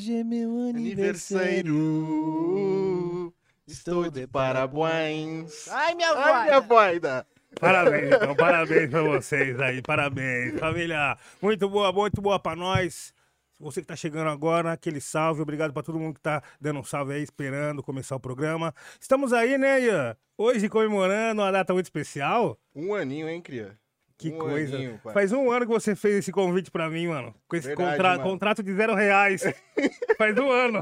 [0.00, 1.74] Hoje é meu aniversário.
[1.76, 3.34] Aniversário.
[3.66, 5.68] Estou de parabéns.
[5.68, 7.26] Ai, minha Ai, minha voida.
[7.60, 10.58] Parabéns, então, parabéns pra vocês aí, parabéns.
[10.58, 13.12] Família, muito boa, muito boa pra nós.
[13.58, 16.84] Você que tá chegando agora, aquele salve, obrigado pra todo mundo que tá dando um
[16.84, 18.74] salve aí, esperando começar o programa.
[18.98, 20.16] Estamos aí, né, Ian?
[20.38, 22.58] Hoje comemorando uma data muito especial.
[22.74, 23.78] Um aninho, hein, cria?
[24.20, 24.76] Que Um coisa.
[24.76, 25.00] aninho.
[25.12, 27.34] Faz um ano que você fez esse convite pra mim, mano.
[27.48, 28.22] Com esse Verdade, contra- mano.
[28.24, 29.42] contrato de zero reais.
[30.18, 30.80] Faz um ano.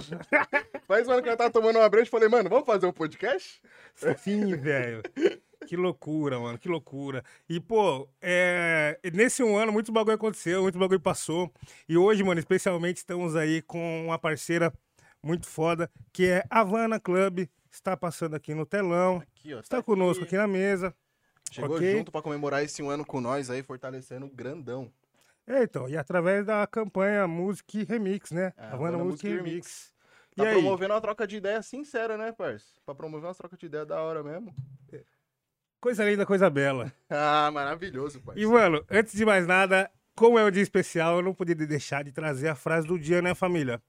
[0.87, 2.93] Faz um ano que eu tava tomando uma breja e falei, mano, vamos fazer um
[2.93, 3.61] podcast?
[4.19, 5.03] Sim, velho.
[5.67, 7.23] Que loucura, mano, que loucura.
[7.49, 11.53] E, pô, é, nesse um ano, muito bagulho aconteceu, muito bagulho passou.
[11.89, 14.73] E hoje, mano, especialmente, estamos aí com uma parceira
[15.23, 17.47] muito foda, que é a Havana Club.
[17.71, 19.61] Está passando aqui no telão, Aqui, ó.
[19.61, 20.95] está tá conosco aqui na mesa.
[21.51, 21.93] Chegou ok?
[21.93, 24.93] junto pra comemorar esse um ano com nós aí, fortalecendo grandão.
[25.47, 28.53] É, então, e através da campanha Music Remix, né?
[28.57, 29.93] É, Havana Havana Music Music Remix.
[30.37, 30.53] Tá e aí?
[30.53, 32.67] promovendo uma troca de ideia sincera, né, parça?
[32.85, 34.55] Pra promover uma troca de ideia da hora mesmo.
[35.81, 36.93] Coisa linda, coisa bela.
[37.11, 38.39] Ah, maravilhoso, parça.
[38.39, 42.05] E, mano, antes de mais nada, como é um dia especial, eu não podia deixar
[42.05, 43.81] de trazer a frase do dia, né, família?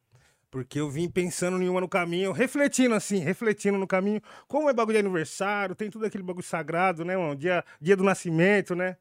[0.51, 4.73] Porque eu vim pensando em uma no caminho, refletindo assim, refletindo no caminho, como é
[4.73, 7.35] bagulho de aniversário, tem tudo aquele bagulho sagrado, né, mano?
[7.35, 8.97] Dia, dia do nascimento, né?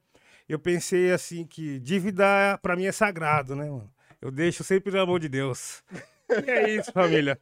[0.48, 3.90] Eu pensei assim que dívida pra mim é sagrado, né, mano?
[4.20, 5.82] Eu deixo sempre na mão de Deus.
[6.30, 7.40] E é isso, família.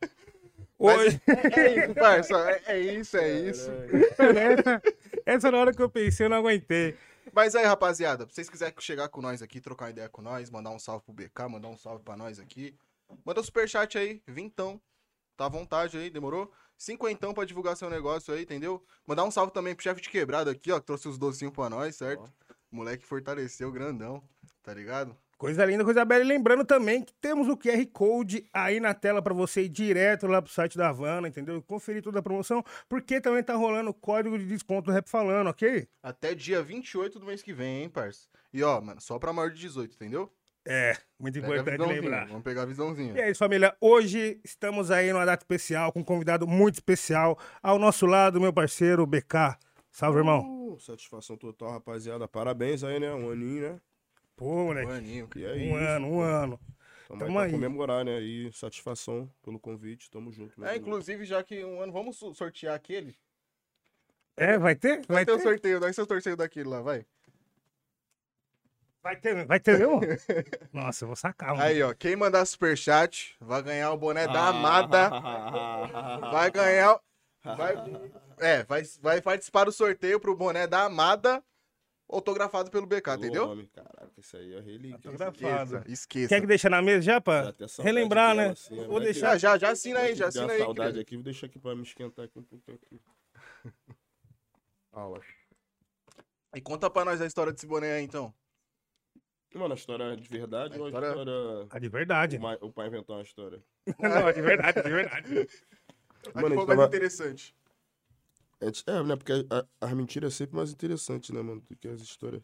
[0.78, 2.50] Hoje, Mas é isso, parça.
[2.50, 3.70] É, é isso, é isso.
[4.18, 4.82] essa,
[5.26, 6.94] essa na hora que eu pensei, eu não aguentei.
[7.32, 10.70] Mas aí, rapaziada, se vocês quiserem chegar com nós aqui, trocar ideia com nós, mandar
[10.70, 12.74] um salve pro BK, mandar um salve pra nós aqui,
[13.24, 14.80] manda superchat aí, vintão.
[15.36, 16.50] Tá à vontade aí, demorou?
[16.78, 18.84] Cinquentão pra divulgar seu negócio aí, entendeu?
[19.06, 21.70] Mandar um salve também pro chefe de quebrada aqui, ó, que trouxe os docinhos pra
[21.70, 22.32] nós, certo?
[22.70, 24.22] Moleque fortaleceu, grandão,
[24.62, 25.16] tá ligado?
[25.38, 26.24] Coisa linda, coisa bela.
[26.24, 30.26] E lembrando também que temos o QR Code aí na tela pra você ir direto
[30.26, 31.62] lá pro site da Havana, entendeu?
[31.62, 35.48] Conferir toda a promoção, porque também tá rolando o código de desconto do Rap Falando,
[35.48, 35.86] ok?
[36.02, 38.26] Até dia 28 do mês que vem, hein, parça?
[38.50, 40.32] E ó, mano, só pra maior de 18, entendeu?
[40.68, 42.26] É, muito Pega importante lembrar.
[42.26, 43.14] Vamos pegar a visãozinha.
[43.14, 43.76] E é isso, família.
[43.80, 47.38] Hoje estamos aí numa data especial, com um convidado muito especial.
[47.62, 49.56] Ao nosso lado, meu parceiro BK.
[49.92, 50.72] Salve, irmão.
[50.74, 52.26] Uh, satisfação total, rapaziada.
[52.26, 53.12] Parabéns aí, né?
[53.14, 53.80] Um aninho, né?
[54.34, 54.86] Pô, moleque.
[54.88, 56.20] Maninho, E é Um isso, ano, um pô.
[56.22, 56.60] ano.
[57.08, 58.20] Tamo, Tamo aí comemorar, né?
[58.20, 60.10] E satisfação pelo convite.
[60.10, 60.62] Tamo junto.
[60.64, 63.16] É, inclusive, já que um ano, vamos so- sortear aquele?
[64.36, 64.96] É, vai ter?
[65.06, 65.42] Vai Vai ter o ter?
[65.44, 67.06] sorteio, vai ser o sorteio daquele lá, vai.
[69.06, 70.00] Vai ter, vai ter mesmo?
[70.72, 71.62] Nossa, eu vou sacar, mano.
[71.62, 74.26] Aí, ó, quem mandar superchat vai ganhar o boné Ah.
[74.26, 75.10] da Amada.
[76.32, 76.98] Vai ganhar.
[77.44, 77.74] Vai,
[78.38, 81.40] é, vai, vai participar do sorteio pro boné da Amada,
[82.08, 83.48] autografado pelo BK, Alô, entendeu?
[83.48, 85.08] homem, Caraca, isso aí é relíquia.
[85.10, 85.76] Autografado.
[85.76, 86.28] Esqueça, esqueça.
[86.28, 88.48] Quer que deixe na mesa já, saudade relembrar, né?
[88.48, 89.12] assim, Vou moleque.
[89.12, 89.38] deixar.
[89.38, 90.58] Já, já, já assina aí, já assina aí.
[90.58, 91.00] saudade querido.
[91.02, 93.00] aqui, vou deixar aqui pra me esquentar aqui um pouco aqui.
[94.92, 95.20] Aula.
[96.56, 98.34] E conta pra nós a história desse boné aí, então.
[99.54, 101.66] Mano, a história é de verdade A ou a história- história...
[101.70, 102.36] Ah, de verdade.
[102.36, 103.62] O mai- O pai inventou uma história.
[103.98, 105.46] Não, de verdade, de verdade.
[106.22, 107.54] Que Mano, foi a mais tava- interessante.
[108.60, 109.14] É, é, né?
[109.16, 111.60] Porque a- a- as mentiras é sempre mais interessantes, né, mano?
[111.60, 112.42] Do que as histórias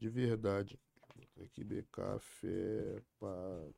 [0.00, 0.78] de verdade.
[1.40, 3.74] Aqui, BK, fé, pato,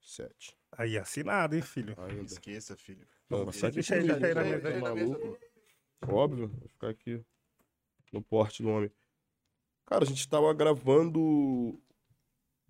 [0.00, 0.56] sete.
[0.72, 1.94] Aí, assinado, hein, filho?
[1.98, 2.22] Ainda.
[2.24, 3.06] Esqueça, filho.
[3.30, 5.38] Não, ficar aqui Deixa deixa aí na mesa maluco?
[6.08, 7.24] Óbvio, vai ficar aqui
[8.12, 8.90] no porte do homem.
[9.88, 11.18] Cara, a gente tava gravando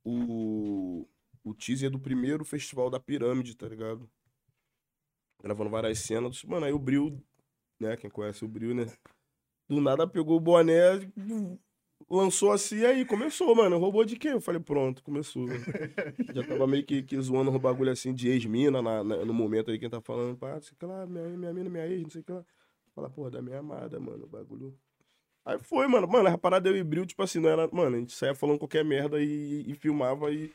[0.05, 1.05] o,
[1.43, 4.09] o teaser do primeiro festival da Pirâmide, tá ligado?
[5.43, 6.45] Gravando várias cenas.
[6.45, 7.21] Mano, aí o Bril,
[7.81, 7.97] né?
[7.97, 8.87] Quem conhece o Bril, né?
[9.69, 10.81] Do nada pegou o boné,
[12.09, 13.79] lançou assim, e aí começou, mano.
[13.79, 14.29] Roubou de quê?
[14.29, 15.45] Eu falei, pronto, começou.
[16.33, 19.73] Já tava meio que, que zoando um bagulho assim de ex-mina na- na- no momento
[19.73, 22.03] aí, quem tá falando, pá, não sei o que lá, minha, minha mina, minha ex,
[22.05, 22.45] não sei o que lá.
[22.95, 24.79] Fala, porra, da minha amada, mano, o bagulho.
[25.49, 26.07] Aí foi, mano.
[26.07, 27.67] Mano, a parada eu e Bril, tipo assim, não era.
[27.73, 30.53] Mano, a gente saía falando qualquer merda e, e filmava e.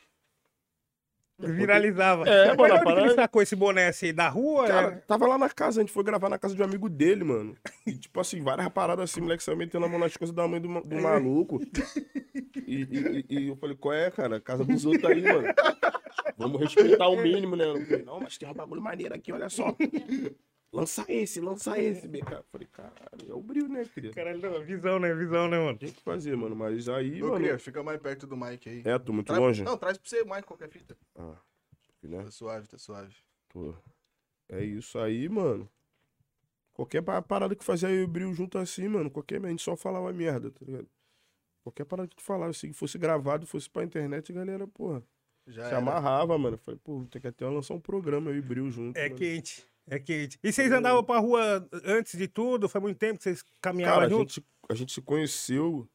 [1.40, 2.30] Viralizava.
[2.30, 4.14] É, mano, a que ele parada- sacou esse boné assim?
[4.14, 4.68] Da rua?
[4.68, 4.96] Cara, é?
[4.98, 7.58] tava lá na casa, a gente foi gravar na casa de um amigo dele, mano.
[7.88, 10.62] E, tipo assim, várias paradas assim, moleque saiu metendo a mão nas coisas da mãe
[10.62, 11.60] do, do maluco.
[12.56, 14.40] E, e- e- eu falei, qual é, cara?
[14.40, 15.48] Casa dos outros aí, mano.
[16.38, 17.66] Vamos respeitar o mínimo, né?
[17.86, 19.76] Falei, não, mas tem um bagulho maneiro aqui, olha só.
[20.74, 22.32] Lança esse, lança esse, BK.
[22.34, 24.14] Eu falei, caralho, é o brilho, né, querido?
[24.16, 25.14] Caralho, não, visão, né?
[25.14, 25.78] Visão, né, mano?
[25.78, 26.56] Tem que fazer, mano.
[26.56, 27.38] Mas aí, Ô, mano.
[27.46, 28.82] Cria, fica mais perto do Mike aí.
[28.84, 29.64] É, tô muito Traz- longe?
[29.64, 30.98] Não, traz pra você, Mike, qualquer fita.
[31.16, 31.36] Ah,
[32.02, 32.24] né?
[32.24, 33.16] Tá suave, tá suave.
[33.50, 33.74] Pô,
[34.50, 35.70] é isso aí, mano.
[36.74, 39.62] Qualquer pa- parada que fazia eu e o Bril junto assim, mano, qualquer a gente
[39.62, 40.88] só falava merda, tá ligado?
[41.62, 45.04] Qualquer parada que tu falasse, se fosse gravado, fosse pra internet, a galera, porra.
[45.46, 45.78] Já Se era.
[45.78, 46.58] amarrava, mano.
[46.58, 48.98] Falei, pô, tem que até lançar um programa, eu e Bril junto.
[48.98, 49.16] É mano.
[49.16, 49.66] quente.
[49.88, 50.40] É quente.
[50.44, 52.70] E vocês andavam pra rua antes de tudo?
[52.70, 55.88] Foi muito tempo que vocês caminhavam Cara, a gente, a gente se conheceu.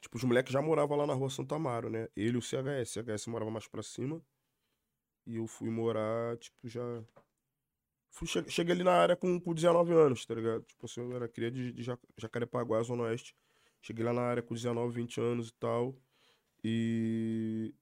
[0.00, 2.08] Tipo, os moleques já moravam lá na rua Santo Amaro, né?
[2.16, 2.90] Ele e o CHS.
[2.90, 4.20] O CHS morava mais pra cima.
[5.26, 6.80] E eu fui morar, tipo, já.
[8.10, 10.62] Fui, che- cheguei ali na área com, com 19 anos, tá ligado?
[10.64, 13.34] Tipo assim, eu era cria de, de Ja- Jacarepaguá, Zona Oeste.
[13.82, 15.96] Cheguei lá na área com 19, 20 anos e tal.
[16.62, 17.72] E.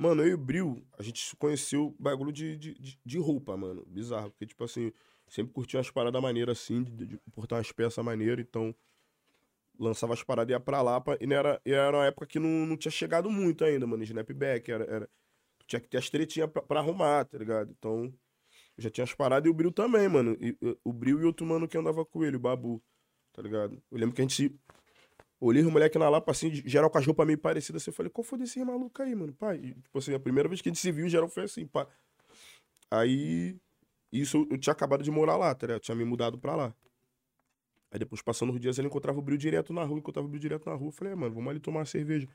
[0.00, 3.84] Mano, eu e o Bril, a gente conheceu bagulho de, de, de, roupa, mano.
[3.86, 4.30] Bizarro.
[4.30, 4.90] Porque, tipo assim,
[5.28, 8.74] sempre curti umas paradas maneiras assim, de, de portar umas peças maneiras, então
[9.78, 10.98] lançava as paradas e ia pra lá.
[11.02, 14.02] Pra, e, era, e era uma época que não, não tinha chegado muito ainda, mano.
[14.02, 15.10] Snapback, era, era,
[15.66, 17.70] tinha que ter as tretinhas pra, pra arrumar, tá ligado?
[17.78, 18.10] Então,
[18.78, 20.36] já tinha as paradas e o Bril também, mano.
[20.40, 22.82] E- o Bril e outro mano que andava com ele, o Babu,
[23.32, 23.82] tá ligado?
[23.90, 24.54] Eu lembro que a gente.
[25.40, 28.10] Olhei os moleques na Lapa, assim, geral com as roupas meio parecidas, assim, eu falei,
[28.10, 29.32] qual foi desse maluco aí, mano?
[29.32, 31.66] Pai, e, tipo assim, a primeira vez que a gente se viu, geral foi assim,
[31.66, 31.88] pá.
[32.90, 33.56] Aí,
[34.12, 35.78] isso eu tinha acabado de morar lá, tá ligado?
[35.78, 36.74] Eu tinha me mudado pra lá.
[37.90, 40.40] Aí depois, passando os dias, ele encontrava o Bril direto na rua, encontrava o Bril
[40.40, 40.88] direto na rua.
[40.88, 42.28] Eu falei, é, mano, vamos ali tomar uma cerveja.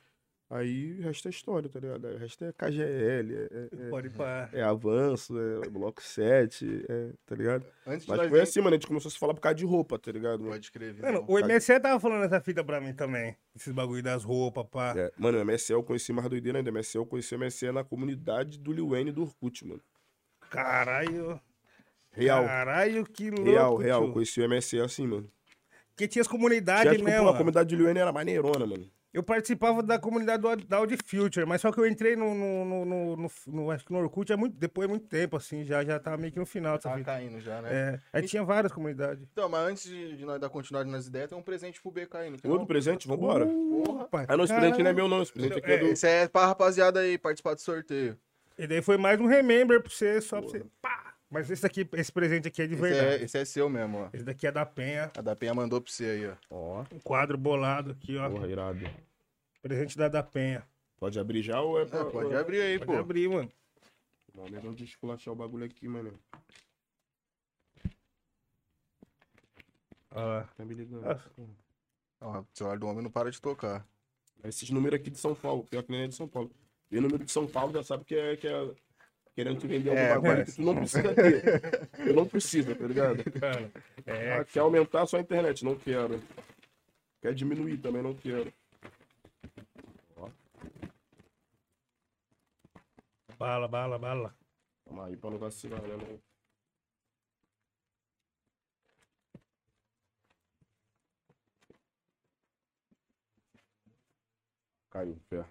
[0.47, 2.05] Aí, o resto é história, tá ligado?
[2.05, 4.47] O resto é KGL, é, é, Pode ir pra...
[4.53, 7.65] é, é avanço, é bloco 7, é, tá ligado?
[7.87, 9.65] Antes Mas foi ir- assim, mano, a gente começou a se falar por causa de
[9.65, 10.41] roupa, tá ligado?
[10.41, 13.35] Mano, Pode crer, Mano, o MSE tava falando essa fita pra mim também.
[13.55, 14.93] Esses bagulho das roupas, pá.
[14.95, 16.69] É, mano, o MSL eu conheci mais doideira ainda.
[16.71, 19.81] MSL eu conheci o MSL na comunidade do Lil Wayne e do Orkut, mano.
[20.51, 21.39] Caralho.
[22.11, 22.45] Real.
[22.45, 23.49] Caralho, que louco.
[23.49, 24.03] real, real.
[24.03, 24.13] tio.
[24.13, 25.29] Conheci o MSL assim, mano.
[25.89, 27.37] Porque tinha as Tinha, comunidades, tipo, né, pô, a mano?
[27.37, 28.89] comunidade do Lil Wayne era maneirona, mano.
[29.15, 32.65] Eu participava da comunidade do, da Audi Future, mas só que eu entrei no, no,
[32.65, 35.63] no, no, no- no- acho que no Orkut é muito, depois de muito tempo, assim,
[35.63, 37.05] já, já tava meio que no final Tá fita.
[37.05, 37.69] caindo já, né?
[37.71, 39.23] É, aí tinha várias comunidades.
[39.31, 42.17] Então, mas antes de, de nós dar continuidade nas ideias, tem um presente pro BK
[42.17, 43.45] aí, não tem Outro presente, vambora.
[43.45, 44.25] Porra, pai.
[44.27, 45.21] Ah, não, esse presente não é meu, não.
[45.21, 45.85] Esse presente aqui é do.
[45.85, 48.17] Esse é pra rapaziada aí participar do sorteio.
[48.57, 50.65] E daí foi mais um remember pra você, só pra você.
[50.81, 51.04] Pá!
[51.29, 53.07] Mas esse aqui, esse presente aqui é de Esse verdade.
[53.07, 54.09] é, esse é seu mesmo, ó.
[54.13, 55.11] Esse daqui é da Penha.
[55.17, 56.35] A da Penha mandou pra você aí, ó.
[56.49, 58.29] Ó, Um quadro bolado aqui, ó.
[58.29, 58.79] porra, irado.
[59.61, 60.63] Presente da da Penha.
[60.97, 62.01] Pode abrir já ou é pra.
[62.01, 62.97] É, pode abrir aí, Pode pô.
[62.97, 63.51] abrir, mano.
[64.33, 66.13] Não, melhor de esculachar o bagulho aqui, mano.
[70.11, 70.41] Ó.
[70.55, 71.05] Tá me ligando.
[71.09, 71.19] Ah.
[72.21, 73.85] Ó, o celular do homem não para de tocar.
[74.43, 76.51] Esses números aqui de São Paulo, pior que nem é de São Paulo.
[76.89, 78.71] Vê número de São Paulo, já sabe que é, que é
[79.35, 81.87] querendo te vender algum É, bagulho mas- que tu não precisa ter.
[81.89, 83.23] Tu não precisa, tá ligado?
[83.39, 83.71] Cara,
[84.05, 84.33] é.
[84.39, 86.21] Ah, quer aumentar só a internet, não quero.
[87.21, 88.51] Quer diminuir também, não quero.
[93.37, 94.33] Bala, bala, bala.
[94.85, 95.95] Vamos aí pra não vacilar, né?
[95.97, 96.19] Não.
[104.89, 105.45] Caiu, fé.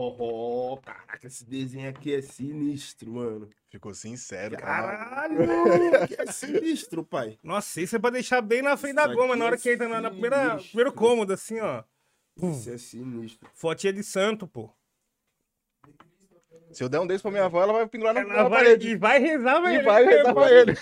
[0.00, 3.50] Oh, oh, caraca, esse desenho aqui é sinistro, mano.
[3.68, 4.62] Ficou sincero, tá?
[4.62, 5.38] Caralho!
[6.06, 7.36] Que é sinistro, pai.
[7.42, 9.58] Nossa, isso é pra deixar bem na frente da Isso goma, aqui na hora é
[9.58, 11.82] que entra na, na primeira, primeiro cômodo, assim, ó.
[12.40, 13.50] Isso é sinistro.
[13.52, 14.70] Fotinha de santo, pô.
[16.70, 18.50] Se eu der um desse pra minha avó, ela vai pendurar na, Ela na vai,
[18.64, 18.88] parede.
[18.90, 19.84] e vai rezar, E velho.
[19.84, 20.74] vai rezar pra ele.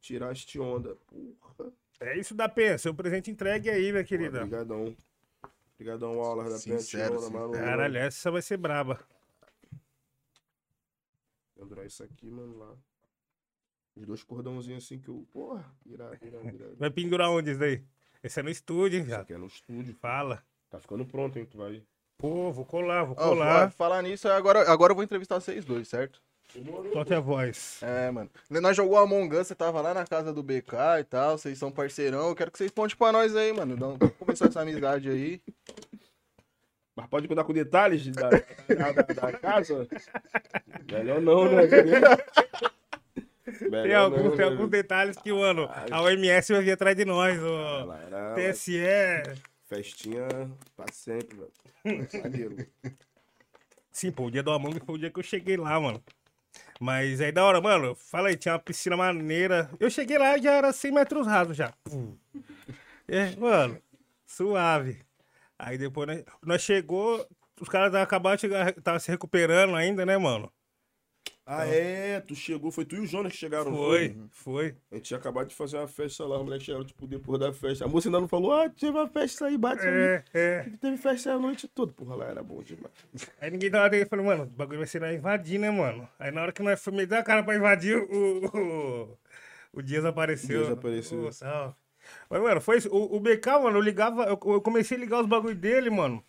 [0.00, 0.96] Tiraste onda.
[1.06, 1.72] Porra.
[2.00, 4.38] É isso da Penha, seu presente entregue aí, minha querida.
[4.42, 4.94] Obrigadão.
[5.76, 7.30] Obrigadão, Aulas da sincero.
[7.30, 7.52] mano.
[7.52, 8.98] Caralho, essa vai ser braba.
[11.54, 12.74] Pendurar isso aqui, mano, lá.
[13.94, 15.26] Os dois cordãozinhos assim que eu.
[15.32, 16.76] Porra, irado, irado, irado.
[16.76, 17.82] Vai pendurar onde isso daí?
[18.22, 19.20] Esse é no estúdio, hein, Isso já.
[19.20, 19.94] aqui é no estúdio.
[19.94, 20.44] Fala.
[20.68, 21.46] Tá ficando pronto, hein?
[21.46, 21.82] Tu vai.
[22.18, 23.70] Pô, vou colar, vou colar.
[23.70, 26.22] falar nisso, agora, agora eu vou entrevistar vocês dois, certo?
[26.92, 27.80] Solte a voz.
[27.82, 28.30] É, mano.
[28.48, 31.70] Nós jogou Among Us, você tava lá na casa do BK e tal, vocês são
[31.70, 32.28] parceirão.
[32.28, 33.76] Eu quero que vocês contem pra nós aí, mano.
[33.76, 35.40] Vamos começar essa amizade aí.
[36.94, 39.86] Mas pode contar com detalhes da, da, da- da casa?
[40.90, 41.62] Melhor não, né?
[43.60, 44.44] Melhor Tem alguns, não, tem né?
[44.44, 47.38] alguns detalhes que, mano, a OMS vai vir atrás de nós,
[48.06, 48.80] era TSE.
[49.66, 50.26] festinha
[50.74, 51.38] pra sempre.
[52.22, 52.66] Maneiro.
[53.92, 56.02] Sim, pô, o dia do Among foi o dia que eu cheguei lá, mano.
[56.80, 59.70] Mas aí da hora, mano, fala aí, tinha uma piscina maneira.
[59.80, 61.72] Eu cheguei lá já era 100 metros rasos já.
[63.08, 63.80] É, mano,
[64.26, 65.04] suave.
[65.58, 67.26] Aí depois nós, nós chegou,
[67.60, 70.52] os caras acabaram de chegar, tava se recuperando ainda, né, mano?
[71.48, 72.20] Ah, é?
[72.20, 73.70] Tu chegou, foi tu e o Jonas que chegaram.
[73.70, 74.76] não Foi, foi.
[74.90, 77.52] A gente tinha acabado de fazer uma festa lá, os moleques chegaram, tipo, depois da
[77.52, 77.84] festa.
[77.84, 79.94] A moça ainda não falou, ah, teve uma festa aí, bate aí.
[79.94, 80.70] É, é.
[80.80, 81.92] Teve festa a noite toda.
[81.92, 82.92] Porra, lá era bom demais.
[83.40, 86.08] Aí ninguém tava dele falou, mano, o bagulho vai ser nós invadir, né, mano?
[86.18, 89.18] Aí na hora que nós fomos meter a cara pra invadir, o, o,
[89.74, 90.64] o Dias apareceu.
[90.64, 91.26] Dias apareceu.
[91.26, 91.76] Ô, salve.
[92.28, 92.88] Mas, mano, foi isso.
[92.88, 94.24] O, o BK, mano, eu ligava.
[94.24, 96.22] Eu, eu comecei a ligar os bagulho dele, mano.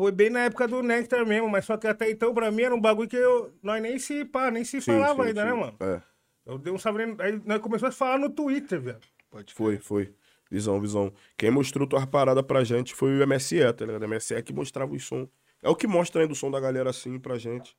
[0.00, 2.74] Foi bem na época do Nectar mesmo, mas só que até então, pra mim, era
[2.74, 5.46] um bagulho que eu, nós nem se, pá, nem se Sim, falava sim, ainda, sim.
[5.48, 5.76] né, mano?
[5.78, 6.02] É,
[6.46, 7.02] Eu dei um salve.
[7.18, 8.98] Aí nós começamos a falar no Twitter, velho.
[9.30, 10.14] Pode foi, foi.
[10.50, 11.12] Visão, visão.
[11.36, 14.02] Quem mostrou tua parada pra gente foi o MSE, tá ligado?
[14.04, 15.28] O MSE que mostrava o som.
[15.62, 17.76] É o que mostra ainda o som da galera assim pra gente.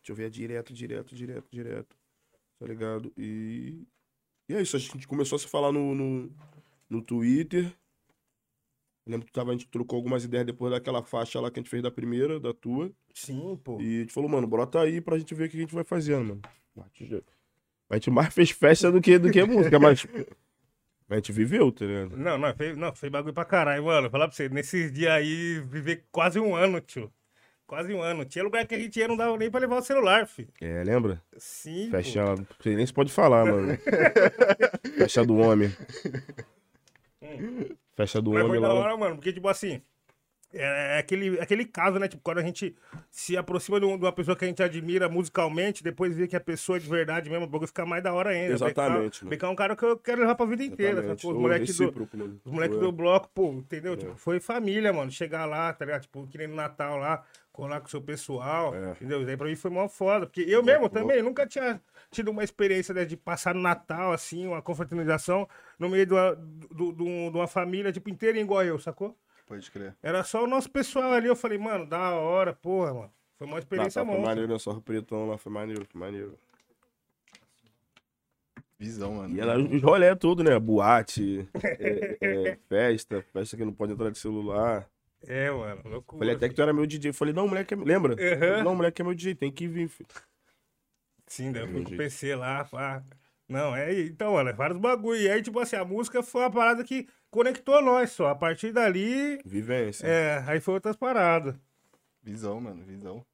[0.00, 1.96] Deixa eu ver, é direto, direto, direto, direto.
[2.58, 3.12] Tá ligado?
[3.16, 3.86] E.
[4.48, 6.32] E é isso, a gente começou a se falar no, no,
[6.90, 7.72] no Twitter.
[9.04, 11.62] Eu lembro que tava, a gente trocou algumas ideias depois daquela faixa lá que a
[11.62, 12.90] gente fez da primeira, da tua.
[13.12, 13.80] Sim, pô.
[13.80, 15.84] E a gente falou, mano, brota aí pra gente ver o que a gente vai
[15.84, 16.40] fazendo, mano.
[16.78, 17.24] A gente,
[17.90, 20.06] a gente mais fez festa do que, do que música, mas.
[21.10, 22.16] A gente viveu, tá ligado?
[22.16, 24.08] Não, não, fez, não, fez bagulho pra caralho, mano.
[24.08, 27.12] Falar pra você, nesses dias aí, viver quase um ano, tio.
[27.66, 28.24] Quase um ano.
[28.24, 30.48] Tinha lugar que a gente ia, não dava nem pra levar o celular, filho.
[30.60, 31.22] É, lembra?
[31.36, 31.90] Sim,
[32.60, 33.76] sei nem se pode falar, mano.
[34.96, 35.70] Festa do homem.
[37.94, 38.30] Festa do.
[38.32, 38.74] Mas foi homem da lá.
[38.74, 39.82] hora, mano, porque, tipo assim,
[40.54, 42.06] é aquele, aquele caso, né?
[42.08, 42.76] Tipo, quando a gente
[43.10, 46.40] se aproxima de um- uma pessoa que a gente admira musicalmente, depois vê que a
[46.40, 48.52] pessoa é de verdade mesmo, o bagulho fica mais da hora ainda.
[48.52, 49.24] Exatamente.
[49.24, 50.92] BK é um cara que eu quero levar pra vida inteira.
[50.98, 51.26] Exatamente.
[51.26, 52.40] Os moleques do, mano.
[52.44, 52.86] Os moleques Foi.
[52.86, 53.96] do bloco, pô, entendeu?
[53.96, 55.10] Tipo, foi família, mano.
[55.10, 56.02] Chegar lá, tá ligado?
[56.02, 58.90] Tipo, que nem no Natal lá, colar com o seu pessoal, É.
[58.92, 59.20] entendeu?
[59.22, 60.26] Isso aí pra mim foi mó foda.
[60.26, 61.80] Porque eu mesmo também nunca tinha
[62.12, 66.36] tido uma experiência né, de passar no Natal, assim, uma confraternização no meio de uma,
[66.36, 69.16] do- do- de uma família, tipo, inteira igual eu, sacou?
[69.46, 69.96] Pode crer.
[70.02, 71.26] Era só o nosso pessoal ali.
[71.26, 73.12] Eu falei, mano, da hora, porra, mano.
[73.36, 74.42] Foi uma experiência Natal foi monstra.
[74.42, 74.58] maneiro?
[74.60, 76.38] Só o pretão lá, foi maneiro, foi maneiro.
[78.78, 79.34] Visão, mano.
[79.34, 80.58] E era os rolé tudo, né?
[80.58, 84.88] Boate, é, é, festa, festa que não pode entrar de celular.
[85.26, 86.18] É, mano, loucura.
[86.18, 87.12] Falei até que tu era meu DJ.
[87.12, 87.76] Falei, não, moleque, é...
[87.76, 88.12] lembra?
[88.14, 88.38] Uhum.
[88.38, 90.08] Falei, Não, moleque é meu DJ, tem que vir, filho.
[91.32, 91.98] Sim, daí eu fui com o jeito.
[91.98, 93.02] PC lá, pá.
[93.48, 95.18] Não, é então, mano, é vários bagulho.
[95.20, 98.28] E aí, tipo assim, a música foi uma parada que conectou nós só.
[98.28, 100.06] A partir dali, Vivência.
[100.06, 101.54] é, aí foi outras paradas,
[102.22, 102.82] Visão, mano.
[102.84, 103.24] Visão.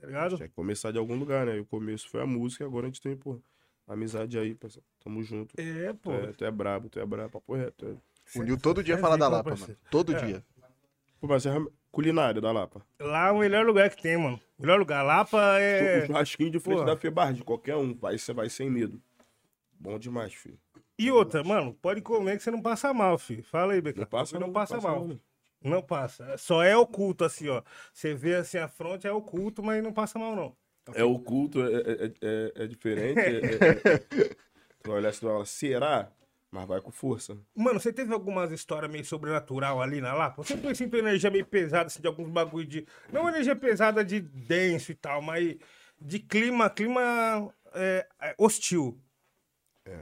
[0.00, 0.36] tá ligado?
[0.36, 1.56] Tinha que começar de algum lugar, né?
[1.56, 3.40] E o começo foi a música e agora a gente tem, pô,
[3.86, 4.86] amizade aí, parceiro.
[5.02, 5.54] Tamo junto.
[5.58, 6.12] É, pô.
[6.12, 7.86] é, tu é brabo, tu é brabo, papo reto.
[8.34, 8.38] é.
[8.38, 9.72] Uniu todo dia falar da Lapa, parceiro.
[9.80, 9.90] mano.
[9.90, 10.24] Todo É.
[10.24, 10.44] dia.
[11.20, 11.50] Pô, mas é
[11.90, 12.84] culinária da Lapa.
[13.00, 14.40] Lá é o melhor lugar que tem, mano.
[14.62, 15.02] Melhor lugar.
[15.02, 16.06] Lapa é.
[16.06, 16.84] churrasquinho de frente Pô.
[16.84, 19.02] da Febar, de qualquer um, vai, você vai sem medo.
[19.78, 20.58] Bom demais, filho.
[20.96, 23.42] E outra, mano, pode comer que você não passa mal, filho.
[23.42, 24.00] Fala aí, Beca.
[24.00, 25.08] Não passa, não, passa, mal.
[25.08, 25.20] não.
[25.64, 26.36] Não passa.
[26.38, 27.62] Só é oculto, assim, ó.
[27.92, 30.56] Você vê assim a fronte, é oculto, mas não passa mal, não.
[30.94, 33.18] É oculto, é, é, é, é diferente.
[33.22, 34.28] É, é,
[34.82, 36.10] tu vai olhar assim e será?
[36.52, 37.34] Mas vai com força.
[37.56, 40.42] Mano, você teve algumas histórias meio sobrenatural ali na Lapa?
[40.44, 42.86] Você sempre sinto energia meio pesada, assim, de alguns bagulho de.
[43.10, 45.56] Não energia pesada de denso e tal, mas
[45.98, 47.00] de clima, clima
[47.72, 49.00] é, é, hostil.
[49.86, 50.00] É.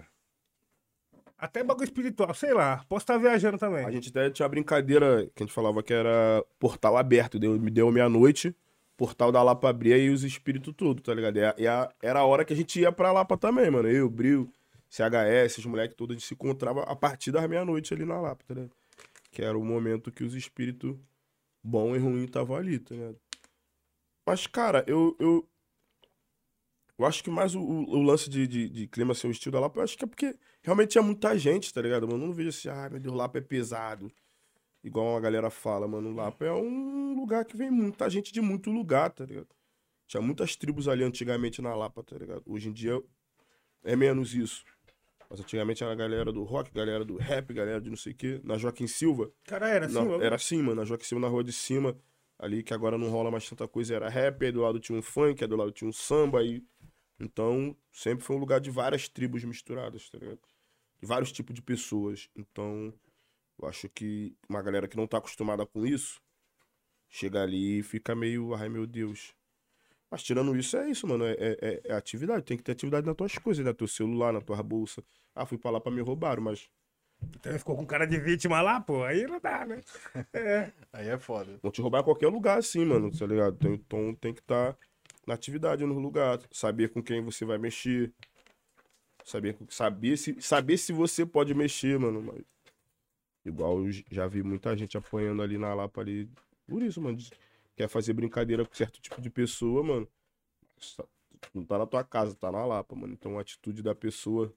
[1.39, 2.85] Até bagulho espiritual, sei lá.
[2.89, 3.85] Posso estar viajando também.
[3.87, 7.39] A gente até tinha uma brincadeira que a gente falava que era portal aberto.
[7.39, 8.55] Deu, me deu meia-noite,
[8.97, 11.37] portal da Lapa abria e os espíritos tudo, tá ligado?
[11.39, 13.89] E, a- e a- era a hora que a gente ia pra Lapa também, mano.
[13.89, 14.53] Eu, Bril,
[14.91, 18.45] CHS, os moleques todos, a gente se encontrava a partir das meia-noite ali na Lapa,
[18.47, 18.73] tá ligado?
[19.33, 20.97] Que era o momento que os espíritos
[21.65, 23.21] bom e ruim estavam ali, tá ligado?
[24.27, 25.47] Mas, cara, eu, eu,
[26.99, 29.61] eu acho que mais o, o- lance de, de, de clima ser o estilo da
[29.61, 32.07] Lapa, eu acho que é porque realmente tinha muita gente, tá ligado?
[32.07, 34.13] Mano, eu não vejo assim, ai meu Deus, Lapa é pesado.
[34.85, 38.71] Igual a galera fala, mano, Lapa é um lugar que vem muita gente de muito
[38.71, 39.49] lugar, tá ligado?
[40.09, 42.43] Tinha muitas tribos ali antigamente na Lapa, tá ligado?
[42.47, 43.03] Hoje em dia
[43.85, 44.65] é menos isso.
[45.31, 48.17] Mas antigamente era a galera do rock, galera do rap, galera de não sei o
[48.17, 48.41] quê.
[48.43, 50.23] Na Joaquim Silva, Cara, era assim, mano.
[50.23, 50.75] era assim, mano.
[50.75, 51.97] Na Joaquim Silva, na rua de cima,
[52.37, 55.03] ali que agora não rola mais tanta coisa, era rap, aí do lado tinha um
[55.03, 56.65] funk, aí do lado tinha um samba, aí.
[57.21, 60.41] Então, sempre foi um lugar de várias tribos misturadas, tá ligado?
[61.01, 62.29] De vários tipos de pessoas.
[62.35, 62.93] Então,
[63.63, 66.21] eu acho que uma galera que não tá acostumada com isso,
[67.09, 69.33] chega ali e fica meio, ai meu Deus.
[70.11, 71.25] Mas tirando isso, é isso, mano.
[71.25, 72.43] É, é- é- é atividade.
[72.45, 73.73] Tem que ter atividade nas tuas coisas, né?
[73.73, 75.03] Teu celular, na tua bolsa.
[75.35, 76.69] Ah, fui pra lá pra me roubaram, mas
[77.37, 79.05] Então ficou com cara de vítima lá, pô.
[79.05, 79.81] Aí não dá, né?
[80.33, 80.73] É.
[80.93, 81.59] Aí é foda.
[81.63, 83.57] Vão te roubar em qualquer lugar, assim, mano, tá ligado?
[83.59, 84.77] Tem- Então tem que estar
[85.27, 86.41] na atividade no lugar.
[86.51, 88.13] Saber com quem você vai mexer.
[89.25, 92.23] Saber, com- saber, se, saber se você pode mexer, mano.
[92.23, 92.43] Mas...
[93.45, 96.29] Igual eu já vi muita gente apanhando ali na Lapa ali.
[96.67, 97.19] Por isso, mano.
[97.81, 100.09] Quer fazer brincadeira com certo tipo de pessoa, mano.
[101.55, 103.15] Não tá na tua casa, tá na Lapa, mano.
[103.15, 104.55] Então a atitude da pessoa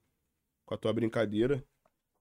[0.65, 1.63] com a tua brincadeira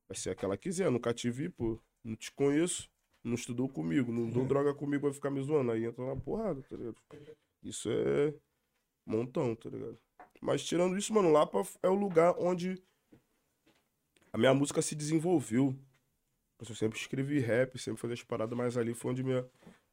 [0.09, 0.87] vai ser a que ela quiser.
[0.87, 1.77] Eu nunca te vi, pô.
[2.05, 2.89] Não te conheço
[3.25, 5.73] não estudou comigo, não deu droga comigo, vai ficar me zoando.
[5.73, 6.97] Aí entra na porrada, tá ligado?
[7.63, 8.33] Isso é
[9.05, 9.99] montão, tá ligado?
[10.41, 12.81] Mas tirando isso, mano, Lapa é o lugar onde
[14.33, 15.77] a minha música se desenvolveu.
[16.59, 19.45] Eu sempre escrevi rap, sempre fazia as paradas, mas ali foi onde minha,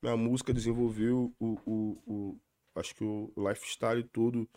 [0.01, 2.41] minha música desenvolveu o, o, o,
[2.75, 4.49] acho que o lifestyle todo,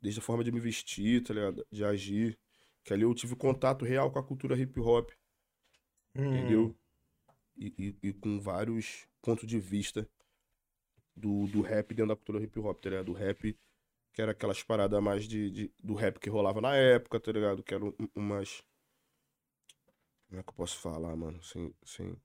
[0.00, 1.66] desde a forma de me vestir, tá ligado?
[1.72, 2.38] De agir.
[2.84, 5.10] Que ali eu tive contato real com a cultura hip hop,
[6.14, 6.22] Hum.
[6.34, 6.76] entendeu?
[7.56, 10.08] E, e, e com vários pontos de vista
[11.14, 13.06] do, do rap dentro da cultura hip hop, tá ligado?
[13.06, 13.58] Do rap,
[14.12, 17.62] que era aquelas paradas mais de, de- do rap que rolava na época, tá ligado?
[17.62, 18.62] Que eram um- umas.
[20.28, 21.42] Como é que eu posso falar, mano?
[21.42, 22.16] Sem, sem,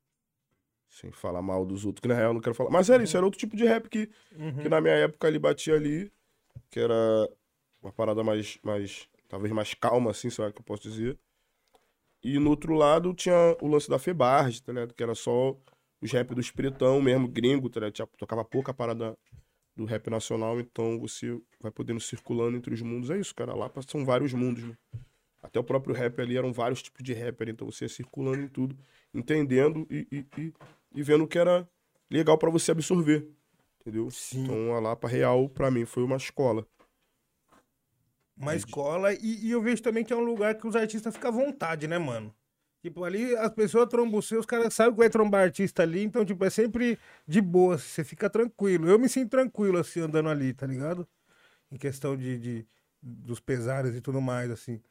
[0.91, 2.69] sem falar mal dos outros, que na real eu não quero falar.
[2.69, 4.57] Mas era isso, era outro tipo de rap que, Uhum.
[4.61, 6.11] que na minha época ele batia ali,
[6.69, 6.93] que era
[7.81, 11.17] uma parada mais, mais talvez mais calma, assim, sei lá o que eu posso dizer.
[12.23, 14.93] E no outro lado tinha o lance da Febarge, tá ligado?
[14.93, 15.57] Que era só
[16.01, 17.93] os rap do espiritão mesmo, gringo, tá ligado?
[17.93, 19.17] Tinha- Tocava pouca parada
[19.75, 23.09] do rap nacional, então você vai podendo circulando entre os mundos.
[23.09, 23.55] É isso, cara.
[23.55, 24.77] Lá são vários mundos, né?
[25.41, 28.41] Até o próprio rap ali eram vários tipos de rap ali, então você ia circulando
[28.43, 28.77] em tudo,
[29.11, 30.53] entendendo e, e, e,
[30.93, 31.67] e vendo o que era
[32.09, 33.29] legal pra você absorver,
[33.81, 34.09] entendeu?
[34.11, 34.43] Sim.
[34.43, 36.65] Então a Lapa Real, pra mim, foi uma escola.
[38.37, 41.29] Uma escola, e, e eu vejo também que é um lugar que os artistas ficam
[41.29, 42.33] à vontade, né, mano?
[42.81, 46.25] Tipo, ali as pessoas trombam você, os caras sabem que vai trombar artista ali, então,
[46.25, 48.89] tipo, é sempre de boa, você fica tranquilo.
[48.89, 51.07] Eu me sinto tranquilo, assim, andando ali, tá ligado?
[51.71, 52.67] Em questão de, de-
[53.01, 54.81] dos pesares e tudo mais, assim.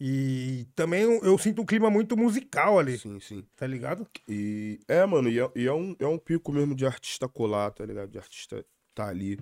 [0.00, 3.44] E também eu, sinto um clima muito musical ali, Sim, sim.
[3.54, 4.06] tá ligado?
[4.26, 7.70] E é, mano, e é, e é um, é um pico mesmo de artista colar,
[7.70, 8.10] tá ligado?
[8.10, 9.38] De artista tá ali.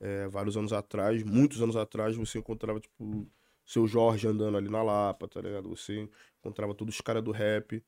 [0.00, 3.26] É, vários anos atrás, muitos anos atrás, você encontrava, tipo,
[3.66, 5.68] seu Jorge andando ali na Lapa, tá ligado?
[5.70, 6.08] Você
[6.40, 7.82] encontrava todos os caras do rap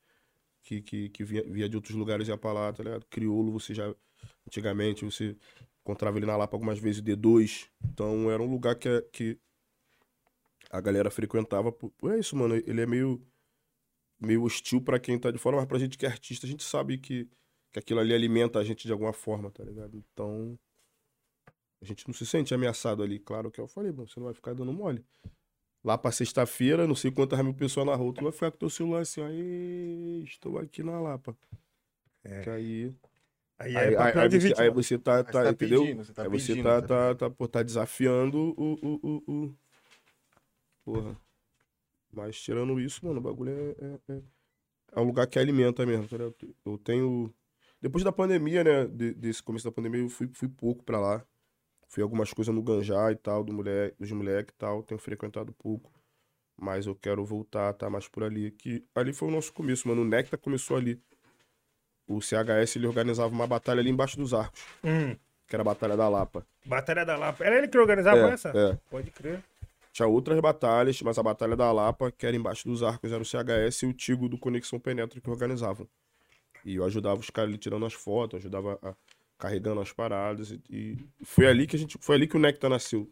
[0.63, 3.07] que, que, que via, via de outros lugares e ia pra lá, tá ligado?
[3.07, 3.95] Criolo, você já.
[4.47, 5.37] Antigamente, você
[5.83, 7.69] encontrava ele na Lapa algumas vezes, o D2.
[7.85, 9.39] Então era um lugar que, que
[10.71, 11.73] a galera frequentava.
[11.73, 12.55] Por, é isso, mano.
[12.57, 13.21] Ele é meio
[14.21, 16.63] meio hostil pra quem tá de fora, mas pra gente que é artista, a gente
[16.63, 17.27] sabe que,
[17.73, 19.97] que aquilo ali alimenta a gente de alguma forma, tá ligado?
[19.97, 20.59] Então,
[21.81, 23.19] a gente não se sente ameaçado ali.
[23.19, 25.05] Claro que eu falei, mano, você não vai ficar dando mole.
[25.83, 28.69] Lá pra sexta-feira, não sei quantas mil pessoas na rua, tu vai ficar com teu
[28.69, 31.35] celular assim, aí estou aqui na Lapa.
[32.23, 32.43] É.
[32.43, 32.95] Que aí,
[33.59, 35.83] Aí aí, é aí de você, aí você tá, Aí tá, você tá entendeu?
[35.83, 39.01] pedindo, você tá aí você pedindo, tá, tá tá, tá, pô, tá desafiando o, o,
[39.03, 39.57] o, o-
[40.85, 41.17] Porra.
[42.13, 44.23] Mas tirando isso, mano, o bagulho é, é, é,
[44.97, 46.35] é um lugar que alimenta mesmo, tá ligado?
[46.65, 47.33] Eu tenho.
[47.81, 48.87] Depois da pandemia, né?
[48.87, 51.25] de- desse começo da pandemia, eu fui, fui pouco pra lá.
[51.89, 54.83] Fui algumas coisas no Ganjá e tal, do mulher, dos moleques e tal.
[54.83, 55.91] Tenho frequentado pouco.
[56.57, 58.51] Mas eu quero voltar, tá mais por ali.
[58.53, 60.03] Que ali foi o nosso começo, mano.
[60.03, 61.01] O Nectar começou ali.
[62.07, 65.17] O CHS ele organizava uma batalha ali embaixo dos arcos, Hum,
[65.47, 66.45] que era a Batalha da Lapa.
[66.67, 67.45] Batalha da Lapa.
[67.45, 68.49] Era ele que organizava É, essa?
[68.51, 68.77] é.
[68.91, 69.43] Pode crer.
[69.93, 73.25] Tinha outras batalhas, mas a Batalha da Lapa, que era embaixo dos arcos, era o
[73.25, 75.89] CHS e o Tigo do Conexão Penetra que organizavam.
[76.65, 78.95] E eu ajudava os caras ali tirando as fotos, ajudava a-
[79.39, 80.51] carregando as paradas.
[80.53, 81.99] E, e foi ali que a gente.
[82.01, 83.11] Foi ali que o Nectar nasceu.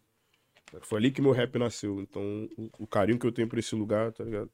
[0.82, 2.00] Foi ali que meu rap nasceu.
[2.02, 4.50] Então, o, o carinho que eu tenho por esse lugar, tá ligado?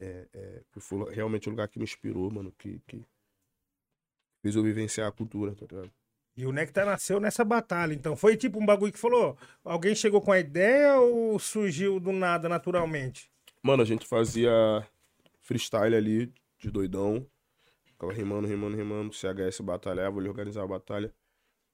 [0.00, 2.52] É, é, foi realmente um lugar que me inspirou, mano.
[2.58, 3.02] Que, que
[4.40, 5.92] fez eu vivenciar a cultura, tá ligado?
[6.36, 8.16] E o Nectar nasceu nessa batalha, então.
[8.16, 12.48] Foi tipo um bagulho que falou: alguém chegou com a ideia ou surgiu do nada,
[12.48, 13.30] naturalmente?
[13.62, 14.50] Mano, a gente fazia
[15.40, 17.24] freestyle ali, de doidão.
[17.84, 19.14] Ficava rimando, rimando, rimando.
[19.14, 21.12] CHS batalhava, ele organizava a batalha.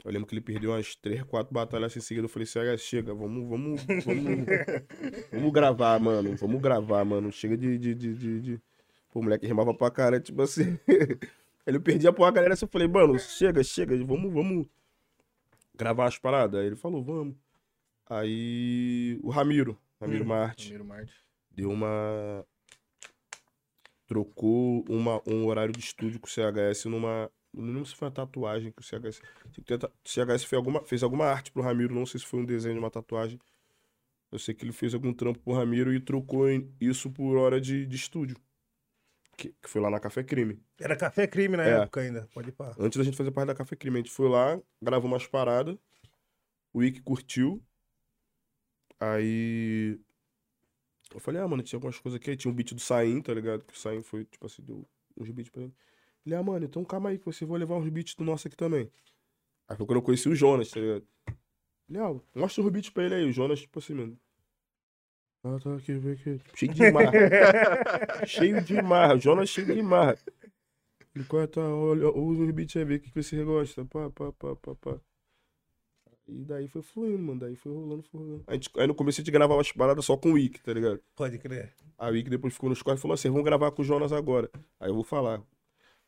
[0.05, 2.25] Eu lembro que ele perdeu umas 3, 4 batalhas assim em seguida.
[2.27, 4.47] Eu falei, CHS, chega, vamos, vamos, vamos,
[5.33, 6.37] vamos gravar, mano.
[6.37, 7.33] Vamos gravar, mano.
[7.33, 7.79] Chega de.
[7.79, 8.61] de, de, de, de...
[9.11, 10.79] Pô, o moleque rimava pra cara, tipo assim.
[11.67, 12.65] Ele perdia pra uma galera assim.
[12.65, 14.67] Eu falei, mano, chega, chega, vamos, vamos
[15.75, 16.61] gravar as paradas.
[16.61, 17.37] Aí ele falou, vamos.
[18.09, 20.29] Aí o Ramiro, Ramiro Hum.
[20.29, 21.15] Marte Ramiro Marte.
[21.51, 22.45] deu uma.
[24.07, 27.31] Trocou uma, um horário de estúdio com o CHS numa.
[27.53, 29.21] Não lembro se foi uma tatuagem que o CHS.
[29.47, 32.75] O CHS fez alguma, fez alguma arte pro Ramiro, não sei se foi um desenho
[32.75, 33.39] de uma tatuagem.
[34.33, 36.47] Eu sei que ele fez algum trampo pro Ramiro e trocou
[36.81, 38.37] isso por hora de, de estúdio.
[39.41, 40.63] Que, que foi lá na Café Crime.
[40.79, 41.71] Era café crime na É.
[41.83, 42.29] época ainda.
[42.35, 42.75] Pode ir pra.
[42.79, 45.79] Antes da gente fazer parte da Café Crime, a gente foi lá, gravou umas paradas.
[46.75, 47.63] O Ike curtiu.
[48.99, 49.99] Aí.
[51.15, 52.31] Eu falei, ah, mano, tinha algumas coisas aqui.
[52.31, 53.65] Aí tinha um beat do Saim, tá ligado?
[53.65, 55.75] Que o Saim foi, tipo assim, deu uns beats pra ele.
[56.27, 58.57] Ele, ah, mano, então calma aí, que você vai levar uns beats do nosso aqui
[58.57, 58.93] também.
[59.67, 61.07] Aí foi quando eu conheci o Jonas, tá ligado?
[61.89, 63.25] Ele, ah, mostra os beats pra ele aí.
[63.25, 64.19] O Jonas, tipo assim, mano.
[65.43, 66.39] Ah, tá aqui, vem aqui.
[66.55, 67.13] Cheio de marra.
[68.27, 69.15] cheio de marra.
[69.15, 70.19] O Jonas cheio de marra.
[71.17, 73.85] É, tá, olha, usa os beats aí, vê o que você gosta.
[73.87, 75.01] Pá, pá, pá, pá, pá.
[76.29, 77.41] E daí foi fluindo, mano.
[77.41, 78.45] Daí foi rolando, foi rolando.
[78.47, 80.73] A gente, aí no começo a gente gravava as paradas só com o Wick, tá
[80.73, 81.01] ligado?
[81.17, 81.75] Pode crer.
[81.99, 84.49] A Wick depois ficou nos cortes e falou assim: vamos gravar com o Jonas agora.
[84.79, 85.43] Aí eu vou falar.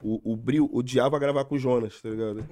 [0.05, 2.45] O, o Bril odiava gravar com o Jonas, tá ligado?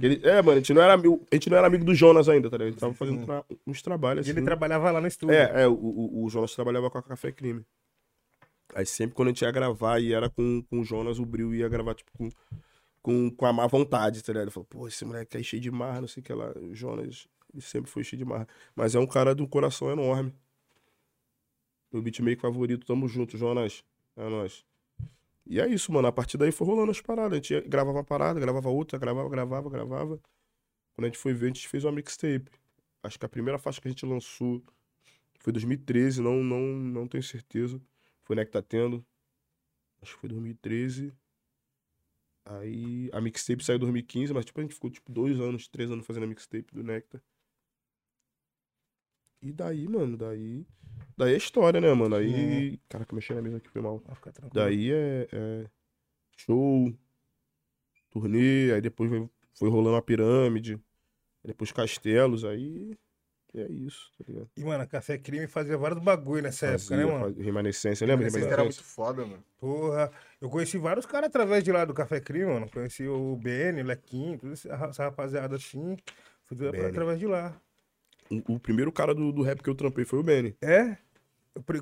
[0.00, 2.28] Ele, é, mano, a gente, não era, amigo- a gente não era amigo do Jonas
[2.28, 2.68] ainda, tá ligado?
[2.68, 4.38] A gente tava fazendo tra- uns trabalhos E assim.
[4.38, 5.34] ele trabalhava lá no estúdio.
[5.34, 7.64] É, é, o, o, o Jonas trabalhava com a Café Crime.
[8.74, 11.52] Aí sempre quando a gente ia gravar e era com, com o Jonas, o Bril
[11.54, 12.28] ia gravar, tipo, com,
[13.02, 14.44] com, com a má vontade, tá ligado?
[14.44, 16.52] Ele falou, pô, esse moleque aí cheio de marra, não sei o que lá.
[16.56, 18.46] O Jonas, ele sempre foi cheio de marra.
[18.76, 20.32] Mas é um cara de um coração enorme.
[21.92, 23.84] Meu beatmaker favorito, tamo junto, Jonas.
[24.16, 24.64] É nóis.
[25.46, 26.08] E é isso, mano.
[26.08, 27.32] A partir daí foi rolando as paradas.
[27.32, 30.20] A gente gravava uma parada, gravava outra, gravava, gravava, gravava.
[30.94, 32.50] Quando a gente foi ver, a gente fez uma mixtape.
[33.02, 34.62] Acho que a primeira faixa que a gente lançou
[35.40, 37.80] foi 2013, não, não, não tenho certeza.
[38.24, 39.04] Foi né que tá tendo.
[40.00, 41.12] Acho que foi 2013.
[42.44, 45.90] Aí a mixtape saiu em 2015, mas tipo, a gente ficou tipo dois anos, três
[45.90, 47.22] anos fazendo a mixtape do Nectar.
[49.42, 50.64] E daí, mano, daí.
[51.16, 52.14] Daí é história, né, mano?
[52.14, 52.78] Aí.
[52.88, 53.98] Caraca, mexi na mesa aqui, foi mal.
[53.98, 54.64] Pode ficar tranquilo.
[54.64, 55.66] Daí é, é
[56.36, 56.92] show,
[58.10, 59.10] turnê, aí depois
[59.54, 62.96] foi, rolando a pirâmide, aí depois castelos, aí
[63.54, 64.50] é isso, tá ligado?
[64.56, 67.24] E, mano, Café Crime fazia vários bagulho nessa época, né, Fazia, mano?
[67.26, 68.30] fazia Remanescência, lembra?
[68.30, 68.84] Cara era muito Remanescência?
[68.84, 69.44] foda, mano.
[69.58, 72.70] Porra, eu conheci vários caras através de lá do Café Crime, mano.
[72.70, 75.96] Conheci o BN, o Lequinho, toda essa rapaziada assim.
[76.46, 77.60] Fui através de lá.
[78.48, 80.56] O, o primeiro cara do, do rap que eu trampei foi o Benny.
[80.62, 80.96] É?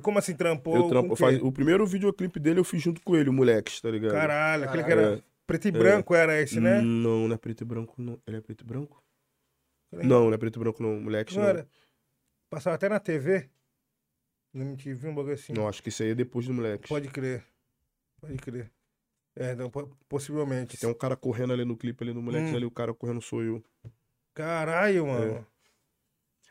[0.03, 0.77] Como assim, trampou?
[0.77, 3.89] Eu trampo, faz- o primeiro videoclipe dele eu fiz junto com ele, o Moleques, tá
[3.91, 4.11] ligado?
[4.13, 5.07] Caralho, aquele que Caralho.
[5.15, 6.81] era preto e branco era esse, né?
[6.81, 8.19] Não, não é preto e branco, não.
[8.27, 9.01] Ele é preto e branco?
[9.93, 11.01] Não, não é preto e branco, não.
[11.01, 11.51] Moleques, Não não.
[11.51, 11.69] era?
[12.49, 13.49] Passava até na TV.
[14.53, 15.53] No MTV, um bagulho assim.
[15.53, 16.89] Não, acho que isso aí é depois do Moleques.
[16.89, 17.45] Pode crer.
[18.21, 18.71] Pode crer.
[19.37, 20.77] É, po- possivelmente.
[20.77, 22.57] Tem um cara correndo ali no clipe ali no Moleques, Hum.
[22.57, 23.63] ali o cara correndo sou eu.
[24.35, 25.33] Caralho, mano.
[25.37, 25.45] É,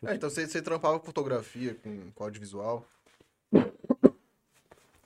[0.04, 2.86] então você, você trampava com fotografia, com, com audiovisual.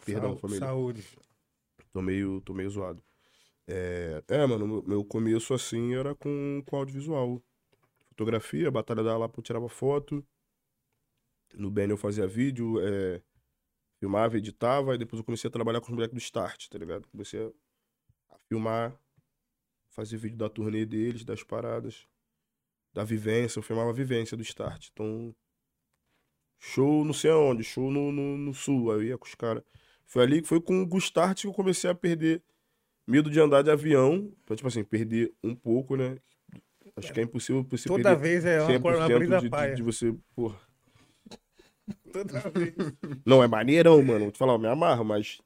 [0.06, 0.60] Perdão, Sau- família.
[0.60, 1.08] Saúde.
[1.92, 3.02] Tô meio, tô meio zoado.
[3.68, 7.42] É, é, mano, meu, meu começo assim era com, com audiovisual.
[8.10, 10.26] Fotografia, Batalha da Lapa eu tirava foto.
[11.54, 13.22] No Ben eu fazia vídeo, é,
[14.00, 17.08] filmava, editava, e depois eu comecei a trabalhar com os moleques do Start, tá ligado?
[17.10, 17.40] Comecei
[18.32, 19.00] a filmar,
[19.90, 22.08] fazer vídeo da turnê deles, das paradas,
[22.94, 24.90] da vivência, eu filmava a vivência do Start.
[24.92, 25.34] Então,
[26.60, 29.64] show não sei aonde, show no, no, no sul, aí eu ia com os caras.
[30.06, 32.44] Foi ali que foi com o Gustart que eu comecei a perder
[33.08, 34.32] medo de andar de avião.
[34.46, 36.18] Pra, tipo assim, perder um pouco, né?
[36.96, 39.76] Acho que é impossível você Toda perder vez é uma, uma 100% brisa de, de,
[39.76, 40.60] de você, porra.
[42.12, 42.76] Toda vez.
[43.26, 44.26] Não, é maneirão, mano.
[44.26, 45.42] Vou te falar, eu me amarro, mas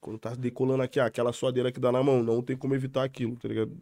[0.00, 3.04] quando tá decolando aqui, ah, aquela suadeira que dá na mão, não tem como evitar
[3.04, 3.76] aquilo, tá ligado?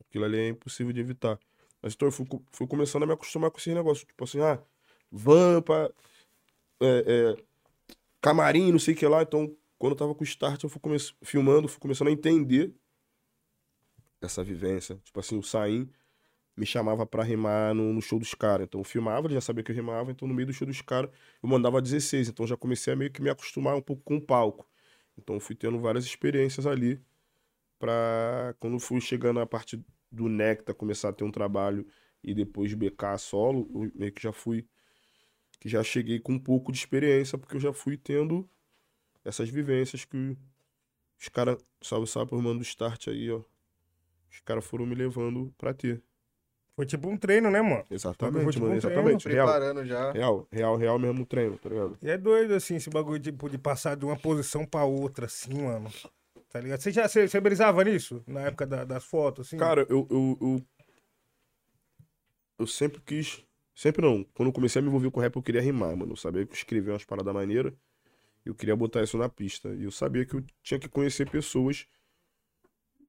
[0.00, 1.38] Aquilo ali é impossível de evitar.
[1.82, 4.06] Mas então eu fui, fui começando a me acostumar com esses negócios.
[4.06, 4.62] Tipo assim, ah,
[5.10, 5.90] van pra.
[6.80, 7.44] é, é,
[8.20, 9.22] camarim, não sei o que lá.
[9.22, 12.74] Então, quando eu tava com o start, eu fui come filmando, fui começando a entender
[14.20, 15.00] essa vivência.
[15.04, 15.90] Tipo assim, o Saim
[16.56, 18.66] me chamava pra rimar no, no show dos caras.
[18.66, 20.82] Então eu filmava, ele já sabia que eu rimava, então no meio do show dos
[20.82, 21.10] caras
[21.42, 22.28] eu mandava 16.
[22.28, 24.68] Então já comecei a meio que me acostumar um pouco com o palco.
[25.16, 27.00] Então fui tendo várias experiências ali
[27.78, 31.86] pra quando fui chegando a parte do Nectar começar a ter um trabalho
[32.22, 34.66] e depois BK solo, eu meio que já fui
[35.58, 38.48] que já cheguei com um pouco de experiência porque eu já fui tendo
[39.24, 40.36] essas vivências que
[41.20, 43.42] os caras, salve, salve por mano do start aí, ó.
[44.30, 46.02] Os caras foram me levando pra ter.
[46.74, 47.84] Foi tipo um treino, né, mano?
[47.90, 49.28] Exatamente, Foi tipo mano, um treino, exatamente.
[49.28, 50.12] Real, Preparando já.
[50.12, 51.98] real, real, real mesmo treino, tá ligado?
[52.00, 55.52] E é doido, assim, esse bagulho tipo, de passar de uma posição pra outra, assim,
[55.62, 55.90] mano.
[56.50, 56.80] Tá ligado?
[56.80, 58.22] Você já você, você brisava nisso?
[58.26, 59.56] Na época da- das fotos, assim?
[59.56, 60.66] Cara, eu, eu, eu,
[62.58, 63.44] eu sempre quis.
[63.74, 64.24] Sempre não.
[64.34, 66.12] Quando eu comecei a me envolver com rap, eu queria rimar, mano.
[66.12, 67.72] Eu sabia que eu escrevia umas paradas maneiras.
[68.44, 69.68] Eu queria botar isso na pista.
[69.74, 71.86] E eu sabia que eu tinha que conhecer pessoas.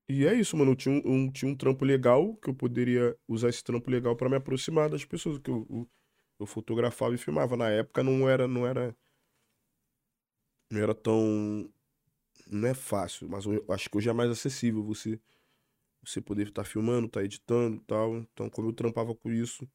[0.08, 0.72] E é isso, mano.
[0.72, 4.16] Eu tinha um, um- tinha um trampo legal, que eu poderia usar esse trampo legal
[4.16, 5.40] pra me aproximar das pessoas.
[5.40, 5.90] Que eu, eu,
[6.42, 7.58] eu fotografava e filmava.
[7.58, 8.96] Na época não era, não era.
[10.70, 11.70] Não era tão.
[12.48, 15.20] Não é fácil, mas eu acho que hoje é mais acessível você
[16.04, 18.18] você poder estar filmando, estar editando e tal.
[18.18, 19.70] Então, como eu trampava com isso,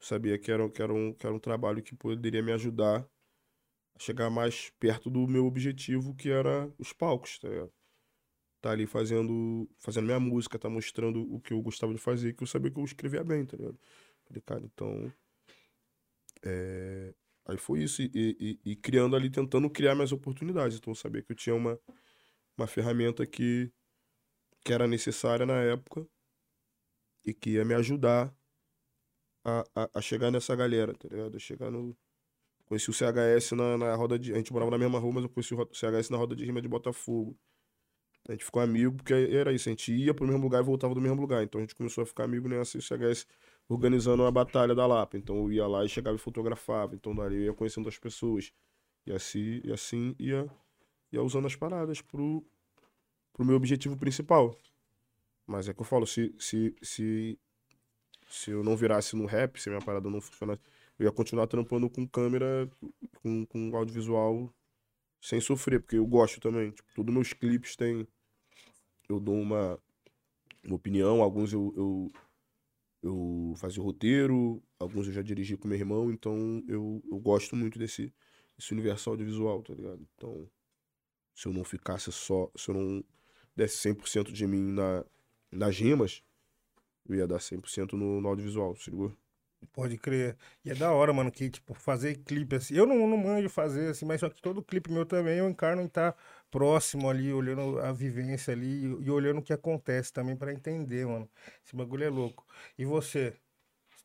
[0.00, 3.00] sabia que era, que, era um, que era um trabalho que poderia me ajudar
[3.96, 7.48] a chegar mais perto do meu objetivo, que era os palcos, tá?
[8.60, 12.42] Tá ali fazendo, fazendo minha música, tá mostrando o que eu gostava de fazer, que
[12.42, 13.78] eu sabia que eu escrevia bem, tá ligado?
[14.26, 15.12] Falei, cara, então.
[16.42, 17.14] é,
[17.46, 20.78] Aí foi isso, e, e- e criando ali, tentando criar minhas oportunidades.
[20.78, 21.78] Então eu sabia que eu tinha uma,
[22.56, 23.72] uma ferramenta que,
[24.64, 26.06] que era necessária na época
[27.24, 28.34] e que ia me ajudar
[29.44, 31.38] a, a, a chegar nessa galera, tá ligado?
[31.38, 31.96] Chegar no.
[32.66, 34.32] Conheci o CHS na, na roda de.
[34.32, 36.62] A gente morava na mesma rua, mas eu conheci o CHS na roda de rima
[36.62, 37.38] de Botafogo.
[38.26, 40.94] A gente ficou amigo porque era isso, a gente ia pro mesmo lugar e voltava
[40.94, 41.42] do mesmo lugar.
[41.42, 43.26] Então a gente começou a ficar amigo nessa e o CHS
[43.68, 45.18] organizando uma batalha da Lapa.
[45.18, 46.94] Então eu ia lá e chegava e fotografava.
[46.94, 48.50] Então dali eu ia conhecendo as pessoas.
[49.06, 50.50] E assim, e assim ia,
[51.14, 52.44] ia usando as paradas pro,
[53.32, 54.58] pro meu objetivo principal.
[55.46, 57.38] Mas é que eu falo, se, se, se,
[58.28, 60.60] se eu não virasse no rap, se minha parada não funcionasse,
[60.98, 62.68] eu ia continuar trampando com câmera,
[63.22, 64.52] com, com audiovisual,
[65.20, 66.70] sem sofrer, porque eu gosto também.
[66.70, 68.06] Tipo, todos meus clipes têm.
[69.08, 69.78] Eu dou uma,
[70.64, 72.12] uma opinião, alguns eu, eu,
[73.02, 77.78] eu fazia roteiro, alguns eu já dirigi com meu irmão, então eu, eu gosto muito
[77.78, 78.12] desse,
[78.56, 80.06] desse universo audiovisual, tá ligado?
[80.14, 80.48] Então,
[81.34, 83.04] se eu não ficasse só, se eu não
[83.56, 85.04] desse 100% de mim na,
[85.50, 86.22] nas rimas,
[87.08, 89.12] eu ia dar 100% no, no audiovisual, se ligou?
[89.72, 90.36] Pode crer.
[90.64, 92.74] E é da hora, mano, que, tipo, fazer clipe assim.
[92.74, 95.82] Eu não, não manjo fazer assim, mas só que todo clipe meu também eu encarno
[95.82, 96.16] em estar
[96.50, 101.06] próximo ali, olhando a vivência ali e, e olhando o que acontece também pra entender,
[101.06, 101.28] mano.
[101.64, 102.46] Esse bagulho é louco.
[102.78, 103.34] E você?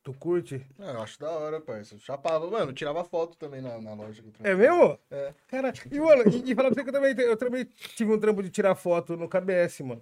[0.03, 0.65] Tu curte?
[0.79, 1.97] Ah, eu acho da hora, parça.
[1.99, 4.23] Chapava, mano, tirava foto também na, na loja.
[4.43, 4.97] É mesmo?
[5.12, 5.33] É.
[5.47, 8.19] Cara, e, mano, e, e falar pra você que eu também, eu também tive um
[8.19, 10.01] trampo de tirar foto no KBS, mano.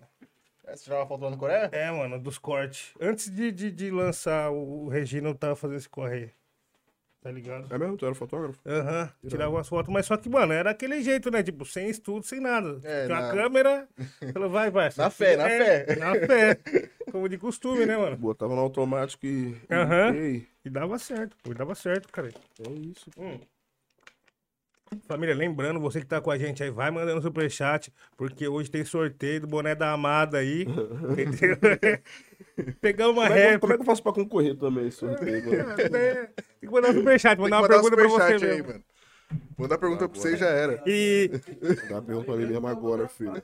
[0.65, 1.69] É, você tirava foto lá no Coreia?
[1.71, 2.93] É, mano, dos cortes.
[3.01, 6.31] Antes de, de, de lançar o, o Regina, eu tava fazendo esse corre aí.
[7.21, 7.73] Tá ligado?
[7.73, 7.97] É mesmo?
[7.97, 8.59] Tu era fotógrafo?
[8.65, 11.41] Aham, tirava umas fotos, mas só que, mano, era aquele jeito, né?
[11.43, 12.79] Tipo, sem estudo, sem nada.
[12.83, 13.87] É, Tinha na- a câmera,
[14.33, 14.89] falou, vai, vai.
[14.95, 15.95] Na fé, na É, fé.
[15.95, 16.59] Na fé.
[17.11, 18.15] Como de costume, né, mano?
[18.17, 19.55] Botava no automático e.
[19.69, 20.13] Aham.
[20.13, 22.29] Ei, E dava certo, pô, e dava certo, cara.
[22.29, 23.09] é isso.
[23.17, 23.39] Hum.
[25.05, 28.85] Família, lembrando, você que tá com a gente aí, vai mandando superchat, porque hoje tem
[28.85, 30.65] sorteio do boné da Amada aí.
[31.17, 31.57] entendeu?
[32.81, 33.59] Pegar uma Como é, réplica.
[33.59, 35.71] como é que eu faço pra concorrer também, esse sorteio, mano?
[35.95, 38.51] É, Tem que mandar um superchat, mandar uma mandar um pergunta pra você superchat aí,
[38.57, 38.67] mesmo.
[38.67, 38.83] mano.
[39.57, 40.81] Manda a pergunta pra você já era.
[40.87, 41.29] E.
[41.89, 43.41] Dá pergunta pra mim mesmo agora, filho.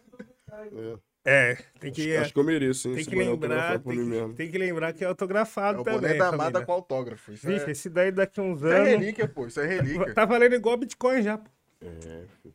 [0.52, 0.98] É.
[1.26, 2.16] É, tem que.
[2.18, 2.96] Acho que eu mereço, hein?
[2.96, 3.96] Tem que lembrar, tem
[4.30, 6.00] que, tem que lembrar que é É autografado o também.
[6.02, 6.36] boné da família.
[6.48, 7.32] Amada com autógrafo.
[7.32, 8.90] Isso Vixe, é, esse daí daqui uns isso é anos.
[8.90, 9.48] relíquia, pô.
[9.48, 10.14] Isso é relíquia.
[10.16, 11.38] Tá valendo igual Bitcoin já.
[11.38, 11.50] pô.
[11.82, 12.54] É, filho.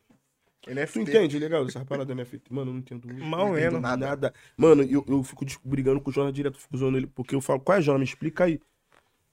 [0.68, 1.00] Tu NFT.
[1.00, 2.52] entende, legal, essa parada NFT?
[2.52, 4.34] Mano, eu não entendo Mal não entendo nada.
[4.56, 7.60] Mano, eu, eu fico brigando com o Jornal direto, fico usando ele, porque eu falo,
[7.60, 8.00] qual é, Jornal?
[8.00, 8.60] Me explica aí.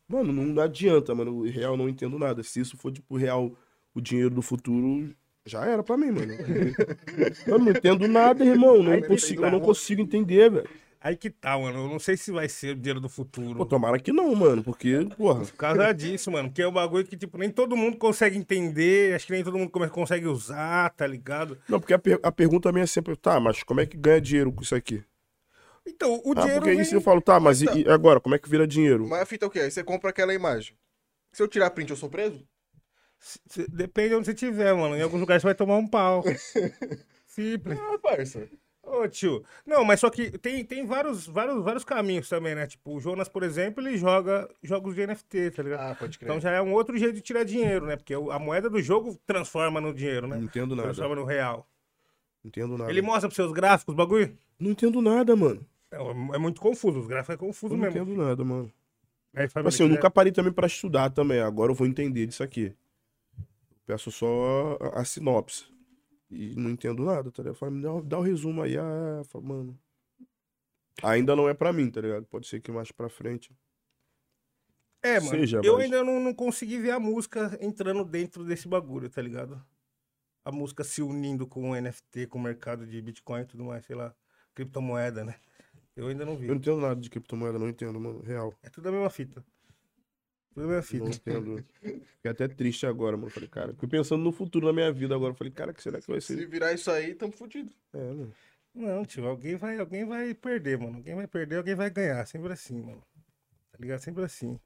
[0.08, 1.40] Mano, não adianta, mano.
[1.40, 2.44] O real eu não entendo nada.
[2.44, 3.52] Se isso for, tipo, real,
[3.94, 5.14] o dinheiro do futuro,
[5.46, 6.34] já era pra mim, mano.
[7.46, 8.82] eu não entendo nada, irmão.
[8.82, 9.48] Não consigo, tá.
[9.48, 10.70] eu não consigo entender, velho.
[11.06, 11.84] Aí que tá, mano.
[11.84, 13.58] Eu não sei se vai ser o dinheiro do futuro.
[13.58, 15.42] Pô, tomara que não, mano, porque, porra.
[15.42, 16.52] Por causa disso, mano.
[16.52, 19.14] Que é um bagulho que, tipo, nem todo mundo consegue entender.
[19.14, 21.60] Acho que nem todo mundo consegue usar, tá ligado?
[21.70, 24.20] Não, porque a, per- a pergunta minha é sempre, tá, mas como é que ganha
[24.20, 25.04] dinheiro com isso aqui?
[25.86, 26.62] Então, o Ah, dinheiro.
[26.62, 29.08] porque vem- isso eu falo, tá, mas e, e agora, como é que vira dinheiro?
[29.08, 29.60] Mas a fita é o quê?
[29.60, 30.76] Aí você compra aquela imagem.
[31.32, 32.44] Se eu tirar print, eu sou preso?
[33.20, 34.96] se- Depende de onde você tiver, mano.
[34.98, 36.24] Em alguns lugares você vai tomar um pau.
[37.28, 37.78] Simples.
[37.80, 38.50] Ah, parça.
[38.86, 39.44] Ô, tio.
[39.66, 42.68] Não, mas só que tem, tem vários, vários, vários caminhos também, né?
[42.68, 45.92] Tipo, o Jonas, por exemplo, ele joga jogos de NFT, tá ligado?
[45.92, 46.30] Ah, pode crer.
[46.30, 47.96] Então já é um outro jeito de tirar dinheiro, né?
[47.96, 50.44] Porque a moeda do jogo transforma no dinheiro, Não né?
[50.44, 50.90] entendo nada.
[50.90, 51.68] Transforma no real.
[52.44, 52.92] Não entendo nada.
[52.92, 54.38] Ele mostra pros seus gráficos bagulho?
[54.60, 55.66] Não entendo nada, mano.
[55.92, 55.98] É,
[56.36, 58.02] é muito confuso, os gráficos é confuso Eu não mesmo.
[58.04, 58.72] entendo nada, mano.
[59.36, 61.40] Aí, Tipo assim, eu quiser- nunca parei também pra estudar também.
[61.42, 62.72] Agora eu vou entender disso aqui.
[63.86, 65.66] Peço só a, a sinopse.
[66.30, 67.54] E não entendo nada, tá ligado?
[67.54, 68.78] Eu falo, me dá, dá o resumo aí.
[68.78, 69.80] Ah, falo, mano.
[71.04, 72.26] Ainda não é pra mim, tá ligado?
[72.26, 73.56] Pode ser que mais pra frente.
[75.04, 75.30] É, mano.
[75.32, 79.22] seja, eu mas- ainda não, não consegui ver a música entrando dentro desse bagulho, tá
[79.22, 79.64] ligado?
[80.44, 83.86] A música se unindo com o NFT, com o mercado de Bitcoin e tudo mais,
[83.86, 84.16] sei lá.
[84.56, 85.36] Criptomoeda, né?
[85.96, 86.46] Eu ainda não vi.
[86.46, 88.22] Eu não entendo nada de criptomoeda, não entendo, mano.
[88.22, 88.54] Real.
[88.64, 89.46] É tudo a mesma fita.
[90.56, 91.66] Tudo a mesma Não entendo.
[91.82, 93.30] Fiquei até triste agora, mano.
[93.30, 95.34] Falei, cara, fiquei pensando no futuro na minha vida agora.
[95.34, 96.48] Falei, cara, que será que vai Se ser?
[96.48, 97.72] virar isso aí, tamo fudido.
[97.94, 98.34] É, mano.
[98.74, 100.98] Não, tio, alguém vai, alguém vai perder, mano.
[100.98, 102.26] Alguém vai perder, alguém vai ganhar.
[102.26, 103.04] Sempre assim, mano.
[103.72, 104.00] Tá ligado?
[104.00, 104.60] Sempre assim.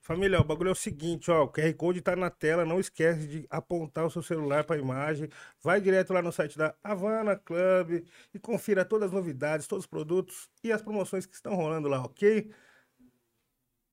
[0.00, 1.44] Família, o bagulho é o seguinte, ó.
[1.44, 2.64] O QR Code tá na tela.
[2.64, 5.28] Não esquece de apontar o seu celular pra imagem.
[5.62, 8.04] Vai direto lá no site da Havana Club
[8.34, 12.04] e confira todas as novidades, todos os produtos e as promoções que estão rolando lá,
[12.04, 12.50] ok?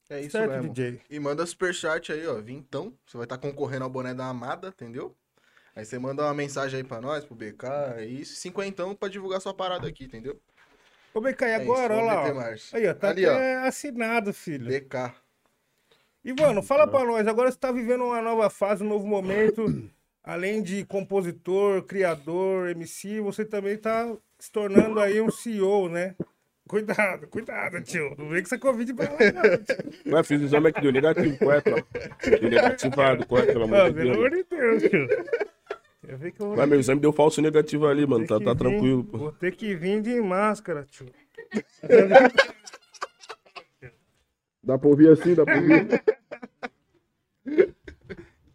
[0.10, 0.74] É isso certo, mesmo.
[0.74, 1.02] DJ?
[1.10, 2.36] E manda superchat aí, ó.
[2.42, 2.94] Vintão.
[3.06, 5.16] Você vai estar concorrendo ao boné da Amada, entendeu?
[5.76, 7.68] Aí você manda uma mensagem aí pra nós, pro BK,
[7.98, 8.36] é isso.
[8.36, 10.40] Cinquentão pra divulgar sua parada aqui, entendeu?
[11.14, 12.78] Ô, BK, e É agora, isso, ó lá, ó.
[12.78, 13.38] Aí, ó, tá Ali, ó.
[13.66, 14.68] assinado, filho.
[14.68, 15.14] BK.
[16.24, 19.64] E, mano, fala pra nós, agora você tá vivendo uma nova fase, um novo momento.
[20.24, 26.16] Além de compositor, criador, MC, você também tá se tornando aí um CEO, né?
[26.70, 28.14] Cuidado, cuidado, tio.
[28.16, 29.58] Não vem com essa Covid pra lá, não.
[30.04, 30.14] tio.
[30.14, 31.36] Ué, fiz o exame aqui, deu negativo.
[31.40, 31.88] Qual é, tropa?
[32.40, 34.44] Deu negativado, qual é, pelo amor de pelo amor Deus?
[34.48, 35.08] de Deus, tio.
[36.08, 38.28] Eu vi que eu vou Ué, meu exame deu falso negativo ali, mano.
[38.28, 39.18] Tá, que tá vir- tranquilo, pô.
[39.18, 41.08] Vou ter que vir de máscara, tio.
[44.64, 46.04] Dá pra ouvir assim, dá pra ouvir.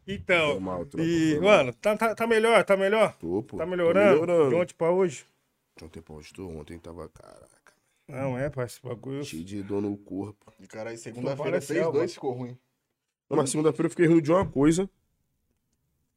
[0.07, 3.17] Então, mal, tropa, e, mano, tá, tá, tá melhor, tá melhor?
[3.19, 3.57] Tô, pô.
[3.57, 4.21] Tá tô melhorando?
[4.21, 4.49] melhorando.
[4.51, 5.25] De ontem pra hoje?
[5.83, 7.49] Ontem, pô, estou ontem tava, caraca,
[8.07, 9.25] Não, é, pai, esse bagulho.
[9.25, 10.53] cheio de dor no corpo.
[10.61, 12.59] E caralho, segunda-feira fez dois, ficou ruim.
[13.29, 14.89] Não, mas segunda-feira eu fiquei ruim de uma coisa.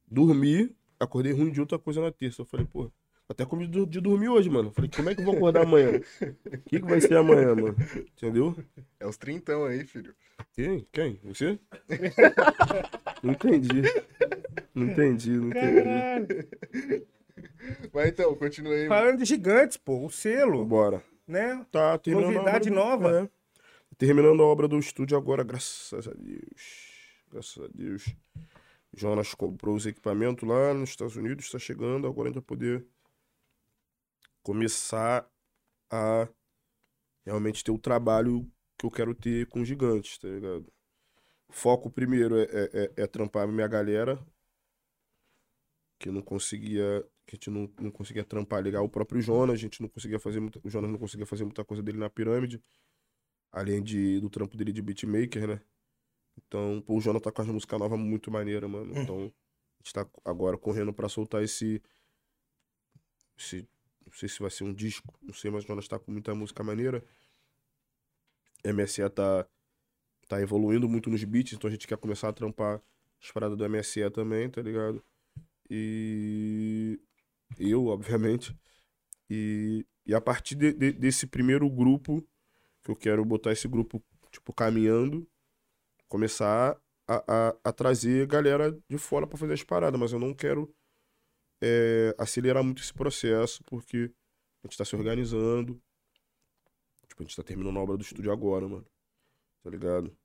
[0.06, 2.41] Dormi, acordei ruim de outra coisa na terça.
[2.41, 2.91] Eu falei, pô,
[3.30, 4.71] até comi de, dormir hoje, mano.
[4.71, 6.00] Falei, como é que eu vou acordar amanhã?
[6.00, 7.76] O que, que vai ser amanhã, mano?
[8.15, 8.56] Entendeu?
[9.00, 10.13] É os trintão aí, filho.
[10.54, 10.88] Quem?
[10.91, 11.19] Quem?
[11.23, 11.60] Você?
[13.23, 13.82] Não entendi.
[14.73, 15.84] Não entendi, não entendi.
[15.84, 16.28] Caralho.
[17.93, 18.88] Mas então, continua aí.
[18.88, 21.04] Falando de gigantes, pô, o selo, Bora.
[21.28, 21.66] Né?
[21.72, 23.24] Tá terminando Novidade a obra nova?
[23.26, 23.96] É.
[23.98, 27.26] Terminando a obra do estúdio agora, graças a Deus.
[27.32, 28.16] Graças a Deus.
[28.96, 32.86] Jonas comprou os equipamentos lá nos Estados Unidos, está chegando, agora a gente vai poder
[34.42, 35.30] começar
[35.92, 36.28] a
[37.26, 40.72] realmente ter o trabalho que eu quero ter com gigantes, tá ligado?
[41.50, 44.20] Foco primeiro é, é, é, é trampar minha galera,
[46.00, 49.58] que não conseguia, que a gente não, não conseguia trampar legal o próprio Jonas, a
[49.58, 52.63] gente não conseguia fazer muita, o Jonas não conseguia fazer muita coisa dele na pirâmide,
[53.52, 55.62] além de, do trampo dele de beatmaker, né?
[56.38, 58.98] Então, pô, o Jonas tá com as músicas novas muito maneira, mano.
[58.98, 61.82] Então, a gente tá agora correndo pra soltar esse,
[63.38, 63.68] esse,
[64.06, 66.34] não sei se vai ser um disco, não sei, mas o Jonas tá com muita
[66.34, 67.04] música maneira.
[68.63, 69.46] MSE tá,
[70.30, 72.82] tá evoluindo muito nos beats, então a gente quer começar a trampar
[73.22, 75.04] as paradas do MSE também, tá ligado?
[75.70, 77.00] E
[77.60, 78.55] eu, obviamente.
[79.29, 82.21] E, e a partir de- de- desse primeiro grupo,
[82.83, 85.27] que eu quero botar esse grupo, tipo, caminhando,
[86.10, 90.33] começar a, a, a trazer galera de fora pra fazer as paradas, mas eu não
[90.33, 90.73] quero
[91.62, 94.12] é, acelerar muito esse processo, porque
[94.63, 95.81] a gente tá se organizando.
[97.07, 98.86] Tipo, a gente tá terminando a obra do estúdio agora, mano.
[99.63, 100.15] Tá ligado?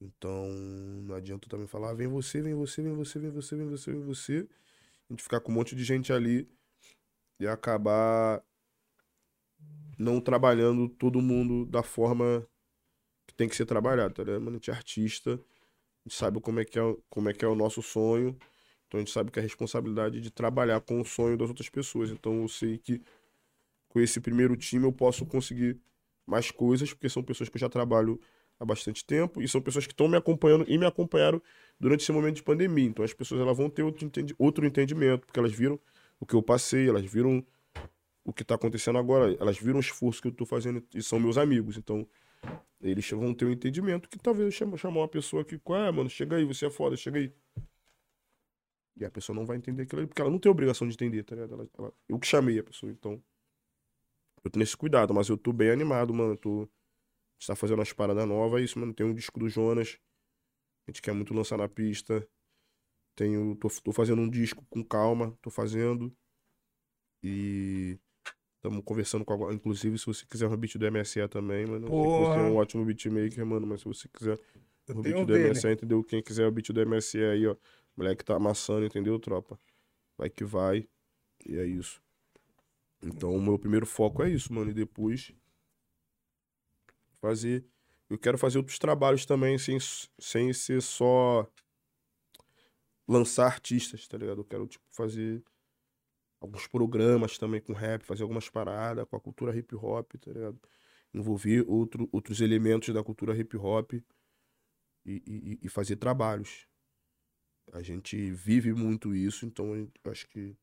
[0.00, 3.68] Então, não adianta também falar, ah, vem você, vem você, vem você, vem você, vem
[3.68, 4.48] você, vem você.
[5.10, 6.48] A gente ficar com um monte de gente ali
[7.44, 8.42] e acabar
[9.98, 12.46] não trabalhando todo mundo da forma
[13.26, 14.40] que tem que ser trabalhado, tá ligado?
[14.42, 15.64] Mano, a gente é artista, a
[16.08, 18.36] gente sabe como é que é, o- como é que é o nosso sonho,
[18.88, 21.68] então a gente sabe que é a responsabilidade de trabalhar com o sonho das outras
[21.70, 22.10] pessoas.
[22.10, 23.02] Então eu sei que
[23.88, 25.80] com esse primeiro time eu posso conseguir
[26.26, 28.20] mais coisas, porque são pessoas que eu já trabalho
[28.60, 31.42] há bastante tempo e são pessoas que estão me acompanhando e me acompanharam
[31.80, 32.86] durante esse momento de pandemia.
[32.88, 35.80] Então as pessoas elas vão ter outro, entendi- outro entendimento, porque elas viram
[36.22, 37.44] o que eu passei, elas viram
[38.24, 41.18] o que está acontecendo agora, elas viram o esforço que eu estou fazendo e são
[41.18, 41.76] meus amigos.
[41.76, 42.08] Então
[42.80, 46.08] eles vão ter um entendimento que talvez eu chamar uma pessoa que, qual é, mano,
[46.08, 47.32] chega aí, você é foda, chega aí.
[48.96, 51.24] E a pessoa não vai entender aquilo ali, porque ela não tem obrigação de entender,
[51.24, 51.54] tá ligado?
[51.54, 53.20] Ela- ela- eu que chamei a pessoa, então.
[54.44, 56.34] Eu tenho esse cuidado, mas eu tô bem animado, mano.
[56.34, 56.64] eu Tô, a
[57.40, 58.94] gente tá fazendo umas paradas novas, é isso, mano.
[58.94, 59.98] Tem um disco do Jonas.
[60.86, 62.24] A gente quer muito lançar na pista.
[63.14, 66.14] Tenho, tô, tô fazendo um disco com calma, tô fazendo.
[67.22, 67.98] E
[68.56, 71.88] estamos conversando com a, inclusive se você quiser um beat do MSE também, mano.
[71.88, 74.38] Você é um ótimo beatmaker, mano, mas se você quiser
[74.88, 75.48] Eu o tenho beat um do dele.
[75.50, 76.02] MSE, entendeu?
[76.02, 77.56] Quem quiser o beat do MSE aí, ó.
[77.96, 79.58] Moleque tá amassando, entendeu, tropa?
[80.16, 80.88] Vai que vai.
[81.46, 82.02] E é isso.
[83.02, 84.70] Então, o meu primeiro foco é isso, mano.
[84.70, 85.32] E depois
[87.20, 87.64] fazer.
[88.08, 89.78] Eu quero fazer outros trabalhos também, sem,
[90.18, 91.48] sem ser só
[93.12, 94.40] lançar artistas, tá ligado?
[94.40, 95.42] Eu quero, tipo, fazer
[96.40, 100.60] alguns programas também com rap, fazer algumas paradas com a cultura hip hop, tá ligado?
[101.14, 104.02] Envolver outro, outros elementos da cultura hip hop e,
[105.06, 106.66] e, e fazer trabalhos.
[107.72, 110.56] A gente vive muito isso, então acho que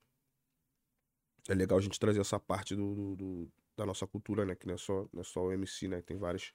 [1.47, 4.55] é legal a gente trazer essa parte do, do- do- da nossa cultura, né?
[4.55, 6.01] Que não é só, não é só o MC, né?
[6.01, 6.53] Tem várias,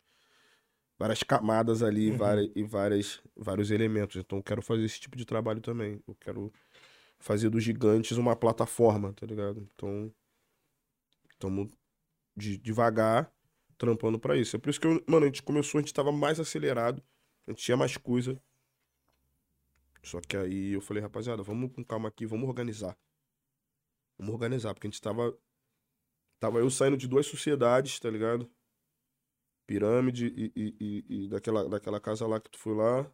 [0.98, 2.16] várias camadas ali Uhum.
[2.16, 4.16] várias, e várias, vários elementos.
[4.16, 6.02] Então eu quero fazer esse tipo de trabalho também.
[6.06, 6.52] Eu quero
[7.18, 9.66] fazer dos gigantes uma plataforma, tá ligado?
[9.74, 10.12] Então,
[11.32, 11.68] estamos
[12.36, 13.32] devagar
[13.78, 14.56] trampando pra isso.
[14.56, 17.02] É por isso que, eu, mano, a gente começou, a gente tava mais acelerado,
[17.46, 18.40] a gente tinha mais coisa.
[20.02, 22.96] Só que aí eu falei, rapaziada, vamos com calma aqui, vamos organizar.
[24.18, 25.36] Vamos organizar, porque a gente tava.
[26.38, 28.50] Tava eu saindo de duas sociedades, tá ligado?
[29.66, 33.10] Pirâmide e, e, e, e daquela, daquela casa lá que tu foi lá.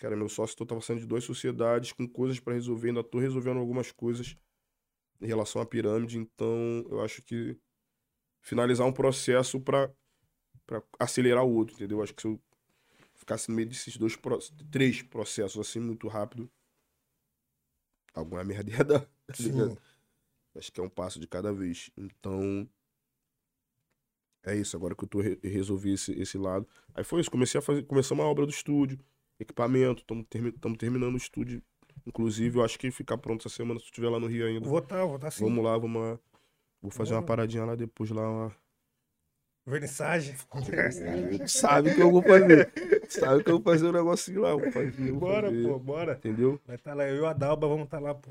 [0.00, 2.88] Era meu sócio, então eu tava saindo de duas sociedades com coisas pra resolver.
[2.88, 4.36] Ainda tô resolvendo algumas coisas
[5.20, 6.18] em relação à pirâmide.
[6.18, 7.58] Então eu acho que
[8.42, 9.90] finalizar um processo pra
[10.66, 12.02] pra acelerar o outro, entendeu?
[12.02, 12.40] Acho que se eu
[13.14, 14.18] ficasse no meio desses dois,
[14.70, 16.50] três processos assim, muito rápido,
[18.12, 19.08] alguma merda ia dar, tá.
[20.56, 21.90] Acho que é um passo de cada vez.
[21.96, 22.68] Então.
[24.46, 26.66] É isso, agora que eu tô re resolvi esse, esse lado.
[26.94, 27.82] Aí foi isso, comecei a fazer.
[27.82, 28.96] Começamos a obra do estúdio,
[29.40, 31.60] equipamento, estamos termi terminando o estúdio.
[32.06, 34.68] Inclusive, eu acho que ficar pronto essa semana, se estiver lá no Rio ainda.
[34.68, 35.42] Vou tá, vou tá sim.
[35.42, 36.18] Vamos lá, vamos lá.
[36.80, 37.26] Vou fazer uma Bora.
[37.26, 38.30] paradinha lá depois lá.
[38.30, 38.56] Uma...
[39.66, 40.36] Vernissagem.
[41.48, 42.72] Sabe que eu vou fazer.
[43.08, 44.54] Sabe que eu vou fazer um negocinho lá.
[44.54, 45.62] Vou fazer, vou bora, fazer.
[45.66, 46.12] pô, bora.
[46.12, 46.60] Entendeu?
[46.64, 48.30] Vai tá lá, eu e o Adalba vamos tá lá, pô.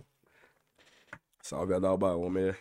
[1.46, 2.48] Salve, Adalba, homem.
[2.48, 2.56] é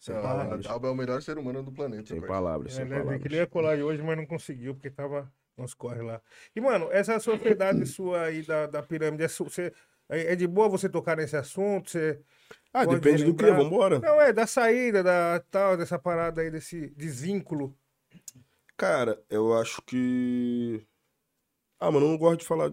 [0.00, 0.66] Sem Ah, palavras.
[0.66, 2.08] Alba é o melhor ser humano do planeta.
[2.08, 3.22] Sem palavras, sem É, né, palavras.
[3.22, 6.20] que ele ia colar aí hoje, mas não conseguiu, porque tava nos corre lá.
[6.54, 9.72] E, mano, essa sociedade sua aí da, da pirâmide, é, você,
[10.08, 11.90] é é de boa você tocar nesse assunto?
[11.90, 12.20] Você...
[12.72, 14.00] Ah, depende do que, vambora.
[14.00, 17.72] Não, é, da saída, da tal, dessa parada aí, desse desvínculo.
[18.76, 20.84] Cara, eu acho que.
[21.78, 22.72] Ah, mano, eu não gosto de falar.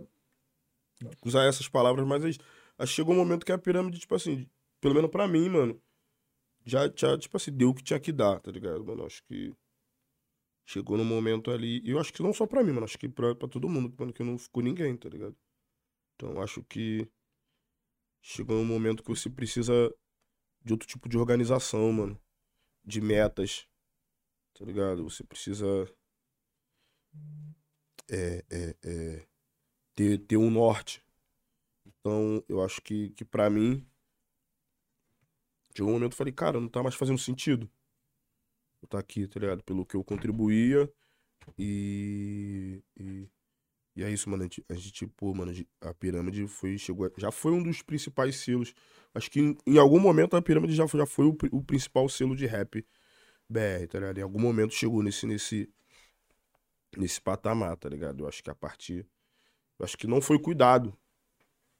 [1.24, 2.32] Usar essas palavras, mas aí,
[2.80, 4.50] acho que chegou um momento que a pirâmide, tipo assim,
[4.82, 5.82] pelo menos pra mim, mano,
[6.66, 9.06] já, já, tipo assim, deu o que tinha que dar, tá ligado, mano?
[9.06, 9.54] Acho que.
[10.66, 11.82] Chegou no momento ali.
[11.84, 13.94] E eu acho que não só pra mim, mano, acho que pra, pra todo mundo,
[13.98, 15.36] mano, que não ficou ninguém, tá ligado?
[16.16, 17.08] Então, acho que.
[18.22, 19.74] Chegou um momento que você precisa
[20.64, 22.22] de outro tipo de organização, mano.
[22.84, 23.68] De metas,
[24.54, 25.04] tá ligado?
[25.04, 25.88] Você precisa
[28.10, 29.28] é, é, é,
[29.96, 31.04] ter, ter um norte.
[31.86, 33.86] Então, eu acho que, que para mim,
[35.76, 37.70] chegou um momento eu falei, cara, não tá mais fazendo sentido
[38.82, 39.64] eu estar aqui, tá ligado?
[39.64, 40.92] Pelo que eu contribuía
[41.58, 42.82] e...
[43.00, 43.30] e...
[43.94, 44.44] E é isso, mano.
[44.44, 45.52] A gente, a gente, pô, mano,
[45.82, 48.74] a pirâmide foi, chegou, já foi um dos principais selos.
[49.14, 52.08] Acho que em, em algum momento a pirâmide já foi, já foi o, o principal
[52.08, 52.86] selo de rap
[53.50, 54.18] BR, tá ligado?
[54.18, 55.70] Em algum momento chegou nesse, nesse,
[56.98, 58.24] nesse patamar, tá ligado?
[58.24, 59.06] Eu acho que a partir.
[59.78, 60.98] Eu acho que não foi cuidado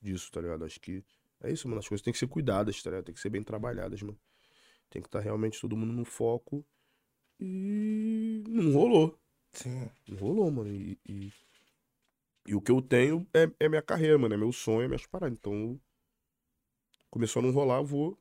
[0.02, 0.66] disso, tá ligado?
[0.66, 1.06] Acho que
[1.44, 1.80] é isso, mano.
[1.80, 3.06] As coisas têm que ser cuidadas, tá ligado?
[3.06, 4.18] Tem que ser bem trabalhadas, mano.
[4.90, 6.66] Tem que estar realmente todo mundo no foco.
[7.40, 9.20] E não rolou.
[9.54, 9.90] Sim.
[10.08, 10.70] Não rolou, mano.
[10.72, 11.34] E, e,
[12.48, 14.34] e o que eu tenho é, é minha carreira, mano.
[14.34, 15.38] É meu sonho, é minhas paradas.
[15.38, 15.80] Então,
[17.10, 18.18] começou a não rolar, eu vou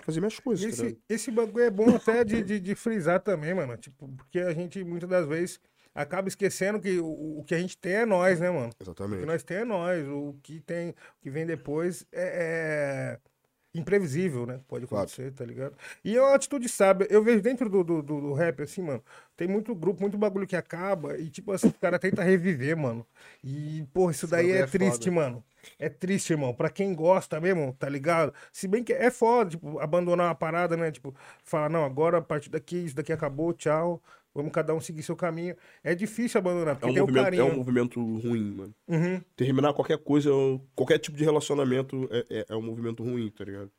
[0.00, 1.02] fazer minhas coisas, tá esse, ligado?
[1.08, 3.76] esse bagulho é bom até de, de, de frisar também, mano.
[3.76, 5.60] Tipo, porque a gente, muitas das vezes,
[5.94, 8.68] acaba esquecendo que o, o que a gente tem é nós, né, mano?
[8.68, 9.24] O que Exatamente.
[9.24, 10.06] nós tem é nós.
[10.08, 14.60] O que tem, o que vem depois é, é imprevisível, né?
[14.68, 15.74] Pode acontecer, tá ligado?
[16.04, 17.06] E é uma atitude sábia.
[17.10, 19.02] Eu vejo dentro do, do, do, do rap, assim, mano,
[19.36, 23.06] tem muito grupo, muito bagulho que acaba e, tipo assim, o cara tenta reviver, mano.
[23.42, 25.16] E, porra, isso daí é, é triste, foda.
[25.16, 25.44] mano.
[25.78, 26.52] É triste, irmão.
[26.52, 28.34] Pra quem gosta mesmo, tá ligado?
[28.52, 30.90] Se bem que é foda, tipo, abandonar uma parada, né?
[30.90, 31.14] Tipo,
[31.44, 34.02] falar, não, agora a partir daqui, isso daqui acabou, tchau.
[34.34, 35.56] Vamos cada um seguir seu caminho.
[35.82, 37.46] É difícil abandonar, É porque um, tem o movimento, é carinho.
[37.46, 38.74] um movimento ruim, mano.
[38.88, 39.22] Uhum.
[39.36, 40.30] Terminar qualquer coisa,
[40.74, 43.70] qualquer tipo de relacionamento é, é, é um movimento ruim, tá ligado?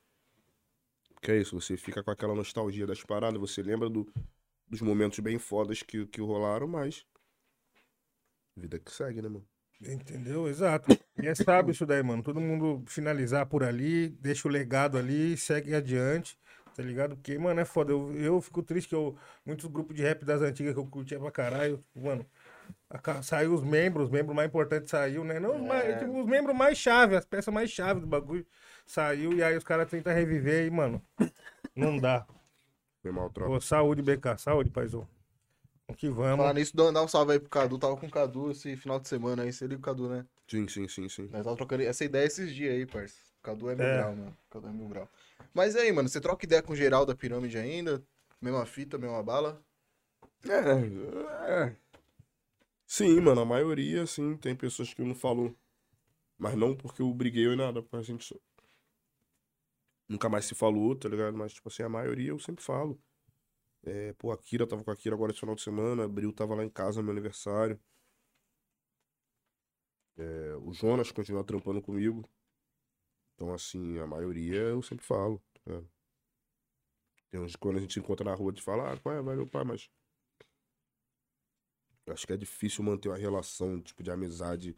[1.21, 4.07] Que é isso, você fica com aquela nostalgia das paradas, você lembra do,
[4.67, 7.05] dos momentos bem fodas que, que rolaram, mas.
[8.55, 9.45] Vida que segue, né, mano?
[9.81, 10.47] Entendeu?
[10.47, 10.91] Exato.
[11.21, 12.23] E é sábio isso daí, mano.
[12.23, 16.37] Todo mundo finalizar por ali, deixa o legado ali, segue adiante,
[16.75, 17.15] tá ligado?
[17.15, 17.91] Porque, mano, é foda.
[17.91, 19.15] Eu, eu fico triste que eu,
[19.45, 22.25] muitos grupos de rap das antigas que eu curtia pra caralho, mano,
[23.21, 25.39] saiu os membros, os membros mais importantes saiu, né?
[25.39, 28.45] Não, os, mais, tipo, os membros mais chave, as peças mais chave do bagulho
[28.85, 31.01] saiu e aí os caras tentam reviver e, mano,
[31.75, 32.25] não dá.
[33.01, 33.49] Foi mal, troca.
[33.51, 35.07] Pô, saúde, BK, saúde, paizão.
[35.87, 36.37] Vamos que vamos.
[36.37, 37.77] Falar nisso, dá um salve aí pro Cadu.
[37.77, 39.51] Tava com o Cadu esse final de semana aí.
[39.51, 40.25] Você liga o Cadu, né?
[40.47, 41.29] Sim, sim, sim, sim.
[41.31, 43.15] Nós tava trocando essa ideia esses dias aí, parça.
[43.39, 43.97] O Cadu é mil É.
[43.97, 44.37] grau, mano.
[44.49, 45.09] O Cadu é mil grau.
[45.53, 48.03] Mas aí, mano, você troca ideia com geral da pirâmide ainda?
[48.41, 49.63] Mesma fita, mesma bala?
[50.49, 51.77] É, é.
[52.85, 55.57] Sim, mano, a maioria, sim, tem pessoas que eu não falo.
[56.37, 58.35] Mas não porque eu briguei ou nada, porque a gente
[60.07, 61.37] nunca mais se falou, tá ligado?
[61.37, 62.99] Mas, tipo assim, a maioria eu sempre falo.
[63.83, 66.33] É, pô, a Kira tava com a Kira agora esse final de semana, a Bril
[66.33, 67.79] tava lá em casa no meu aniversário.
[70.17, 72.27] É, o Jonas continua trampando comigo.
[73.35, 75.81] Então, assim, a maioria eu sempre falo, tá?
[77.29, 79.47] Tem uns quando a gente encontra na rua, a gente fala, ah, qual é, valeu,
[79.47, 79.89] pai, mas
[82.05, 84.75] eu acho que é difícil manter uma relação, tipo, de amizade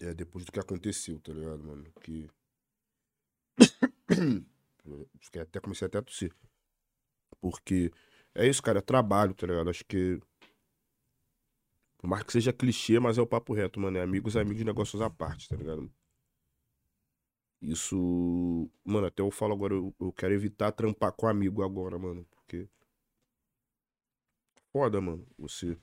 [0.00, 1.84] é, depois do que aconteceu, tá ligado, mano?
[2.00, 2.30] Que.
[5.20, 6.32] Fiquei até, comecei até a tossir.
[7.40, 7.92] Porque
[8.34, 9.70] é isso, cara, é trabalho, tá ligado?
[9.70, 10.20] Acho que.
[11.98, 13.96] Por mais que seja clichê, mas é o papo reto, mano.
[13.98, 15.90] É amigos, amigos, negócios à parte, tá ligado?
[17.64, 18.70] Isso.
[18.84, 22.26] Mano, até eu falo agora, eu, eu quero evitar trampar com amigo agora, mano.
[22.30, 22.68] Porque
[24.72, 25.26] foda, mano.
[25.38, 25.78] Você.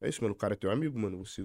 [0.00, 0.34] É isso, mano.
[0.34, 1.24] O cara é teu amigo, mano.
[1.24, 1.42] Você.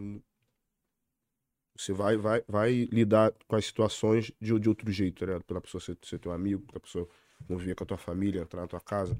[1.75, 5.45] Você vai, vai, vai lidar com as situações de, de outro jeito, tá ligado?
[5.45, 7.07] Pela pessoa ser, ser teu amigo, pela pessoa
[7.47, 9.17] conviver com a tua família, entrar na tua casa,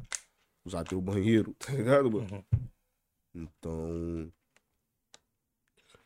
[0.65, 2.27] usar teu banheiro, tá ligado, mano?
[2.53, 2.59] Uhum.
[3.33, 4.33] Então.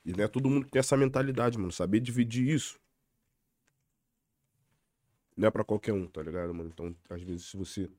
[0.05, 1.71] E não é todo mundo que tem essa mentalidade, mano.
[1.71, 2.79] Saber dividir isso.
[5.35, 6.69] Não é pra qualquer um, tá ligado, mano?
[6.69, 7.89] Então, às vezes, se você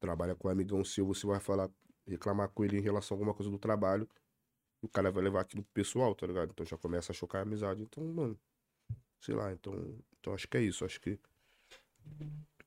[0.00, 1.70] trabalha com um amigão seu, você vai falar,
[2.06, 4.08] reclamar com ele em relação a alguma coisa do trabalho.
[4.82, 6.50] E o cara vai levar aquilo pro pessoal, tá ligado?
[6.50, 7.82] Então já começa a chocar a amizade.
[7.82, 8.38] Então, mano.
[9.20, 9.74] Sei lá, então.
[10.18, 10.84] Então acho que é isso.
[10.84, 11.18] Acho que.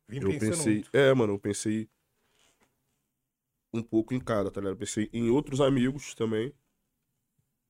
[0.08, 0.74] Vim Eu pensei.
[0.76, 0.90] muito.
[0.94, 1.90] É, mano, eu pensei
[3.74, 4.74] um pouco em cada, tá ligado?
[4.74, 6.54] Eu pensei em outros amigos também.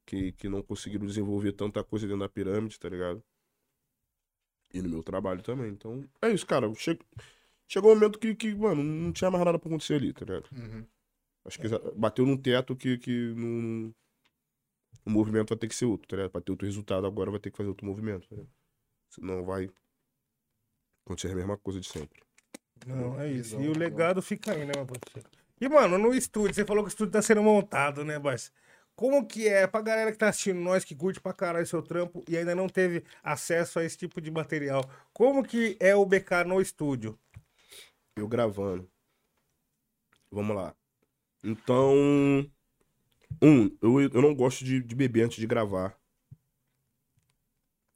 [0.06, 3.24] Que, que não conseguiram desenvolver tanta coisa dentro da pirâmide, tá ligado?
[4.74, 5.72] E no meu trabalho também.
[5.72, 6.74] Então, é isso, cara.
[6.76, 6.98] Che...
[7.68, 10.50] Chegou um momento que, que, mano, não tinha mais nada pra acontecer ali, tá ligado?
[10.52, 10.86] Uhum.
[11.46, 13.94] Acho que bateu num teto que, que não.
[15.06, 16.32] O movimento vai ter que ser outro, tá ligado?
[16.32, 18.52] Pra ter outro resultado agora vai ter que fazer outro movimento, tá ligado?
[19.10, 19.70] Senão vai
[21.06, 22.22] acontecer a mesma coisa de sempre.
[22.86, 23.60] Não, é isso.
[23.60, 25.30] E o legado fica aí, né, meu parceiro?
[25.60, 28.52] E, mano, no estúdio, você falou que o estúdio tá sendo montado, né, Barça?
[29.02, 32.24] Como que é pra galera que tá assistindo nós, que curte pra caralho seu trampo
[32.30, 34.84] e ainda não teve acesso a esse tipo de material?
[35.12, 37.18] Como que é o BK no estúdio?
[38.16, 38.88] Eu gravando.
[40.30, 40.76] Vamos lá.
[41.44, 41.96] Então.
[43.42, 46.00] Um, eu, eu não gosto de, de beber antes de gravar.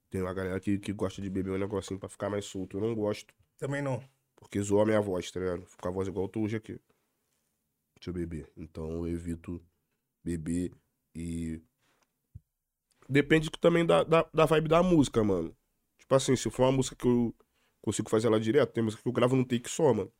[0.09, 2.77] Tem uma galera que, que gosta de beber um negocinho pra ficar mais solto.
[2.77, 4.03] Eu não gosto, Também não.
[4.35, 5.67] porque zoa a minha voz, tá ligado?
[5.67, 6.81] Fica a voz igual tô hoje aqui.
[7.95, 8.51] Deixa eu beber.
[8.57, 9.63] Então eu evito
[10.23, 10.71] beber
[11.15, 11.61] e.
[13.07, 15.55] Depende também da, da, da vibe da música, mano.
[15.99, 17.33] Tipo assim, se for uma música que eu
[17.81, 20.11] consigo fazer ela direto, tem música que eu gravo num take só, mano.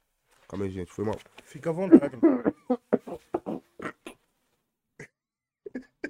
[0.48, 1.18] Calma aí, gente, foi mal.
[1.44, 2.16] Fica à vontade.
[2.22, 2.44] mano.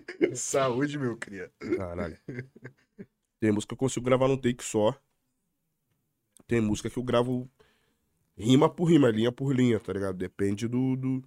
[0.36, 1.52] Saúde, meu cria.
[1.78, 2.18] Caralho.
[3.40, 4.94] Tem música que eu consigo gravar num take só.
[6.48, 7.50] Tem música que eu gravo
[8.38, 10.18] rima por rima, linha por linha, tá ligado?
[10.18, 10.96] Depende do.
[10.96, 11.24] do-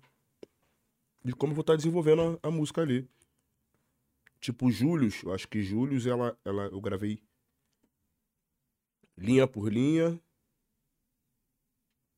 [1.24, 3.08] de como eu vou estar desenvolvendo a, a música ali.
[4.40, 7.20] Tipo, Július, eu acho que Július, ela, ela, eu gravei
[9.16, 10.20] linha por linha.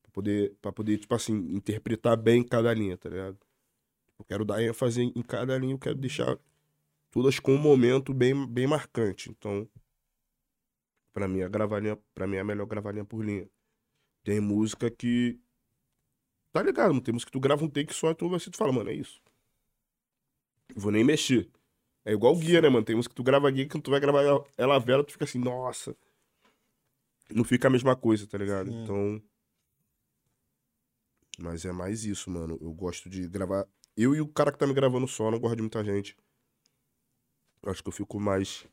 [0.02, 3.38] Pra poder, pra poder, tipo assim, interpretar bem cada linha, tá ligado?
[4.18, 6.38] Eu quero dar ênfase em cada linha, eu quero deixar
[7.10, 9.30] todas com um momento bem, bem marcante.
[9.30, 9.68] Então,
[11.12, 13.48] pra mim, a gravar linha, pra mim é melhor gravar linha por linha.
[14.22, 15.40] Tem música que.
[16.52, 17.00] Tá ligado, mano?
[17.00, 18.94] Tem música que tu grava um take só e tu, assim, tu fala, mano, é
[18.94, 19.22] isso.
[20.74, 21.50] Não vou nem mexer.
[22.04, 22.84] É igual guia, né, mano?
[22.84, 25.12] Tem música que tu grava guia que quando tu vai gravar ela, ela vela, tu
[25.12, 25.94] fica assim, nossa.
[27.30, 28.70] Não fica a mesma coisa, tá ligado?
[28.70, 28.82] Sim.
[28.82, 29.22] Então.
[31.38, 32.58] Mas é mais isso, mano.
[32.60, 33.66] Eu gosto de gravar.
[33.96, 36.16] Eu e o cara que tá me gravando só, não gosto de muita gente.
[37.62, 38.66] Eu acho que eu fico mais.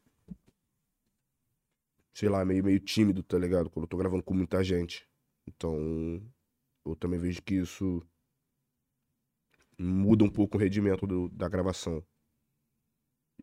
[2.14, 3.70] Sei lá, meio, meio tímido, tá ligado?
[3.70, 5.08] Quando eu tô gravando com muita gente.
[5.48, 6.22] Então.
[6.86, 8.02] Eu também vejo que isso.
[9.78, 12.04] Muda um pouco o rendimento do- da gravação.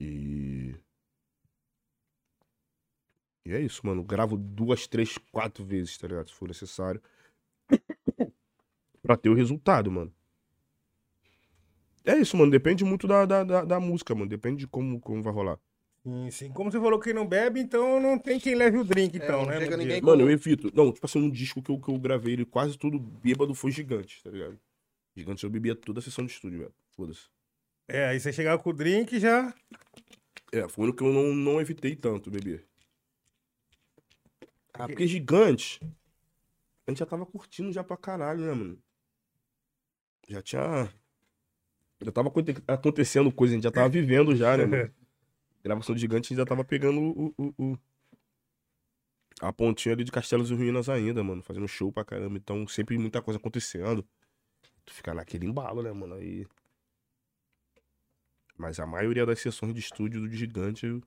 [0.00, 0.74] E.
[3.44, 4.02] E é isso, mano.
[4.02, 6.28] Gravo duas, três, quatro vezes, tá ligado?
[6.28, 7.00] Se for necessário.
[9.02, 10.12] pra ter o resultado, mano.
[12.04, 12.50] É isso, mano.
[12.50, 14.28] Depende muito da, da, da, da música, mano.
[14.28, 15.58] Depende de como, como vai rolar.
[16.02, 16.52] Sim, sim.
[16.52, 19.46] Como você falou que não bebe, então não tem quem leve o drink, então, não
[19.46, 19.60] né?
[19.60, 20.70] chega ninguém Mano, eu evito.
[20.74, 23.70] Não, tipo assim, um disco que eu, que eu gravei, ele quase tudo bêbado foi
[23.70, 24.58] gigante, tá ligado?
[25.16, 26.74] Gigante eu bebia toda a sessão de estúdio, velho.
[26.90, 27.33] Foda-se.
[27.88, 29.54] É, aí você chegava com o drink já.
[30.52, 32.64] É, foi o único que eu não, não evitei tanto beber.
[34.72, 35.80] Ah, porque gigante.
[36.86, 38.78] A gente já tava curtindo já pra caralho, né, mano?
[40.28, 40.92] Já tinha.
[42.00, 44.94] Já tava aconte- acontecendo coisa, a gente já tava vivendo já, né, mano?
[45.62, 47.78] Gravação de gigante, a gente já tava pegando o, o, o-
[49.40, 51.42] a pontinha ali de Castelos e Ruínas ainda, mano.
[51.42, 52.36] Fazendo show pra caramba.
[52.36, 54.06] Então, sempre muita coisa acontecendo.
[54.84, 56.14] Tu fica naquele embalo, né, mano?
[56.14, 56.46] Aí.
[58.56, 61.02] Mas a maioria das sessões de estúdio do Gigante eu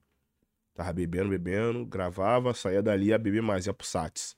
[0.74, 4.36] tava bebendo, bebendo, gravava, saía dali ia beber mais, ia pro Sats.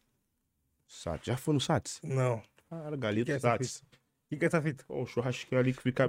[0.86, 1.26] Sats.
[1.26, 2.00] Já foi no Sats?
[2.02, 2.42] Não.
[2.68, 3.78] Cara, Que Galito é Sats.
[3.80, 3.84] O
[4.28, 4.84] que, que é essa fita?
[4.88, 6.08] Um churrasquinho ali que fica.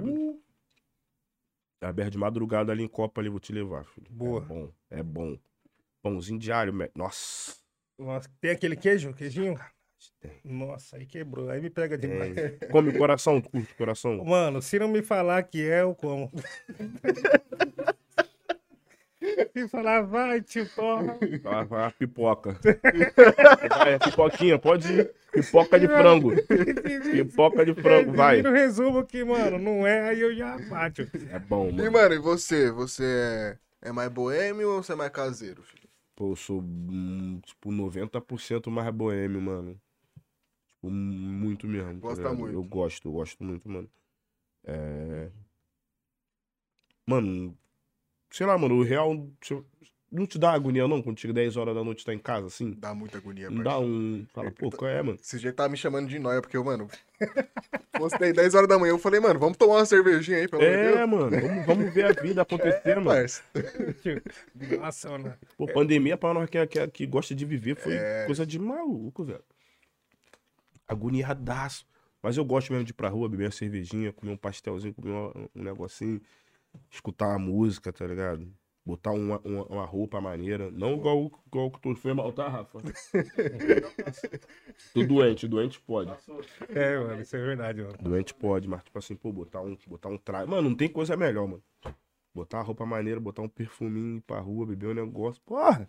[1.80, 4.06] Aberto de madrugada ali em Copa ali, vou te levar, filho.
[4.08, 4.42] Boa.
[4.42, 5.38] É bom, é bom.
[6.00, 6.88] Pãozinho diário, me...
[6.94, 7.56] nossa.
[7.98, 9.12] Nossa, tem aquele queijo?
[9.12, 9.58] Queijinho?
[10.20, 10.32] Tem.
[10.44, 11.48] Nossa, aí quebrou.
[11.50, 12.34] Aí me pega demais.
[12.34, 12.68] Tem.
[12.70, 14.22] Come coração, tu curte coração?
[14.24, 16.30] Mano, se não me falar que é, eu como.
[19.54, 20.68] E falar, vai, tio.
[21.42, 22.58] Vai, vai a pipoca.
[23.70, 25.12] Vai, pipoquinha, pode ir.
[25.32, 26.32] Pipoca de frango.
[27.12, 28.40] Pipoca de frango, vai.
[28.40, 31.08] E no resumo aqui, mano, não é, aí eu já bato.
[31.30, 31.92] É bom, E, mano.
[31.92, 32.70] mano, e você?
[32.72, 33.04] Você
[33.82, 35.88] é, é mais boêmio ou você é mais caseiro, filho?
[36.16, 39.80] Pô, eu sou, hum, tipo, 90% mais boêmio, mano.
[40.90, 41.92] Muito mesmo.
[41.94, 42.38] tá Gosta ligado?
[42.38, 42.54] muito.
[42.54, 43.88] Eu gosto, eu gosto muito, mano.
[44.64, 45.30] É...
[47.06, 47.56] Mano,
[48.30, 49.12] sei lá, mano, o real
[50.10, 52.46] não te dá agonia, não, quando chega 10 horas da noite e tá em casa,
[52.46, 52.72] assim?
[52.78, 54.26] Dá muita agonia, Não dá um...
[54.32, 55.18] Fala, pô, qual é, mano?
[55.20, 56.86] Esse dia tava me chamando de nóia, porque eu, mano,
[57.98, 58.90] postei 10 horas da manhã.
[58.92, 61.10] Eu falei, mano, vamos tomar uma cervejinha aí, pelo amor de É, Deus.
[61.10, 63.06] mano, vamos, vamos ver a vida acontecer, É, mano.
[63.06, 63.42] parça.
[64.78, 65.34] Nossa, mano.
[65.56, 68.26] Pô, pandemia pra nós que, que, que gosta de viver foi É.
[68.26, 69.42] coisa de maluco, velho.
[70.92, 71.86] Agoniadaço.
[72.22, 75.10] Mas eu gosto mesmo de ir pra rua, beber uma cervejinha, comer um pastelzinho, comer
[75.10, 76.20] uma- um negocinho,
[76.90, 78.48] escutar uma música, tá ligado?
[78.84, 80.70] Botar uma, uma, uma roupa maneira.
[80.70, 82.80] Não igual, igual que tu foi mal, tá, Rafa?
[84.92, 86.12] tu doente, doente pode.
[86.68, 87.96] É, mano, isso é verdade, mano.
[88.00, 90.50] Doente pode, mas tipo assim, pô, botar um, botar um traje.
[90.50, 91.62] Mano, não tem coisa melhor, mano.
[92.34, 95.40] Botar uma roupa maneira, botar um perfuminho pra rua, beber um negócio.
[95.42, 95.88] Porra!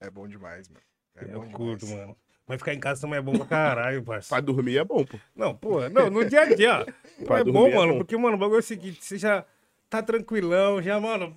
[0.00, 0.84] É bom demais, mano.
[1.16, 2.06] É eu bom curto, demais.
[2.06, 2.16] mano.
[2.46, 4.28] Mas ficar em casa também é bom pra caralho, parça.
[4.28, 5.18] Pra dormir é bom, pô.
[5.34, 7.04] Não, porra, não, no dia a dia, ó.
[7.24, 7.98] Pra é bom, dormir é mano, bom.
[7.98, 9.44] porque, mano, o bagulho é o seguinte, você já
[9.88, 11.34] tá tranquilão, já, mano,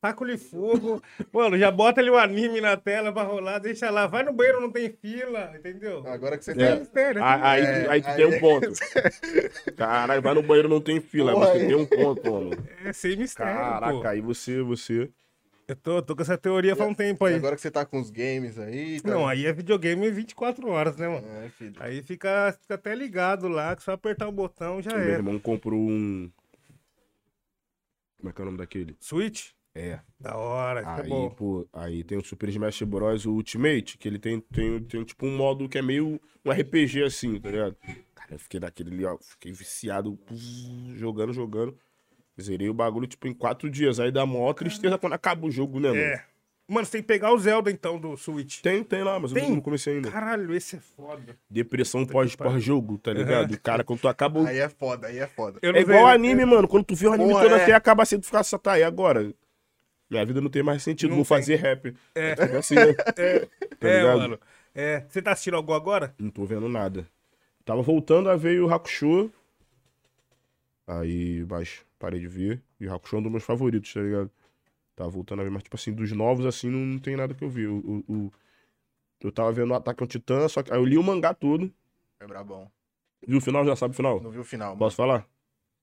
[0.00, 4.22] taca-lhe fogo, mano, já bota ali o anime na tela pra rolar, deixa lá, vai
[4.24, 6.06] no banheiro, não tem fila, entendeu?
[6.06, 6.54] Agora que você É.
[6.54, 6.76] tá.
[6.76, 8.68] mistério, Ah, Aí, É, aí tu aí- tem um ponto.
[9.76, 11.66] Caralho, vai no banheiro não tem fila, Porra, você aí.
[11.66, 12.50] tem um ponto, mano.
[12.84, 13.60] é sem mistério, pô.
[13.60, 15.08] Caraca, aí você, você.
[15.68, 17.34] Eu tô, tô com essa teoria faz um tempo aí.
[17.34, 19.02] Agora que você tá com os games aí.
[19.02, 19.10] Tá...
[19.10, 21.28] Não, aí é videogame 24 horas, né, mano?
[21.28, 21.74] É, filho.
[21.78, 25.12] Aí fica, fica até ligado lá, que só apertar o botão já Meu é.
[25.12, 26.30] irmão comprou um.
[28.16, 28.96] Como é que é o nome daquele?
[28.98, 29.50] Switch?
[29.74, 30.00] É.
[30.18, 31.30] Da hora, fica Aí, bom.
[31.30, 33.26] pô, aí tem o Super Smash Bros.
[33.26, 37.04] o Ultimate, que ele tem, tem, tem tipo um modo que é meio um RPG
[37.04, 37.76] assim, tá ligado?
[38.14, 40.18] Cara, eu fiquei daquele ali, ó, fiquei viciado,
[40.96, 41.78] jogando, jogando.
[42.40, 43.98] Zerei o bagulho, tipo, em quatro dias.
[43.98, 46.00] Aí dá maior tristeza quando acaba o jogo, né, mano?
[46.00, 46.24] É.
[46.70, 48.60] Mano, você tem que pegar o Zelda, então, do Switch.
[48.60, 49.50] Tem, tem lá, mas eu Tem?
[49.50, 50.10] não comecei ainda.
[50.10, 51.34] Caralho, esse é foda.
[51.48, 53.56] Depressão pós- pós-jogo, tá ligado?
[53.62, 54.40] Cara, quando tu acaba.
[54.40, 55.58] o- Aí é foda, aí é foda.
[55.62, 56.68] Eu É igual sei- anime, mano.
[56.68, 57.62] Quando tu vê o anime Porra, todo é.
[57.62, 59.32] assim, acaba sendo ficar só tá aí agora.
[60.10, 61.38] Minha vida não tem mais sentido, Não vou tem.
[61.38, 61.94] fazer rap.
[62.14, 62.36] É.
[62.36, 62.82] Fica assim, né?
[63.16, 63.40] É,
[63.80, 64.18] Tá é ligado?
[64.18, 64.40] mano.
[64.74, 66.14] É, você tá assistindo algo agora?
[66.18, 67.06] Não tô vendo nada.
[67.64, 69.30] Tava voltando a ver o Hakusho.
[70.86, 72.62] Aí, mas parei de ver.
[72.80, 74.30] E o Hakusho é um dos meus favoritos, tá ligado?
[74.96, 77.44] Tava voltando a ver, mas tipo assim, dos novos assim, não, não tem nada que
[77.44, 77.66] eu vi.
[77.66, 77.78] O,
[78.08, 78.32] o- o-
[79.20, 81.72] eu tava vendo o Ataque ao Titã, só que aí eu li o mangá todo.
[82.20, 82.70] É brabão.
[83.26, 83.64] Viu o final?
[83.64, 84.20] Já sabe o final?
[84.20, 84.78] Não viu o final, mano.
[84.78, 85.26] Posso falar?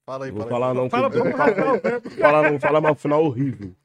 [0.05, 0.55] Fala aí, Não vou fala aí.
[0.61, 0.89] falar não.
[0.89, 1.99] Fala, que- fala, fala, fala, fala.
[2.01, 3.75] Vou falar, não vou falar, mas o final é horrível.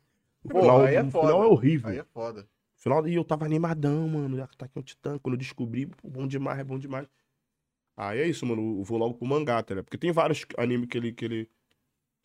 [0.44, 1.26] O Pô, final, aí é o foda.
[1.26, 1.90] final é horrível.
[1.90, 2.48] Aí é foda.
[2.76, 4.42] Final, e eu tava animadão, mano.
[4.42, 5.18] Ataque ao Titã.
[5.18, 7.06] Quando eu descobri, pô, bom demais, é bom demais.
[7.96, 8.80] Aí é isso, mano.
[8.80, 9.84] Eu vou logo pro mangá, tá ligado?
[9.84, 11.50] Porque tem vários animes que ele, que ele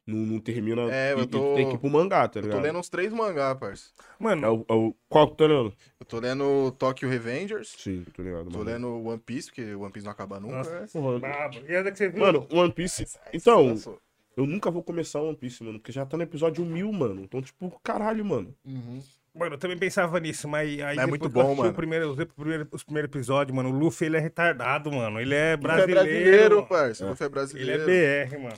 [0.07, 2.43] não, não termina É, eu e, e tô- tem que ir pro mangá, tá Eu
[2.43, 2.57] ligado?
[2.57, 3.89] tô lendo uns três mangá, parça.
[3.99, 5.73] É Mano, o, é o- qual que tu tá lendo?
[5.99, 7.73] Eu tô lendo Tokyo Revengers.
[7.77, 8.45] Sim, tô ligado.
[8.51, 8.63] Tô mano.
[8.69, 10.55] lendo One Piece, porque One Piece não acaba nunca.
[10.57, 10.87] Nossa.
[10.93, 11.57] Porra, brabo.
[11.67, 12.21] E essa que você viu?
[12.21, 13.05] Mano, One Piece.
[13.33, 13.99] Então, Lançou.
[14.37, 15.79] eu nunca vou começar One Piece, mano.
[15.79, 17.21] Porque já tá no episódio 1000, mano.
[17.21, 18.53] Então, tipo, caralho, mano.
[18.65, 19.01] Uhum.
[19.33, 21.69] Mano, eu também pensava nisso, mas aí É depois muito eu bom, mano.
[21.69, 25.19] O primeiro, os, primeiro, os primeiros episódios, mano, o Luffy, ele é retardado, mano.
[25.19, 25.93] Ele é Ele é brasileiro.
[26.03, 26.67] brasileiro, mano.
[26.67, 27.05] parça.
[27.05, 27.89] O Luffy é Ele brasileiro.
[27.91, 28.55] é BR, mano.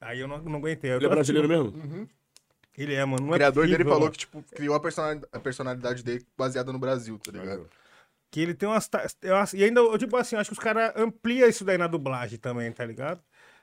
[0.00, 0.92] Aí eu não, não aguentei.
[0.92, 2.08] Eu Ele é brasileiro mesmo?
[2.76, 3.24] Ele é, mano.
[3.24, 4.12] Não O é criador dele possível, falou mano.
[4.12, 7.68] que, tipo, criou a personalidade, a personalidade dele baseada no Brasil, tá ligado?
[8.30, 8.86] Que ele tem umas.
[8.86, 11.64] ta- eu acho- E ainda, eu, tipo assim, eu acho que os caras ampliam isso
[11.64, 13.20] daí na dublagem também, tá ligado?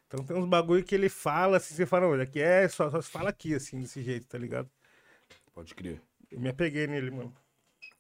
[0.08, 3.02] Então tem uns bagulho que ele fala, assim, você fala, olha, aqui é, só, só
[3.02, 4.70] se fala aqui, assim, desse jeito, tá ligado?
[5.54, 6.02] Pode crer.
[6.32, 7.34] Eu me apeguei nele, mano.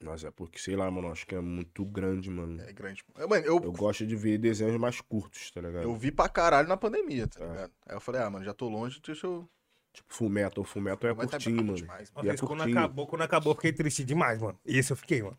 [0.04, 1.12] Mas é porque, sei lá, mano.
[1.12, 2.62] Acho que é muito grande, mano.
[2.62, 3.04] É grande.
[3.18, 5.84] Eu, mano, eu, Eu gosto de ver desenhos mais curtos, tá ligado?
[5.84, 7.48] eu vi pra caralho na pandemia, tá É.
[7.48, 7.72] ligado?
[7.88, 9.48] Aí eu falei, ah, mano, já tô longe, deixa eu.
[9.94, 10.64] Tipo, Fullmetal.
[10.66, 11.74] Fullmetal é tá curtinho, mano.
[11.76, 12.78] demais, Uma E é vez quando curtinho.
[12.78, 14.60] acabou, quando acabou, eu fiquei triste demais, mano.
[14.66, 15.38] Esse eu fiquei, mano.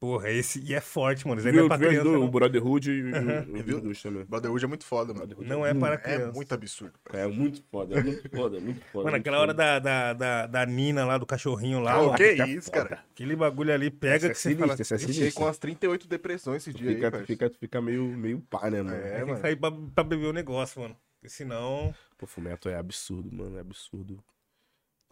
[0.00, 0.60] Porra, esse.
[0.64, 1.40] E é forte, mano.
[1.40, 2.08] Isso aí não Viu, é pra viu os criança.
[2.10, 4.24] dois, o Brotherhood e o- o também.
[4.24, 5.36] Brotherhood é muito foda, mano.
[5.40, 6.32] não é para É criança.
[6.32, 6.94] muito absurdo.
[7.12, 9.04] É muito foda, é muito foda, é muito foda.
[9.04, 9.42] Mano, muito aquela foda.
[9.42, 11.92] hora da, da, da, da Nina lá, do cachorrinho lá.
[11.92, 12.88] Ah, o que fica isso, foda.
[12.88, 13.04] cara?
[13.12, 14.72] Aquele bagulho ali pega é que você fala.
[14.72, 15.38] essa é "Ixi, Fiquei sinistra.
[15.38, 17.26] com umas 38 depressões esse dia aí, Fica, parça.
[17.26, 18.96] fica, fica meio, meio pá, né, mano?
[18.96, 20.96] É, Tem que sair pra, pra beber o negócio, mano.
[21.20, 21.94] Porque senão.
[22.16, 24.18] Pô, Fullmetal é absurdo, mano, é absurdo.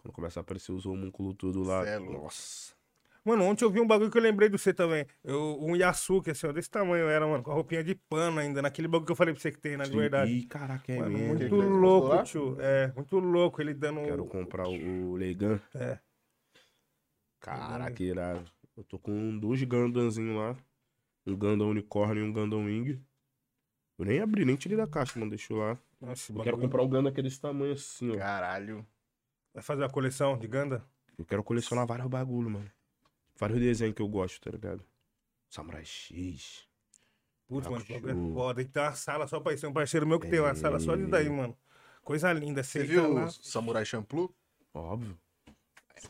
[0.01, 1.87] Quando começa a aparecer os homúnculos tudo lá.
[1.87, 2.73] É nossa.
[3.23, 5.05] Mano, ontem eu vi um bagulho que eu lembrei de você também.
[5.23, 8.61] Eu, um Yasuke, assim, ó, desse tamanho era, mano, com a roupinha de pano ainda,
[8.61, 10.31] naquele bagulho que eu falei pra você que tem, na de verdade.
[10.31, 11.27] Ih, caraca, é Mano, mesmo.
[11.27, 12.57] muito que louco, tio.
[12.59, 14.01] É, muito louco ele dando.
[14.03, 15.59] Quero comprar o, Legan.
[15.75, 15.99] É.
[17.39, 18.49] Caraca, irado.
[18.75, 20.55] Eu tô com dois Gandanzinhos lá.
[21.27, 23.01] Um Gundam Unicórnio e um Gundam Wing.
[23.97, 25.29] Eu nem abri, nem tirei da caixa, mano.
[25.29, 25.77] Deixa eu lá.
[25.99, 26.43] Nossa, Eu bagulho.
[26.43, 28.17] quero comprar o aquele desse tamanho assim, ó.
[28.17, 28.87] Caralho.
[29.53, 30.83] Vai fazer uma coleção de Ganda?
[31.17, 32.71] Eu quero colecionar vários bagulho, mano.
[33.39, 34.83] Vários desenhos que eu gosto, tá ligado?
[35.49, 36.67] Samurai X.
[37.47, 38.55] Putz, mano, é foda.
[38.57, 39.61] Tem que ter uma sala só pra isso.
[39.61, 41.57] Tem um parceiro meu que tem uma sala só de daí, mano.
[42.03, 42.61] Coisa linda.
[42.63, 43.29] Você Você viu viu o lá.
[43.29, 44.33] Samurai Champloo?
[44.73, 45.17] Óbvio.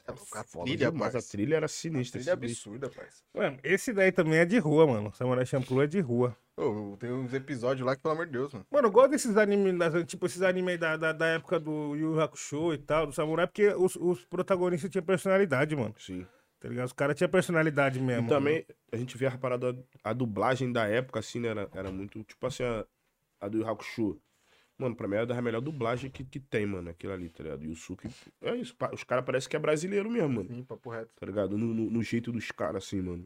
[0.07, 1.15] É a Foda trilha, demais.
[1.15, 2.19] A trilha era A sinistra.
[2.19, 3.23] trilha é absurda, parça.
[3.34, 5.13] Mano, esse daí também é de rua, mano.
[5.15, 6.36] Samurai Champloo é de rua.
[6.57, 8.65] Ô, tem uns episódios lá que, pelo amor de Deus, mano.
[8.69, 12.13] Mano, eu gosto desses animes, das- tipo, esses animes da, da, da época do Yu
[12.15, 15.95] Yu Hakusho e tal, do Samurai, porque os, os protagonistas tinham personalidade, mano.
[15.97, 16.27] Sim.
[16.60, 16.88] Tá ligado?
[16.88, 18.26] Os caras tinham personalidade mesmo.
[18.26, 21.49] E também, a gente vê a parada, a dublagem da época, assim, né?
[21.49, 22.86] Era, era muito, tipo assim, a,
[23.41, 24.22] a do Yu Hakusho.
[24.78, 27.64] Mano, pra mim era da melhor dublagem que, que tem, mano, aquilo ali, tá ligado?
[27.66, 28.10] Yusuke.
[28.41, 30.49] É isso, pa- os caras parecem que é brasileiro mesmo, mano.
[30.49, 31.14] Sim, papo reto.
[31.20, 31.57] Tá ligado?
[31.57, 33.26] No, no- no jeito dos caras, assim, mano.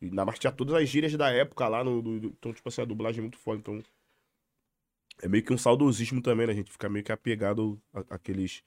[0.00, 2.68] E na mais tinha todas as gírias da época lá, no, do- do- então, tipo
[2.68, 3.58] assim, a dublagem é muito foda.
[3.58, 3.82] Então,
[5.22, 6.52] é meio que um saudosismo também, né?
[6.52, 8.62] A gente fica meio que apegado a- àqueles,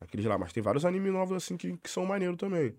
[0.00, 0.38] àqueles lá.
[0.38, 2.76] Mas tem vários animes novos, assim, que, que são maneiros também.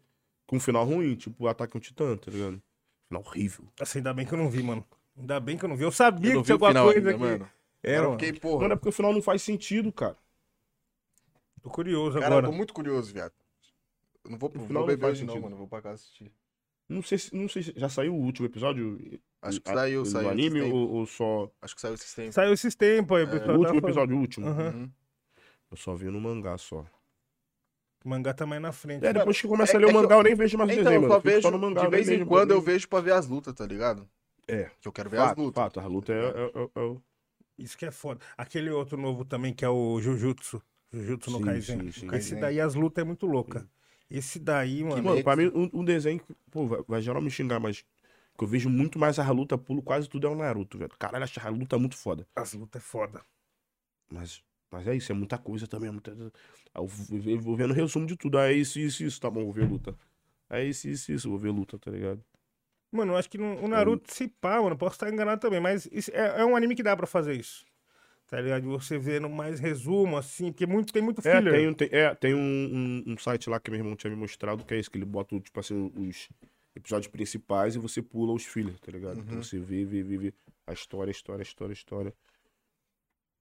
[0.52, 2.62] Com um final ruim, tipo Ataque ao Titã, tá ligado?
[3.08, 3.66] Final horrível.
[3.80, 4.86] Assim, ainda bem que eu não vi, mano.
[5.18, 5.84] Ainda bem que eu não vi.
[5.86, 7.20] Eu sabia Eu que tinha alguma coisa ainda, aqui.
[7.20, 7.50] mano.
[7.82, 8.20] É, eu mano.
[8.20, 8.62] fiquei, porra.
[8.64, 10.18] Mano, é porque o final não faz sentido, cara.
[11.62, 12.48] Tô curioso Cara, eu agora.
[12.48, 13.34] tô muito curioso, viado.
[14.26, 15.44] Eu não vou, vou final não beber faz hoje não, sentido.
[15.46, 15.56] mano.
[15.58, 16.32] Vou pra casa assistir.
[16.90, 19.00] Não sei se, não sei se já saiu o último episódio.
[19.42, 20.30] Acho que a- saiu, do saiu.
[20.30, 20.74] anime esses tempos.
[20.90, 21.52] ou, ou só.
[21.62, 22.36] Acho que saiu esses tempos.
[22.36, 24.48] Saiu esses tempos aí, o O pessoal último episódio, o último.
[24.48, 24.68] Aham.
[24.76, 24.92] Uhum.
[25.72, 26.86] Eu só vi no mangá só.
[28.04, 29.06] O mangá tá mais na frente.
[29.06, 30.72] É, depois que começa é- a ler é o que mangá, eu nem vejo mais
[30.72, 31.14] Então, desenho, eu mano.
[31.14, 33.00] só Eu fico vejo, só no mangá, de eu vez em quando eu vejo pra
[33.02, 34.08] ver as lutas, tá ligado?
[34.48, 34.70] É.
[34.82, 35.64] Que eu quero ver as Fato, lutas.
[35.64, 35.80] fato.
[35.80, 37.02] A luta é, é- é- é o.
[37.58, 38.20] Isso que é foda.
[38.36, 40.62] Aquele outro novo também, que é o Jujutsu.
[40.92, 41.80] Jujutsu no Sim, Kaisen.
[41.80, 42.06] sim, sim.
[42.08, 42.40] Esse Kaisen.
[42.40, 43.68] daí as lutas é muito louca.
[44.10, 45.02] Esse daí, mano.
[45.04, 46.20] Mano, pra mim, um, um desenho.
[46.20, 47.86] que, Pô, vai, vai geral me xingar, mas.
[48.38, 50.92] Que eu vejo muito mais a luta, pulo quase tudo é o Naruto, velho.
[50.98, 52.26] Caralho, acho a luta muito foda.
[52.36, 53.22] As lutas é foda.
[54.12, 54.42] Mas,
[54.72, 55.90] mas é isso, é muita coisa também.
[55.90, 56.12] É muita...
[56.12, 56.88] Aí Eu
[57.40, 58.38] vou, vendo resumo de tudo.
[58.38, 59.20] Ah, é isso, isso, isso.
[59.20, 59.96] Tá bom, vou ver luta.
[60.50, 61.30] É isso, isso, isso.
[61.30, 62.24] Vou ver luta, tá ligado?
[62.92, 65.88] Mano, eu acho que no, o Naruto, se pá, mano, posso estar enganado também, mas
[66.10, 67.66] é, é um anime que dá pra fazer isso.
[68.28, 68.70] Tá ligado?
[68.70, 71.54] Você vendo mais resumo, assim, porque muito, tem muito É, filler.
[71.54, 74.16] tem, um- tem, é, tem um, um, um site lá que meu irmão tinha me
[74.16, 76.30] mostrado, que é isso, que ele bota, tipo assim, os
[76.76, 79.18] episódios principais e você pula os fillers, tá ligado?
[79.18, 79.24] Uhum.
[79.24, 80.34] Então você vê, vê, vê, vê
[80.66, 82.14] a história, a história, a história, a história.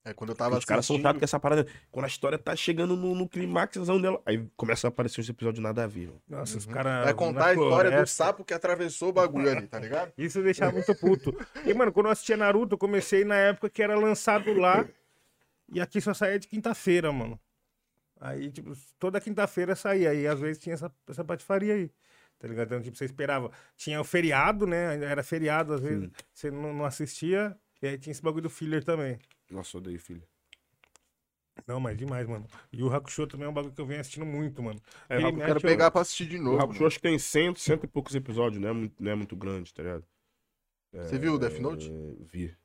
[0.02, 1.66] É quando eu tava os caras chatos com essa parada.
[1.90, 5.62] Quando a história tá chegando no, no climaxzão dela, aí começa a aparecer os episódios
[5.62, 6.06] nada a ver.
[6.06, 6.22] mano.
[6.26, 6.72] Nossa, os Uhum.
[6.72, 7.04] caras.
[7.04, 10.10] Vai contar a história do sapo que atravessou o bagulho ali, tá ligado?
[10.16, 11.36] Isso deixava muito puto.
[11.66, 14.88] E, mano, quando eu assistia Naruto, eu comecei na época que era lançado lá.
[15.72, 17.38] E aqui só saía de quinta-feira, mano.
[18.18, 20.14] Aí, tipo, toda quinta-feira saía.
[20.14, 21.90] E às vezes tinha essa, essa patifaria aí.
[22.38, 22.68] Tá ligado?
[22.68, 23.50] Então, tipo, você esperava.
[23.76, 24.96] Tinha o feriado, né?
[25.04, 27.54] Era feriado, às vezes você não, não assistia.
[27.82, 29.18] E aí tinha esse bagulho do filler também.
[29.50, 30.22] Nossa, eu odeio filho.
[31.66, 32.46] Não, mas demais, mano.
[32.72, 34.80] E o Hakusho também é um bagulho que eu venho assistindo muito, mano.
[35.08, 36.62] É, Ele o Eu quero o- pegar pra assistir de O novo.
[36.62, 39.36] Hakusho acho que tem cento, cento e poucos episódios, não é muito, não é muito
[39.36, 40.04] grande, tá ligado?
[40.92, 41.08] mano.
[41.08, 41.90] Você viu o Death Note?
[41.90, 42.56] É, vi.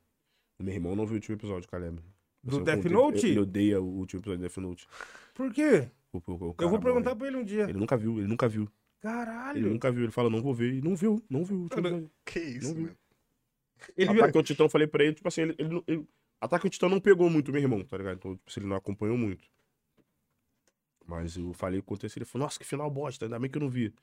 [0.58, 2.00] O meu irmão não viu o último episódio, Caleb.
[2.42, 3.26] Do Eu Death contei- Note?
[3.26, 4.88] Ele odeia o último episódio do Death Note.
[5.34, 5.88] Por quê?
[6.12, 7.18] O- o- o Eu cara vou perguntar morre.
[7.18, 7.64] pra ele um dia.
[7.64, 8.62] Ele nunca viu, ele nunca viu.
[8.62, 8.70] Ele
[9.02, 9.70] Caralho.
[9.70, 10.02] nunca viu.
[10.04, 10.72] Ele fala, não vou ver.
[10.72, 11.62] E não viu, não viu.
[11.62, 12.10] o episódio.
[12.24, 12.96] Que isso, Não mano.
[13.96, 16.08] Ele viu- Ataque ao Titã, eu falei pra ele, tipo assim, ele, ele, não- ele-
[16.40, 18.16] Ataque ao Titã não pegou muito meu irmão, tá ligado?
[18.16, 19.48] Então, tipo, assim, ele não acompanhou muito.
[21.06, 23.62] Mas eu falei com ele, ele falou, nossa, que final bosta, ainda bem que eu
[23.62, 23.94] não vi.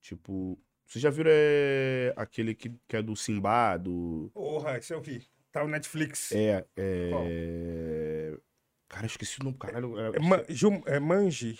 [0.00, 4.30] Tipo, vocês já viram é, aquele que, que é do Simba, do...
[4.32, 5.26] Porra, esse eu vi.
[5.52, 6.32] Tá no Netflix.
[6.32, 8.38] É, é...
[8.88, 9.98] Cara, eu esqueci o nome, caralho.
[9.98, 11.58] É, É, Ma- Ju- é Manji.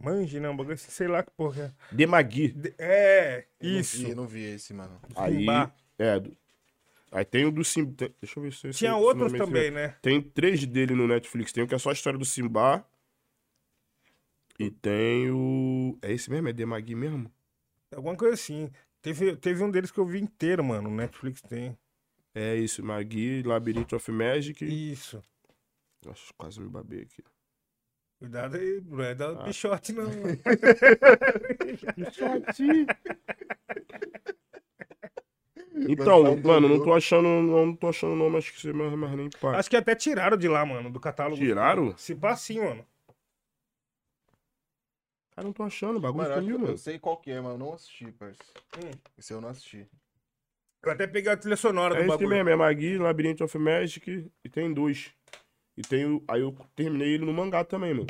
[0.00, 1.94] Manji, não, bagulho assim, sei lá que porra é.
[1.94, 2.52] Demagui.
[2.52, 3.96] De- É, Eu não isso.
[3.98, 5.00] vi, eu não vi esse, mano.
[5.16, 5.74] Aí, Simba.
[5.98, 6.36] é, do-
[7.10, 8.70] aí tem o do Simba, tem- deixa eu ver se...
[8.70, 9.96] Tinha outros também, né?
[10.02, 11.52] Tem três dele no Netflix.
[11.52, 12.84] Tem o que é só a história do Simba.
[14.58, 15.96] E tem o.
[16.02, 16.48] É esse mesmo?
[16.48, 17.30] É Demagui mesmo?
[17.94, 18.70] Alguma coisa assim.
[19.00, 20.90] Teve, teve um deles que eu vi inteiro, mano.
[20.90, 21.78] O Netflix tem.
[22.34, 24.64] É isso, Magui, Labyrinth of Magic.
[24.64, 25.22] Isso.
[26.04, 27.22] Nossa, quase me babei aqui.
[28.18, 29.44] Cuidado aí, não é da Ah.
[29.44, 30.10] pichote, não.
[35.88, 37.28] Então, mano, não tô achando.
[37.28, 39.56] Não tô achando nome, acho que você mais, mais nem pá.
[39.58, 41.36] Acho que até tiraram de lá, mano, do catálogo.
[41.36, 41.96] Tiraram?
[41.96, 42.84] Se pá sim, mano.
[45.34, 46.78] Cara, não tô achando, o bagulho Mano, sumiu, que eu mano.
[46.78, 48.42] sei qual que é, mas eu não assisti, parça.
[48.76, 48.90] Hum.
[49.16, 49.86] Esse eu não assisti.
[50.82, 52.28] Eu até peguei a trilha sonora É do esse bagulho.
[52.28, 55.12] mesmo, é Magui, Labyrinth of Magic, e tem dois.
[55.76, 56.24] E tem o...
[56.26, 58.06] Aí eu terminei ele no mangá também, mano.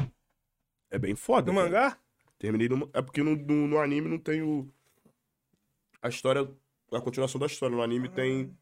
[0.91, 1.51] É bem foda.
[1.51, 1.65] Do cara.
[1.67, 1.99] mangá?
[2.39, 2.89] Terminei no...
[2.95, 4.67] É porque no, no, no anime não tem o...
[6.01, 6.49] A história...
[6.93, 7.75] A continuação da história.
[7.77, 8.57] No anime tem...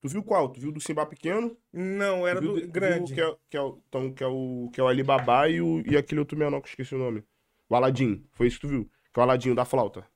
[0.00, 0.48] Tu viu qual?
[0.48, 1.54] Tu viu do Simba pequeno?
[1.72, 3.12] Não, era do tu grande.
[3.14, 5.82] que, é, que, é, o- então, que, é o, que é o Alibaba e, o,
[5.86, 7.22] e aquele outro menor que eu esqueci o nome.
[7.68, 8.24] O Aladdin.
[8.32, 8.90] Foi isso que tu viu?
[9.12, 10.06] Que é o Aladdin da flauta.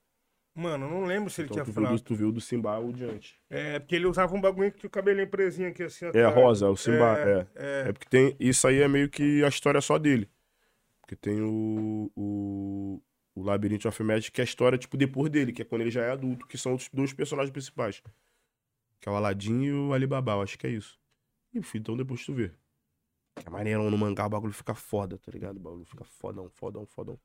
[0.54, 2.78] Mano, eu não lembro se ele Então tinha tu viu, do, tu viu do Simba
[2.78, 3.38] o diante.
[3.50, 6.06] É, porque ele usava um bagulho que tinha o cabelinho presinho aqui assim.
[6.14, 7.46] É, rosa, o Simba, é.
[7.54, 8.34] É, É porque tem.
[8.40, 10.30] Isso aí é meio que a história só dele.
[11.02, 12.10] Porque tem o.
[12.16, 13.02] O,
[13.34, 15.90] o Labyrinth of Magic, que é a história, tipo, depois dele, que é quando ele
[15.90, 18.02] já é adulto, que são os dois personagens principais.
[19.00, 20.98] Que é o Aladdin e o Alibaba, eu acho que é isso.
[21.52, 22.52] Enfim, então depois tu vê.
[23.44, 25.56] É maneirão no mangá, o bagulho fica foda, tá ligado?
[25.56, 27.18] O bagulho fica fodão, fodão, fodão.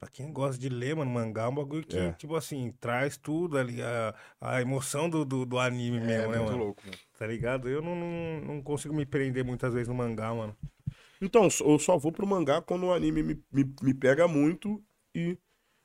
[0.00, 2.12] Pra quem gosta de ler, mano, mangá é um bagulho que, É.
[2.14, 6.38] tipo assim, traz tudo ali, a, a emoção do, do, do anime É, mesmo, né,
[6.38, 6.64] muito mano?
[6.64, 6.98] louco, mano.
[7.16, 7.68] Tá ligado?
[7.68, 10.54] Eu não, não, não consigo me prender muitas vezes no mangá, mano.
[11.22, 14.84] Então, eu só vou pro mangá quando o anime me, me, me pega muito
[15.14, 15.38] e.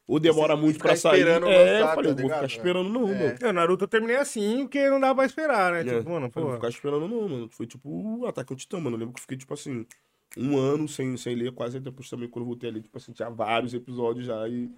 [0.07, 1.19] Ou demora E muito pra sair.
[1.19, 3.13] esperando É, lançar, eu falei, tá vou ficar esperando não, É.
[3.27, 3.37] mano.
[3.41, 5.81] Eu, Naruto eu terminei assim, porque não dá pra esperar, né?
[5.81, 6.41] É, Tipo, mano, pô.
[6.41, 7.49] vou ficar esperando não, mano.
[7.51, 8.95] Foi tipo o Ataque ao Titã, mano.
[8.95, 9.85] Eu lembro que eu fiquei, tipo assim,
[10.35, 13.29] um ano sem, sem ler, quase depois também, quando eu voltei ali, tipo assim, tinha
[13.29, 14.71] vários episódios já e.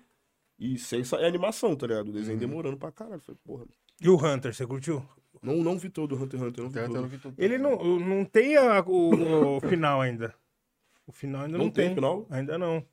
[0.59, 2.09] E sem sair animação, tá ligado?
[2.09, 2.39] O desenho Uhum.
[2.39, 3.19] demorando pra caralho.
[3.21, 3.65] Falei, porra.
[4.01, 5.03] E o Hunter, você curtiu?
[5.41, 6.93] Não, não vi todo o Hunter x Hunter, não vi todo.
[7.01, 7.33] não vi tudo.
[7.37, 10.35] Ele não, não tem a- o, o final ainda.
[11.07, 12.27] O final ainda não, Não tem final?
[12.29, 12.85] Ainda não.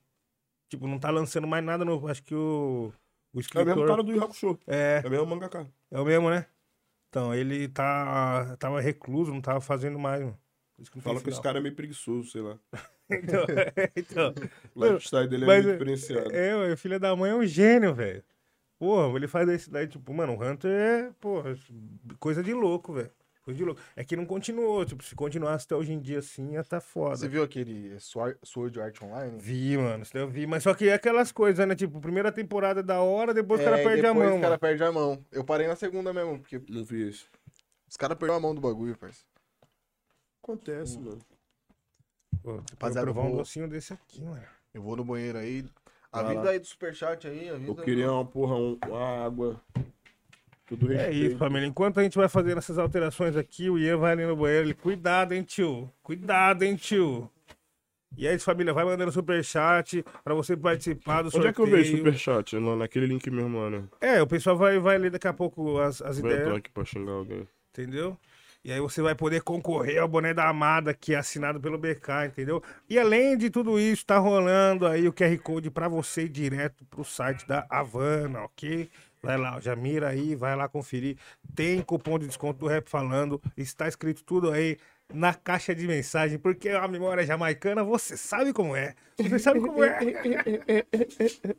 [0.68, 2.08] Tipo, não tá lançando mais nada novo.
[2.08, 2.92] Acho que o,
[3.32, 3.66] o É o escritor...
[3.66, 4.58] mesmo cara do Yu Hakusho.
[4.66, 5.66] É, É o mesmo mangaka.
[5.90, 6.46] é o mesmo, né?
[7.08, 10.38] Então, ele tá, tava recluso, não tava fazendo mais, mano.
[11.00, 12.58] Fala que esse cara é meio preguiçoso, sei lá.
[13.10, 13.42] Então,
[13.96, 14.34] então,
[14.74, 16.30] O lifestyle dele é Mas, meio é, diferenciado.
[16.30, 18.22] é, ué, filho da mãe é um gênio, velho.
[18.78, 21.54] Porra, ele faz isso daí, tipo, mano, o Hunter é, porra,
[22.20, 23.10] coisa de louco, velho.
[23.48, 23.80] Coisa de louco.
[23.96, 27.16] É que não continuou, tipo, se continuasse até hoje em dia assim, ia tá foda.
[27.16, 27.96] Você viu aquele
[28.42, 29.38] Sword Art Online?
[29.40, 30.46] Vi, mano, isso eu vi.
[30.46, 31.74] Mas só que é aquelas coisas, né?
[31.74, 34.36] Tipo, primeira temporada é da hora, depois o cara É, perde a depois mão.
[34.36, 34.58] Os caras mano.
[34.58, 35.24] perdem a mão.
[35.32, 37.26] Eu parei na segunda mesmo, porque Não vi isso.
[37.88, 39.26] os caras perderam a mão do bagulho, parceiro.
[40.42, 41.18] Acontece, mano.
[42.42, 44.42] Pô, Rapaziada, eu provar um vou- docinho desse aqui, mano.
[44.74, 45.64] Eu vou no banheiro aí.
[46.12, 46.50] Avisa lá.
[46.50, 47.74] aí do superchat aí, Eu aí.
[47.82, 49.58] queria uma porra, um- uma água.
[50.68, 51.26] Tudo É respeito.
[51.26, 51.66] isso, família.
[51.66, 54.66] Enquanto a gente vai fazendo essas alterações aqui, o Ian vai ali no banheiro.
[54.66, 55.90] Ele, cuidado, hein, tio?
[56.02, 57.30] Cuidado, hein, tio?
[58.16, 58.72] E é isso, família.
[58.74, 61.50] Vai mandando superchat pra você participar do Onde sorteio.
[61.50, 62.58] é que eu vejo superchat?
[62.58, 63.84] Na- Naquele link mesmo lá, né?
[64.00, 66.84] É, o pessoal vai, vai ler daqui a pouco as, as entrar ideias, aqui pra
[66.84, 67.46] xingar alguém.
[67.70, 68.16] entendeu?
[68.64, 72.26] E aí você vai poder concorrer ao boné da Amada, que é assinado pelo BK,
[72.26, 72.62] entendeu?
[72.90, 76.84] E além de tudo isso, tá rolando aí o QR Code pra você ir direto
[76.86, 78.90] pro site da Havana, ok?
[79.22, 81.16] Vai lá, já mira aí, vai lá conferir.
[81.54, 84.78] Tem cupom de desconto do Rap Falando, está escrito tudo aí
[85.12, 88.94] na caixa de mensagem, porque a memória jamaicana, você sabe como é.
[89.18, 89.98] Você sabe como é.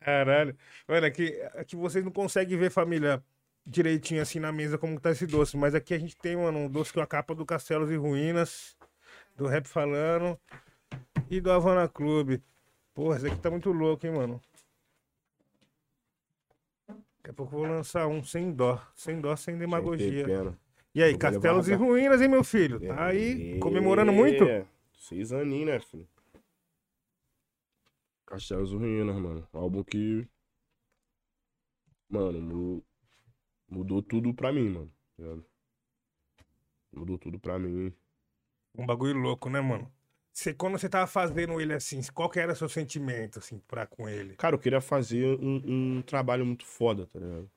[0.00, 0.56] Caralho.
[0.88, 3.22] Olha, aqui, aqui vocês não conseguem ver, família,
[3.64, 5.56] direitinho assim na mesa como tá esse doce.
[5.56, 8.76] Mas aqui a gente tem, mano, um doce com a capa do Castelos e Ruínas,
[9.36, 10.38] do Rap Falando
[11.30, 12.42] e do Havana Clube.
[12.94, 14.40] Porra, esse aqui tá muito louco, hein, mano.
[17.22, 18.84] Daqui a pouco eu vou lançar um sem dó.
[18.96, 20.24] Sem dó, sem demagogia.
[20.24, 20.58] pena.
[20.92, 22.80] E aí, Castelos e Ruínas, hein, meu filho?
[22.80, 24.42] Tá aí comemorando muito?
[24.42, 24.66] É,
[24.98, 26.08] Seis aninhos, né, filho?
[28.26, 29.48] Castelos e Ruínas, mano.
[29.54, 30.26] Um álbum que.
[32.10, 32.82] Mano,
[33.70, 34.92] mudou, tudo pra mim, mano.
[35.16, 35.38] tá?
[36.92, 37.92] Mudou tudo pra mim.
[38.74, 39.90] Um bagulho louco, né, mano?
[40.32, 43.86] Você, quando você tava fazendo ele assim, qual que era o seu sentimento, assim, pra
[43.86, 44.34] com ele?
[44.36, 47.50] Cara, eu queria fazer um, um trabalho muito foda, tá ligado?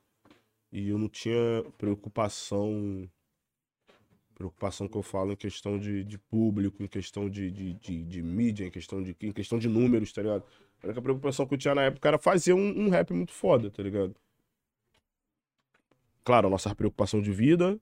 [0.70, 3.10] E eu não tinha preocupação.
[4.34, 8.22] Preocupação que eu falo em questão de, de público, em questão de, de, de, de
[8.22, 10.44] mídia, em questão de, em questão de números, tá ligado?
[10.82, 13.70] A única preocupação que eu tinha na época era fazer um, um rap muito foda,
[13.70, 14.14] tá ligado?
[16.22, 17.80] Claro, a nossa preocupação de vida,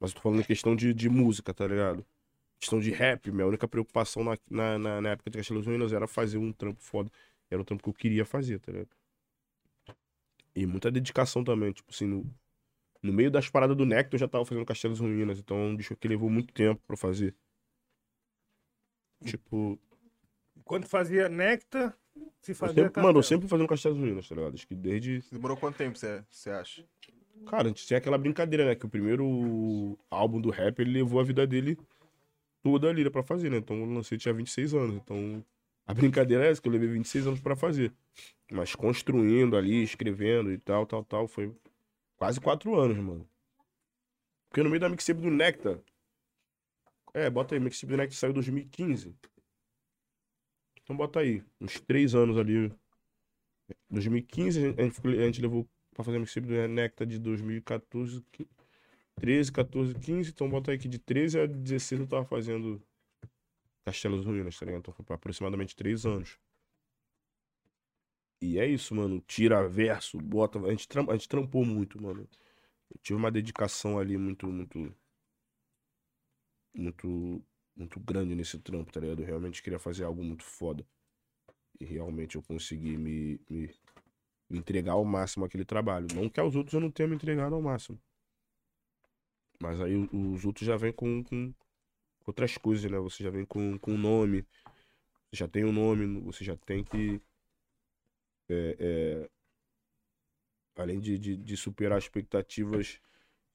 [0.00, 2.04] mas eu tô falando em questão de, de música, tá ligado?
[2.60, 6.06] Questão de rap, minha única preocupação na, na, na, na época de Castelos Ruínas era
[6.08, 7.10] fazer um trampo foda.
[7.50, 8.90] Era o trampo que eu queria fazer, tá ligado?
[10.54, 12.26] E muita dedicação também, tipo assim, no,
[13.02, 15.76] no meio das paradas do Nectar eu já tava fazendo Castelos Ruínas, então é um
[15.76, 17.34] disco que levou muito tempo pra fazer.
[19.24, 19.78] Tipo,
[20.64, 21.96] Quando fazia Nectar,
[22.40, 22.84] se eu fazia.
[22.84, 24.54] sempre, mano, eu sempre fazendo Castelos Ruínas, tá ligado?
[24.54, 25.22] Acho que desde.
[25.30, 26.84] Demorou quanto tempo você você acha?
[27.46, 28.74] Cara, a gente tinha aquela brincadeira, né?
[28.74, 31.78] Que o primeiro álbum do rap, ele levou a vida dele
[32.62, 33.58] toda ali pra fazer, né?
[33.58, 34.96] Então eu lancei, tinha 26 anos.
[34.96, 35.44] Então
[35.86, 37.92] A brincadeira é essa, que eu levei 26 anos pra fazer.
[38.52, 41.54] Mas construindo ali, escrevendo e tal, tal, tal, foi
[42.16, 43.28] quase quatro anos, mano.
[44.48, 45.78] Porque no meio da mixtape do Nectar.
[47.14, 49.14] É, bota aí, mixtape do Nectar saiu em 2015.
[50.82, 52.72] Então bota aí, uns três anos ali.
[53.90, 58.48] 2015 a gente, a gente levou pra fazer a mixtape do Nectar de 2014, qui-
[59.18, 60.30] 13, 14, 15.
[60.30, 62.82] Então bota aí que de 13 a 16 eu tava fazendo
[63.84, 64.80] Castelo dos Ruínas, tá ligado?
[64.80, 66.38] Então foi pra aproximadamente três anos.
[68.40, 69.20] E é isso, mano.
[69.26, 70.58] Tira verso, bota.
[70.60, 72.28] A gente, a gente trampou muito, mano.
[72.90, 74.94] Eu tive uma dedicação ali muito, muito.
[76.74, 77.42] Muito.
[77.76, 79.20] Muito grande nesse trampo, tá ligado?
[79.20, 80.84] Eu realmente queria fazer algo muito foda.
[81.80, 83.72] E realmente eu consegui me, me,
[84.50, 86.08] me entregar ao máximo aquele trabalho.
[86.12, 88.00] Não que aos outros eu não tenha me entregado ao máximo.
[89.62, 91.52] Mas aí o- os outros já vêm com, com
[92.26, 92.98] outras coisas, né?
[93.00, 94.46] Você já vem com, com nome.
[95.32, 97.20] Já tem o nome, você já tem que.
[98.48, 99.28] é, é,
[100.76, 103.00] além de, de, de superar expectativas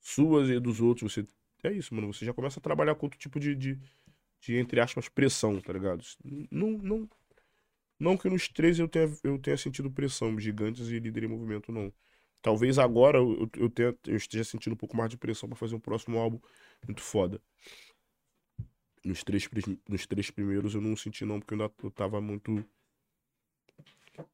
[0.01, 1.28] suas e dos outros, você.
[1.64, 2.14] É isso, mano.
[2.14, 3.80] Você já começa a trabalhar com outro tipo de, de,
[4.41, 6.04] de, entre aspas, pressão, tá ligado?
[6.51, 7.10] Não, não,
[7.99, 11.72] não que nos três eu tenha, eu tenha sentido pressão, gigantes e líder em movimento,
[11.72, 11.93] não.
[12.44, 15.76] Talvez agora eu, eu, tenha, eu esteja sentindo um pouco mais de pressão pra fazer
[15.76, 16.39] um próximo álbum
[16.88, 17.41] muito foda.
[19.10, 19.48] Nos três,
[19.88, 22.66] nos três primeiros eu não senti não, porque eu ainda tava muito.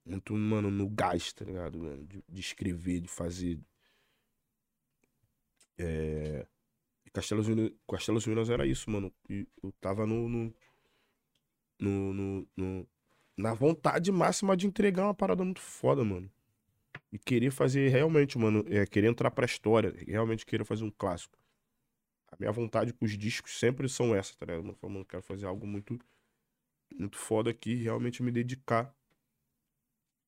[0.05, 1.79] Muito, mano, no gás, tá ligado?
[1.79, 2.05] mano?
[2.05, 3.59] De, de escrever, de fazer.
[5.77, 6.45] É.
[7.13, 9.13] Castelos Unidos, Castelos Unidos era isso, mano.
[9.29, 10.29] E eu tava no.
[10.29, 10.53] no,
[11.79, 12.87] no, no- no-
[13.37, 16.29] na vontade máxima de entregar uma parada muito foda, mano.
[17.11, 18.63] E querer fazer realmente, mano.
[18.67, 19.93] É, querer entrar pra história.
[20.07, 21.37] Realmente querer fazer um clássico.
[22.31, 24.63] A minha vontade com os discos sempre são essas, tá ligado?
[24.83, 25.99] Mano, eu quero fazer algo muito,
[26.97, 28.93] muito foda aqui realmente me dedicar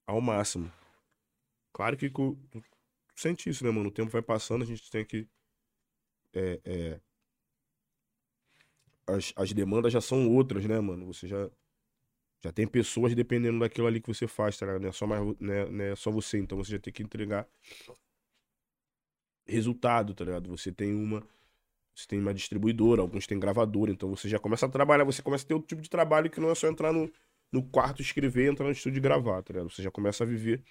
[0.08, 0.72] ao máximo.
[1.74, 2.62] Claro que co- tu
[3.16, 3.90] sente isso, né, mano?
[3.90, 5.28] O tempo vai passando, a gente tem que.
[6.34, 7.02] é, é,
[9.08, 11.06] as, as demandas já são outras, né, mano?
[11.08, 11.50] Você já.
[12.44, 14.82] Já tem pessoas dependendo daquilo ali que você faz, tá ligado?
[14.82, 17.48] Não é só, mais, vo- não é, só você, então você já tem que entregar
[19.48, 20.50] resultado, tá ligado?
[20.50, 21.24] Você tem uma.
[21.96, 25.46] Você tem uma distribuidora, alguns têm gravadora, então você já começa a trabalhar, você começa
[25.46, 27.12] a ter outro tipo de trabalho que não é só entrar no,
[27.52, 29.70] no quarto, escrever entrar no estúdio e gravar, tá ligado?
[29.72, 30.64] Você já começa a viver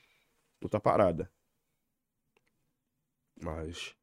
[0.62, 1.30] outra parada.
[3.42, 3.96] Mas.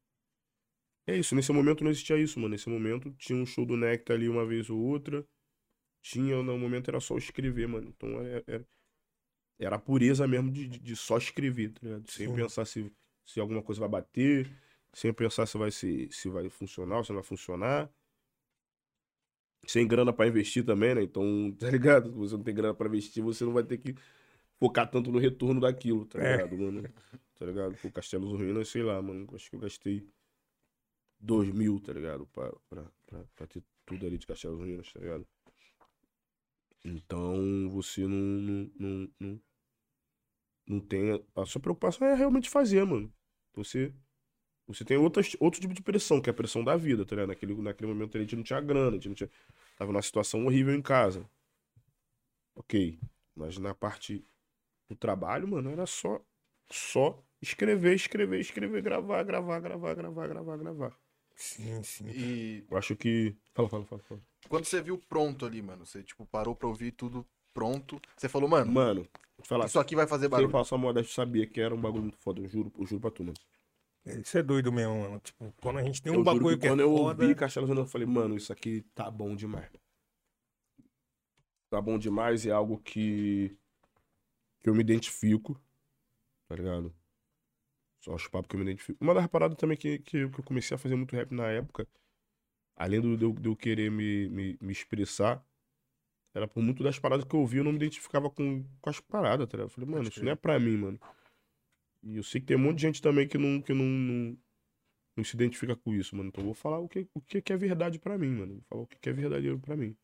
[1.08, 2.52] É isso, nesse momento não existia isso, mano.
[2.52, 5.26] Nesse momento tinha um show do Nectar ali uma vez ou outra.
[6.10, 7.90] Tinha, no momento era só escrever, mano.
[7.90, 8.68] Então era, era,
[9.60, 12.10] era a pureza mesmo de, de, de só escrever, tá ligado?
[12.10, 12.36] Sem Sim.
[12.36, 12.92] pensar se,
[13.26, 14.50] se alguma coisa vai bater,
[14.94, 17.92] sem pensar se vai, se, se vai funcionar ou se não vai funcionar.
[19.68, 21.04] Sem grana pra investir também, né?
[21.04, 22.10] Então, tá ligado?
[22.12, 23.96] Se você não tem grana pra investir, você não vai ter que
[24.60, 26.38] focar tanto no retorno daquilo, tá É.
[26.38, 26.90] ligado, mano?
[27.36, 27.76] Tá ligado?
[27.78, 29.28] Pô, Castelo dos Ruínas, sei lá, mano.
[29.36, 30.08] Acho que eu gastei
[31.20, 32.26] dois mil, tá ligado?
[32.28, 35.28] Pra, pra, pra, pra ter tudo ali de Castelo dos Ruínas, tá ligado?
[36.90, 39.42] Então, você não, não, não, não,
[40.66, 41.26] não tem...
[41.36, 43.14] A sua preocupação é realmente fazer, mano.
[43.54, 43.94] Você...
[44.68, 47.30] Você tem outras, outro tipo de pressão, que é a pressão da vida, tá ligado?
[47.30, 49.30] Naquele, naquele momento a gente não tinha grana, a gente não tinha.
[49.78, 51.30] Tava numa situação horrível em casa.
[52.54, 53.00] Ok.
[53.34, 54.28] Mas na parte
[54.90, 56.22] do trabalho, mano, era só.
[56.70, 61.00] Só escrever, escrever, escrever, gravar, gravar, gravar, gravar, gravar, gravar.
[61.38, 62.10] Sim, sim.
[62.10, 63.36] E Eu acho que.
[63.54, 64.22] Fala, fala, fala, fala.
[64.50, 68.50] quando você viu pronto ali, mano, você, tipo, parou pra ouvir tudo pronto, você falou,
[68.50, 69.02] mano, Mano,
[69.38, 69.66] vou te falar.
[69.68, 70.52] isso aqui vai fazer barulho.
[70.52, 72.42] passar modéstia, eu sabia que era um bagulho muito foda.
[72.42, 73.38] Eu juro, eu juro pra tu, mano.
[74.06, 75.20] Isso é doido mesmo, mano.
[75.20, 77.24] Tipo, quando a gente tem um eu bagulho que que, quando é eu foda...
[77.24, 79.70] ouvi Castelo Zona, eu falei, mano, isso aqui tá bom demais.
[81.70, 83.56] Tá bom demais, é algo que,
[84.62, 85.60] que eu me identifico,
[86.48, 86.94] tá ligado?
[88.08, 89.04] Só os papos que eu me identifico.
[89.04, 91.48] Uma das paradas também que, que, eu- que eu comecei a fazer muito rap na
[91.50, 91.86] época,
[92.76, 95.46] além do, de, eu, de eu querer me, me, me expressar,
[96.36, 99.00] era por muito das paradas que eu ouvi, eu não me identificava com, com as
[99.02, 99.68] paradas, tá ligado?
[99.68, 101.00] Eu falei, mano, isso não é pra mim, mano.
[102.04, 104.38] E eu sei que tem um monte de gente também que não, que não, não,
[105.18, 106.30] não se identifica com isso, mano.
[106.30, 108.54] Então eu vou falar o que, o que é verdade pra mim, mano.
[108.56, 109.98] Vou falar o que que é verdadeiro pra mim.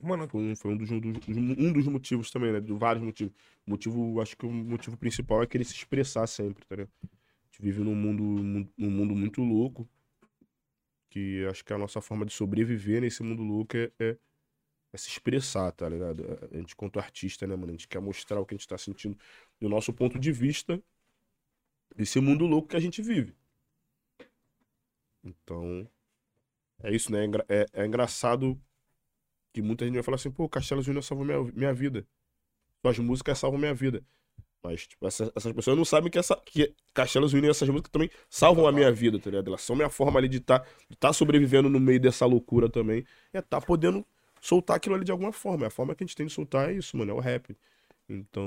[0.00, 2.60] Mano, Foi, foi um, dos, um dos- um dos motivos também, né?
[2.60, 3.32] De vários motivos.
[3.66, 6.92] Motivo, acho que o motivo principal é querer se expressar sempre, tá ligado?
[7.02, 7.06] A
[7.46, 9.88] gente vive num mundo, mu- num mundo muito louco.
[11.10, 14.16] Que acho que a nossa forma de sobreviver nesse mundo louco é, é,
[14.92, 16.24] é se expressar, tá ligado?
[16.52, 17.68] A gente, quanto artista, né, mano?
[17.70, 19.18] A gente quer mostrar o que a gente tá sentindo
[19.60, 20.82] do nosso ponto de vista
[21.96, 23.34] desse mundo louco que a gente vive.
[25.22, 25.88] Então,
[26.82, 27.24] é isso, né?
[27.48, 28.60] É, é- é engraçado
[29.54, 32.06] que muita gente vai falar assim, pô, Castelo Júnior salvou minha, minha vida.
[32.84, 34.02] Suas músicas salvam minha vida.
[34.62, 37.90] Mas, tipo, essa- essas pessoas não sabem que, essa, que Castelo Júnior e essas músicas
[37.92, 39.48] também salvam a minha vida, tá ligado?
[39.48, 43.04] Elas são minha forma ali de estar de tá sobrevivendo no meio dessa loucura também.
[43.32, 44.06] É tá podendo
[44.40, 45.66] soltar aquilo ali de alguma forma.
[45.68, 47.56] A forma que a gente tem de soltar é isso, mano, é o rap.
[48.08, 48.44] Então,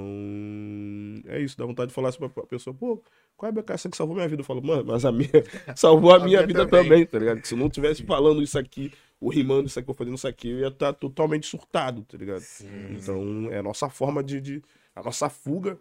[1.28, 1.58] é isso.
[1.58, 3.02] Dá vontade de falar assim pra pra pessoa, pô,
[3.36, 4.42] qual é a BK que salvou minha vida?
[4.42, 5.30] Eu falo, mano, mas a minha
[5.76, 6.68] salvou a, A minha minha vida também.
[6.68, 7.46] também, tá ligado?
[7.46, 10.50] Se eu não tivesse falando isso aqui, ou rimando isso aqui, ou fazendo isso aqui,
[10.50, 12.42] eu ia estar totalmente surtado, tá ligado?
[12.92, 14.64] Então, é a nossa forma de, de.
[14.96, 15.80] A nossa fuga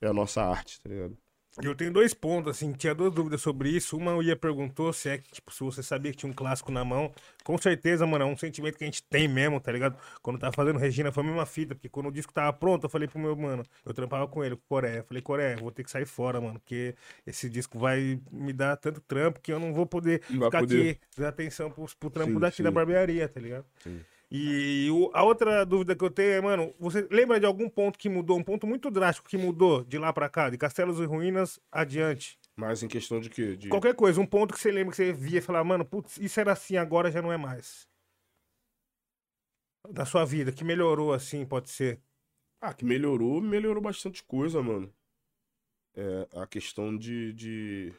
[0.00, 1.16] é a nossa arte, tá ligado?
[1.62, 3.96] Eu tenho dois pontos, assim, tinha duas dúvidas sobre isso.
[3.96, 6.70] Uma, o Ia perguntou se é que, tipo, se você sabia que tinha um clássico
[6.70, 7.10] na mão.
[7.44, 9.96] Com certeza, mano, é um sentimento que a gente tem mesmo, tá ligado?
[10.20, 12.90] Quando tava fazendo Regina, foi a mesma fita, porque quando o disco tava pronto, eu
[12.90, 14.98] falei pro meu mano, eu trampava com ele, com o Coreia.
[14.98, 16.94] Eu falei, Coreia, vou ter que sair fora, mano, porque
[17.26, 20.90] esse disco vai me dar tanto trampo que eu não vou poder Não ficar poder.
[20.90, 22.74] aqui, dar atenção pro, pro trampo Sim, daqui da sim.
[22.74, 23.64] barbearia, tá ligado?
[23.78, 24.04] Sim.
[24.30, 27.98] E o- a outra dúvida que eu tenho é, mano, você lembra de algum ponto
[27.98, 31.04] que mudou, um ponto muito drástico que mudou de lá pra cá, de Castelos e
[31.04, 32.38] Ruínas adiante?
[32.56, 33.56] Mas em questão de quê?
[33.56, 33.68] De...
[33.68, 36.40] Qualquer coisa, um ponto que você lembra que você via e falava, mano, putz, isso
[36.40, 37.86] era assim, agora já não é mais.
[39.90, 42.00] Da sua vida, que melhorou assim, pode ser.
[42.60, 44.92] Ah, que melhorou, melhorou bastante coisa, mano.
[45.94, 47.94] É, a questão de, de.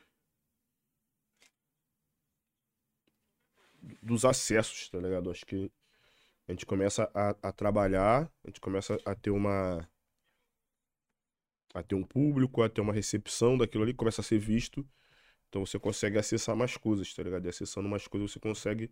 [4.01, 5.31] Dos acessos, tá ligado?
[5.31, 5.71] Acho que
[6.47, 9.87] a gente começa a, a trabalhar, a gente começa a ter uma.
[11.73, 14.87] a ter um público, a ter uma recepção daquilo ali, começa a ser visto.
[15.49, 17.45] Então você consegue acessar mais coisas, tá ligado?
[17.45, 18.89] E acessando mais coisas, você consegue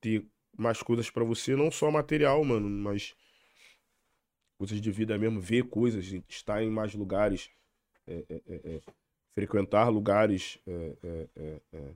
[0.00, 0.24] ter
[0.56, 3.14] mais coisas pra você, não só material, mano, mas
[4.58, 7.50] coisas de vida mesmo, ver coisas, estar em mais lugares,
[8.06, 8.80] é, é, é, é,
[9.34, 11.28] frequentar lugares, é,
[11.72, 11.94] é.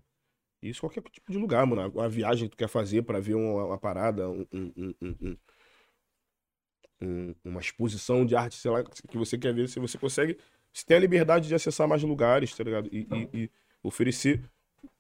[0.63, 1.91] Isso qualquer tipo de lugar, mano.
[1.95, 5.17] Uma viagem que tu quer fazer pra ver uma, uma parada, um, um- um- um-
[5.23, 5.37] um-
[7.01, 10.39] um- uma exposição de arte, sei lá, que você quer ver, se você consegue,
[10.73, 12.89] você tem a liberdade de acessar mais lugares, tá ligado?
[12.93, 13.51] E, e- e
[13.83, 14.41] oferecer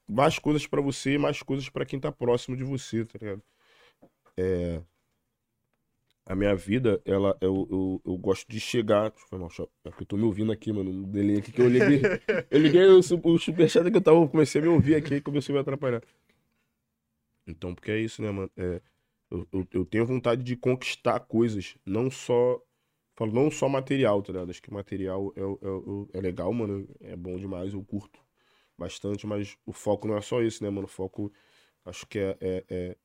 [0.08, 3.42] mais coisas pra você, mais coisas pra quem tá próximo de você, tá ligado?
[4.36, 4.82] É,
[6.27, 9.12] a minha vida, ela, eu, eu, eu gosto de chegar.
[9.29, 10.93] Foi mal, só- é porque eu tô me ouvindo aqui, mano.
[10.93, 12.11] No delay aqui que eu liguei.
[12.51, 15.53] eu liguei o, o superchat que eu tava, comecei a me ouvir aqui e começou
[15.53, 16.03] a me atrapalhar.
[17.47, 18.51] Então, porque é isso, né, mano?
[18.57, 18.81] É,
[19.31, 22.61] eu, eu, eu tenho vontade de conquistar coisas, não só.
[23.16, 24.51] Falo, não só material, tá ligado?
[24.51, 26.89] Acho que material é, é, o- é legal, mano.
[27.01, 28.20] É bom demais, eu curto
[28.79, 30.87] bastante, mas o foco não é só isso, né, mano?
[30.87, 31.33] O foco,
[31.85, 32.97] acho que é, é, é,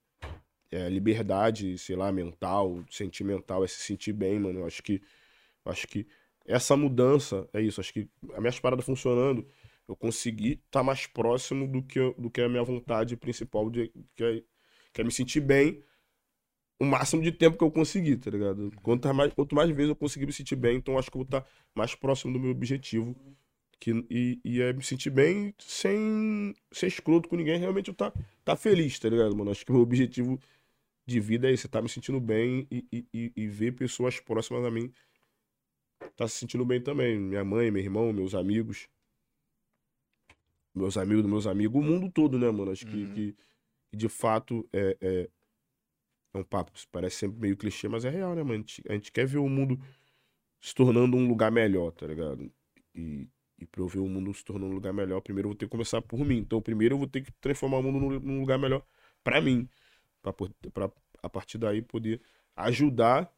[0.71, 4.59] é liberdade, sei lá, mental, sentimental, é se sentir bem, mano.
[4.59, 5.01] Eu acho que,
[5.65, 6.07] acho que
[6.45, 7.79] essa mudança é isso.
[7.81, 9.47] Acho que as minhas paradas funcionando,
[9.87, 14.23] eu consegui estar mais próximo do que, do que a minha vontade principal, de, que,
[14.23, 14.43] é,
[14.93, 15.83] que é me sentir bem
[16.79, 18.71] o máximo de tempo que eu conseguir, tá ligado?
[18.83, 21.25] Quanto mais, quanto mais vezes eu conseguir me sentir bem, então acho que eu vou
[21.25, 23.15] estar mais próximo do meu objetivo.
[23.79, 28.11] Que, e, e é me sentir bem sem ser escroto com ninguém, realmente eu tá,
[28.43, 29.51] tá feliz, tá ligado, mano?
[29.51, 30.39] Acho que o meu objetivo
[31.07, 34.71] de vida é esse, tá me sentindo bem e, e, e- ver pessoas próximas a
[34.71, 34.91] mim
[36.17, 37.17] tá se sentindo bem também.
[37.17, 38.89] Minha mãe, meu irmão, meus amigos.
[40.73, 42.71] Meus amigos dos meus amigos, o mundo todo, né, mano?
[42.71, 43.13] Acho que, Uhum.
[43.13, 43.35] que,
[43.97, 45.29] de fato é, é,
[46.33, 48.53] é um papo, parece sempre meio clichê, mas é real, né, mano?
[48.55, 49.79] A gente, a gente quer ver o mundo
[50.61, 52.51] se tornando um lugar melhor, tá ligado?
[52.95, 53.27] E,
[53.59, 55.65] e pra eu ver o mundo se tornando um lugar melhor, primeiro eu vou ter
[55.67, 56.37] que começar por mim.
[56.39, 58.83] Então, primeiro eu vou ter que transformar o mundo num, num lugar melhor
[59.23, 59.69] pra mim.
[60.73, 60.91] Pra
[61.23, 62.21] a partir daí poder
[62.55, 63.31] ajudar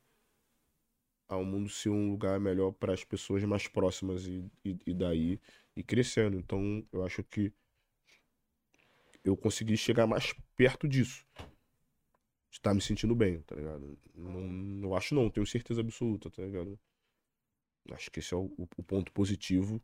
[1.30, 5.40] ao mundo ser um lugar melhor para as pessoas mais próximas e, e, e daí
[5.76, 6.38] ir crescendo.
[6.38, 7.54] Então, eu acho que
[9.24, 11.26] eu consegui chegar mais perto disso.
[12.52, 13.98] Estar me sentindo bem, tá ligado?
[14.16, 16.80] Não, não acho não, tenho certeza absoluta, tá ligado?
[17.92, 19.82] Acho que esse é o- o ponto positivo.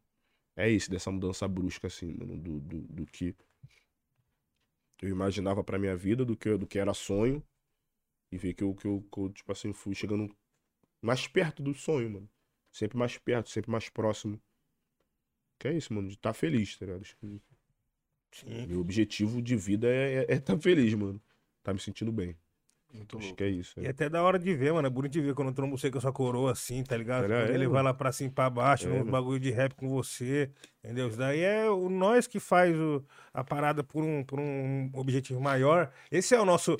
[0.56, 3.36] É esse, dessa mudança brusca, assim, mano, do, do, do que
[5.02, 7.44] eu imaginava pra minha vida, do que, do que era sonho.
[8.32, 10.36] E ver que eu, que, eu, que eu, tipo assim, fui chegando
[11.02, 12.30] mais perto do sonho, mano.
[12.72, 14.42] Sempre mais perto, sempre mais próximo.
[15.60, 17.04] Que é isso, mano, de estar feliz, tá ligado?
[17.04, 17.42] Que
[18.32, 18.68] Sim.
[18.68, 21.22] meu objetivo de vida é estar feliz, mano.
[21.64, 22.36] Tá me sentindo bem.
[22.96, 23.38] Muito Acho louco.
[23.38, 23.80] que é isso.
[23.80, 23.90] E é.
[23.90, 24.88] até da hora de ver, mano.
[24.88, 27.32] É bonito de ver quando eu trombo você com a sua coroa assim, tá ligado?
[27.32, 27.72] É, é, ele mano.
[27.72, 29.12] vai lá pra cima e pra baixo, É, mano.
[29.12, 30.50] bagulho de rap com você,
[30.84, 31.08] entendeu?
[31.10, 33.04] Isso daí é o nós que faz o-
[33.34, 35.92] a parada por um, por um objetivo maior.
[36.12, 36.78] Esse é o nosso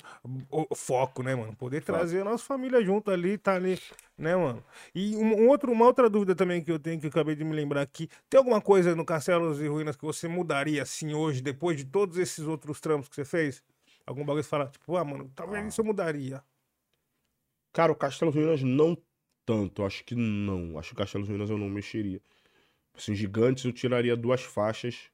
[0.50, 1.54] o- o foco, né, mano?
[1.54, 3.78] Poder trazer a nossa família junto ali, tá ali,
[4.16, 4.64] né, mano?
[4.94, 7.44] E um, um outro, uma outra dúvida também que eu tenho, que eu acabei de
[7.44, 8.08] me lembrar aqui.
[8.30, 12.16] Tem alguma coisa no Castelos e Ruínas que você mudaria assim hoje, depois de todos
[12.16, 13.62] esses outros trampos que você fez?
[14.06, 16.42] Algum bagulho você fala, tipo, ah, mano, talvez isso eu mudaria.
[17.72, 18.96] Cara, o Castelo Ruínas não
[19.44, 19.84] tanto.
[19.84, 20.78] Acho que não.
[20.78, 22.20] Acho que o Castelo Ruínas eu não mexeria.
[22.94, 25.10] Assim, gigantes eu tiraria duas faixas.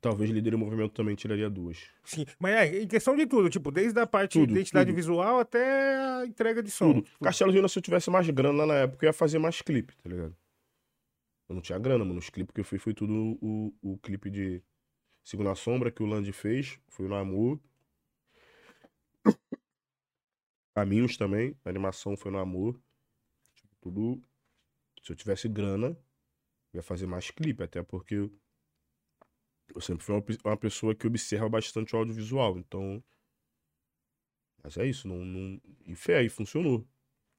[0.00, 1.88] Talvez líder em movimento também tiraria duas.
[2.04, 4.94] Sim, mas é, em questão de tudo, tipo, desde a parte de Tudo, identidade tudo.
[4.94, 6.92] visual até a entrega de som.
[7.00, 7.08] Tudo.
[7.20, 10.08] Castelo Ruínas, se eu tivesse mais grana na época, eu ia fazer mais clipe, tá
[10.08, 10.36] ligado?
[11.48, 12.20] Eu não tinha grana, mano.
[12.20, 13.12] Os clipes que eu fiz foi tudo
[13.42, 14.62] o, o clipe de
[15.30, 16.80] Segunda Sombra que o Land fez.
[16.88, 17.60] Foi no Amor.
[20.74, 21.54] Caminhos também.
[21.64, 22.80] A animação foi no Amor.
[23.54, 24.24] Tipo, tudo.
[25.02, 25.88] Se eu tivesse grana,
[26.72, 28.30] eu ia fazer mais clipe, até porque
[29.74, 33.02] eu sempre fui uma, pe- uma pessoa que observa bastante o audiovisual, então.
[34.62, 35.24] Mas é isso, não.
[35.24, 35.60] não...
[35.86, 36.86] E fé, e funcionou.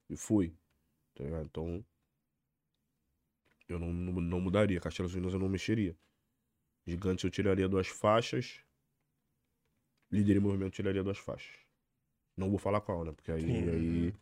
[0.09, 0.55] E foi.
[1.15, 1.25] Tá?
[1.43, 1.85] Então.
[3.69, 4.81] Eu não, não, não mudaria.
[4.81, 5.95] Castelos Unidos eu não mexeria.
[6.89, 8.59] Gigantes eu tiraria duas faixas.
[10.11, 11.55] Líder em movimento eu tiraria duas faixas.
[12.35, 13.11] Não vou falar qual, né?
[13.11, 13.69] Porque aí, Sim.
[13.69, 14.13] aí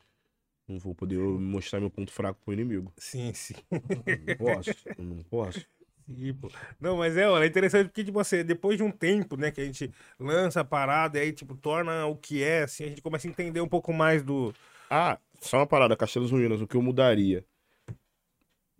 [0.67, 2.91] não vou poder mostrar meu ponto fraco pro inimigo.
[2.97, 3.55] Sim, sim.
[3.71, 4.75] Não posso.
[4.97, 5.65] não posso.
[6.05, 6.49] Sim, pô.
[6.79, 9.61] Não, mas é, olha, é interessante porque, tipo assim, depois de um tempo, né, que
[9.61, 13.01] a gente lança a parada e aí, tipo, torna o que é, assim, a gente
[13.01, 14.53] começa a entender um pouco mais do.
[14.89, 17.45] Ah, só uma parada, Castelos Ruínas, o que eu mudaria?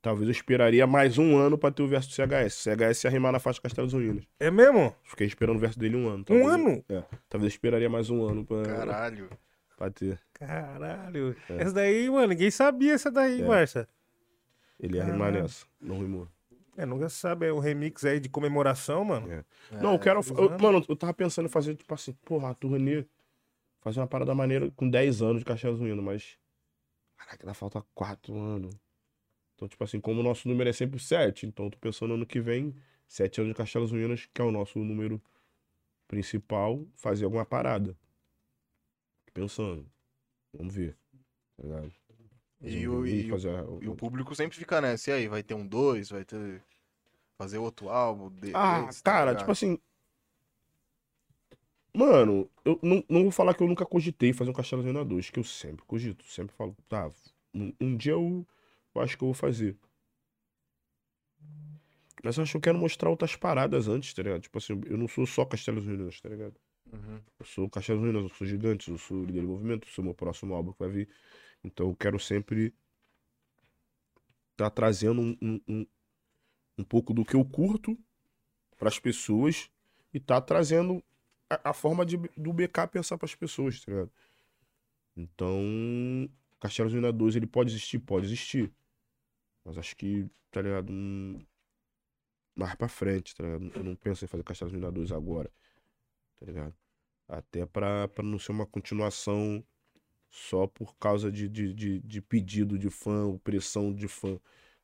[0.02, 2.54] Talvez eu esperaria mais um ano pra ter o verso do CHS.
[2.64, 4.24] CHS ia rimar na faixa Castelos Ruínas.
[4.40, 4.96] É mesmo?
[5.04, 6.20] Fiquei esperando o verso dele um ano.
[6.20, 6.86] Um Talvez- ano?
[6.88, 7.04] É.
[7.28, 9.30] Talvez eu esperaria mais um ano pra, Caralho.
[9.76, 10.20] pra ter.
[10.34, 11.36] Caralho.
[11.50, 11.62] É.
[11.64, 13.46] Essa daí, mano, ninguém sabia essa daí, É.
[13.46, 13.88] Marcia.
[14.80, 15.66] Ele ia rimar nessa.
[15.82, 16.28] Não rimou.
[16.78, 19.32] É, nunca se sabe, é um remix aí de comemoração, mano.
[19.32, 19.44] É.
[19.82, 20.20] não, eu quero.
[20.38, 23.04] eu- mano, eu tava pensando em fazer, tipo assim, porra, a turnê.
[23.82, 26.38] Fazer uma parada maneira com 10 anos de Castelos Ruínas, mas.
[27.18, 28.76] Caraca, ainda falta 4 anos.
[29.58, 32.28] Então, tipo assim, como o nosso número é sempre 7, então eu tô pensando ano
[32.28, 32.76] que vem,
[33.08, 35.20] 7 anos de Castelos Ruínas, que é o nosso número
[36.08, 37.98] principal, fazer alguma parada.
[39.34, 39.84] Pensando.
[40.54, 40.96] Vamos ver.
[41.58, 41.92] Tá ligado?
[42.62, 43.50] E o- e fazer-
[43.82, 45.10] E o público sempre fica nessa.
[45.10, 46.62] E aí, vai ter um dois, vai ter.
[47.36, 48.30] Fazer outro álbum.
[48.32, 49.40] de- Ah, desse, tá cara, ligado?
[49.40, 49.80] tipo assim.
[51.94, 55.30] Mano, eu não, não vou falar que eu nunca cogitei fazer um Castelo Zena 2,
[55.32, 56.24] que eu sempre cogito.
[56.26, 57.12] Sempre falo, tá,
[57.54, 58.46] um, um dia eu,
[58.98, 59.78] eu acho que eu vou fazer.
[62.24, 64.42] Mas eu acho que eu quero mostrar outras paradas antes, tá ligado?
[64.42, 66.56] Tipo assim, eu não sou só Castelos Ruínas, tá ligado?
[66.92, 67.22] Uhum.
[67.40, 70.14] Eu sou Castelos Ruínas, eu sou Gigantes, eu sou Líder em Movimento, eu sou meu
[70.14, 71.10] próximo álbum que vai vir.
[71.64, 72.74] Então eu quero sempre
[74.56, 75.88] tá trazendo um, um, um,
[76.80, 77.98] um pouco do que eu curto
[78.78, 79.70] pras pessoas
[80.14, 81.04] e tá trazendo
[81.50, 84.12] a, a forma de, do BK pensar pras pessoas, tá ligado?
[85.16, 86.30] Então,
[86.60, 88.00] Castelos Ruínas 2, ele pode existir?
[88.00, 88.72] Pode existir.
[89.68, 90.92] Mas acho que, tá ligado?
[90.92, 91.46] Hum,
[92.56, 93.72] mais pra frente, tá ligado?
[93.76, 95.52] Eu não penso em fazer Castelos Ruínas 2 agora
[96.40, 96.74] tá ligado?
[97.28, 99.64] Até pra, pra não ser uma continuação
[100.30, 104.38] só por causa de, de, de, de pedido de fã, ou pressão de fã,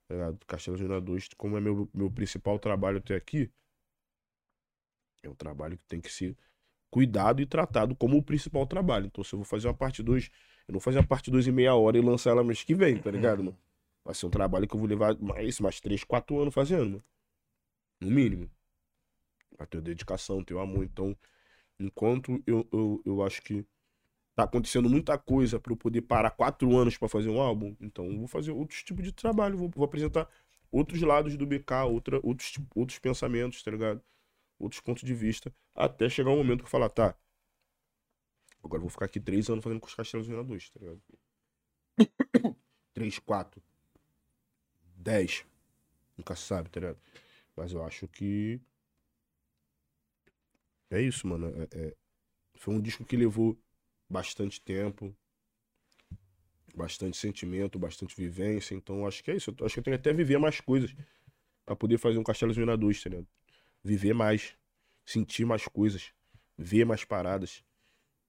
[0.07, 0.45] tá ligado?
[0.45, 3.49] Castelo Júnior 2, como é meu, meu principal trabalho até aqui,
[5.21, 6.35] é um trabalho que tem que ser
[6.89, 9.07] cuidado e tratado como o principal trabalho.
[9.07, 10.29] Então, se eu vou fazer uma parte 2,
[10.67, 12.75] eu não vou fazer a parte 2 em meia hora e lançar ela mês que
[12.75, 13.57] vem, tá ligado, mano?
[14.05, 17.03] Vai ser um trabalho que eu vou levar mais, mais 3, 4 anos fazendo.
[18.01, 18.49] No mínimo.
[19.57, 20.83] Vai ter dedicação, ter amor.
[20.83, 21.15] Então,
[21.79, 23.65] enquanto eu, eu, eu acho que
[24.35, 28.05] tá acontecendo muita coisa para eu poder parar quatro anos para fazer um álbum, então
[28.05, 30.27] eu vou fazer outros tipos de trabalho, vou, vou apresentar
[30.71, 34.01] outros lados do BK, outra, outros, outros pensamentos, tá ligado?
[34.57, 37.15] Outros pontos de vista, até chegar um momento que eu falar, tá,
[38.63, 41.01] agora eu vou ficar aqui três anos fazendo com os castelos Dois, tá ligado?
[42.93, 43.61] três, quatro,
[45.03, 45.45] dez,
[46.17, 46.99] nunca se sabe, tá ligado?
[47.57, 48.61] Mas eu acho que
[50.89, 51.47] é isso, mano.
[51.47, 51.95] É- é-
[52.57, 53.57] Foi um disco que levou
[54.09, 55.15] bastante tempo,
[56.75, 58.75] bastante sentimento, bastante vivência.
[58.75, 59.53] Então acho que é isso.
[59.57, 60.95] Eu acho que eu tenho que até viver mais coisas
[61.65, 63.27] pra poder fazer um Castelo Zona 2, tá ligado?
[63.83, 64.55] Viver mais,
[65.05, 66.11] sentir mais coisas,
[66.57, 67.63] ver mais paradas.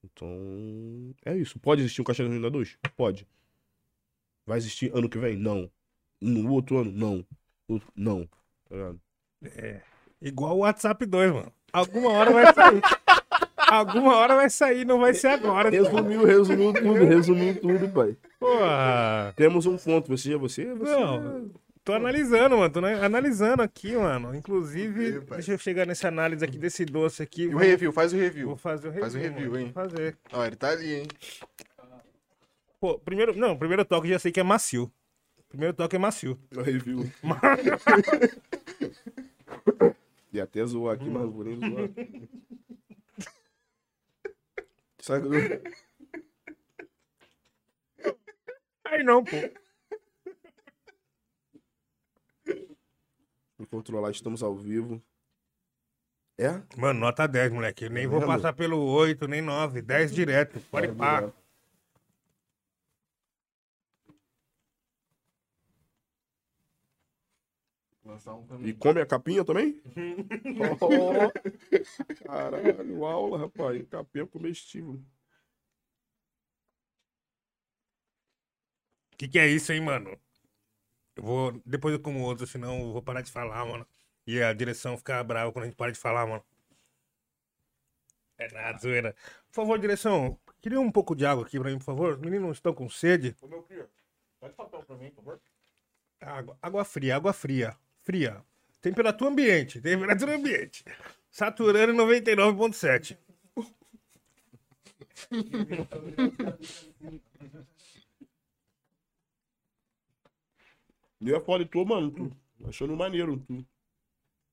[0.05, 1.59] Então é isso.
[1.61, 2.79] Pode existir um Castelo Zona 2?
[2.97, 3.27] Pode.
[4.47, 5.37] Vai existir ano que vem?
[5.37, 5.71] Não.
[6.33, 6.93] No outro ano?
[6.93, 7.25] Não.
[7.69, 8.27] Outro- Não.
[8.69, 9.01] Tá ligado?
[10.21, 11.53] Igual o WhatsApp 2, mano.
[11.73, 12.81] Alguma hora vai sair.
[13.69, 15.69] Alguma hora vai sair, não vai ser agora.
[15.71, 18.17] Resumiu, resumiu tudo, resumiu tudo, pai.
[18.39, 19.33] Porra.
[19.37, 20.09] Temos um ponto.
[20.09, 20.91] Você, você, você.
[20.97, 21.51] Não,
[21.83, 22.73] tô analisando, mano.
[22.73, 24.35] Tô na- analisando aqui, mano.
[24.35, 27.45] Inclusive, deixa eu chegar nessa análise aqui desse doce aqui.
[27.45, 28.49] E o review, faz o review.
[28.49, 29.03] Vou fazer o review.
[29.03, 29.59] Faz o review, mano.
[29.67, 29.73] hein?
[29.75, 30.19] Vou fazer.
[30.33, 31.07] Ó, ele tá ali, hein?
[32.81, 34.93] Pô, primeiro, não, primeiro toque já sei que é macio.
[35.55, 36.37] Primeiro toque é macio.
[36.51, 37.05] No review.
[40.33, 41.89] E até zoou aqui, mas vou nem zoar.
[44.99, 45.29] Sabe?
[48.85, 49.37] Aí não, pô.
[53.57, 55.01] Vou controlar, estamos ao vivo.
[56.37, 56.61] É?
[56.77, 57.85] Mano, nota 10, moleque.
[57.85, 58.35] Eu nem vou mesmo?
[58.35, 59.83] passar pelo 8, nem 9.
[59.83, 60.59] 10 direto.
[60.69, 61.21] Pode pá.
[61.21, 61.45] Lançar um
[68.63, 69.81] E come a capinha também?
[70.81, 71.31] oh,
[72.25, 73.87] caralho, aula, rapaz.
[73.89, 75.01] Capinha comestível.
[79.17, 80.19] Que que é isso, hein, mano?
[81.17, 81.63] Eu vou.
[81.65, 83.87] Depois eu como outro, senão eu vou parar de falar, mano.
[84.27, 86.45] E a direção fica brava quando a gente para de falar, mano.
[88.39, 89.15] É nada, zoeira.
[89.47, 92.15] Por favor, direção, queria um pouco de água aqui pra mim, por favor.
[92.15, 93.37] Os meninos estão com sede.
[93.41, 93.89] Ô, meu filho,
[94.41, 95.41] pode papel pra mim, por favor.
[96.21, 97.77] Água, água fria, água fria.
[98.05, 98.43] Fria.
[98.81, 100.85] Temperatura ambiente, temperatura ambiente.
[101.31, 103.17] Saturando 99.7.
[111.21, 112.31] E a foda, tu, mano, tu.
[112.67, 113.65] Achando maneiro, tu.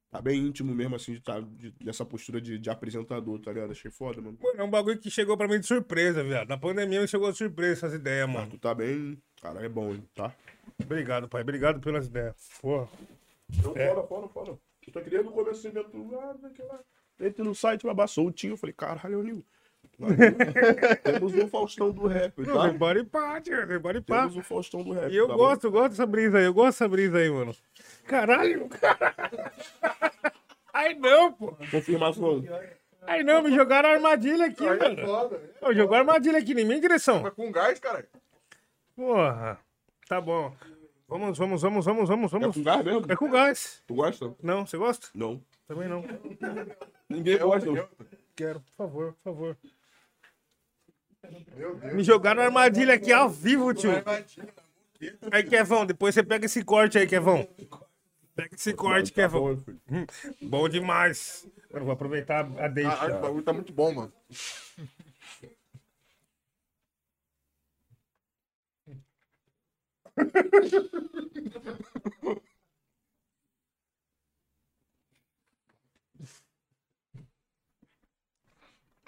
[0.10, 3.72] Tá bem íntimo mesmo, assim, de tá, de- dessa postura de, de apresentador, tá ligado?
[3.72, 4.38] Achei foda, mano.
[4.42, 6.50] Mano, é um bagulho que chegou pra mim de surpresa, viado.
[6.50, 8.52] Na pandemia chegou de surpresa essas ideias, Mas mano.
[8.52, 9.18] tu tá bem.
[9.42, 10.36] Cara, é bom, hein, tá?
[10.84, 11.42] Obrigado, pai.
[11.44, 12.36] Obrigado pelas ideias.
[12.62, 12.90] Porra.
[13.64, 13.88] Não, É.
[13.90, 14.58] foda, foda, foda.
[14.88, 15.32] Eu tô querendo
[15.68, 16.18] evento.
[16.20, 16.80] Ah, o que lá.
[17.20, 18.54] Entrei no site, babá, soltinho.
[18.54, 19.46] Eu falei, caralho, Nil.
[21.04, 22.68] Temos um Faustão do rap, tá?
[22.70, 23.68] tem body pá, tio.
[23.68, 24.20] Tem body pá.
[24.22, 25.12] Temos um Faustão do rap.
[25.12, 25.40] E eu tá bom?
[25.40, 26.46] gosto, eu gosto dessa brisa aí.
[26.46, 27.56] Eu gosto dessa brisa aí, mano.
[28.06, 29.52] Caralho, caralho.
[30.74, 31.56] Ai não, pô.
[31.70, 32.44] Confirmação.
[33.04, 35.06] Ai não, me jogaram a armadilha aqui, Aí é mano.
[35.08, 35.50] foda, né?
[35.62, 37.22] Ô, jogou a armadilha aqui em minha direção.
[37.22, 38.08] Mas com gás, cara.
[38.96, 39.60] Porra.
[40.08, 40.56] Tá bom.
[41.12, 42.56] Vamos, vamos, vamos, vamos, vamos, É vamos.
[42.56, 43.12] com gás mesmo?
[43.12, 43.84] É com gás.
[43.86, 44.34] Tu gosta?
[44.42, 45.08] Não, você gosta?
[45.14, 45.44] Não.
[45.68, 46.06] Também não.
[47.10, 47.70] Ninguém gosta.
[47.70, 47.86] não.
[48.34, 49.58] Quero, por favor, por favor.
[51.58, 51.94] Meu Deus.
[51.94, 53.92] Me jogaram armadilha aqui ao vivo, tio.
[55.32, 57.46] Aí, Kevão, depois você pega esse corte aí, Kevão.
[58.34, 59.56] Pega esse corte, Tá Kevão.
[59.56, 59.82] bom, filho.
[60.44, 61.46] Bom demais.
[61.70, 63.18] Eu vou aproveitar a Ah, deixa.
[63.18, 64.14] o bagulho tá muito bom, mano.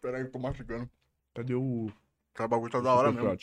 [0.01, 0.89] Pera aí, tô mastigando.
[1.33, 1.87] Cadê o.
[2.35, 3.37] Esse bagulho tá da hora mesmo.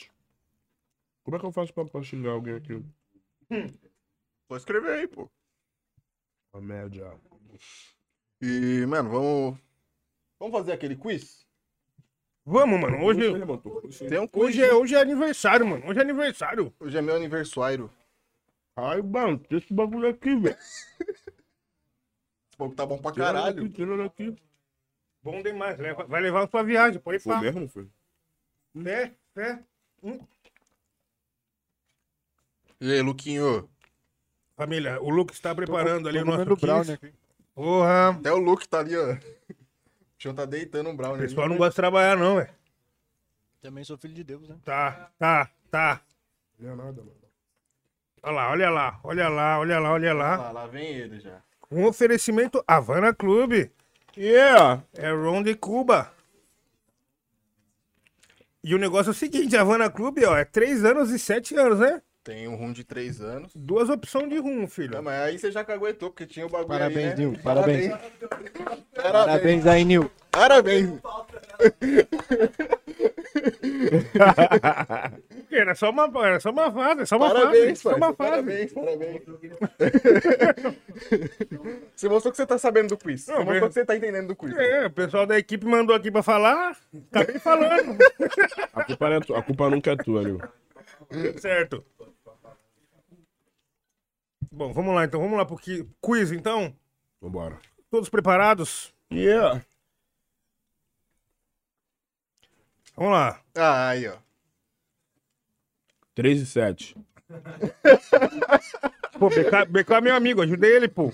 [1.23, 2.85] Como é que eu faço pra, pra xingar alguém aqui?
[4.49, 5.31] Vou escrever aí, pô.
[6.53, 7.19] A média.
[8.43, 9.59] E, mano, vamos.
[10.39, 11.47] Vamos fazer aquele quiz?
[12.51, 13.05] Vamos, mano.
[13.05, 13.21] Hoje,
[14.09, 15.87] Tem um hoje, é, hoje é aniversário, mano.
[15.87, 16.75] Hoje é aniversário.
[16.81, 17.89] Hoje é meu aniversário.
[18.75, 20.57] Ai, mano, tem esse bagulho aqui, velho.
[20.59, 21.31] Esse
[22.59, 23.69] bagulho tá bom pra Tira caralho.
[23.69, 24.37] tira ele aqui.
[25.23, 25.79] Bom demais.
[25.79, 27.41] Leva- vai levar pra viagem, pode ir Foi pra.
[27.41, 27.87] mesmo, foi?
[28.83, 29.63] Fé, fé.
[32.81, 33.69] E aí, Luquinho?
[34.57, 37.13] Família, o Luke está preparando ali o nosso brownie aqui.
[37.55, 38.11] Porra.
[38.11, 39.17] Até o Luke tá ali, ó.
[40.21, 41.21] O chão tá deitando um O brownie.
[41.21, 41.29] ali.
[41.29, 42.51] pessoal não gosta de trabalhar, não, velho.
[43.63, 44.57] Também sou filho de Deus, né?
[44.63, 46.03] Tá, tá, tá.
[46.59, 47.17] Não é nada, mano.
[48.23, 50.37] Olha lá, olha lá, olha lá, olha lá, olha lá.
[50.37, 51.43] Lá, lá vem ele já.
[51.71, 53.73] Um oferecimento Havana Clube.
[54.15, 54.83] Yeah!
[54.93, 56.13] É Ron de Cuba.
[58.63, 61.79] E o negócio é o seguinte, Havana Clube, ó, é 3 anos e 7 anos,
[61.79, 62.03] né?
[62.31, 63.51] Tem um rum de 3 anos.
[63.57, 64.95] Duas opções de rum, filho.
[64.95, 67.15] Não, mas aí você já caguetou, porque tinha o bagulho Parabéns, aí, né?
[67.17, 67.89] Nil, parabéns.
[67.91, 68.85] Parabéns.
[68.95, 70.09] Parabéns aí, Nil.
[70.31, 70.91] Parabéns.
[75.51, 77.83] Era só uma, era só uma fase, só uma Parabéns, fase.
[77.83, 78.31] Só uma fase.
[78.31, 79.23] Parabéns, parabéns.
[81.97, 83.23] você mostrou que você tá sabendo do quiz.
[83.25, 84.57] Você Não, mostrou mas- que você tá entendendo do quiz.
[84.57, 86.77] É, o pessoal da equipe mandou aqui pra falar,
[87.11, 87.99] acabei falando.
[88.73, 90.41] A culpa, não é tua, a culpa nunca é tua, Nil.
[91.41, 91.85] certo.
[94.53, 96.75] Bom, vamos lá então, vamos lá pro qui- quiz então.
[97.21, 97.59] Vambora.
[97.91, 98.93] Todos preparados?
[99.13, 99.65] Yeah!
[102.97, 103.41] Vamos lá.
[103.55, 104.17] Ah, aí, ó.
[106.15, 106.97] 3 e 7.
[109.19, 111.13] Pô, BK, BK é meu amigo, ajudei ele, pô.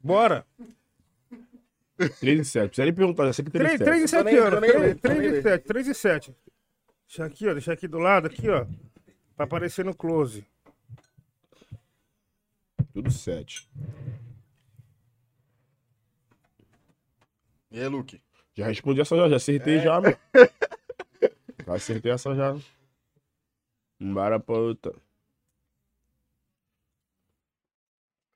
[0.00, 0.44] Bora.
[2.18, 2.66] 3 e 7.
[2.68, 4.24] Precisa nem perguntar, já sei que 3 3, e 3 e 7.
[4.24, 4.54] 7 nem- anos.
[4.54, 5.42] tô nem 3, vendo, tô 3 nem e vendo.
[5.42, 6.36] 7, 3 e 7.
[7.06, 7.52] Deixa aqui, ó.
[7.52, 8.66] Deixa aqui do lado, aqui, ó.
[9.36, 10.44] Pra aparecer no close.
[12.92, 13.68] Tudo 7.
[17.70, 18.20] E aí, Luke?
[18.54, 20.16] Já respondi essa já, já acertei já, meu.
[21.66, 22.56] Já acertei essa já.
[24.00, 24.92] Bora pra outra.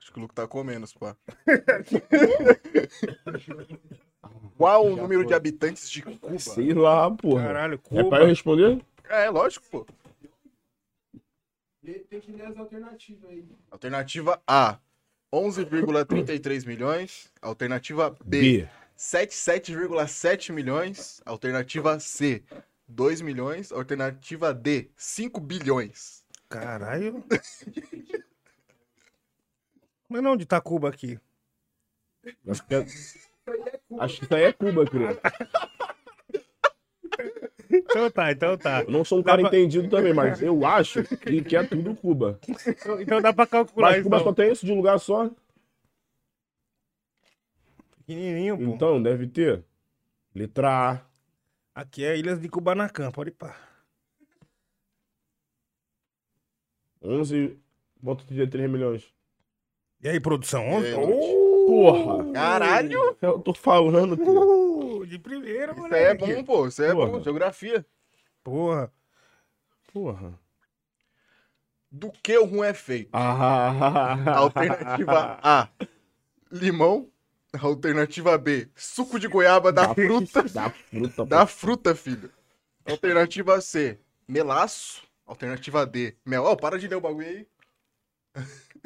[0.01, 1.17] Acho que o Luke tá comendo, pá.
[4.57, 6.39] Qual o número de habitantes de Cuba?
[6.39, 7.43] Sei lá, porra.
[7.45, 8.27] Caralho, É pra eu Cuba.
[8.27, 8.85] responder?
[9.09, 9.87] É, lógico, pô.
[11.85, 13.47] Tem que ler as alternativas aí.
[13.71, 14.79] Alternativa A,
[15.31, 17.31] 11,33 milhões.
[17.43, 18.67] Alternativa B,
[18.97, 21.21] 77,7 milhões.
[21.27, 22.43] Alternativa C,
[22.89, 23.71] 2 milhões.
[23.71, 26.25] Alternativa D, 5 bilhões.
[26.49, 27.23] Caralho.
[30.09, 31.21] Mas não de Tacuba aqui.
[32.49, 32.87] Acho que, é...
[33.99, 35.21] Acho que isso aí é Cuba, criança.
[37.79, 38.83] Então tá, então tá.
[38.83, 41.63] Eu não sou um Dá cara pra- entendido também, mas eu acho que, que é
[41.65, 42.39] tudo Cuba.
[42.69, 44.29] Então, então dá pra calcular Mas Cuba então.
[44.29, 45.31] só tem isso de um lugar só?
[47.99, 48.63] Pequenininho, pô.
[48.65, 49.65] Então, deve ter.
[50.35, 51.01] Letra A.
[51.81, 53.57] Aqui é Ilhas de Kubanacan, pode ir pá.
[57.03, 59.05] 11,33 milhões.
[60.03, 60.63] E aí, produção?
[60.83, 61.13] E aí, Onze?
[61.13, 61.45] Lute?
[61.67, 62.33] Porra!
[62.33, 63.17] Caralho!
[63.23, 64.74] Eu tô falando, filho.
[65.15, 66.35] De primeira, Isso aí é moleque.
[66.35, 66.67] bom, pô.
[66.67, 67.09] Isso é bom.
[67.09, 67.23] Porra.
[67.23, 67.87] Geografia.
[68.43, 68.93] Porra.
[69.93, 70.41] Porra.
[71.89, 73.11] Do que o rum é feito?
[73.13, 75.69] Ah, Alternativa A,
[76.51, 77.09] limão.
[77.57, 80.43] Alternativa B, suco de goiaba da fruta.
[80.53, 82.29] Da fruta, Da fruta, filho.
[82.85, 85.05] Alternativa C, melaço.
[85.25, 86.43] Alternativa D, mel.
[86.43, 87.47] Ó, para de ler o bagulho aí.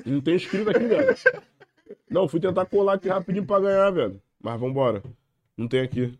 [0.04, 1.16] Não tem escrito aqui, velho.
[2.10, 4.22] Não, fui tentar colar aqui rapidinho pra ganhar, velho.
[4.38, 5.02] Mas vambora.
[5.58, 6.16] Não tem aqui.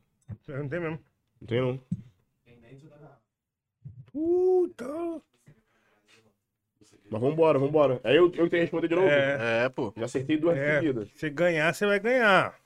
[0.49, 0.99] Não tem mesmo.
[1.41, 1.81] Não tem, não.
[4.13, 5.23] Puta.
[7.11, 8.01] Mas vambora, vambora.
[8.03, 9.07] Aí eu, eu tenho que responder de novo?
[9.09, 9.95] É, É, pô.
[9.97, 10.81] Já acertei duas é.
[10.81, 11.09] seguidas.
[11.15, 12.59] Se ganhar, você vai ganhar.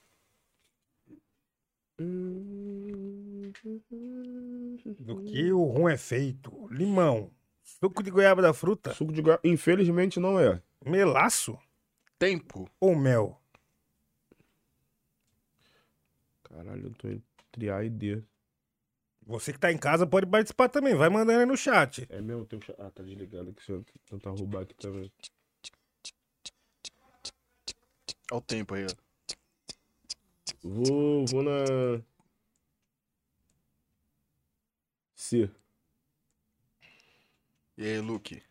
[4.98, 6.66] Do que o rum é feito?
[6.70, 7.30] Limão.
[7.62, 8.94] Suco de goiaba da fruta.
[8.94, 9.40] Suco de goiaba.
[9.44, 10.60] Infelizmente não é.
[10.84, 11.58] Melaço
[12.18, 12.68] Tempo.
[12.80, 13.41] ou mel?
[16.52, 18.22] Caralho, eu tô entre A e D.
[19.24, 20.94] Você que tá em casa pode participar também.
[20.94, 22.06] Vai mandando aí no chat.
[22.10, 22.44] É mesmo?
[22.44, 22.62] Tem um...
[22.62, 23.62] cha- Ah, tá desligado aqui.
[23.64, 25.10] Se eu tentar roubar aqui também.
[28.30, 28.88] Olha o tempo aí, ó.
[30.62, 32.02] Vou, vou na...
[35.14, 35.50] C.
[37.78, 38.42] E aí, Luke?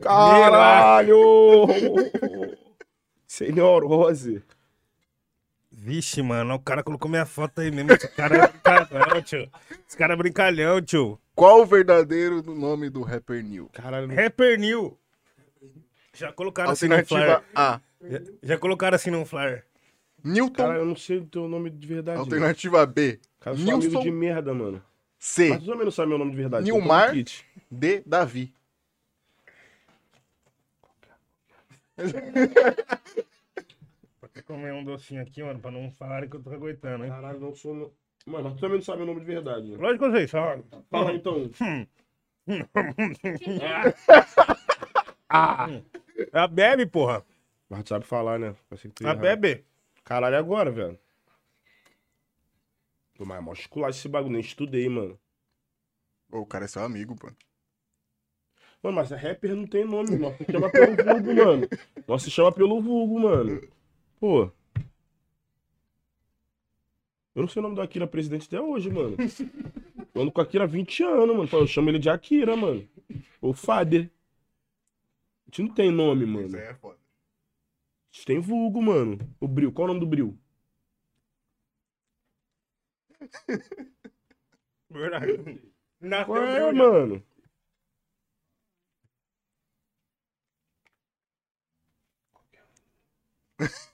[0.00, 1.66] Caralho!
[3.46, 4.42] Senhorose.
[5.70, 7.92] Vixe, mano, o cara colocou minha foto aí mesmo.
[7.92, 9.50] Esse cara é brincalhão, tio.
[9.88, 11.18] Esse cara é brincalhão, tio.
[11.34, 13.70] Qual o verdadeiro nome do rapper Neil?
[13.72, 14.14] Caralho.
[14.14, 14.98] Rapper New.
[16.14, 17.44] Já colocaram assim no Alternativa flyer.
[17.54, 19.64] A, Já, já colocaram assim no flyer.
[20.22, 20.52] Newton.
[20.62, 22.18] Caralho, eu não sei o teu nome de verdade.
[22.18, 24.02] Alternativa B, Cara, eu sou amigo Nilson.
[24.02, 24.82] de merda, mano.
[25.18, 26.64] C, Mas também não sabe meu nome de verdade.
[26.64, 27.12] Nilmar.
[27.70, 28.54] D, Davi.
[34.46, 37.10] Comer um docinho aqui, mano, pra não falarem que eu tô aguentando, hein?
[37.10, 37.74] Caralho, não sou...
[37.74, 37.92] no-
[38.24, 39.70] Mano, mas tu também não sabe meu nome de verdade.
[39.70, 39.76] Né?
[39.76, 40.56] Lógico que eu sei, só.
[40.90, 41.50] Fala então.
[46.32, 47.24] A bebe, porra.
[47.68, 48.54] Mas tu sabe falar, né?
[49.04, 49.64] A bebe.
[50.04, 50.98] Caralho, é agora, velho.
[53.14, 53.52] Pô, mas é mó
[53.88, 55.18] esse bagulho, nem estudei, mano.
[56.30, 57.28] Ô, o cara é seu amigo, pô.
[58.82, 61.68] Mano, mas a rapper não tem nome, nós se chama pelo vulgo, mano.
[62.08, 63.60] Nós se chama pelo vulgo, mano.
[64.22, 64.52] Pô.
[67.34, 69.16] Eu não sei o nome da Akira presidente até hoje, mano.
[70.14, 71.48] Eu ando com Akira há 20 anos, mano.
[71.52, 72.88] Eu chamo ele de Akira, mano.
[73.40, 74.08] Ou Fader.
[75.40, 76.56] A gente não tem nome, Isso mano.
[76.56, 76.94] aí é foda.
[76.94, 79.18] A gente tem vulgo, mano.
[79.40, 79.72] O Bril.
[79.72, 80.38] Qual é o nome do Bril?
[84.88, 85.60] Verdade.
[86.26, 86.92] Qual é, brilhando.
[86.92, 87.22] mano?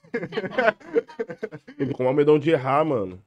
[1.78, 3.22] Vou com medão de errar, mano.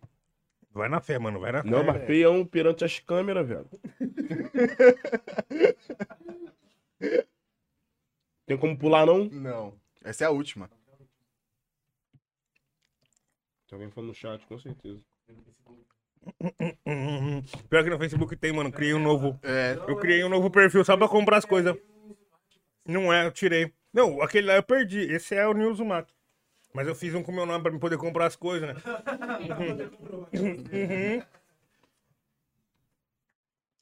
[0.74, 1.70] Vai na fé, mano, vai na fé.
[1.70, 3.68] Não, mas feião perante as câmeras, velho.
[8.46, 9.26] Tem como pular, não?
[9.26, 9.74] Não.
[10.04, 10.70] Essa é a última.
[13.68, 15.02] Tem alguém falando no chat, com certeza.
[17.70, 18.72] Pior que no Facebook tem, mano.
[18.72, 19.40] Criei um novo.
[19.42, 21.76] É, Eu criei um novo perfil só pra comprar as coisas.
[22.86, 23.74] Não é, eu tirei.
[23.94, 25.00] Não, aquele lá eu perdi.
[25.00, 26.14] Esse é o Nilson Mato.
[26.74, 28.82] Mas eu fiz um com meu nome pra me poder comprar as coisas, né?
[30.34, 31.22] Uhum.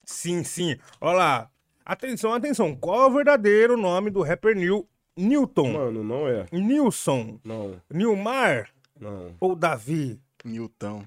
[0.05, 0.75] Sim, sim.
[0.99, 1.51] Olha lá.
[1.85, 2.75] Atenção, atenção.
[2.75, 4.89] Qual é o verdadeiro nome do rapper Nil...
[5.15, 5.73] Newton?
[5.73, 6.47] Mano, não é.
[6.51, 7.39] Nilson?
[7.43, 8.71] Não, Nilmar?
[8.99, 9.35] não.
[9.39, 10.19] Ou Davi?
[10.43, 11.05] Newton.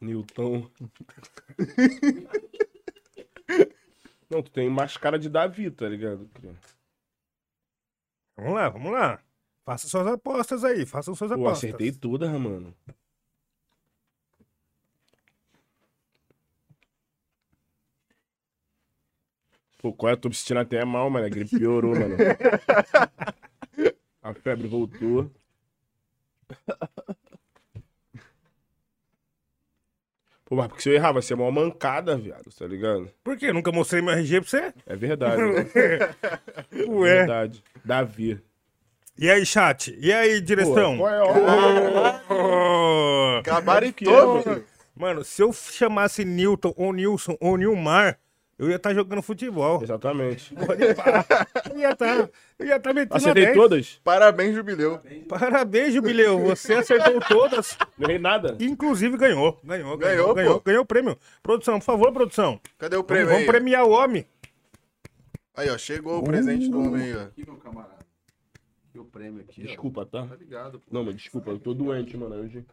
[0.00, 0.68] Newton.
[4.30, 6.30] Não, tu tem mais cara de Davi, tá ligado?
[8.36, 9.20] Vamos lá, vamos lá.
[9.70, 11.58] Faça suas apostas aí, façam suas apostas.
[11.58, 12.74] acertei todas, mano.
[19.78, 20.16] Pô, qual é?
[20.16, 21.24] Tô me sentindo até mal, mano.
[21.24, 22.16] A gripe piorou, mano.
[24.20, 25.30] A febre voltou.
[30.44, 33.08] Pô, mas porque se eu errar, vai ser uma mancada, viado, tá ligado?
[33.22, 33.52] Por quê?
[33.52, 34.74] Nunca mostrei meu RG pra você?
[34.84, 35.40] É verdade.
[36.72, 37.18] é Ué.
[37.18, 37.62] verdade.
[37.84, 38.49] Davi.
[39.20, 39.94] E aí, chat?
[40.00, 40.96] E aí, direção?
[40.96, 41.10] Pô, qual
[43.38, 43.42] é?
[43.44, 44.64] Gabaritou, filho.
[44.96, 48.18] Mano, se eu chamasse Newton ou Nilson ou Nilmar,
[48.58, 49.82] eu ia estar jogando futebol.
[49.82, 50.54] Exatamente.
[50.54, 51.26] Pode parar.
[51.70, 53.56] Eu ia estar eu ia tá metendo a Acertei 10.
[53.56, 54.00] todas?
[54.02, 55.00] Parabéns, jubileu.
[55.28, 56.38] Parabéns, Jubileu.
[56.40, 57.76] Você acertou todas.
[57.98, 58.56] Não errei nada.
[58.58, 59.60] Inclusive ganhou.
[59.62, 60.62] Ganhou, ganhou, Ganhou, ganhou, pô.
[60.64, 61.18] ganhou o prêmio.
[61.42, 62.58] Produção, por favor, produção.
[62.78, 63.46] Cadê o Vamos, prêmio vamos aí?
[63.46, 64.26] premiar o homem.
[65.54, 67.20] Aí, ó, chegou o presente do homem aí, ó.
[67.22, 67.99] Aqui, meu camarada.
[69.00, 69.62] O prêmio aqui.
[69.62, 69.66] ó.
[69.66, 70.26] Desculpa, tá?
[70.26, 70.80] Tá ligado?
[70.80, 70.86] pô.
[70.90, 72.34] Não, mas desculpa, eu tô doente, mano.
[72.36, 72.64] Hoje.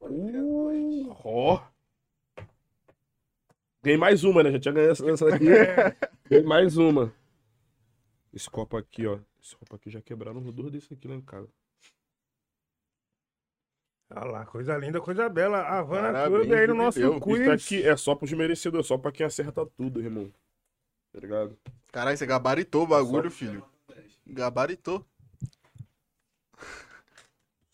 [0.00, 1.62] Uh, ó.
[3.82, 4.50] Ganhei mais uma, né?
[4.52, 5.44] Já tinha ganhado essa- essa daqui.
[6.28, 7.12] Ganhei mais uma.
[8.32, 9.18] Esse copo aqui, ó.
[9.42, 11.48] Esse copo aqui já quebraram os dois desse aqui lá em casa.
[14.10, 15.58] Olha lá, coisa linda, coisa bela.
[15.58, 17.20] A Havana Club aí no nosso Jubileu.
[17.20, 17.40] quiz.
[17.40, 20.32] Isso aqui é só pros merecedores, só pra quem acerta tudo, irmão.
[21.12, 21.58] Tá ligado?
[21.92, 23.64] Caralho, você gabaritou o bagulho, filho.
[24.26, 25.04] Gabaritou.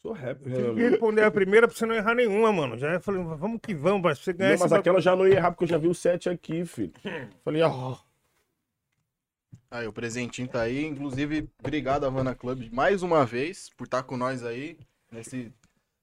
[0.02, 2.76] Sou rap, Tive que responder a primeira pra você não errar nenhuma, mano.
[2.76, 5.36] Já falei, vamos que vamos, pra você ganhar Não, esse mas aquela já não ia
[5.36, 6.92] errar, porque eu já vi o 7 aqui, filho.
[7.44, 7.96] Falei, ó.
[9.70, 10.84] Aí, o presentinho tá aí.
[10.84, 14.76] Inclusive, obrigado, Havana Club, mais uma vez, por estar com nós aí.
[15.10, 15.52] Nesse...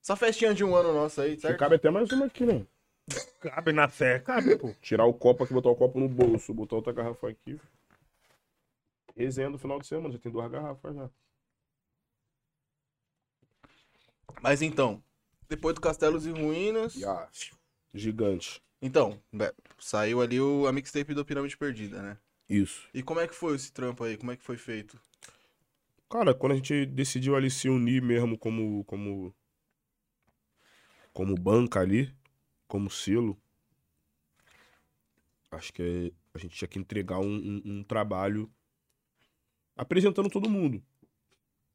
[0.01, 1.59] Essa festinha de um ano nossa aí, certo?
[1.59, 2.65] cabe até mais uma aqui, né?
[3.41, 4.73] Cabe na fé, cabe, pô.
[4.81, 7.59] Tirar o copo aqui, botar o copo no bolso, botar outra garrafa aqui.
[9.20, 11.10] Resenha do final de semana, já tem duas garrafas já.
[14.41, 15.04] Mas então,
[15.50, 16.94] depois do Castelos e Ruínas.
[16.94, 17.30] Já.
[17.94, 18.62] Gigante.
[18.82, 19.22] Então,
[19.78, 22.18] saiu ali o, a mixtape do Pirâmide Perdida, né?
[22.48, 22.88] Isso.
[22.94, 24.16] E como é que foi esse trampo aí?
[24.16, 24.98] Como é que foi feito?
[26.10, 28.86] Cara, quando a gente decidiu ali se unir mesmo como.
[28.86, 29.36] como.
[31.12, 32.16] como banca ali,
[32.70, 33.38] como selo,
[35.52, 38.50] acho que a gente tinha que entregar um, um- um trabalho
[39.81, 40.81] apresentando todo mundo.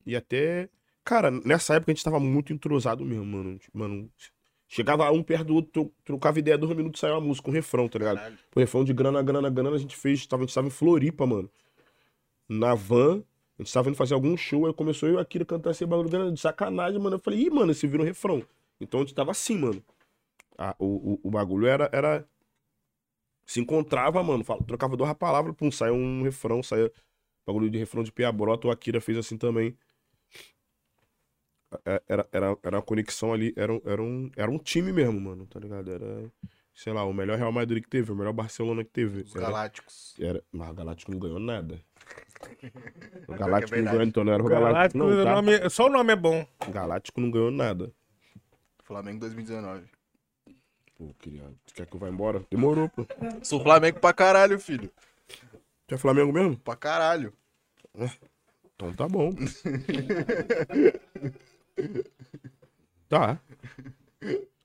[0.07, 0.69] E até.
[1.05, 3.59] Cara, nessa época a gente tava muito entrosado mesmo, mano.
[3.73, 4.11] Mano,
[4.69, 7.89] chegava um perto do outro, tro- trocava ideia, dois minutos saiu uma música, um refrão,
[7.89, 8.17] tá ligado?
[8.17, 8.39] Caralho.
[8.55, 10.27] O refrão de grana, grana, grana, a gente fez.
[10.27, 11.51] Tava, a gente tava em Floripa, mano.
[12.49, 13.23] Na van.
[13.59, 15.87] A gente tava indo fazer algum show, aí começou eu e a Kira cantar esse
[15.87, 17.17] bagulho grana de sacanagem, mano.
[17.17, 18.43] Eu falei, ih, mano, esse vira um refrão.
[18.81, 19.83] Então a gente tava assim, mano.
[20.59, 22.27] Ah, o, o, o bagulho era, era.
[23.47, 24.43] Se encontrava, mano.
[24.43, 26.91] fala- trocava duas palavras, pum, saia um refrão, saia.
[27.47, 29.77] Bagulho de refrão de Pia Brota, o Akira fez assim também.
[31.85, 35.21] É- Era, era, era uma conexão ali, era, um- era, um, era um time mesmo,
[35.21, 35.91] mano, tá ligado?
[35.91, 36.31] Era,
[36.73, 39.23] sei lá, o melhor Real Madrid que teve, o melhor Barcelona que teve.
[39.23, 40.15] Os Era, Galácticos.
[40.21, 41.81] era, mas o Galáctico não ganhou nada.
[43.29, 43.97] O é Galáctico não verdade.
[43.97, 45.35] ganhou, então não era o Galáctico, Galáctico, não, o tá?
[45.35, 46.47] nome- só o nome é bom.
[46.69, 47.93] O Galáctico não ganhou nada.
[48.85, 49.87] Flamengo 2019.
[50.97, 51.51] Pô, queria.
[51.75, 52.45] Quer que eu vá embora?
[52.51, 53.05] Demorou, pô.
[53.43, 54.91] Sou Flamengo pra caralho, filho.
[55.87, 56.57] Tu é Flamengo mesmo?
[56.59, 57.33] Pra caralho.
[58.75, 59.33] Então tá bom.
[63.09, 63.39] tá.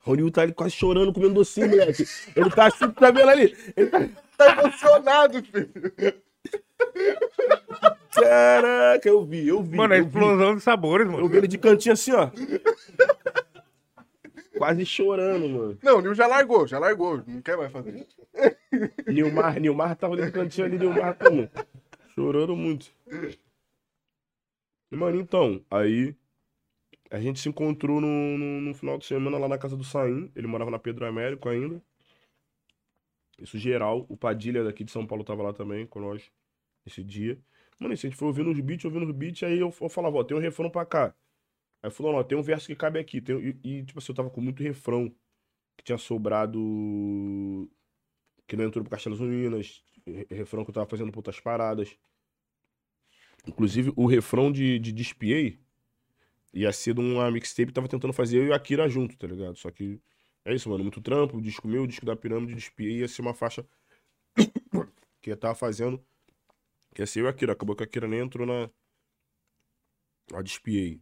[0.00, 2.06] Ronil tá ali quase chorando, comendo docinho, moleque.
[2.34, 3.56] Ele tá assim, tá vendo ali?
[3.76, 4.08] Ele tá...
[4.36, 5.70] Tá emocionado, filho.
[8.10, 9.76] Caraca, eu vi, eu vi.
[9.76, 10.08] Mano, é eu vi.
[10.08, 11.28] explosão de sabores, Eu mano.
[11.28, 12.30] vi ele de cantinho assim, ó.
[14.60, 15.78] Quase chorando, mano.
[15.82, 17.24] Não, o Nil já largou, já largou.
[17.26, 18.06] Não quer mais fazer.
[19.08, 21.48] Nilmar, Nilmar tava ali no cantinho ali, Nilmar como?
[22.14, 22.92] Chorando muito.
[24.90, 26.14] Mano, então, aí
[27.10, 30.30] a gente se encontrou no, no, no final de semana lá na casa do Saim.
[30.36, 31.82] Ele morava na Pedro Américo ainda.
[33.38, 34.04] Isso geral.
[34.10, 36.30] O Padilha daqui de São Paulo tava lá também com nós
[36.84, 37.38] esse dia.
[37.78, 40.22] Mano, a gente foi ouvindo os beats, ouvindo os beats, aí eu, eu falava, ó,
[40.22, 41.14] tem um refrão pra cá.
[41.82, 43.20] Aí falou, não, tem um verso que cabe aqui.
[43.20, 45.08] Tem, e, e, tipo assim, eu tava com muito refrão
[45.76, 46.58] que tinha sobrado
[48.46, 51.96] que não entrou pro Castelos Unidas, re- refrão que eu tava fazendo por outras paradas.
[53.46, 55.58] Inclusive, o refrão de, de Despiei
[56.54, 59.26] ia ser de uma mixtape que tava tentando fazer eu e a Akira junto, tá
[59.26, 59.56] ligado?
[59.58, 60.00] Só que
[60.44, 63.22] é isso, mano, muito trampo, o disco meu, o disco da Pirâmide, Despiei ia ser
[63.22, 63.66] uma faixa
[65.20, 66.04] que eu tava fazendo,
[66.94, 67.52] que ia ser eu e a Akira.
[67.52, 68.70] Acabou que a Akira nem entrou na,
[70.32, 71.00] na Despiei.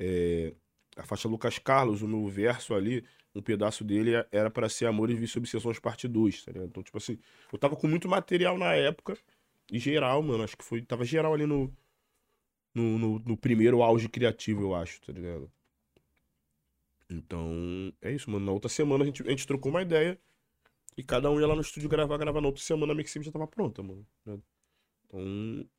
[0.00, 0.54] É,
[0.96, 3.04] a faixa Lucas Carlos, o meu verso ali,
[3.34, 6.68] um pedaço dele era pra ser Amores, Vícios e Obsessões parte 2, tá ligado?
[6.68, 7.18] Então, tipo assim,
[7.52, 9.16] eu tava com muito material na época,
[9.70, 11.72] e geral, mano, acho que foi, tava geral ali no,
[12.74, 15.50] no, no, no primeiro auge criativo, eu acho, tá ligado?
[17.10, 18.46] Então, é isso, mano.
[18.46, 20.18] Na outra semana a gente, a gente trocou uma ideia,
[20.96, 23.32] E cada um ia lá no estúdio gravar, gravar na outra semana, a mixtape já
[23.32, 24.06] tava pronta, mano.
[24.26, 24.42] ligado?
[25.06, 25.70] Então.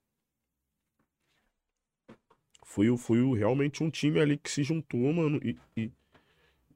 [2.63, 5.91] Foi, o- foi o- realmente um time ali que se juntou, mano, e, e,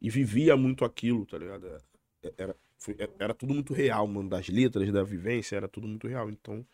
[0.02, 1.68] e vivia muito aquilo, tá ligado?
[1.68, 4.28] É- Era, foi- é- era tudo muito real, mano.
[4.30, 6.30] Das letras, da vivência, era tudo muito real.
[6.30, 6.66] Então,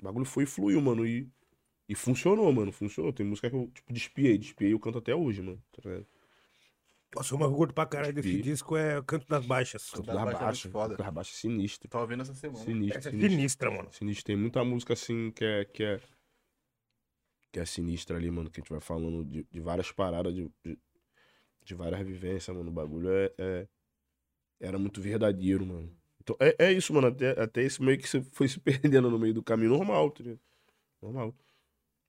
[0.00, 1.06] o bagulho foi e fluiu, mano.
[1.06, 1.28] E,
[1.88, 2.72] e funcionou, mano.
[2.72, 3.12] Funcionou.
[3.12, 4.36] Tem música que eu, tipo, despiei.
[4.36, 5.62] Despiei eu canto até hoje, mano.
[5.72, 6.06] Tá ligado?
[7.14, 9.88] Nossa, uma gordo pra caralho desse E- disco é Canto das Baixas.
[9.90, 10.64] Canto das das Baixas é baixas.
[10.64, 10.88] muito foda.
[10.96, 11.88] Canto das baixas sinistro.
[11.88, 12.64] Tava vendo essa semana.
[12.64, 13.30] Sinistro, Essa é sinistro.
[13.36, 13.88] sinistra, mano.
[13.92, 14.24] Sinistro.
[14.26, 16.00] Tem muita música assim que é, que é,
[17.52, 18.50] que é sinistra ali, mano.
[18.50, 20.78] Que a gente vai falando de, de várias paradas, de, de,
[21.64, 22.70] de várias vivências, mano.
[22.70, 23.68] O bagulho é, é-
[24.60, 25.90] era muito verdadeiro, mano.
[26.20, 27.08] Então é, é isso, mano.
[27.08, 29.70] Até, até isso meio que foi se perdendo no meio do caminho.
[29.70, 30.40] Normal, tá ligado?
[31.02, 31.34] Normal.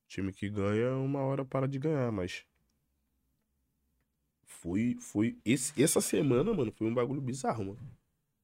[0.07, 2.45] Time que ganha, uma hora para de ganhar, mas.
[4.45, 4.95] Foi.
[4.99, 7.79] foi esse, essa semana, mano, foi um bagulho bizarro, mano.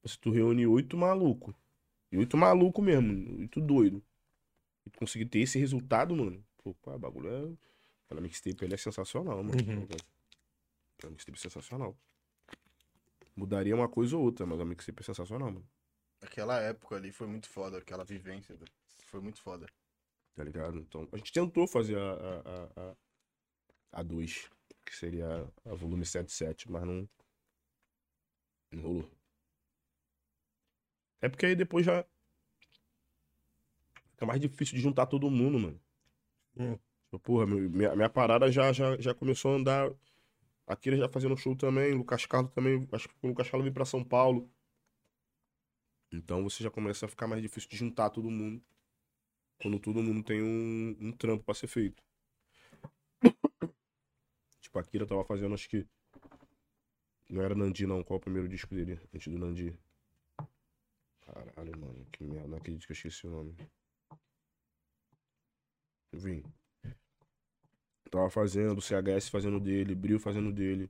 [0.06, 1.56] Se tu reúne oito malucos.
[2.12, 4.02] E oito maluco mesmo, oito doido.
[4.86, 6.44] E tu conseguir ter esse resultado, mano.
[6.74, 7.58] Pô, o bagulho é.
[8.06, 9.52] Aquela mixtape ele é sensacional, mano.
[9.52, 9.88] Uhum.
[10.98, 11.98] Aquela mixtape é sensacional.
[13.36, 15.68] Mudaria uma coisa ou outra, mas a mixtape é sensacional, mano.
[16.22, 18.56] Aquela época ali foi muito foda, aquela vivência.
[18.56, 18.72] velho.
[19.06, 19.68] Foi muito foda.
[20.34, 20.78] Tá ligado?
[20.80, 24.50] Então, a gente tentou fazer a, a, a, a, a 2,
[24.86, 25.28] que seria
[25.66, 27.10] a volume 77, mas não.
[28.72, 29.12] Não rolou.
[31.22, 32.06] É porque aí depois já.
[34.12, 35.82] Fica mais difícil de juntar todo mundo, mano.
[36.58, 36.78] Hum.
[37.06, 39.92] Tipo, Porra, minha, minha parada já, já, já começou a andar.
[40.68, 42.88] Aqui já fazendo show também, Lucas Carlos também.
[42.92, 44.50] Acho que o Lucas Carlos veio pra São Paulo.
[46.12, 48.62] Então você já começa a ficar mais difícil de juntar todo mundo.
[49.62, 52.04] Quando todo mundo tem um, um trampo pra ser feito.
[54.62, 55.88] Tipo, a Kira tava fazendo, acho que.
[57.30, 58.04] Não era Nandi, não.
[58.04, 59.00] Qual é o primeiro disco dele?
[59.14, 59.78] Antes do Nandi.
[61.22, 62.06] Caralho, mano.
[62.12, 62.48] Que merda.
[62.48, 63.56] Não acredito que eu esqueci o nome.
[66.16, 66.44] Vim.
[68.10, 70.90] Tava fazendo, CHS fazendo dele, Bril fazendo dele.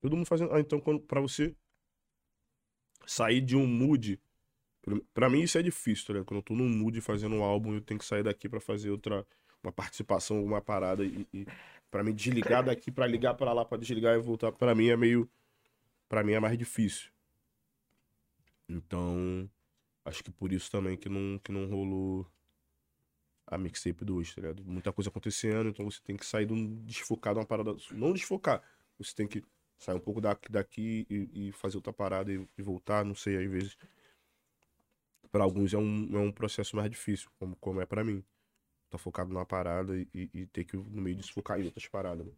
[0.00, 0.52] Todo mundo fazendo.
[0.52, 1.54] Ah, então quando, pra você
[3.06, 4.20] sair de um mood.
[5.14, 6.26] pra- mim isso é difícil, tá ligado?
[6.26, 8.90] Quando eu tô num mood fazendo um álbum, eu tenho que sair daqui pra fazer
[8.90, 9.26] outra.
[9.62, 11.04] Uma participação, alguma parada.
[11.04, 11.46] E, e
[11.90, 14.96] pra mim desligar daqui pra ligar pra lá, pra desligar e voltar, pra mim é
[14.96, 15.30] meio.
[16.08, 17.10] Pra mim é mais difícil.
[18.68, 19.48] Então.
[20.04, 22.26] Acho que por isso também que não, que não rolou
[23.50, 24.64] a mixtape 2, tá ligado?
[24.64, 27.74] Muita coisa acontecendo, então você tem que sair de um desfocar de uma parada.
[27.92, 28.62] Não desfocar,
[28.98, 29.42] você tem que
[29.78, 33.36] sair um pouco daqui, daqui e, e fazer outra parada e, e voltar, não sei,
[33.44, 33.76] às vezes.
[35.32, 38.24] Pra alguns é um, é um processo mais difícil, como, como é pra mim.
[38.90, 42.26] Tá focado numa parada e, e- ter que, no meio disso, focar em outras paradas.
[42.26, 42.32] né?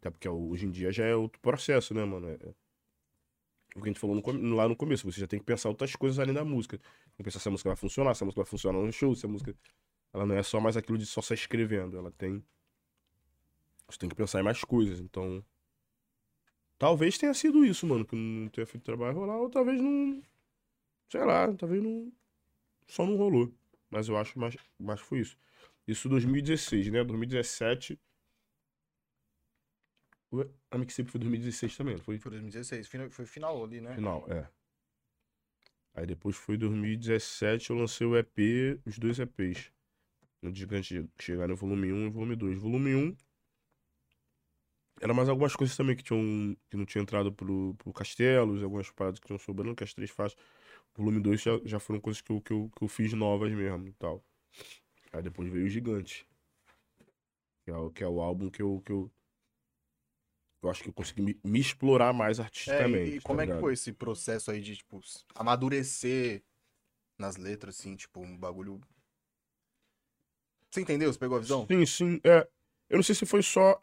[0.00, 2.28] Até porque hoje em dia já é outro processo, né, mano?
[2.28, 2.54] É, é
[3.76, 5.94] o que a gente falou no lá no começo, você já tem que pensar outras
[5.94, 6.78] coisas além da música.
[6.78, 9.14] Tem que pensar se a música vai funcionar, se a música vai funcionar no show,
[9.14, 9.54] se a música.
[10.14, 11.96] Ela não é só mais aquilo de só sair escrevendo.
[11.98, 12.42] Ela tem.
[13.86, 14.98] Você tem que pensar em mais coisas.
[14.98, 15.44] Então.
[16.78, 20.22] Talvez tenha sido isso, mano, que não tenha feito trabalho rolar, ou talvez não.
[21.08, 22.10] Sei lá, talvez não.
[22.86, 23.52] Só não rolou.
[23.90, 25.36] Mas eu acho mais, mais foi isso.
[25.86, 27.04] Isso 2016, né?
[27.04, 27.98] 2017.
[30.70, 32.18] A mixtape foi 2016 também, não foi?
[32.18, 33.94] Foi 2016, fina- foi final ali, né?
[33.94, 34.48] Final, é.
[35.94, 39.72] Aí depois foi 2017, eu lancei o EP, os dois EPs.
[40.42, 42.58] No Gigante chegaram no volume 1 e volume 2.
[42.58, 43.16] Volume 1
[45.00, 48.90] era mais algumas coisas também que tinham que não tinham entrado pro, pro Castelos, algumas
[48.90, 50.38] paradas que tinham sobrando, que as três faixas.
[50.94, 53.88] Volume 2 já, já foram coisas que eu, que, eu, que eu fiz novas mesmo
[53.88, 54.24] e tal.
[55.12, 56.26] Aí depois veio o Gigante.
[57.64, 59.10] Que é, o- que é o álbum que eu, que eu.
[60.62, 63.10] Eu acho que eu consegui me, me explorar mais É, artisticamente.
[63.10, 65.00] e, e tá como é que foi esse processo aí de, tipo,
[65.34, 66.42] amadurecer
[67.18, 68.80] nas letras, assim, tipo, um bagulho.
[70.70, 71.12] Você entendeu?
[71.12, 71.66] Você pegou a visão?
[71.66, 72.20] Sim, sim.
[72.24, 72.48] É.
[72.88, 73.82] Eu não sei se foi só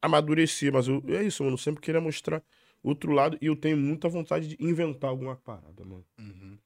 [0.00, 1.54] amadurecer, mas eu, é isso, mano.
[1.54, 2.42] Eu sempre queria mostrar
[2.82, 6.04] outro lado e eu tenho muita vontade de inventar alguma parada, mano.
[6.18, 6.58] Uhum.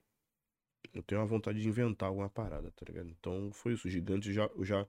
[0.93, 3.09] Eu tenho uma vontade de inventar alguma parada, tá ligado?
[3.11, 3.87] Então foi isso.
[3.87, 4.87] O Gigante já, eu já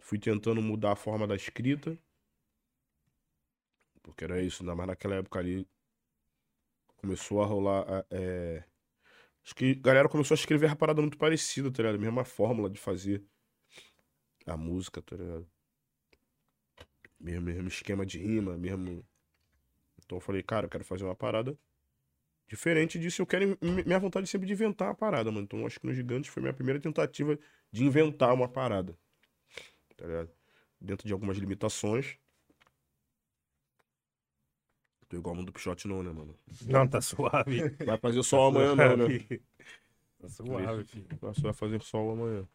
[0.00, 1.98] fui tentando mudar a forma da escrita.
[4.08, 5.68] Porque era isso, ainda mais naquela época ali.
[6.96, 8.04] Começou a rolar.
[8.10, 8.64] é,
[9.44, 11.96] Acho que a galera começou a escrever a parada muito parecida, tá ligado?
[11.96, 13.24] A mesma fórmula de fazer
[14.46, 15.48] a música, tá ligado?
[17.20, 19.04] Mesmo, mesmo esquema de rima, mesmo.
[20.04, 21.58] Então eu falei, cara, eu quero fazer uma parada
[22.48, 23.22] diferente disso.
[23.22, 23.58] Eu quero.
[23.62, 25.44] mi- Minha vontade é sempre de inventar uma parada, mano.
[25.44, 27.38] Então acho que no Gigante foi minha primeira tentativa
[27.72, 28.96] de inventar uma parada.
[29.96, 30.30] Tá ligado?
[30.80, 32.18] Dentro de algumas limitações.
[35.08, 36.38] Tô igual o mundo do Pichote não, né, mano?
[36.66, 37.70] Não, tá suave.
[37.84, 39.04] Vai fazer sol amanhã não, né?
[40.20, 41.06] Tá suave, filho.
[41.20, 42.46] Você vai fazer sol amanhã.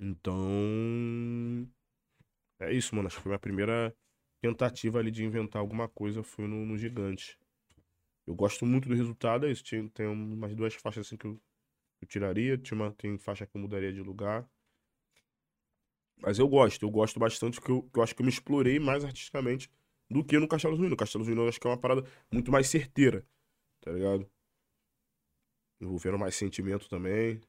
[0.00, 1.68] Então.
[2.58, 3.06] É isso, mano.
[3.06, 3.96] Acho que foi a minha primeira
[4.40, 7.38] tentativa ali de inventar alguma coisa foi no, no Gigante.
[8.26, 9.62] Eu gosto muito do resultado, é isso.
[9.62, 11.40] Tinha, tem umas duas faixas assim que eu,
[12.02, 12.58] eu tiraria.
[12.58, 14.48] Tinha uma, tem faixa que eu mudaria de lugar.
[16.16, 18.80] Mas eu gosto, eu gosto bastante porque eu, que eu acho que eu me explorei
[18.80, 19.70] mais artisticamente
[20.14, 20.94] do que no Castelo Ruíno.
[20.94, 23.26] O Castelo Ruíno eu acho que é uma parada muito mais certeira,
[23.80, 24.30] tá ligado?
[25.80, 27.40] Envolvendo mais sentimento também.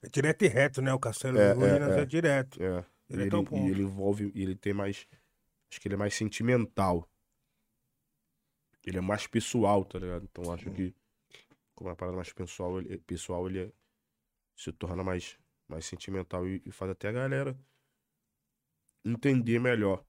[0.00, 0.94] É direto e reto, né?
[0.94, 2.06] O Castelo É, Ruínas é, é, é.
[2.06, 2.62] direto.
[2.62, 2.86] É.
[3.08, 3.54] Direto ele, e ponto.
[3.70, 5.08] ele envolve, ele tem mais.
[5.68, 7.08] Acho que ele é mais sentimental.
[8.84, 10.24] Ele é mais pessoal, tá ligado?
[10.30, 10.94] Então acho que,
[11.74, 13.72] como é uma parada mais pessoal, ele, pessoal, ele é-
[14.56, 15.36] se torna mais,
[15.68, 17.58] mais sentimental e, e faz até a galera
[19.04, 20.04] entender melhor.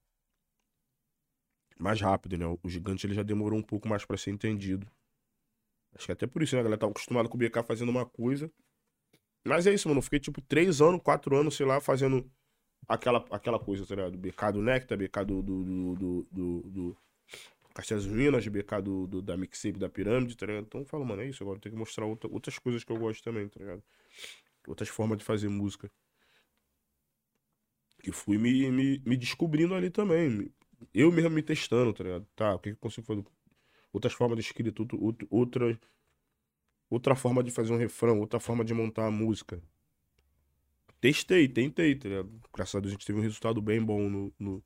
[1.78, 2.46] Mais rápido, né?
[2.46, 4.86] O, gigante ele já demorou um pouco mais pra ser entendido.
[5.94, 6.60] Acho que até por isso, né?
[6.60, 8.50] A galera tava acostumada com o BK fazendo uma coisa.
[9.46, 9.98] Mas é isso, mano.
[10.00, 12.30] Eu fiquei tipo três anos, quatro anos, sei lá, fazendo
[12.88, 14.18] aquela, aquela coisa, tá ligado?
[14.18, 16.98] BK do Nectar, BK do, do, do, do, do, do
[17.74, 20.66] Castelas Ruínas, BK do, do, da Mixtape da Pirâmide, tá ligado?
[20.66, 21.42] Então eu falo, mano, é isso.
[21.44, 23.82] Agora tenho que mostrar outra- outras coisas que eu gosto também, tá ligado?
[24.68, 25.90] Outras formas de fazer música.
[28.06, 30.48] E fui me, me, me descobrindo ali também.
[30.92, 32.26] Eu mesmo me testando, tá ligado?
[32.36, 33.24] Tá, o que eu consigo fazer?
[33.92, 35.80] Outras formas de escrita, outro, outra,
[36.88, 39.62] outra forma de fazer um refrão, outra forma de montar a música.
[41.00, 42.40] Testei, tentei, tá ligado?
[42.52, 44.64] Graças a Deus a gente teve um resultado bem bom no, no,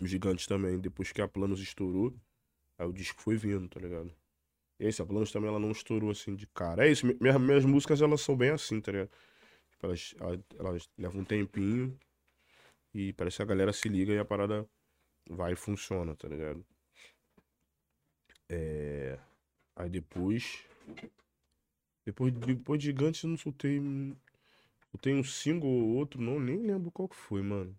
[0.00, 0.78] no Gigante também.
[0.78, 2.14] Depois que a Planos estourou,
[2.78, 4.12] aí o disco foi vindo, tá ligado?
[4.80, 6.86] E é a Planos também ela não estourou assim de cara.
[6.88, 9.10] É isso, mi- minhas, minhas músicas elas são bem assim, tá ligado?
[9.72, 10.14] Tipo, elas,
[10.58, 11.98] elas levam um tempinho
[12.94, 14.68] e parece que a galera se liga e a parada
[15.28, 16.64] vai e funciona, tá ligado?
[18.48, 19.18] É...
[19.76, 20.64] Aí depois.
[22.04, 23.78] Depois, depois de Gigante eu não soltei.
[23.78, 27.76] Eu tenho um single ou outro, não, nem lembro qual que foi, mano.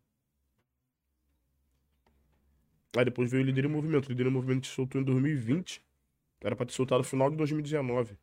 [2.95, 4.07] Aí depois veio o Líder em Movimento.
[4.07, 5.83] O Líder em Movimento se soltou em 2020.
[6.41, 8.17] Era pra ter soltado no final de 2019.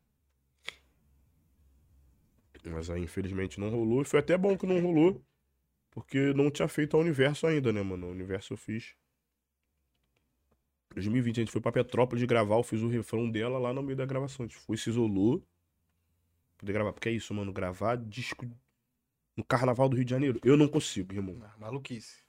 [2.64, 4.02] Mas aí, infelizmente, não rolou.
[4.02, 5.24] E foi até bom que não rolou.
[5.96, 8.06] Porque não tinha feito a Universo ainda, né, mano?
[8.06, 8.94] A Universo eu fiz.
[10.92, 13.96] 2020 a gente foi pra Petrópolis gravar, eu fiz o refrão dela lá no meio
[13.96, 14.44] da gravação.
[14.44, 15.42] A gente foi, se isolou.
[16.58, 16.92] Poder gravar.
[16.92, 17.50] Porque é isso, mano.
[17.50, 18.46] Gravar disco
[19.34, 20.38] no Carnaval do Rio de Janeiro.
[20.44, 21.38] Eu não consigo, irmão.
[21.42, 22.22] Ah, Maluquice.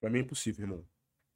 [0.00, 0.84] Pra mim é impossível, irmão.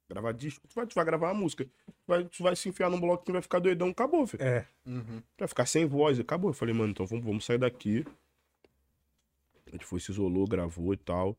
[0.09, 1.63] Gravar disco, tu vai, tu vai gravar uma música.
[1.63, 1.71] Tu
[2.05, 4.43] vai, tu vai se enfiar num bloquinho, vai ficar doidão, acabou, filho.
[4.43, 4.67] É.
[4.85, 5.23] Uhum.
[5.37, 6.49] Vai ficar sem voz, acabou.
[6.49, 8.05] Eu falei, mano, então vamos, vamos sair daqui.
[9.73, 11.37] A gente foi, se isolou, gravou e tal.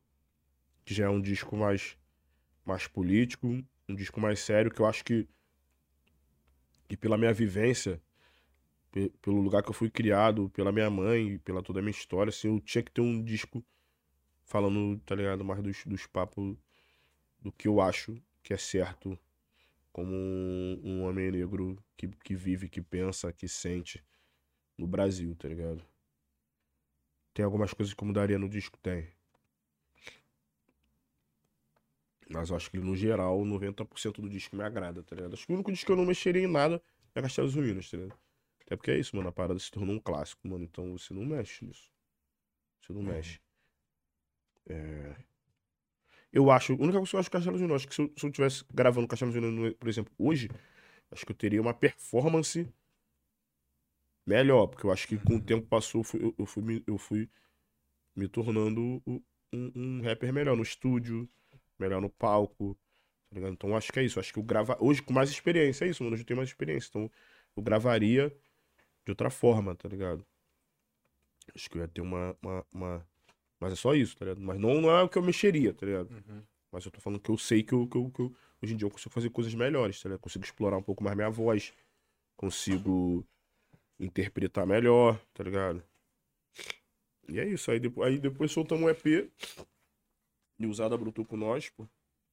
[0.85, 1.97] Que já é um disco mais,
[2.65, 3.47] mais político,
[3.89, 5.27] um disco mais sério, que eu acho que,
[6.87, 8.01] que pela minha vivência,
[8.91, 12.29] pe- pelo lugar que eu fui criado, pela minha mãe, pela toda a minha história,
[12.31, 13.65] assim, eu tinha que ter um disco
[14.45, 16.57] falando, tá ligado, mais dos, dos papos
[17.41, 19.19] do que eu acho que é certo
[19.93, 24.03] como um, um homem negro que, que vive, que pensa, que sente
[24.77, 25.83] no Brasil, tá ligado?
[27.35, 28.77] Tem algumas coisas que eu mudaria no disco?
[28.77, 29.09] Tem.
[32.29, 35.33] Mas eu acho que no geral, 90% do disco me agrada, tá ligado?
[35.33, 36.81] Acho que o único disco que eu não mexeria em nada
[37.13, 38.17] é Castelos Ruínas, tá ligado?
[38.65, 39.27] Até porque é isso, mano.
[39.27, 40.63] A parada se tornou um clássico, mano.
[40.63, 41.91] Então você não mexe nisso.
[42.81, 43.41] Você não mexe.
[44.67, 45.15] É...
[46.31, 46.71] Eu acho.
[46.71, 48.63] A única coisa que eu acho Castelos Ruínas, acho que se eu, se eu tivesse
[48.73, 50.49] gravando Castelos Ruínas, por exemplo, hoje,
[51.11, 52.65] acho que eu teria uma performance
[54.25, 56.97] melhor, porque eu acho que com o tempo passou, eu fui, eu- fui, me- eu
[56.97, 57.29] fui
[58.15, 59.21] me tornando um,
[59.53, 61.29] um rapper melhor no estúdio,
[61.79, 62.75] melhor no palco,
[63.29, 63.53] tá ligado?
[63.53, 66.03] Então acho que é isso, acho que eu grava hoje com mais experiência, é isso,
[66.03, 67.11] mano, hoje eu tenho mais experiência, então
[67.55, 68.29] eu gravaria
[69.05, 70.25] de outra forma, tá ligado?
[71.55, 73.07] Acho que eu ia ter uma, uma, uma-
[73.59, 74.41] mas é só isso, tá ligado?
[74.41, 76.11] Mas não, não é o que eu mexeria, tá ligado?
[76.11, 76.43] Uhum.
[76.71, 78.77] Mas eu tô falando que eu sei que eu, que eu, que eu- hoje em
[78.77, 80.21] dia eu consigo fazer coisas melhores, tá ligado?
[80.21, 81.73] Consigo explorar um pouco mais minha voz.
[82.37, 83.25] Consigo
[83.99, 85.83] interpretar melhor, tá ligado?
[87.27, 87.71] E é isso.
[87.71, 89.29] Aí depois, aí depois soltamos um EP.
[90.57, 91.85] Nilzada brotou com nós, pô.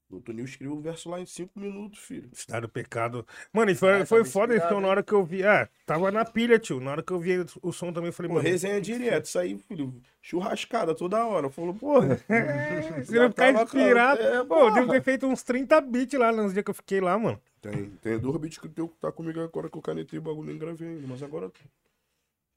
[0.09, 2.29] Brotou Nil escreveu o verso lá em cinco minutos, filho.
[2.31, 3.27] Estado do pecado.
[3.51, 5.43] Mano, e foi, Ah, foi foda então, na hora que eu vi.
[5.43, 6.79] Ah, tava na pilha, tio.
[6.81, 8.47] Na hora que eu vi o som também, eu falei, Pô, mano.
[8.47, 9.95] resenha direto, isso aí, filho.
[10.21, 11.49] Churrascada toda hora.
[11.49, 12.19] Falou, porra.
[13.07, 14.21] Se não ficar tava- inspirado.
[14.21, 17.01] É, Pô, eu devo ter feito uns 30 beats lá nos dias que eu fiquei
[17.01, 17.41] lá, mano.
[17.63, 20.49] Tem, tem dois beats que o teu tá comigo agora que eu canetei o bagulho
[20.49, 21.07] nem gravei ainda.
[21.07, 21.51] Mas agora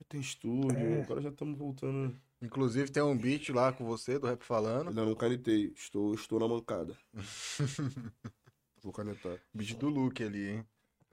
[0.10, 2.14] tem estúdio, agora já estamos voltando.
[2.42, 4.90] Inclusive tem um beat lá com você, do Rap Falando.
[4.90, 5.72] Ainda não canetei.
[5.76, 6.98] Estou, estou na mancada.
[8.84, 9.38] vou canetar.
[9.54, 10.66] Beat do Luke ali, hein?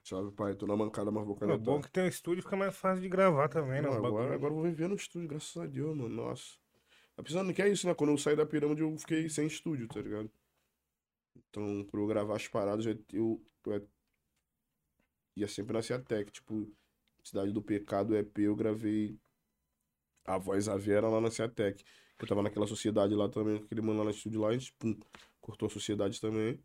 [0.03, 0.53] Salve, pai.
[0.55, 1.59] Tô na mancada, mas vou É canetar.
[1.59, 3.87] bom que tem um estúdio, fica mais fácil de gravar também, né?
[3.89, 6.09] Não, agora, agora eu vou viver no estúdio, graças a Deus, mano.
[6.09, 6.57] Nossa.
[7.15, 7.93] Tá precisando que é isso, né?
[7.93, 10.29] Quando eu saí da pirâmide, eu fiquei sem estúdio, tá ligado?
[11.35, 13.89] Então, pra eu gravar as paradas, eu, eu, eu
[15.35, 16.31] ia sempre na Ciatec.
[16.31, 16.71] Tipo,
[17.23, 19.17] Cidade do Pecado, EP, eu gravei
[20.25, 21.83] a voz a Vera lá na Ciatec.
[22.19, 24.97] Eu tava naquela sociedade lá também, aquele mano lá no estúdio lá, a gente, pum,
[25.41, 26.59] cortou a sociedade também.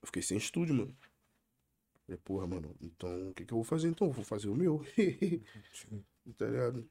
[0.00, 0.96] Eu fiquei sem estúdio, mano.
[2.06, 4.08] Falei, porra, mano, então o que que eu vou fazer então?
[4.08, 4.82] Eu Vou fazer o meu.
[6.36, 6.90] tá ligado?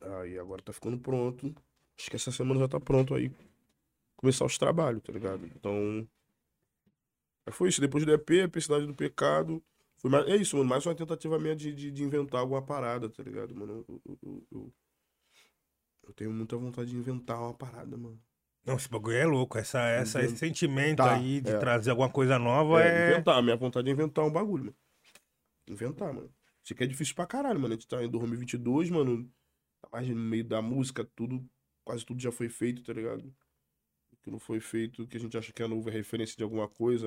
[0.00, 1.54] Aí agora tá ficando pronto.
[1.98, 3.30] Acho que essa semana já tá pronto aí.
[4.16, 5.44] Começar os trabalhos, tá ligado?
[5.46, 6.06] Então.
[7.46, 7.80] Aí foi isso.
[7.80, 9.62] Depois do EP, Cidade do Pecado.
[9.98, 10.68] Foi mais, é isso, mano.
[10.68, 13.84] Mais uma tentativa minha de, de, de inventar alguma parada, tá ligado, mano?
[13.88, 14.72] Eu, eu, eu,
[16.06, 18.20] eu- tenho muita vontade de inventar uma parada, mano.
[18.64, 19.58] Não, esse bagulho é louco.
[19.58, 21.58] Essa, essa, esse sentimento Tá, aí de é.
[21.58, 23.12] trazer alguma coisa nova É, é.
[23.12, 23.42] inventar.
[23.42, 24.76] Minha vontade é inventar um bagulho, mano.
[25.68, 26.32] Inventar, mano.
[26.62, 27.74] Isso aqui é difícil pra caralho, mano.
[27.74, 29.30] A gente tá em 2022, mano.
[29.82, 31.46] Tá mais no meio da música, tudo.
[31.84, 33.34] Quase tudo já foi feito, tá ligado?
[34.24, 36.68] Que não foi feito, que a gente acha que é novo é referência de alguma
[36.68, 37.06] coisa,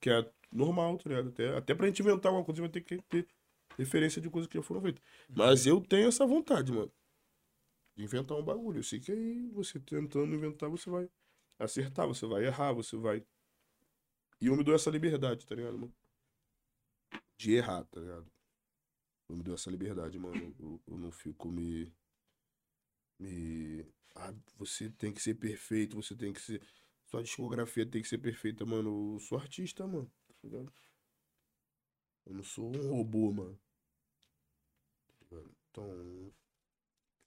[0.00, 1.30] que é normal, tá ligado?
[1.30, 3.26] Até, até pra gente inventar alguma coisa, vai ter que ter
[3.78, 5.02] referência de coisas que já foram feitas.
[5.28, 6.92] Mas eu tenho essa vontade, mano.
[7.96, 8.78] De inventar um bagulho.
[8.78, 11.08] Eu sei que aí você tentando inventar, você vai
[11.58, 13.24] acertar, você vai errar, você vai.
[14.40, 15.94] E eu me dou essa liberdade, tá ligado, mano?
[17.38, 18.30] De errar, tá ligado?
[19.28, 20.54] Eu me dou essa liberdade, mano.
[20.58, 21.92] Eu, eu não fico me.
[23.18, 23.84] Me.
[24.14, 26.62] Ah, você tem que ser perfeito, você tem que ser.
[27.06, 29.14] Sua discografia tem que ser perfeita, mano.
[29.14, 30.10] Eu sou artista, mano.
[30.28, 30.72] Tá ligado?
[32.26, 33.58] Eu não sou um robô, mano.
[35.70, 36.32] Então.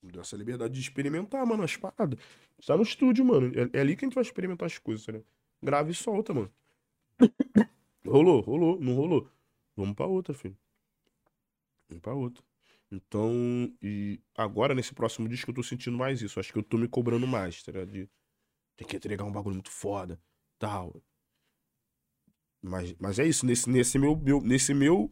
[0.02, 2.20] Me deu essa liberdade de experimentar, mano, as paradas.
[2.66, 3.52] Tá no estúdio, mano.
[3.54, 5.26] É, é ali que a gente vai experimentar as coisas, ligado?
[5.62, 6.52] Grava e solta, mano.
[8.06, 9.30] Rolou, rolou, não rolou.
[9.76, 10.58] Vamos pra outra, filho.
[11.90, 12.44] Vamos pra outra.
[12.92, 16.40] Então, e agora nesse próximo disco eu tô sentindo mais isso.
[16.40, 17.92] Acho que eu tô me cobrando mais, tá ligado?
[17.92, 18.10] De
[18.76, 20.20] ter que entregar um bagulho muito foda,
[20.58, 21.02] tal.
[22.62, 25.12] Mas, mas é isso, nesse, nesse, meu, meu, nesse meu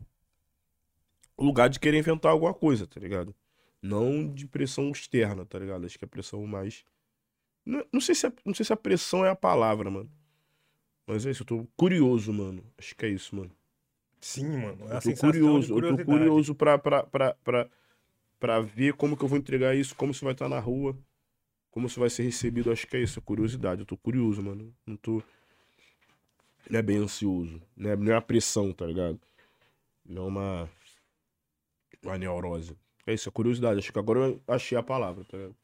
[1.37, 3.35] lugar de querer inventar alguma coisa, tá ligado?
[3.81, 5.85] Não de pressão externa, tá ligado?
[5.85, 6.83] Acho que a pressão mais.
[7.65, 10.11] Não, não sei se a, não sei se a pressão é a palavra, mano.
[11.07, 12.63] Mas é isso, eu tô curioso, mano.
[12.77, 13.56] Acho que é isso, mano.
[14.27, 14.91] Sim, mano.
[14.91, 17.69] É Eu tô curioso, eu tô curioso pra, pra, pra, pra,
[18.37, 20.97] pra ver como que eu vou entregar isso, como isso vai estar na rua,
[21.71, 22.69] como isso vai ser recebido.
[22.69, 23.79] Acho que é isso, é curiosidade.
[23.79, 24.75] Eu tô curioso, mano.
[24.85, 25.23] Não tô.
[26.69, 27.61] Não é bem ansioso.
[27.73, 29.17] Não é, não é uma pressão, tá ligado?
[30.05, 30.69] Não é uma.
[32.03, 32.77] Uma neurose.
[33.05, 33.79] É isso, é curiosidade.
[33.79, 35.55] Acho que agora eu achei a palavra, tá ligado?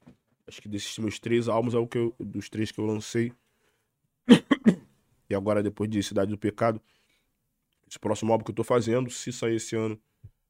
[0.48, 2.16] Acho que desses meus três álbuns é o que eu.
[2.18, 3.34] Dos três que eu lancei.
[5.30, 6.80] E agora, depois de Cidade do Pecado,
[7.94, 10.02] esse próximo álbum que eu tô fazendo, se sair esse ano,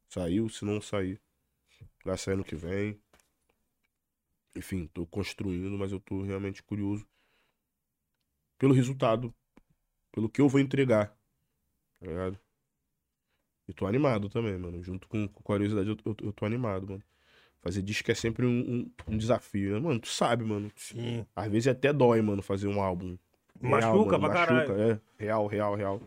[0.07, 0.48] saiu.
[0.48, 1.20] Se não sair,
[2.06, 2.98] vai sair ano que vem.
[4.56, 7.06] Enfim, tô construindo, mas eu tô realmente curioso
[8.57, 9.34] pelo resultado,
[10.11, 11.07] pelo que eu vou entregar.
[11.99, 12.40] Tá ligado?
[13.68, 14.82] E tô animado também, mano.
[14.82, 17.03] Junto com, com curiosidade, eu, eu, eu tô animado, mano.
[17.61, 18.60] Fazer disco é sempre um,
[19.07, 19.80] um, um desafio, né?
[19.80, 20.72] Mano, tu sabe, mano.
[20.76, 21.26] Sim.
[21.36, 23.18] Às vezes até dói, mano, fazer um álbum.
[23.60, 24.82] Machuca pra caralho.
[24.82, 26.02] É, real, real, real.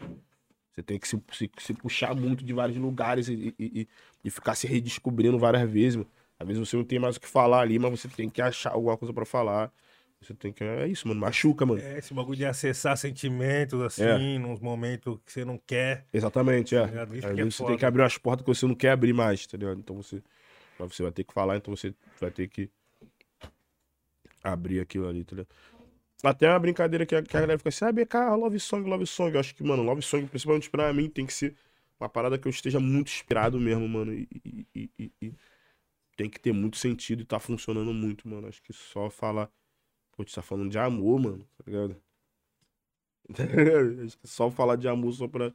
[0.77, 3.89] Você tem que se, se, se puxar muito de vários lugares e, e, e-
[4.23, 5.97] e ficar se redescobrindo várias vezes.
[5.97, 6.11] mano.
[6.39, 8.73] Às vezes você não tem mais o que falar ali, mas você tem que achar
[8.75, 9.73] alguma coisa pra falar.
[10.21, 10.63] Você tem que.
[10.63, 11.19] É isso, mano.
[11.21, 11.81] Machuca, mano.
[11.81, 14.39] É esse bagulho de acessar sentimentos, assim, É.
[14.39, 16.07] nos momentos que você não quer.
[16.13, 16.87] Exatamente, é.
[16.87, 17.71] Tá Às é vezes você foda.
[17.71, 19.79] tem que abrir umas portas que você não quer abrir mais, tá ligado?
[19.79, 20.23] Então você.
[20.79, 22.69] Mas você vai ter que falar, então você vai ter que
[24.43, 25.49] abrir aquilo ali, tá ligado?
[26.23, 29.07] Até uma brincadeira que a, que a galera fica assim, ah, BK, love song, love
[29.07, 29.35] song.
[29.35, 31.55] Eu acho que, mano, love song, principalmente pra mim, tem que ser
[32.01, 34.13] uma parada que eu esteja muito inspirado mesmo, mano.
[34.13, 34.29] E,
[34.75, 35.35] e- e- e-
[36.17, 38.49] tem que ter muito sentido e tá funcionando muito, mano.
[38.49, 39.51] Acho que só falar.
[40.17, 41.97] Pô, tu tá falando de amor, mano, tá ligado?
[44.05, 45.53] Acho que só falar de amor só pra.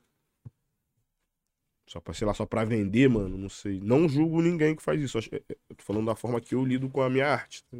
[1.87, 3.79] Só pra, sei lá, só pra vender, mano, não sei.
[3.81, 5.17] Não julgo ninguém que faz isso.
[5.19, 7.63] É- é- Eu tô falando da forma que eu lido com a minha arte.
[7.65, 7.77] tá?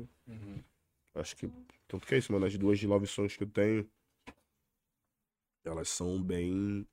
[1.16, 1.50] Acho que.
[1.88, 2.46] Tanto que é isso, mano.
[2.46, 3.90] As duas de Love Songs que eu tenho.
[5.64, 6.86] Elas são bem.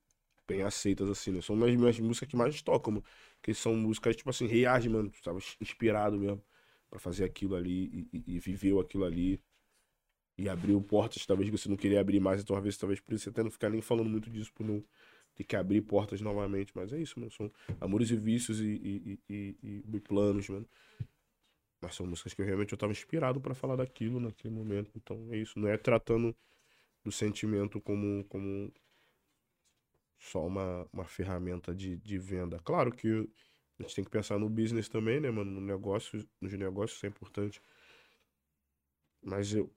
[0.48, 1.42] Bem aceitas, assim, né?
[1.42, 3.06] São as minhas músicas que mais tocam, mano.
[3.36, 5.10] Porque são músicas, tipo assim, reais, mano.
[5.10, 6.42] Tu tava inspirado mesmo
[6.90, 9.40] pra fazer aquilo ali e, e, viveu aquilo ali.
[10.38, 13.30] E abriu portas, talvez você não queria abrir mais, então vezes talvez por isso você
[13.30, 14.84] até não ficar nem falando muito disso, por não
[15.34, 16.72] ter que abrir portas novamente.
[16.74, 17.32] Mas é isso, mano.
[17.32, 17.50] São
[17.80, 20.66] amores e vícios e, e, e- e planos, mano.
[21.80, 24.90] Mas são músicas que eu realmente eu tava inspirado pra falar daquilo naquele momento.
[24.96, 25.59] Então é isso.
[25.59, 26.34] Não é tratando
[27.05, 28.72] do sentimento como, como
[30.18, 32.59] só uma, uma ferramenta de, de venda.
[32.60, 33.09] Claro que
[33.78, 35.50] a gente tem que pensar no business também, né, mano?
[35.50, 37.60] No negócio, nos negócios, isso é importante.
[39.22, 39.70] Mas eu.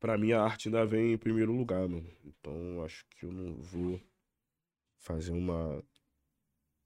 [0.00, 2.08] Pra mim, a arte ainda vem em primeiro lugar, mano.
[2.24, 4.00] Então, acho que eu não vou
[4.98, 5.82] fazer uma.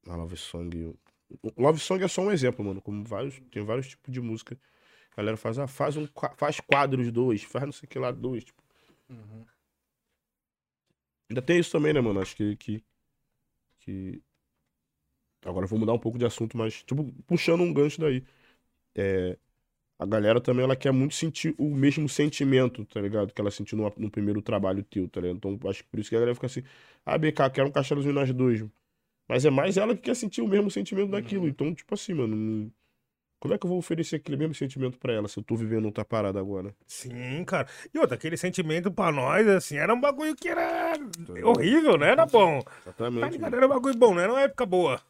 [0.05, 0.95] Uma love song.
[1.57, 2.81] Love song é só um exemplo, mano.
[2.83, 3.41] Como vários.
[3.51, 4.59] Tem vários tipos de música.
[5.13, 8.11] A galera faz, ah, faz, um, faz quadros dois, faz não sei o que lá
[8.11, 8.45] dois.
[8.45, 8.61] Tipo,
[9.11, 9.45] Uhum.
[11.29, 12.21] Ainda tem isso também, né, mano?
[12.21, 12.57] Acho que.
[12.57, 12.85] que,
[13.81, 14.23] que...
[15.45, 18.25] Agora eu vou mudar um pouco de assunto, mas, tipo, puxando um gancho daí.
[18.95, 19.39] É,
[19.99, 23.33] a galera também, ela quer muito sentir o mesmo sentimento, tá ligado?
[23.33, 25.37] Que ela sentiu no, no primeiro trabalho teu, tá ligado?
[25.37, 26.63] Então, acho que por isso que a galera fica assim,
[27.07, 28.61] ah, BK, quero um castelozinho nas duas.
[29.31, 31.47] Mas é mais ela que quer sentir o mesmo sentimento daquilo.
[31.47, 32.69] Então, tipo assim, mano,
[33.39, 35.85] como é que eu vou oferecer aquele mesmo sentimento pra ela se eu tô vivendo
[35.85, 36.75] outra parada agora?
[36.85, 37.69] Sim, cara.
[37.95, 40.95] E outra, aquele sentimento pra nós, assim, era um bagulho que era
[41.45, 42.09] horrível, né?
[42.11, 42.61] Era bom.
[42.61, 43.31] Tá Exatamente.
[43.35, 43.41] ligado?
[43.43, 43.57] mano.
[43.57, 44.25] Era um bagulho bom, né?
[44.25, 45.01] Era uma época boa.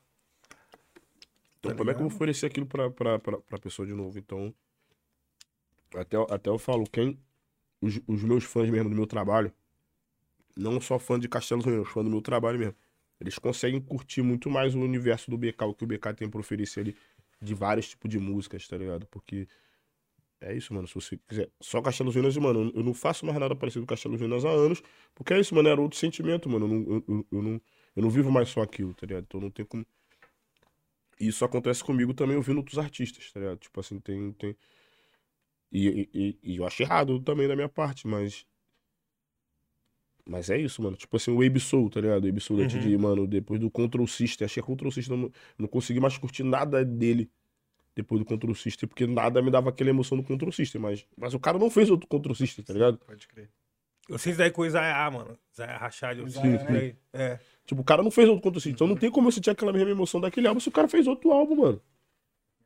[1.59, 3.94] Então, Tá como é que eu vou oferecer aquilo pra, pra, pra, pra pessoa de
[3.94, 4.18] novo?
[4.18, 4.52] Então,
[5.94, 7.18] até, até eu falo, quem.
[7.80, 9.51] Os, os meus fãs mesmo do meu trabalho,
[10.55, 12.74] não só fã de Castelos Unidos, fã do meu trabalho mesmo,
[13.20, 16.40] eles conseguem curtir muito mais o universo do BK, o que o BK tem pra
[16.40, 16.97] oferecer ali,
[17.40, 19.06] de vários tipos de músicas, tá ligado?
[19.09, 19.48] Porque.
[20.40, 20.88] É isso, mano.
[20.88, 21.51] Se você quiser.
[21.60, 24.82] Só Castelos Unidos, mano, eu não faço mais nada parecido com Castelos Unidos há anos,
[25.14, 25.68] porque é isso, mano.
[25.68, 26.66] Era outro sentimento, mano.
[26.66, 27.60] Eu não, eu, eu- não,
[27.97, 29.24] eu não vivo mais só aquilo, tá ligado?
[29.24, 29.84] Então não tem como.
[31.20, 33.59] Isso acontece comigo também ouvindo outros artistas, tá ligado?
[33.59, 34.32] Tipo assim, tem.
[34.32, 34.56] tem...
[35.72, 38.47] E, e, e- e eu acho errado também da minha parte, mas.
[40.24, 40.97] Mas é isso, mano.
[40.97, 42.24] Tipo assim, o Abe Soul, tá ligado?
[42.24, 42.68] O Abe Soul Uhum.
[42.68, 44.44] TD, mano, depois do Control System.
[44.44, 47.30] Achei que Control System não, não consegui mais curtir nada dele
[47.94, 50.80] depois do Control System, porque nada me dava aquela emoção do Control System.
[50.80, 52.98] Mas, mas o cara não fez outro Control System, tá ligado?
[52.98, 53.51] Pode crer.
[54.09, 55.38] Eu sinto daí com o Isaiah, mano.
[55.52, 56.97] Isaiah Rachad, eu Isaiah, sinto né?
[57.12, 57.38] É.
[57.64, 58.72] Tipo, o cara não fez outro Control System.
[58.72, 61.06] Então não tem como eu sentir aquela mesma emoção daquele álbum se o cara fez
[61.06, 61.80] outro álbum, mano.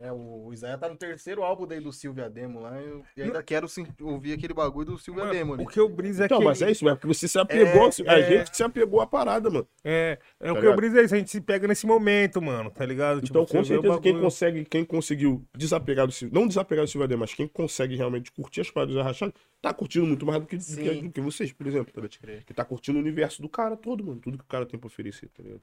[0.00, 2.80] É, o Isaia tá no terceiro álbum dele do Silvia Demo lá.
[2.80, 5.64] Eu, e ainda quero sim, ouvir aquele bagulho do Silvia Demo Mano, ali.
[5.64, 6.44] o que eu briso é Então, que.
[6.44, 7.88] mas é isso, é porque você se apegou.
[8.04, 8.28] É, a é.
[8.28, 9.66] gente que se apegou à parada, mano.
[9.84, 10.76] É, é o Tá que eu ligado?
[10.76, 11.14] briso é isso.
[11.14, 13.20] A gente se pega nesse momento, mano, tá ligado?
[13.24, 16.88] Então, você com o certeza, quem consegue, quem conseguiu desapegar do Silvio, não desapegar do
[16.90, 20.40] Silvio Adem, mas quem consegue realmente curtir as paradas do Rachado, tá curtindo muito mais
[20.40, 21.92] do que, do que, do que vocês, por exemplo.
[21.94, 22.44] Tá ligado?
[22.44, 24.20] Que tá curtindo o universo do cara todo, mano.
[24.20, 25.62] Tudo que o cara tem pra oferecer, tá ligado?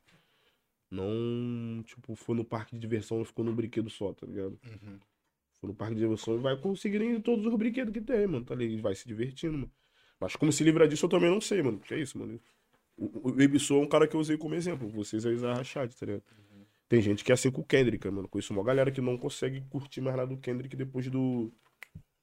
[0.91, 4.59] Não, tipo, foi no parque de diversão e ficou no brinquedo só, tá ligado?
[4.65, 4.99] Uhum.
[5.59, 8.43] For no parque de diversão e vai conseguir em todos os brinquedos que tem, mano.
[8.43, 9.72] Tá ali, vai se divertindo, mano.
[10.19, 11.80] Mas como se livrar disso eu também não sei, mano.
[11.80, 12.39] Que é isso, mano.
[12.97, 14.88] O, o é um cara que eu usei como exemplo.
[14.89, 16.23] Vocês é Isaiah Rashad, tá ligado?
[16.89, 18.27] Tem gente que é assim com o Kendrick, mano.
[18.27, 21.51] Conheço uma galera que não consegue curtir mais nada do Kendrick depois do,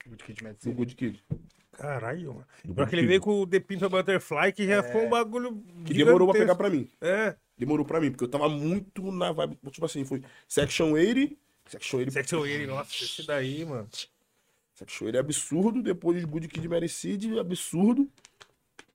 [0.09, 0.73] Good Kid, Mad do.
[0.73, 1.25] Good Kid.
[1.73, 2.47] Caralho, mano.
[2.63, 5.63] Pior Good que ele veio com o The Pimp Butterfly, que já foi um bagulho.
[5.85, 6.89] Que demorou pra pegar pra mim.
[7.01, 7.37] É.
[7.59, 9.59] Demorou pra mim, porque eu tava muito na vibe.
[9.71, 11.37] Tipo assim, foi Section 80.
[11.67, 12.13] Section 80.
[12.13, 13.89] Section 80, nossa, esse daí, mano.
[14.75, 15.83] Section 80 é absurdo.
[15.83, 18.09] Depois Good Kid Merecido, absurdo.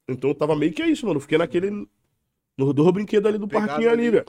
[0.07, 1.17] Então eu tava meio que é isso, mano.
[1.17, 1.87] Eu Fiquei naquele.
[2.57, 4.25] No do brinquedo ali do Pegado parquinho ali, velho.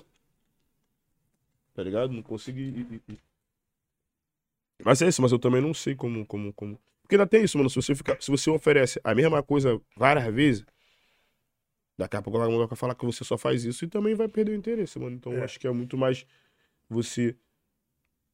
[1.74, 2.12] Tá ligado?
[2.12, 3.01] Não consegui.
[4.82, 6.27] Mas é isso, mas eu também não sei como.
[6.27, 6.81] como, como...
[7.02, 7.70] Porque ainda tem isso, mano.
[7.70, 10.65] Se você, ficar, se você oferece a mesma coisa várias vezes,
[11.97, 14.53] daqui a pouco alguém vai falar que você só faz isso e também vai perder
[14.53, 15.16] o interesse, mano.
[15.16, 15.45] Então eu É.
[15.45, 16.27] acho que é muito mais
[16.89, 17.37] você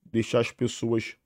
[0.05, 1.17] deixar as pessoas,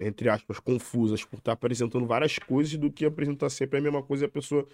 [0.00, 4.24] entre aspas, confusas por estar apresentando várias coisas do que apresentar sempre a mesma coisa
[4.24, 4.66] e a pessoa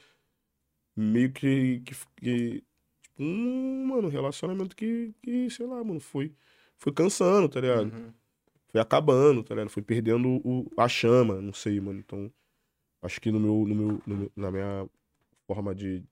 [0.96, 1.80] meio que.
[1.80, 2.64] que, que
[3.02, 6.32] tipo, um, mano, relacionamento que, que, sei lá, mano, foi,
[6.76, 7.92] foi cansando, tá ligado?
[7.92, 8.12] Uhum.
[8.68, 9.70] Foi acabando, tá ligado?
[9.70, 11.98] Foi perdendo o, a chama, não sei, mano.
[12.00, 12.30] Então,
[13.02, 14.88] acho que no meu, no meu, no meu- na minha
[15.46, 16.02] forma de,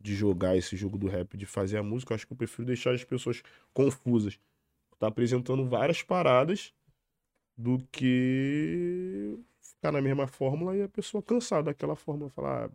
[0.00, 2.66] de jogar esse jogo do rap, de fazer a música, eu acho que eu prefiro
[2.66, 3.42] deixar as pessoas
[3.72, 4.38] confusas.
[4.98, 6.72] Tá apresentando várias paradas
[7.56, 12.70] do que ficar na mesma fórmula e a pessoa cansar daquela fórmula, falar, ah,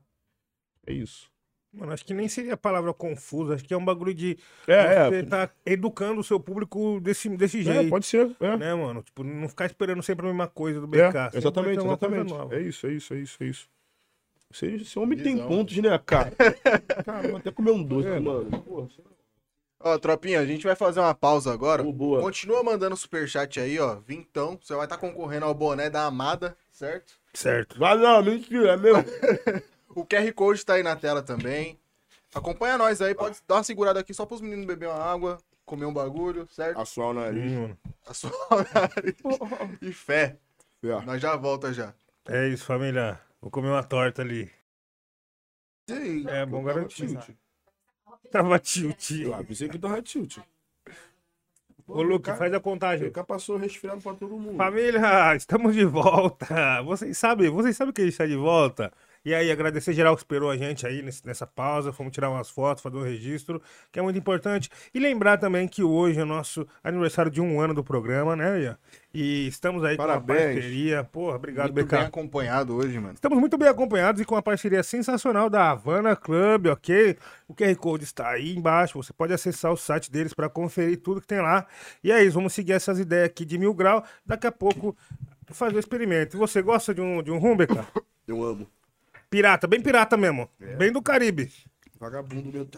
[0.85, 1.31] é isso.
[1.73, 4.37] Mano, acho que nem seria a palavra confusa, acho que é um bagulho de
[4.67, 7.89] É, você é, tá educando o seu público desse, desse é, jeito.
[7.89, 8.57] pode ser, é.
[8.57, 9.01] Né, mano?
[9.01, 10.99] Tipo, não ficar esperando sempre a mesma coisa do BK.
[10.99, 12.33] É, exatamente, exatamente.
[12.51, 13.69] É isso, é isso, é isso, é isso.
[14.53, 15.47] Você, esse homem tem Visão.
[15.49, 16.31] pontos, né, cara?
[17.03, 18.45] cara, vou até comer um doce, mano.
[18.61, 18.87] Porra,
[19.85, 21.83] Ó, tropinha, a gente vai fazer uma pausa agora.
[21.83, 22.21] Pô, boa.
[22.21, 23.95] Continua mandando superchat aí, ó.
[23.95, 24.57] Vintão.
[24.61, 27.13] Você vai estar concorrendo ao boné da Amada, certo?
[27.33, 27.77] Certo.
[27.77, 28.95] Vai não, mentira, é meu.
[29.95, 31.77] O QR Code tá aí na tela também.
[32.33, 35.37] Acompanha nós aí, pode dar uma segurada aqui só pros meninos beber uma água.
[35.65, 36.79] comer um bagulho, certo?
[36.79, 37.51] Assoar o nariz.
[37.51, 37.75] Hum,
[38.07, 38.31] A sua
[38.73, 39.15] nariz.
[39.83, 40.37] E fé.
[40.81, 40.99] Fé.
[41.05, 41.93] Nós já volta já.
[42.27, 43.19] é isso, família.
[43.43, 44.49] Vou comer uma torta ali.
[46.29, 47.07] É bom garantir.
[47.07, 47.35] tilt.
[48.31, 49.11] Tava tilt.
[49.11, 50.37] Eu pensei que tava tilt.
[51.85, 53.07] Ô, Luke, faz a contagem.
[53.07, 54.55] Fica passou resfriado pra todo mundo.
[54.55, 56.81] Família, estamos de volta.
[56.83, 58.93] Vocês sabem, vocês sabem que a gente está de volta.
[59.25, 61.93] E aí, agradecer geral que esperou a gente aí nesse- nessa pausa.
[61.93, 64.69] Fomos tirar umas fotos, fazer um registro, que é muito importante.
[64.93, 68.61] E lembrar também que hoje é o nosso aniversário de um ano do programa, né,
[68.61, 68.77] Ian?
[69.13, 70.39] E estamos aí com Parabéns.
[70.41, 71.03] a parceria.
[71.05, 72.07] Porra, obrigado, Muito bem BK.
[72.07, 73.13] acompanhado hoje, mano.
[73.13, 77.15] Estamos muito bem acompanhados e com a parceria sensacional da Havana Club, ok?
[77.47, 81.21] O QR Code está aí embaixo, você pode acessar o site deles para conferir tudo
[81.21, 81.65] que tem lá.
[82.03, 84.03] E é isso, vamos seguir essas ideias aqui de mil grau.
[84.25, 84.97] Daqui a pouco
[85.51, 86.35] fazer o experimento.
[86.35, 87.85] E você gosta de um, de um rum, BK?
[88.27, 88.67] Eu amo.
[89.33, 90.47] Pirata, bem pirata mesmo.
[90.77, 91.51] Bem do Caribe.
[91.99, 92.69] Vagabundo mesmo.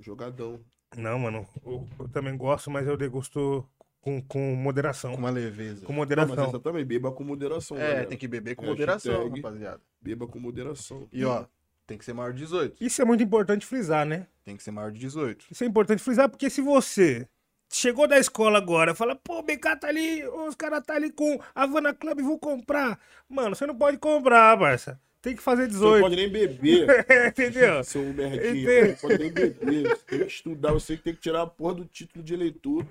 [0.00, 0.58] Jogadão.
[0.96, 3.64] Não, mano, eu, eu também gosto, mas eu degusto
[4.00, 5.12] com, com moderação.
[5.12, 5.86] Com uma leveza.
[5.86, 6.44] Com Não, mas moderação.
[6.48, 7.76] essa também, beba com moderação.
[7.76, 8.06] É, galera.
[8.06, 8.80] tem que beber com Hashtag.
[8.80, 9.80] moderação, rapaziada.
[10.00, 11.08] Beba com moderação.
[11.12, 11.46] E ó,
[11.86, 12.82] tem que ser maior de 18.
[12.84, 14.26] Isso é muito importante frisar, né?
[14.44, 15.46] Tem que ser maior de 18.
[15.48, 17.28] Isso é importante frisar, porque se você
[17.72, 21.40] chegou da escola agora, fala, pô, o BK tá ali, os caras tá ali com
[21.54, 22.98] a Havana Club, vou comprar.
[23.28, 25.00] Mano, você não pode comprar, parça.
[25.22, 26.02] Tem que fazer Você não 18.
[26.02, 27.06] pode nem beber.
[27.30, 27.84] Entendeu?
[27.84, 28.10] Seu.
[28.10, 28.64] Entendi.
[28.64, 29.88] Você não pode nem beber.
[29.88, 30.72] Você tem que estudar.
[30.72, 32.84] Você tem que tirar a porra do título de eleitor.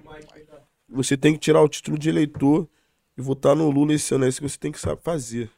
[0.87, 2.69] Você tem que tirar o título de eleitor
[3.17, 4.23] e votar no Lula esse ano.
[4.23, 5.49] É isso que você tem que saber fazer.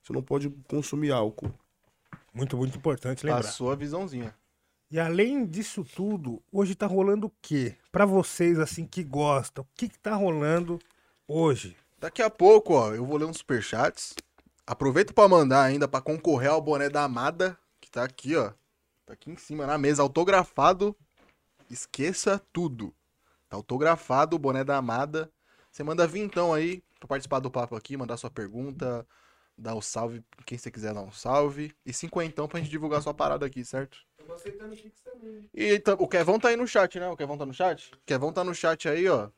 [0.00, 1.52] Você não pode consumir álcool.
[2.32, 3.42] Muito, muito importante lembrar.
[3.42, 4.32] Passou a visãozinha.
[4.92, 7.76] E além disso tudo, hoje tá rolando o quê?
[7.92, 10.80] Pra vocês, assim, que gostam, o que que tá rolando
[11.28, 11.76] hoje?
[12.00, 14.14] Daqui a pouco, ó, eu vou ler uns superchats.
[14.66, 18.52] Aproveita pra mandar ainda pra concorrer ao boné da Amada, que tá aqui, ó.
[19.06, 20.96] Tá aqui em cima na mesa, autografado.
[21.70, 22.92] Esqueça tudo.
[23.48, 25.30] Tá autografado o boné da Amada.
[25.70, 29.06] Você manda vintão aí pra participar do papo aqui, mandar sua pergunta,
[29.56, 31.72] dar o salve, quem você quiser dar um salve.
[31.86, 34.09] E cinquentão pra gente divulgar sua parada aqui, certo?
[35.54, 37.08] E tá- o Kevão tá aí no chat, né?
[37.08, 37.92] O Kevão tá no chat?
[37.94, 39.30] O Kevão tá no chat aí, ó.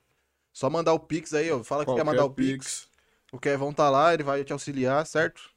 [0.52, 1.62] Só mandar o Pix aí, ó.
[1.64, 2.88] Fala que quer mandar o Pix.
[3.32, 5.50] O Kevão tá lá, ele vai te auxiliar, certo?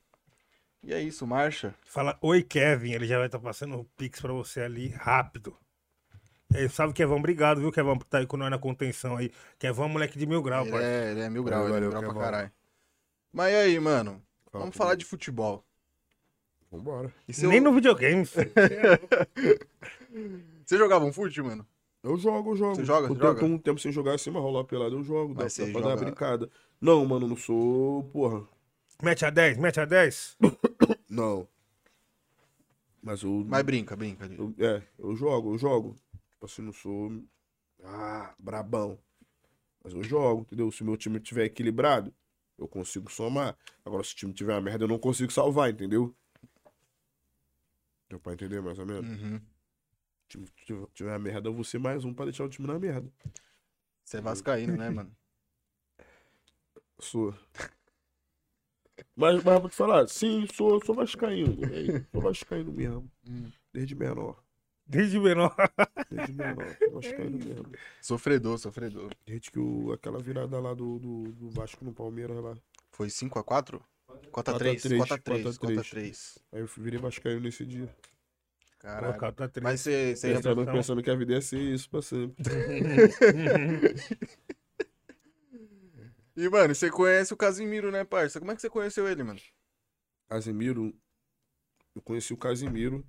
[0.82, 1.76] E é isso, marcha.
[1.84, 5.58] Fala, oi Kevin, ele já vai estar passando o Pix pra você ali rápido.
[6.54, 9.32] E aí, salve Kevão, obrigado, viu, Kevão, por estar aí com nós na contenção aí.
[9.60, 10.84] Kevão é moleque de mil graus, Ele pai.
[10.86, 12.52] é, ele é mil graus, Valeu, ele é mil valeu, grau pra caralho.
[13.34, 14.22] Mas e aí, mano?
[14.52, 15.66] Fala Vamos falar de futebol.
[16.72, 17.14] Vambora.
[17.28, 18.26] E seu- Nem no videogame.
[18.26, 18.52] filho.
[20.66, 21.66] Você jogava um fute, mano?
[22.04, 22.76] Eu jogo, eu jogo.
[22.76, 23.40] Você joga, Eu joga?
[23.40, 25.34] com um tempo sem jogar assim, mas rolar pelado eu jogo.
[25.34, 26.50] Dá, Mas dá você pra dar uma joga- brincada.
[26.80, 28.04] Não, mano, não sou.
[28.06, 28.48] Porra.
[29.02, 30.38] mete a 10, mete a 10.
[31.10, 31.48] Não.
[33.02, 33.44] Mas eu.
[33.48, 34.26] Mas brinca, brinca.
[34.26, 35.96] eu- é, eu jogo, eu jogo.
[36.32, 37.12] Tipo assim, não sou.
[37.84, 38.98] Ah, brabão.
[39.84, 40.72] Mas eu jogo, entendeu?
[40.72, 42.14] Se o meu time estiver equilibrado,
[42.58, 43.56] eu consigo somar.
[43.86, 46.16] Agora, se o time tiver uma merda, eu não consigo salvar, entendeu?
[48.10, 49.10] Deu pra entender mais ou menos?
[49.22, 49.42] Uhum.
[50.28, 53.12] Tiver- tiver uma merda, eu vou ser mais um pra deixar o time na merda.
[54.04, 55.16] Você é vascaíno, né, mano?
[57.00, 57.34] Sou.
[59.16, 61.58] Mas, mas vou te falar, sim, sou, sou vascaíno.
[61.66, 63.12] É, sou vascaíno mesmo.
[63.28, 63.52] Hum.
[63.74, 64.42] Desde menor.
[64.88, 65.54] Desde menor.
[66.10, 66.78] Desde menor.
[66.94, 67.72] Vascaíno mesmo.
[68.02, 69.12] Sofredor, sofredor.
[69.26, 72.56] Desde que o, aquela virada lá do, do, do Vasco no Palmeiras lá.
[72.92, 73.82] Foi 5x4?
[74.32, 75.76] 4x3, 4x3, 4x3, 4x3.
[75.76, 76.38] 4x3.
[76.54, 77.94] Aí eu virei vascaíno nesse dia.
[78.80, 79.20] Caralho.
[79.20, 79.64] Tá triste.
[79.64, 82.36] Mas você, você Pensando, pensando que a vida ia ser isso pra sempre.
[86.38, 88.40] E, mano, você conhece o Casimiro, né, parça?
[88.40, 89.40] Como é que você conheceu ele, mano?
[90.28, 90.94] Casimiro,
[91.96, 93.06] eu conheci o Casimiro.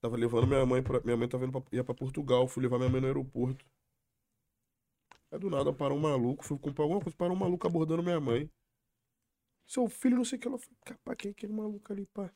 [0.00, 1.00] Tava levando minha mãe pra.
[1.00, 3.64] Minha mãe tava indo pra, ia pra Portugal, fui levar minha mãe no aeroporto.
[5.30, 8.20] Aí do nada parou um maluco, fui comprar alguma coisa, parou um maluco abordando minha
[8.20, 8.50] mãe.
[9.70, 10.48] Seu filho, não sei o que.
[10.48, 12.28] Ela falou, capaz, quem é aquele maluco ali, pá?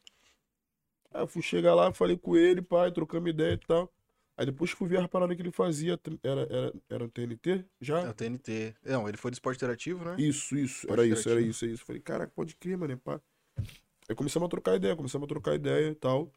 [1.13, 3.93] Aí eu fui chegar lá, falei com ele, pai, trocamos ideia e tal.
[4.37, 7.65] Aí depois que fui ver as paradas que ele fazia, era, era, era TNT É
[7.81, 8.09] já?
[8.09, 8.77] o TNT.
[8.85, 10.15] Não, ele foi do esporte interativo, né?
[10.17, 11.85] Isso, isso, era isso, era isso, é isso.
[11.85, 13.21] Falei, caraca, pode crer, mano, pá.
[14.09, 16.31] Aí começamos a trocar ideia, começamos a trocar ideia e tal.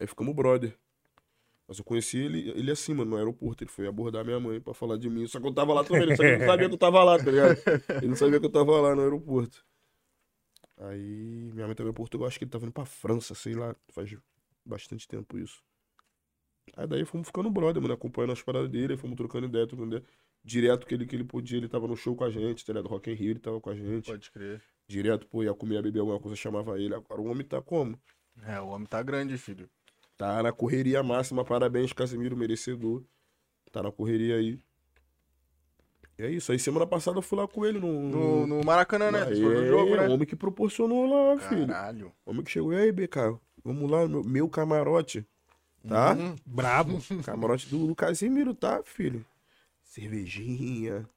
[0.00, 0.74] Aí ficamos brother.
[1.66, 3.62] Mas eu conheci ele, ele assim, mano, no aeroporto.
[3.62, 5.26] Ele foi abordar minha mãe pra falar de mim.
[5.26, 7.04] Só que eu tava lá também, ele só que ele não sabia que eu tava
[7.04, 7.58] lá, tá ligado?
[7.98, 9.67] Ele não sabia que eu tava lá no aeroporto.
[10.80, 13.74] Aí minha mãe tava em Portugal, acho que ele tava indo pra França, sei lá,
[13.88, 14.16] faz
[14.64, 15.62] bastante tempo isso.
[16.76, 20.08] Aí daí fomos ficando brother, mano, acompanhando as paradas dele, fomos trocando ideia, trocando ideia.
[20.44, 22.88] Direto que ele, que ele podia, ele tava no show com a gente, tá ligado?
[22.88, 24.06] Rock in Rio, ele tava com a gente.
[24.06, 24.62] Pode crer.
[24.86, 26.94] Direto, pô, ia comer, ia beber alguma coisa, chamava ele.
[26.94, 28.00] Agora o homem tá como?
[28.46, 29.68] É, o homem tá grande, filho.
[30.16, 33.04] Tá na correria máxima, parabéns, Casemiro, merecedor.
[33.72, 34.58] Tá na correria aí.
[36.18, 36.50] É isso.
[36.50, 37.92] Aí semana passada eu fui lá com ele no.
[38.02, 39.22] No, no Maracanã, né?
[39.22, 40.08] Aí, Foi no jogo, é, né?
[40.08, 41.66] O homem que proporcionou lá, filho.
[41.66, 42.12] Caralho.
[42.26, 42.72] O homem que chegou.
[42.72, 43.38] E aí, BK?
[43.64, 45.24] Vamos lá, meu, meu camarote.
[45.86, 46.14] Tá?
[46.14, 46.34] Uhum.
[46.44, 46.98] Brabo.
[47.24, 49.24] Camarote do, do Casimiro, tá, filho?
[49.84, 51.08] Cervejinha.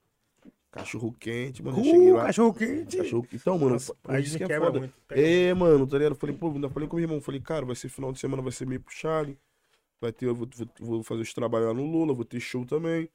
[0.70, 1.78] Cachorro quente, mano.
[1.78, 2.24] eu cheguei Uh, lá.
[2.26, 2.96] cachorro quente.
[2.96, 3.26] Cachorro...
[3.32, 4.78] Então, mano, Nossa, pô, aí isso que é quebra foda.
[4.78, 4.94] muito.
[5.10, 6.12] É, mano, tá ligado?
[6.12, 7.20] Eu Falei, pô, ainda falei com o meu irmão.
[7.20, 9.36] Falei, cara, vai ser final de semana, vai ser meio puxado.
[10.00, 12.64] Vai ter, eu vou, vou, vou fazer os trabalhos lá no Lula, vou ter show
[12.64, 13.08] também.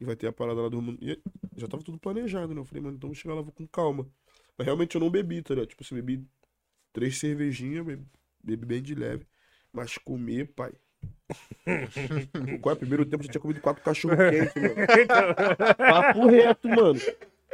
[0.00, 0.80] E vai ter a parada lá do.
[1.00, 1.20] E
[1.56, 2.60] já tava tudo planejado, né?
[2.60, 4.08] Eu falei, mano, então vou chegar lá, vou com calma.
[4.56, 5.68] Mas realmente eu não bebi, tá ligado?
[5.68, 6.26] Tipo assim, bebi
[6.92, 8.06] três cervejinhas, bebi,
[8.42, 9.26] bebi bem de leve.
[9.72, 10.72] Mas comer, pai.
[12.60, 13.22] Qual é o primeiro tempo?
[13.22, 14.74] Eu já tinha comido quatro cachorro quentes, mano.
[15.76, 17.00] Papo reto, mano.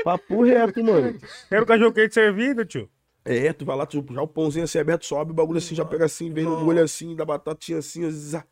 [0.05, 1.19] Papo reto, mano.
[1.49, 2.89] Quero cachorro quente servido, tio.
[3.25, 5.85] É, tu vai lá, tu, já o pãozinho assim aberto, sobe o bagulho assim, já
[5.85, 8.45] pega assim, vem no molho assim, da batatinha assim, zá.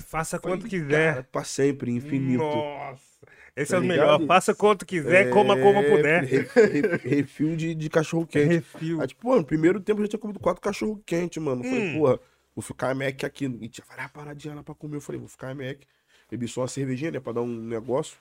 [0.00, 1.12] Faça quanto quiser.
[1.12, 2.42] Cara, pra sempre, infinito.
[2.42, 3.11] Nossa.
[3.54, 4.26] Esse Tá é o melhor.
[4.26, 6.24] Faça quanto quiser, coma como É, puder.
[6.24, 8.46] re- re- refil de, de cachorro quente.
[8.48, 9.00] Refil.
[9.00, 11.62] Aí, tipo, mano, no primeiro tempo eu já tinha comido quatro cachorro quente, mano.
[11.62, 11.98] Falei, Hum.
[11.98, 12.18] porra,
[12.56, 13.44] vou ficar Mac aqui.
[13.60, 14.96] E tinha várias paradinhas lá pra comer.
[14.96, 15.82] Eu falei, vou ficar Mac.
[16.30, 18.16] Bebi só uma cervejinha, né, pra dar um negócio.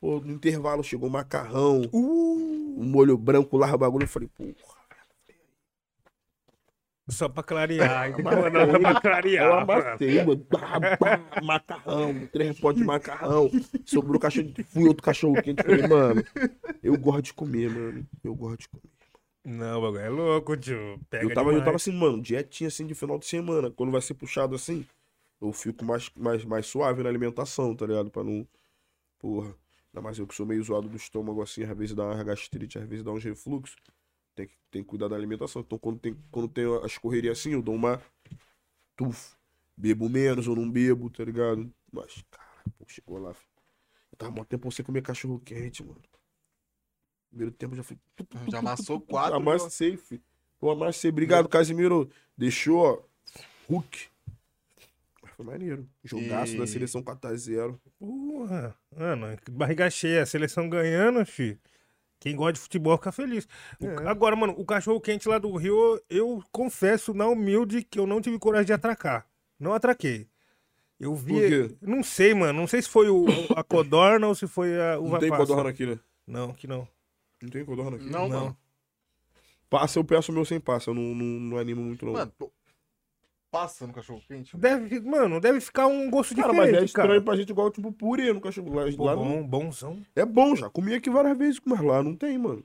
[0.00, 4.04] Pô, no intervalo chegou macarrão, Uh, um molho branco lá, o bagulho.
[4.04, 4.71] Eu falei, porra.
[7.12, 8.10] Só pra clarear.
[8.10, 9.66] não, só pra Eu clarear.
[9.66, 9.82] mano.
[9.82, 10.46] amassei, mano.
[10.50, 13.50] Bah, bah, macarrão, três potes de macarrão.
[13.84, 15.62] Sobrou cachorro, fui outro cachorro quente.
[15.62, 16.22] Falei, mano,
[16.82, 18.06] eu gosto de comer, mano.
[18.24, 18.82] Eu gosto de comer.
[19.44, 21.00] Não, bagulho é louco, tio.
[21.10, 23.70] Pega Eu tava, eu tava assim, mano, dietinha assim de final de semana.
[23.70, 24.86] Quando vai ser puxado assim,
[25.40, 28.10] eu fico mais, mais, mais suave na alimentação, tá ligado?
[28.10, 28.46] Pra não.
[29.18, 29.54] Porra.
[29.94, 32.78] Ainda mais eu que sou meio zoado do estômago assim, às vezes dá uma gastrite,
[32.78, 33.76] às vezes dá uns refluxos.
[34.34, 35.62] Tem que, tem que cuidar da alimentação.
[35.62, 38.00] Então quando tem, quando tem as correrias assim, eu dou uma.
[38.96, 39.34] Tuf.
[39.76, 41.72] Bebo menos ou não bebo, tá ligado?
[41.90, 43.32] Mas, cara, pô, chegou lá.
[43.34, 43.48] filho.
[44.12, 46.00] Eu tava mó tempo sem comer cachorro quente, mano.
[47.30, 47.98] Primeiro tempo eu já fui.
[48.50, 49.36] Já amassou quatro.
[49.36, 50.22] Amassei, filho.
[50.60, 51.10] Eu amassei.
[51.10, 52.10] Obrigado, Casimiro.
[52.36, 53.02] Deixou, ó.
[53.68, 54.06] Hulk.
[55.22, 55.88] Mas foi maneiro.
[56.04, 57.80] Jogaço E- da seleção 4x0.
[57.98, 61.58] Porra, mano, barriga cheia, a seleção ganhando, fi.
[62.22, 63.48] Quem gosta de futebol fica feliz.
[63.80, 64.08] É.
[64.08, 68.20] Agora, mano, o cachorro quente lá do Rio, eu confesso na humilde que eu não
[68.20, 69.26] tive coragem de atracar.
[69.58, 70.28] Não atraquei.
[71.00, 71.32] Eu vi.
[71.32, 71.76] Por quê?
[71.82, 72.60] Não sei, mano.
[72.60, 73.26] Não sei se foi o,
[73.56, 75.42] a codorna ou se foi a uva Não tem passa.
[75.46, 75.98] codorna aqui, né?
[76.24, 76.86] Não, que não.
[77.42, 78.06] Não tem codorna aqui.
[78.08, 78.40] Não, Não.
[78.40, 78.56] mano.
[79.68, 80.90] Passa, eu peço o meu sem passa.
[80.90, 82.12] Eu não, não, não animo muito, não.
[82.12, 82.32] Mano,
[83.52, 84.56] passa no cachorro quente.
[84.56, 87.22] Deve, mano, deve ficar um gosto cara, mas diferente, é estranho cara.
[87.22, 88.74] pra gente igual, tipo, purê no cachorro.
[88.74, 89.98] Lá, Pô, lá não- bom, bonzão.
[90.16, 90.70] É bom já.
[90.70, 92.64] Comi aqui várias vezes, mas lá não tem, mano.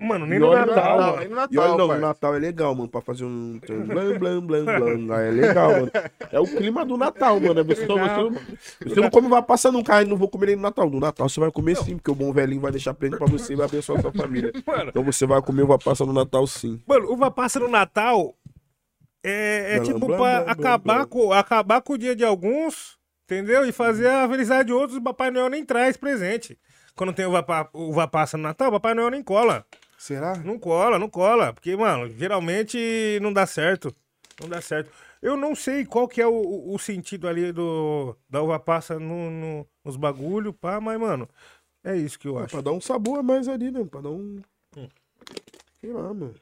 [0.00, 1.18] Mano, nem E no olha Natal, Natal, mano.
[1.18, 4.18] nem no E olha, Natal, não, o Natal é legal, mano, pra fazer um blam,
[4.18, 5.16] blam, blam, blam.
[5.16, 5.90] Aí é legal, mano.
[6.32, 7.60] É o clima do Natal, mano.
[7.60, 7.96] É Você, não-
[8.30, 10.90] você, você não come vai passar nunca, aí não vou comer nem no Natal.
[10.90, 13.52] No Natal você vai comer sim, porque o bom velhinho vai deixar prende pra você
[13.52, 14.52] e vai abençoar a sua família.
[14.66, 16.82] Mano, Então você vai comer uva passa no Natal sim.
[16.86, 18.34] Mano, uva passa no Natal
[19.22, 21.06] é, é Blá, tipo blá, pra blá, acabar.
[21.06, 23.64] Com, acabar com o dia de alguns, entendeu?
[23.64, 26.58] E fazer a felicidade de outros, o Papai Noel nem traz presente.
[26.98, 29.64] Quando tem uva, uva passa no Natal, o Papai Noel nem cola.
[29.96, 30.36] Será?
[30.38, 31.52] Não cola, não cola.
[31.52, 33.94] Porque, mano, geralmente não dá certo.
[34.40, 34.90] Não dá certo.
[35.22, 39.30] Eu não sei qual que é o, o- sentido ali do, da uva passa no,
[39.30, 41.28] no- nos bagulho, pá, mas, mano,
[41.84, 42.52] é isso que eu É, acho.
[42.52, 43.84] pra dar um sabor a mais ali, né?
[43.84, 44.40] Pra dar um.
[45.80, 46.34] Sei lá, mano.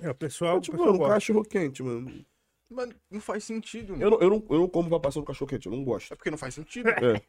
[0.00, 2.24] É, o pessoal, É, tipo, o pessoal mano, um cachorro quente, mano.
[2.70, 4.02] Mano, não faz sentido, mano.
[4.02, 6.12] Eu não, eu não, eu não como passa no cachorro quente, eu não gosto.
[6.12, 6.90] É porque não faz sentido.
[6.90, 7.22] É.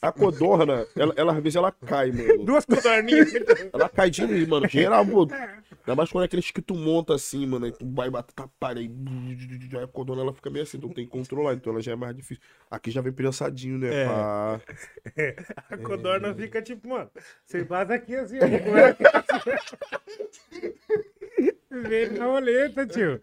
[0.00, 2.44] A codorna, ela, ela às vezes ela cai, mano.
[2.44, 3.32] Duas codorninhas.
[3.72, 4.68] Ela cai de mano.
[4.68, 5.28] Geral, mano.
[5.32, 7.66] Ainda mais quando é aqueles que tu monta assim, mano.
[7.66, 8.90] Aí tu vai bater tapalha aí.
[9.72, 11.54] Aí a codorna ela fica meio assim, então tem que controlar.
[11.54, 12.42] Então ela já é mais difícil.
[12.68, 14.02] Aqui já vem prensadinho, né?
[14.02, 14.06] É.
[14.06, 14.60] Pá.
[15.70, 17.08] A codorna fica tipo, mano,
[17.46, 18.42] você faz aqui assim, ó.
[21.88, 23.20] Vem na roleta, tio.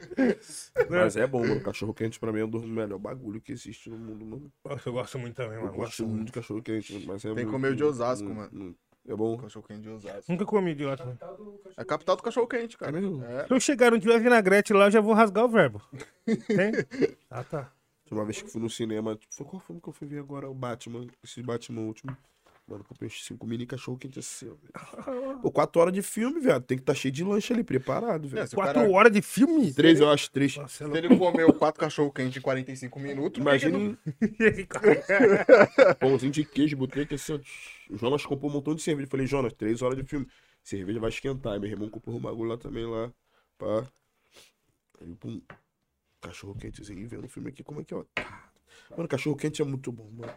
[0.90, 1.62] Mas é bom, mano.
[1.62, 4.52] Cachorro quente pra mim é um dos melhores bagulho que existe no mundo, mano.
[4.66, 5.76] Nossa, eu gosto muito também, Eu mano.
[5.76, 7.06] gosto muito de cachorro quente, mano.
[7.08, 8.50] Mas é Tem que comer o de Osasco, muito- mano.
[8.54, 9.38] muito- É bom.
[9.38, 10.32] Cachorro quente de Osasco.
[10.32, 11.18] Nunca comi idiota.
[11.78, 12.98] É a capital do cachorro quente, cara.
[12.98, 13.24] É mesmo?
[13.24, 13.48] É.
[13.48, 15.82] Se eu chegar não tiver vinagrete lá, eu já vou rasgar o verbo.
[16.26, 16.72] Tem?
[17.30, 17.72] Ah, tá.
[18.12, 20.50] Uma vez que fui no cinema, tipo, foi qual filme que eu fui ver agora?
[20.50, 22.18] O Batman, esse Batman último.
[22.70, 25.40] Mano, comprei uns cinco mini cachorro quente assim, ó, velho.
[25.40, 26.64] Pô, quatro horas de filme, viado.
[26.64, 28.44] Tem que estar cheio de lanche ali, preparado, velho.
[28.44, 29.74] É, se o Quatro cara- horas de filme?
[29.74, 30.56] Três, eu acho, três.
[30.56, 33.98] Nossa, é Se ele comeu quatro cachorro quente em 45 minutos, Imagina
[36.00, 37.40] pãozinho de queijo, botei aqui assim, ó.
[37.94, 39.08] O Jonas comprou um montão de cerveja.
[39.10, 40.28] Falei, Jonas, três horas de filme.
[40.64, 41.54] Cerveja vai esquentar.
[41.54, 43.12] Aí meu irmão comprou um bagulho lá também, lá.
[43.58, 43.84] Pá.
[45.02, 45.41] Aí, pum.
[46.22, 47.98] Cachorro quentezinho, vendo o filme aqui, como é que é?
[47.98, 48.04] ó.
[48.96, 50.34] Mano, cachorro quente é muito bom, mano.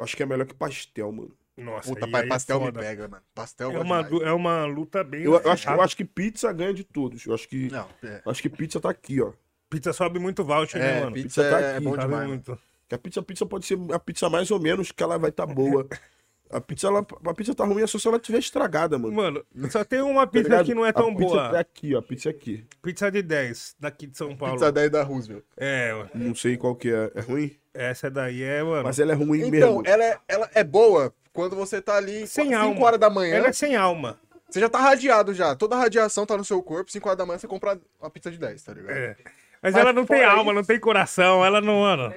[0.00, 1.36] Acho que é melhor que pastel, mano.
[1.56, 2.80] Nossa, Puta, pai, é pastel me foda.
[2.80, 3.22] pega, mano.
[3.34, 5.22] Pastel É uma, é uma luta bem.
[5.22, 7.26] Eu, eu acho, eu acho que pizza ganha de todos.
[7.26, 8.22] Eu acho que, Não, é.
[8.26, 9.32] acho que pizza tá aqui, ó.
[9.68, 11.12] Pizza sobe muito voucher, né, É, mano?
[11.14, 12.28] pizza Pizza tá é aqui, bom Sobe demais.
[12.28, 12.58] muito.
[12.88, 15.44] Que a pizza, pizza pode ser a pizza mais ou menos que ela vai tá
[15.46, 15.86] boa.
[16.52, 19.14] A pizza, ela, a pizza tá ruim é só se ela tiver estragada, mano.
[19.14, 20.66] Mano, só tem uma Tá pizza ligado?
[20.66, 21.56] que não é tão a pizza boa.
[21.56, 21.98] é aqui, ó.
[21.98, 22.66] A pizza é aqui.
[22.82, 24.54] Pizza de 10, daqui de São Paulo.
[24.54, 25.44] Pizza 10 da Roosevelt.
[25.56, 26.10] É, mano.
[26.14, 27.12] Não sei qual que é.
[27.14, 27.56] É ruim?
[27.72, 28.82] Essa daí é, mano.
[28.82, 29.82] Mas ela é ruim Então, mesmo.
[29.86, 32.84] ela é, ela é boa quando você tá ali Sem 5 alma.
[32.84, 33.36] horas da manhã.
[33.36, 34.18] Ela é sem alma.
[34.50, 35.54] Você já tá radiado já.
[35.54, 36.90] Toda a radiação tá no seu corpo.
[36.90, 38.90] 5 horas da manhã você compra uma pizza de 10, tá ligado?
[38.96, 39.16] É.
[39.62, 42.12] Mas, Mas ela não tem alma, isso- não tem coração, ela não, mano.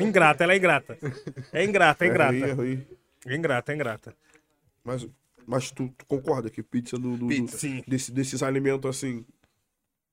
[0.00, 0.96] Ingrata, ela é ingrata.
[1.52, 2.54] É ingrata, é É ruim, é ingrata.
[2.54, 2.86] ruim.
[3.26, 4.14] É ingrata, é ingrata.
[4.82, 5.06] Mas,
[5.46, 7.58] mas tu, tu concorda que pizza, do, do- do- Pizza.
[7.58, 7.82] Sim.
[7.86, 9.24] desse- desses alimentos assim,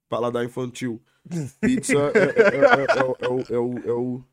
[0.10, 1.02] paladar infantil,
[1.60, 4.24] pizza é, é- é- é o- é o, é o- é o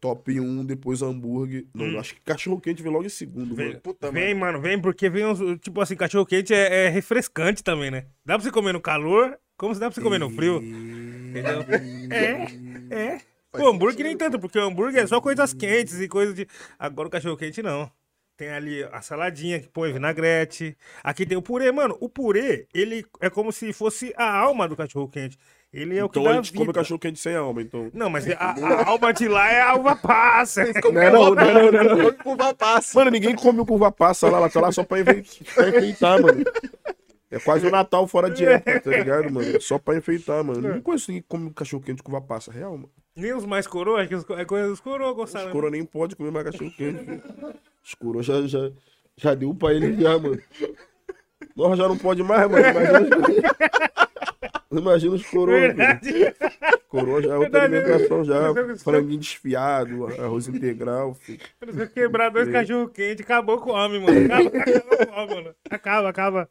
[0.00, 1.66] top 1, depois hambúrguer.
[1.74, 3.56] Não, acho que cachorro quente vem logo em segundo, Hum.
[3.56, 3.80] Vem, mano.
[3.80, 5.38] Puta, vem, mano, vem, porque vem uns.
[5.60, 8.06] Tipo assim, cachorro quente é, é refrescante também, né?
[8.24, 10.58] Dá pra você comer no calor, como se dá pra você comer no frio.
[10.62, 11.64] Entendeu?
[12.10, 13.20] É, é.
[13.60, 16.46] O hambúrguer nem tanto, porque o hambúrguer é só coisas quentes e coisas de.
[16.78, 17.90] Agora o cachorro quente não.
[18.38, 20.76] Tem ali a saladinha que põe vinagrete.
[21.02, 21.96] Aqui tem o purê, mano.
[22.00, 25.36] O purê, ele é como se fosse a alma do cachorro quente.
[25.72, 27.90] Ele é o que Então dá a gente come cachorro quente sem alma, então.
[27.92, 30.64] Não, mas a, a alma de lá é a uva passa.
[30.64, 32.14] Não, é não, não, não, não, não.
[32.32, 32.96] Uva passa.
[32.96, 36.22] Mano, ninguém come o curva passa lá, ela tá lá só pra enfe- pra enfeitar,
[36.22, 36.44] mano.
[37.30, 39.60] É quase o Natal fora de época, tá ligado, mano?
[39.60, 40.60] Só pra enfeitar, mano.
[40.62, 42.90] Não conheço ninguém que come cachorro quente com uva passa, real, mano.
[43.16, 45.46] Nem os mais coroas, acho que os co- é coisa dos coroas gostaram.
[45.48, 47.04] Os coroa nem pode comer mais cachorro quente.
[47.94, 48.70] Coroa já, já,
[49.16, 50.40] já deu pra ele já, mano.
[51.56, 52.64] Nós já não pode mais, mano.
[52.68, 53.00] Imagina
[54.70, 57.20] os, Imagina os coroa.
[57.22, 57.74] já é outra Verdade.
[57.76, 58.52] alimentação já.
[58.78, 61.40] Franguinho desfiado, arroz integral, filho.
[61.94, 64.26] Quebrar dois cachorro quente, acabou com o homem, mano.
[64.26, 65.54] Acaba, acaba com o homem, mano.
[65.70, 66.48] Acaba, acaba.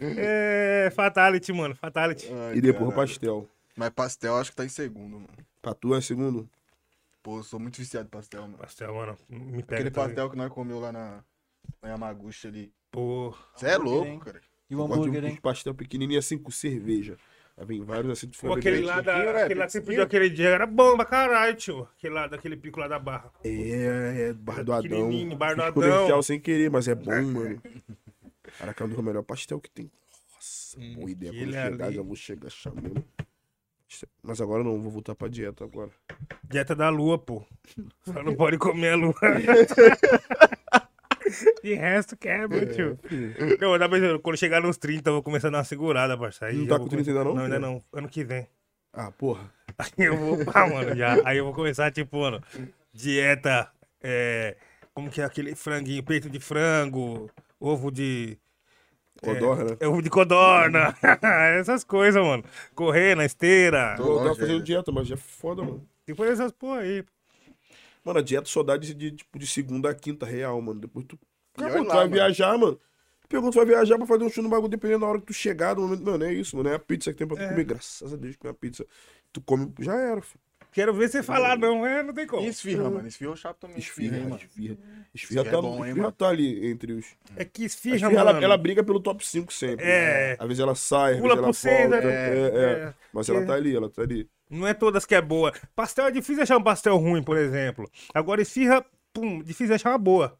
[0.00, 0.90] É.
[0.94, 1.74] Fatality, mano.
[1.74, 2.28] Fatality.
[2.32, 3.08] Ai, E depois o caralho.
[3.08, 3.48] pastel.
[3.76, 5.28] Mas pastel acho que tá em segundo, mano.
[5.60, 6.48] Pra tu é segundo?
[7.26, 8.56] Pô, eu sou muito viciado em pastel, mano.
[8.56, 9.18] Pastel, mano.
[9.28, 9.80] Me pega.
[9.80, 9.90] Aquele também.
[9.90, 11.24] pastel que nós comeu lá na,
[11.82, 12.72] na Yamaguchi ali.
[12.88, 13.34] Pô.
[13.52, 14.20] Você é louco, hein?
[14.20, 14.40] cara.
[14.70, 15.38] E o de hambúrguer, um hein?
[15.42, 17.16] pastel pequenininho assim com cerveja.
[17.56, 19.42] Aí vem vários assim, tu Pô, aquele lá, da, Piquinho, né?
[19.42, 21.88] aquele lá que você pediu aquele dia era bom pra caralho, tio.
[21.98, 23.32] Aquele lá, daquele pico lá da barra.
[23.42, 25.36] É, é, Bar do Adão.
[25.36, 25.72] Bar do Adão.
[25.72, 27.60] comercial sem querer, mas é bom, mano.
[28.56, 29.90] Caraca, é um dos melhores pastel que tem.
[30.32, 31.32] Nossa, boa ideia.
[31.32, 31.96] Quando aquele chegar, ali.
[31.96, 33.04] já vou chegar chamando.
[34.22, 35.90] Mas agora não, vou voltar pra dieta agora.
[36.44, 37.44] Dieta da lua, pô.
[38.04, 39.14] Só não pode comer a lua.
[41.62, 42.98] De resto, quebra, É, tio.
[43.60, 46.14] Não, dá pra, quando chegar nos 30, eu vou começar a dar uma segurada.
[46.42, 47.82] Aí Não tá com 30 começar- ainda não, Não, ainda não.
[47.92, 48.46] Ano que vem.
[48.92, 49.52] Ah, porra.
[49.78, 51.16] Aí eu vou pá, mano, já.
[51.28, 52.40] Aí eu vou começar, tipo, mano,
[52.92, 53.70] dieta.
[54.02, 54.56] É,
[54.94, 56.02] como que é aquele franguinho?
[56.02, 58.38] Peito de frango, ovo de.
[59.22, 59.76] Codorna.
[59.80, 60.94] É, ovo de codorna.
[61.58, 62.44] essas coisas, mano.
[62.74, 63.94] Correr na esteira.
[63.96, 65.86] Tô Eu tava fazendo dieta, mas já é foda, mano.
[66.06, 67.04] Depois essas porra aí.
[68.04, 70.80] Mano, a dieta só dá de, de, tipo, de segunda a quinta real, mano.
[70.80, 71.18] Depois tu.
[71.54, 72.14] Cara, olha tu lá, vai mano.
[72.14, 72.78] viajar, mano.
[73.28, 75.32] Pergunta, tu vai viajar pra fazer um show no bagulho, dependendo da hora que tu
[75.32, 76.04] chegar, no momento.
[76.04, 76.68] Mano, é isso, mano.
[76.68, 77.64] É a pizza que tem pra tu comer.
[77.64, 78.86] Graças a Deus que é a pizza.
[79.32, 80.45] Tu come, já era, filho.
[80.76, 82.42] Quero ver você falar, não, é, não tem como.
[82.42, 83.08] E esfirra, mano.
[83.08, 83.78] Esfirra é chato também.
[83.78, 84.36] Esfirra, hein, mano.
[84.36, 84.76] esfirra.
[85.14, 86.12] Esfirra, Esfirra tá, é bom, hein, esfirra mano?
[86.12, 87.06] tá ali entre os.
[87.34, 88.28] É que esfirra, esfirra, mano.
[88.28, 89.86] ela, ela briga pelo top 5 sempre.
[89.86, 90.36] É.
[90.38, 92.06] Às vezes ela sai, às Pula vezes ela volta.
[92.06, 92.12] né?
[92.12, 92.88] É, é.
[92.88, 92.94] É.
[93.10, 94.28] Mas ela tá ali, ela tá ali.
[94.50, 95.50] Não é todas que é boa.
[95.74, 97.90] Pastel é difícil achar um pastel ruim, por exemplo.
[98.12, 98.84] Agora, esfirra,
[99.14, 100.38] pum, difícil achar uma boa.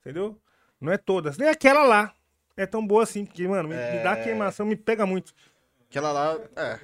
[0.00, 0.36] Entendeu?
[0.80, 1.38] Não é todas.
[1.38, 2.12] Nem aquela lá.
[2.56, 4.24] É tão boa assim, porque, mano, me, me dá É.
[4.24, 5.32] queimação, me pega muito.
[5.88, 6.80] Aquela lá, é.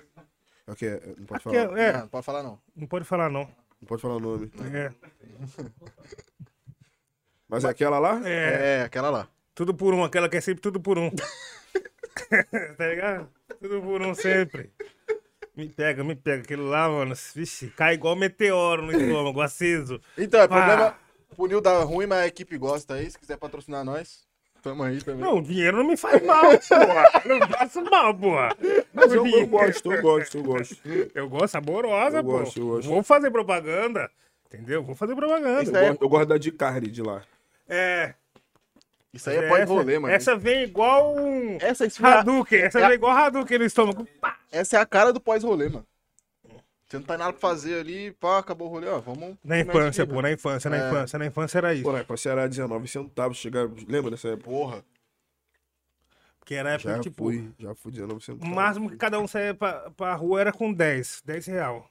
[0.66, 1.78] Ok, é, não pode Aquela- falar.
[1.80, 2.60] é, Não, não pode falar não.
[2.76, 3.40] não pode falar, não.
[3.80, 4.52] Não pode falar o nome.
[4.72, 4.92] É,
[7.48, 8.20] Mas é aquela lá?
[8.28, 9.28] é, É, aquela lá.
[9.54, 10.04] tudo por um.
[10.04, 11.10] Aquela que é sempre tudo por um.
[12.78, 13.28] tá ligado?
[13.60, 14.72] Tudo por um sempre.
[15.54, 16.42] Me pega, me pega.
[16.42, 20.00] Aquilo lá, mano, vixe, cai igual meteoro no estômago, aceso.
[20.16, 20.48] Então, é Ah.
[20.48, 20.96] problema.
[21.36, 23.10] Funil dá ruim, mas a equipe gosta aí.
[23.10, 24.26] Se quiser patrocinar nós,
[24.62, 25.20] tamo aí também.
[25.20, 27.22] Não, o dinheiro não me faz mal, porra.
[27.26, 28.56] Não faço mal, porra.
[28.94, 30.76] Mas eu, eu gosto, eu gosto, eu gosto.
[31.14, 32.32] Eu gosto, saborosa, Eu pô.
[32.38, 32.88] gosto, eu gosto.
[32.88, 34.10] Vou fazer propaganda.
[34.46, 34.82] Entendeu?
[34.82, 35.62] Vou fazer propaganda.
[35.62, 37.22] Isso Eu, aí é- gosto, eu gosto da de carne de lá.
[37.68, 38.14] É.
[39.12, 40.14] Isso aí é pode essa, rolê, mano.
[40.14, 42.58] Essa vem igual um Essa esfirra, Hadouken.
[42.60, 44.06] Essa é- vem igual Hadouken no estômago.
[44.20, 44.36] Pá.
[44.50, 45.86] essa é a cara do pós-rolê, mano.
[46.92, 49.00] Você não tá nada pra fazer ali, pá, acabou o rolê, ó.
[49.00, 49.34] Vamos.
[49.42, 50.88] Na infância, pô, na infância, na É.
[50.88, 51.18] infância.
[51.18, 51.82] Na infância era isso.
[51.84, 53.38] Pô, na Praça era 19 centavos.
[53.38, 54.44] Chegar, lembra dessa época?
[54.50, 54.84] Porra.
[56.38, 58.54] Porque era época, Já tipo, fui, já fui 19 o centavos.
[58.54, 61.22] máximo que cada um saía pra, pra rua era com 10.
[61.24, 61.90] 10 real.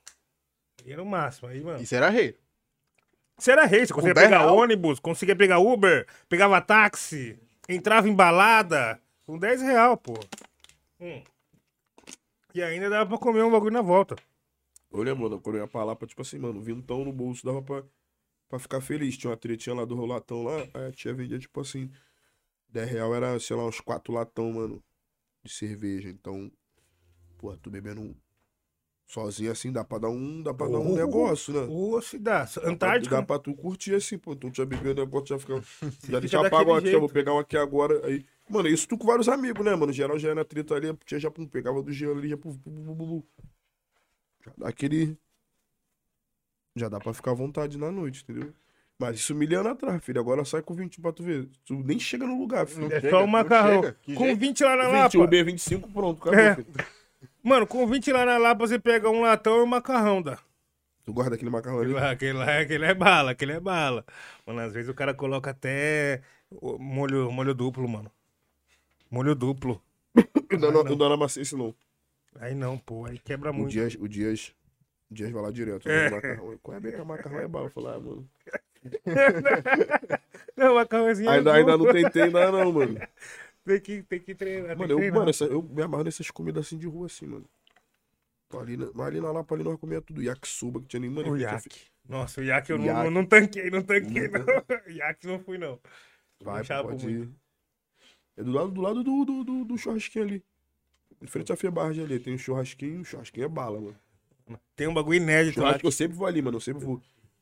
[0.86, 1.50] Era o máximo.
[1.50, 1.82] Aí, mano.
[1.82, 2.38] Isso era rei.
[3.40, 4.56] Você era rei, você conseguia 10 pegar real?
[4.56, 9.02] ônibus, conseguia pegar Uber, pegava táxi, entrava em balada.
[9.26, 10.14] Com 10 real, pô.
[11.00, 11.24] Hum.
[12.54, 14.16] E ainda dava pra comer um bagulho na volta.
[14.92, 17.46] Eu lembro, mano, quando eu ia pra lá, pra, tipo assim, mano, vintão no bolso,
[17.46, 17.84] dava pra,
[18.50, 19.18] pra ficar feliz.
[19.18, 21.90] Tinha uma tretinha lá do rolatão lá, aí a tia vendia, tipo assim,
[22.70, 24.84] 10 real era, sei lá, uns 4 latão, mano,
[25.44, 26.10] de cerveja.
[26.10, 26.52] Então,
[27.38, 28.16] porra, tu bebendo um
[29.08, 31.68] sozinho assim, dá pra dar um, dá pra dar um Oh, negócio, né?
[31.70, 32.48] Ô, se dá.
[32.64, 33.18] Antártica.
[33.18, 34.36] Dá pra tu curtir assim, pô.
[34.36, 35.62] Tu já bebeu o negócio, já fica.
[36.10, 38.06] Já deixa pago aqui, vou pegar um aqui agora.
[38.06, 39.92] Aí, mano, isso tu com vários amigos, né, mano?
[39.92, 42.54] Geral já era na treta ali, tinha já pum, pegava do gelo ali, já pum,
[42.58, 43.24] pum, pum, pum.
[44.46, 45.18] Já dá aquele.
[46.76, 48.54] Já dá pra ficar à vontade na noite, entendeu?
[48.98, 50.20] Mas isso mil anos atrás, filho.
[50.22, 51.50] Agora sai com 20 pra tu ver.
[51.66, 52.86] Tu nem chega no lugar, filho.
[52.86, 53.82] É chega, só o não macarrão.
[54.16, 54.40] Com jeito?
[54.40, 55.18] 20 lá na 20, Lapa.
[55.18, 56.56] o B25, pronto, acabou, É.
[56.56, 56.68] filho.
[57.44, 60.38] Mano, com 20 lá na Lapa você pega um latão e um macarrão, dá.
[61.04, 61.98] Tu guarda aquele macarrão ali.
[61.98, 64.06] Aquele lá, aquele lá, aquele é bala, aquele é bala.
[64.46, 66.22] Mano, às vezes o cara coloca até
[66.80, 68.12] molho, molho duplo, mano.
[69.10, 69.82] Molho duplo.
[70.16, 71.74] O Dona, o Dona Macice não.
[72.40, 73.72] Aí não, pô, aí quebra O muito.
[73.72, 74.54] Dias, o Dias,
[75.10, 75.88] o Dias vai lá direto.
[75.90, 76.08] É.
[76.08, 76.10] É.
[76.10, 76.58] Macarrão.
[76.62, 77.66] Qual é bem que macarrão é bala?
[77.68, 78.30] Eu falei, ah, mano.
[80.58, 81.58] Não, macarrãozinho é Ainda, bom.
[81.58, 83.00] ainda não tentei ainda não, mano.
[83.64, 84.76] Tem que, tem que treinar.
[84.76, 85.20] Mano, que eu, treinar.
[85.20, 87.46] mano essa- eu me amarro nessas comidas assim de rua, assim, mano.
[88.58, 90.22] Ali, na- mas ali na Lapa, ali nós comia tudo.
[90.22, 91.32] Yakisoba, que tinha nem mano.
[91.32, 91.70] O tinha Yak.
[91.70, 93.04] fi- Nossa, o Yak eu não, Yak.
[93.04, 94.46] não, não tanquei, não tanquei, não.
[94.96, 95.80] Yak não fui, não.
[96.42, 97.34] Vai, pode muito.
[98.36, 100.44] É do lado do, lado do, do, do, do churrasquinho ali.
[101.22, 102.20] Em frente à Febarge ali.
[102.20, 103.96] Tem um churrasquinho, o churrasquinho é bala, mano.
[104.76, 105.68] Tem um bagulho inédito lá.
[105.68, 106.58] Churrasco eu sempre vou ali, mano.
[106.58, 107.02] Eu sempre vou.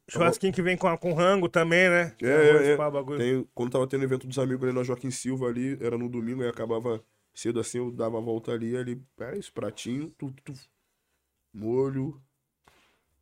[0.10, 2.16] Churrasquinho que vem com, com rango também, né?
[2.22, 2.76] É, é, é.
[2.78, 2.92] pá.
[3.18, 6.42] Tem, quando tava tendo evento dos amigos ali na Joaquim Silva ali, era no domingo,
[6.42, 7.04] aí acabava
[7.34, 10.52] cedo assim, eu dava a volta ali, ali, pera esse pratinho, tu, tu,
[11.54, 12.20] molho.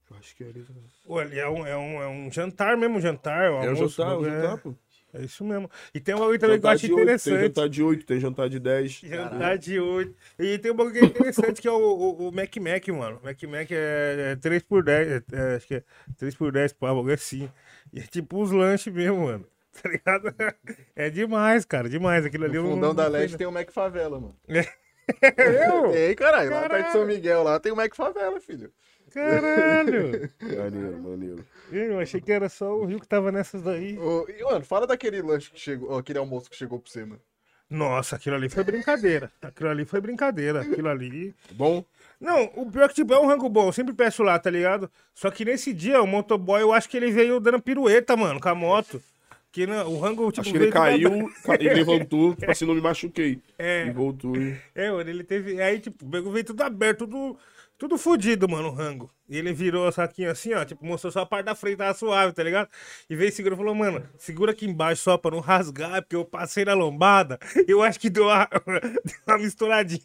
[0.08, 0.66] Churrasquinho ali.
[1.06, 3.52] Pô, ali é um, é, um, é um jantar mesmo, um jantar.
[3.52, 4.76] Um É um almoço, jantar, um bagulho, é- jantar, pô.
[5.14, 5.70] É isso mesmo.
[5.94, 7.42] E tem um bagulho também que eu Jantar acho de oito, Tem interessante.
[7.48, 8.92] jantar de 8, tem jantar de 10.
[8.92, 10.16] Jantar de 8.
[10.38, 13.20] E tem um bagulho que é interessante que é o, o, o Mac Mac, mano.
[13.24, 15.84] Mac Mac é, é 3 por 10 é, é, acho que é
[16.18, 17.50] 3 por 10 pô, bagulho assim.
[17.94, 19.46] E é tipo os lanches mesmo, mano.
[19.82, 20.34] Tá ligado?
[20.96, 22.26] É demais, cara, demais.
[22.26, 23.38] Aquilo ali No não- fundão não da Leste não.
[23.38, 24.36] tem o Mac Favela, mano.
[25.38, 25.92] Eu?
[25.92, 26.50] Tem, caralho.
[26.50, 26.86] Lá perto Caralho.
[26.88, 28.72] de São Miguel, lá tem o Mac Favela, filho.
[29.14, 30.30] Caralho!
[30.42, 31.46] Maneiro, maneiro.
[31.72, 33.98] Eu achei que era só o Rio que tava nessas daí.
[33.98, 37.02] Ô, e, mano, fala daquele lanche que chegou, ó, aquele almoço que chegou pra você,
[37.06, 37.22] mano.
[37.70, 39.30] Nossa, aquilo ali foi brincadeira.
[39.42, 40.62] Aquilo ali foi brincadeira.
[40.62, 41.36] Aquilo ali.
[41.52, 41.84] Bom,
[42.20, 43.68] Não, o pior é que tipo, é um rango bom.
[43.68, 44.90] Eu sempre peço lá, tá ligado?
[45.14, 48.48] Só que nesse dia, o motoboy, eu acho que ele veio dando pirueta, mano, com
[48.50, 49.02] a moto.
[49.52, 52.76] Que não, o rango, tipo, acho que ele veio caiu, ele levantou, tipo assim, não
[52.76, 53.42] me machuquei.
[53.58, 53.88] É.
[53.88, 54.36] E voltou.
[54.38, 55.62] e- É, mano, ele teve.
[55.62, 57.38] Aí, tipo, o veio tudo aberto, tudo.
[57.78, 59.12] Tudo fudido, mano, o rango.
[59.30, 61.94] E ele virou o saquinho assim, ó, tipo, mostrou só a parte da frente, tava
[61.94, 62.68] suave, tá ligado?
[63.08, 66.26] E veio segura e falou, mano, segura aqui embaixo só pra não rasgar, porque eu
[66.26, 67.38] passei na lombada,
[67.68, 68.48] eu acho que deu uma,
[69.06, 70.02] deu uma misturadinha.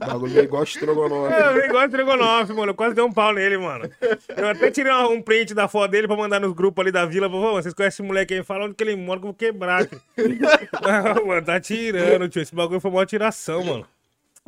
[0.00, 1.32] O bagulho é igual estrogonofe.
[1.32, 2.72] É, eu igual estrogonofe, mano.
[2.72, 3.88] Eu quase dei um pau nele, mano.
[4.36, 7.30] Eu até tirei um print da foto dele pra mandar nos grupos ali da vila.
[7.30, 8.44] Falei, "Ô, vocês conhecem esse moleque aí?
[8.44, 9.86] Fala onde que ele mora que eu vou quebrar.
[9.86, 9.98] tio."
[11.16, 12.42] Não, mano, tá tirando, tio.
[12.42, 13.86] Esse bagulho foi uma tiração, mano.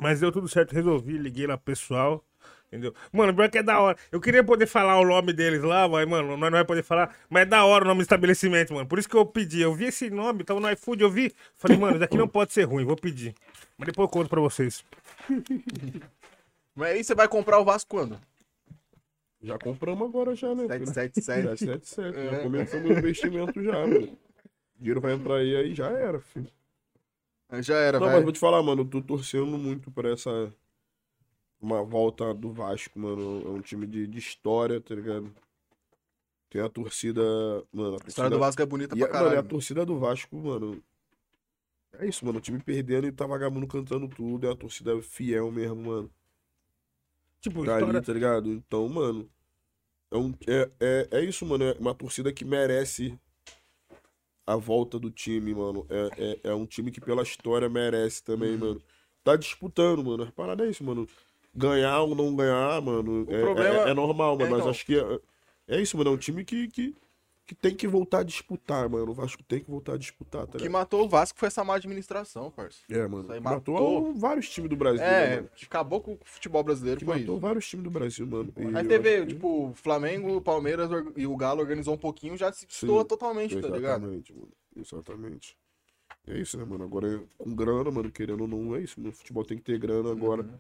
[0.01, 2.25] Mas deu tudo certo, resolvi, liguei lá pro pessoal.
[2.69, 2.93] Entendeu?
[3.13, 3.97] Mano, pior que é da hora.
[4.11, 7.15] Eu queria poder falar o nome deles lá, mas, mano, nós não vai poder falar.
[7.31, 8.89] Mas é da hora o nome do estabelecimento, mano.
[8.89, 9.61] Por isso que eu pedi.
[9.61, 11.33] Eu vi esse nome, tava no iFood, eu vi.
[11.55, 13.33] Falei, mano, isso aqui não pode ser ruim, vou pedir.
[13.79, 14.85] Mas depois eu conto pra vocês.
[16.75, 18.19] Mas aí você vai comprar o Vasco quando?
[19.41, 20.67] Já compramos agora já, né?
[20.67, 21.59] 777.
[21.59, 22.19] 777.
[22.19, 22.31] É.
[22.31, 24.19] Já começamos o investimento já, mano.
[24.77, 26.49] O dinheiro vai entrar aí, aí já era, filho.
[27.63, 30.53] Já era, Não, mas vou te falar, mano, eu tô torcendo muito pra essa.
[31.61, 33.43] Uma volta do Vasco, mano.
[33.47, 35.35] É um time de, de história, tá ligado?
[36.51, 37.23] Tem a torcida.
[37.73, 38.09] Mano, a A torcida.
[38.09, 39.49] história do Vasco é bonita e pra a, mano, a caralho.
[39.49, 40.83] torcida do Vasco, mano.
[41.99, 42.39] É isso, mano.
[42.39, 44.47] O time perdendo e tá vagabundo cantando tudo.
[44.47, 46.11] É uma torcida fiel mesmo, mano.
[47.41, 47.99] Tipo, Tá história...
[47.99, 48.51] ali, tá ligado?
[48.51, 49.31] Então, mano.
[50.11, 51.65] É, um, é, é, é isso, mano.
[51.65, 53.19] É uma torcida que merece
[54.47, 55.87] a volta do time, mano.
[55.89, 58.59] É, é, é um time que, pela história, merece também, Uhum.
[58.59, 58.83] mano.
[59.23, 60.25] Tá disputando, mano.
[60.25, 61.07] A parada é isso, mano.
[61.55, 63.27] Ganhar ou não ganhar, mano.
[63.31, 64.47] É, é, é normal, mano.
[64.47, 64.71] é, mas então.
[64.71, 65.19] acho que é,
[65.69, 66.11] é isso, mano.
[66.11, 66.95] É um time que, que,
[67.47, 69.11] que tem que voltar a disputar, mano.
[69.11, 71.63] O Vasco tem que voltar a disputar, tá O que matou o Vasco foi essa
[71.63, 72.79] má administração, parça.
[72.89, 73.29] É, mano.
[73.43, 74.15] Matou, matou.
[74.15, 75.51] vários times do Brasil, né, É, mano.
[75.63, 77.41] acabou com o futebol brasileiro, Que foi matou isso.
[77.41, 78.53] vários times do Brasil, mano.
[78.57, 82.67] E Aí teve, que- tipo, Flamengo, Palmeiras e o Galo organizou um pouquinho, já se
[82.69, 84.05] Sim, totalmente, tá ligado?
[84.07, 84.49] Exatamente, mano.
[84.77, 85.57] Exatamente.
[86.27, 86.85] É isso, né, mano?
[86.85, 89.11] Agora, com grana, mano, querendo ou não, é isso, mano.
[89.11, 90.43] O futebol tem que ter grana agora.
[90.43, 90.59] Uhum.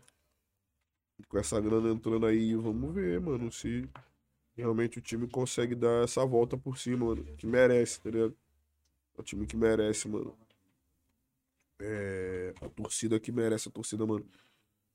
[1.28, 3.89] com essa grana entrando aí, vamos ver, mano, se
[4.62, 7.24] realmente o time consegue dar essa volta por cima, mano.
[7.36, 8.36] Que merece, tá ligado?
[9.16, 10.36] É o time que merece, mano.
[11.81, 14.26] É, a torcida que merece, a torcida, mano.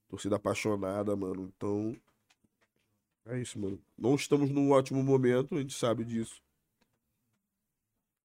[0.08, 1.52] Torcida apaixonada, mano.
[1.56, 1.96] Então.
[3.26, 3.82] É isso, mano.
[3.98, 6.42] Não estamos num ótimo momento, a gente sabe disso.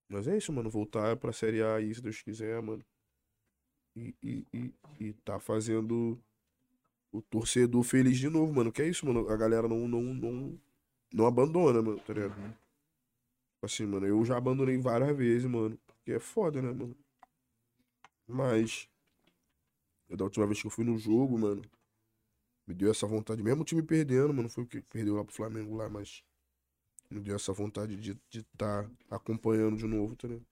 [0.08, 0.70] Mas é isso, mano.
[0.70, 2.84] Voltar pra Série A aí, se Deus quiser, mano.
[3.96, 6.18] E, e, e, e tá fazendo
[7.12, 8.72] o torcedor feliz de novo, mano.
[8.72, 9.28] Que é isso, mano.
[9.28, 10.60] A galera não, não, não,
[11.14, 12.34] não abandona, mano, tá ligado?
[12.34, 12.64] Tipo
[13.62, 15.78] Assim, mano, eu já abandonei várias vezes, mano.
[15.86, 16.96] Porque é foda, né, mano?
[18.26, 18.88] Mas.
[20.08, 21.62] eu, da última vez que eu fui no jogo, mano.
[22.66, 24.48] Me deu essa vontade, mesmo o time perdendo, mano.
[24.48, 26.22] Foi o que perdeu lá pro Flamengo lá, mas.
[27.10, 30.46] Me deu essa vontade de estar de tá acompanhando de novo, tá ligado?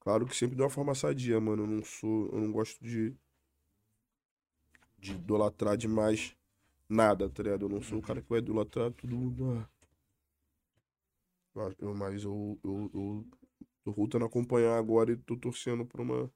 [0.00, 1.64] Claro que sempre de uma forma sadia, mano.
[1.64, 2.30] Eu não sou.
[2.32, 3.14] Eu não gosto de.
[4.98, 6.34] De idolatrar demais
[6.88, 7.66] nada, tá ligado?
[7.66, 9.58] Eu não sou o cara que vai idolatrar tudo.
[9.58, 9.73] ah.
[11.54, 13.26] Mas eu, mas eu, eu, eu
[13.84, 16.30] tô voltando a acompanhar agora e tô torcendo pra uma.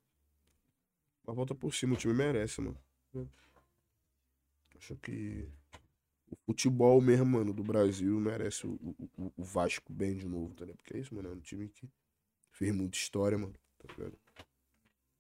[1.25, 1.95] Uma volta por cima.
[1.95, 2.79] O time merece, mano.
[4.77, 5.49] Acho que.
[6.31, 8.75] O futebol mesmo, mano, do Brasil merece o,
[9.17, 10.77] o, o Vasco bem de novo, tá ligado?
[10.77, 11.29] Porque é isso, mano.
[11.31, 11.89] É um time que
[12.51, 13.55] fez muita história, mano.
[13.79, 14.19] Tá ligado?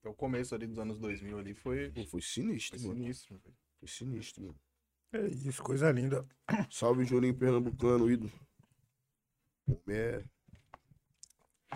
[0.01, 3.01] Até o começo ali dos anos 2000 ali foi, Pô, foi sinistro, foi mano.
[3.01, 3.41] sinistro.
[3.79, 4.61] Foi sinistro, mano.
[5.13, 6.27] É isso, coisa linda.
[6.71, 8.31] Salve Juninho Pernambucano, ídolo.
[9.89, 10.23] É.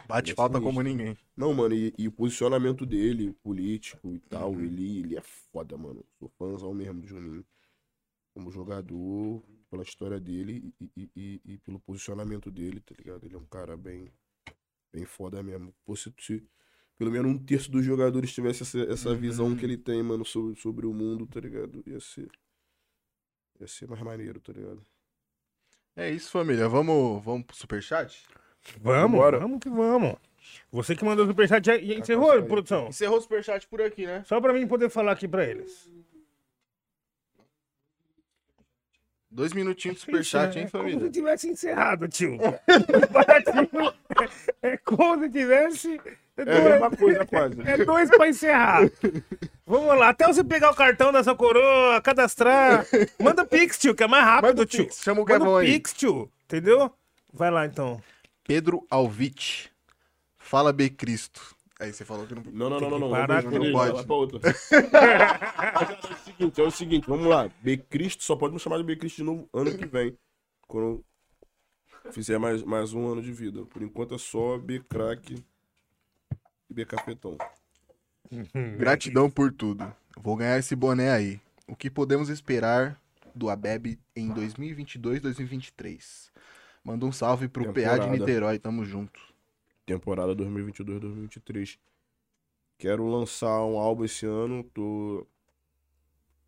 [0.07, 1.17] Bate é falta como ninguém.
[1.37, 6.05] Não, mano, e, e o posicionamento dele, político e tal, ele, ele é foda, mano.
[6.19, 7.45] Sou fãzão mesmo do Juninho.
[8.35, 13.25] Como jogador, pela história dele e, e, e, pelo posicionamento dele, tá ligado?
[13.25, 14.13] Ele é um cara bem,
[14.93, 15.75] bem foda mesmo.
[15.85, 16.43] Pô, se, se
[16.97, 20.59] pelo menos um terço dos jogadores tivesse essa, essa visão que ele tem, mano, sobre,
[20.61, 21.83] sobre o mundo, tá ligado?
[21.87, 22.31] Ia ser.
[23.61, 24.85] Ia ser mais maneiro, tá ligado?
[25.97, 26.69] É isso, família.
[26.69, 28.25] Vamos, vamos pro superchat?
[28.81, 29.39] Vamos, Bora.
[29.39, 30.15] vamos que vamos.
[30.71, 32.49] Você que mandou o superchat já e encerrou, com isso aí.
[32.49, 32.89] produção?
[32.89, 34.23] Encerrou o superchat por aqui, né?
[34.27, 35.91] Só pra mim poder falar aqui pra eles.
[39.31, 41.07] Dois minutinhos de superchat, Isso, hein, é Como família?
[41.07, 42.39] se tivesse encerrado, tio.
[44.63, 46.01] é como se tivesse.
[46.37, 47.61] É É a dois, mesma coisa, quase.
[47.69, 48.91] é dois pra encerrar.
[49.67, 52.87] Vamos lá, até você pegar o cartão da sua coroa, cadastrar.
[53.21, 54.85] Manda Pix, tio, que é mais rápido, Manda o tio.
[54.85, 55.73] Pix, chama o Manda Kevão o aí.
[55.73, 56.31] Pix, tio.
[56.45, 56.91] Entendeu?
[57.33, 58.03] Vai lá então.
[58.45, 59.71] Pedro Alvite.
[60.39, 61.55] Fala B Cristo.
[61.79, 62.43] Aí você falou que não.
[62.53, 63.11] Não, não, não, não, não.
[63.11, 63.93] parar com responder, pode.
[63.93, 64.41] vai pra outra.
[66.03, 67.51] É o seguinte, é o seguinte, vamos lá.
[67.61, 70.17] B Cristo só pode me chamar de B Cristo de novo ano que vem.
[70.69, 71.05] Quando
[72.05, 73.65] eu fizer mais, mais um ano de vida.
[73.67, 75.35] Por enquanto é só B Crack
[76.73, 77.37] e B Cafetão.
[78.79, 79.95] Gratidão por tudo.
[80.17, 81.41] Vou ganhar esse boné aí.
[81.69, 83.01] O que podemos esperar
[83.35, 86.33] do Abeb em 2022, 2023?
[86.83, 88.07] Manda um salve pro PA de Temporada.
[88.09, 89.21] Niterói, tamo junto.
[89.87, 91.79] Temporada 2022-2023.
[92.79, 94.65] Quero lançar um álbum esse ano.
[94.65, 95.27] Tô.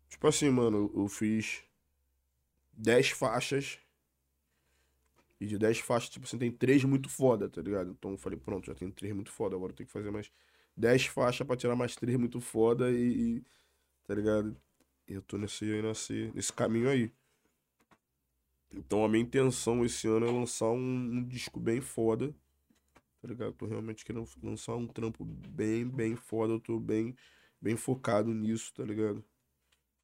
[0.09, 1.63] Tipo assim, mano, eu fiz
[2.73, 3.77] 10 faixas.
[5.45, 7.91] E de 10 faixas, tipo assim, tem 3 muito foda, tá ligado?
[7.91, 9.55] Então eu falei, pronto, já tem 3 muito foda.
[9.55, 10.31] Agora eu tenho que fazer mais
[10.75, 13.37] 10 faixas pra tirar mais 3 muito foda e.
[13.39, 13.43] e-
[14.07, 14.55] tá ligado?
[15.07, 17.11] E eu tô nesse, nesse, nesse caminho aí.
[18.71, 22.33] Então a minha intenção esse ano é lançar um, um disco bem foda
[23.21, 23.53] tá ligado?
[23.53, 26.53] Tô realmente querendo lançar um trampo bem, bem foda.
[26.53, 27.15] Eu tô bem,
[27.61, 29.23] bem focado nisso, tá ligado?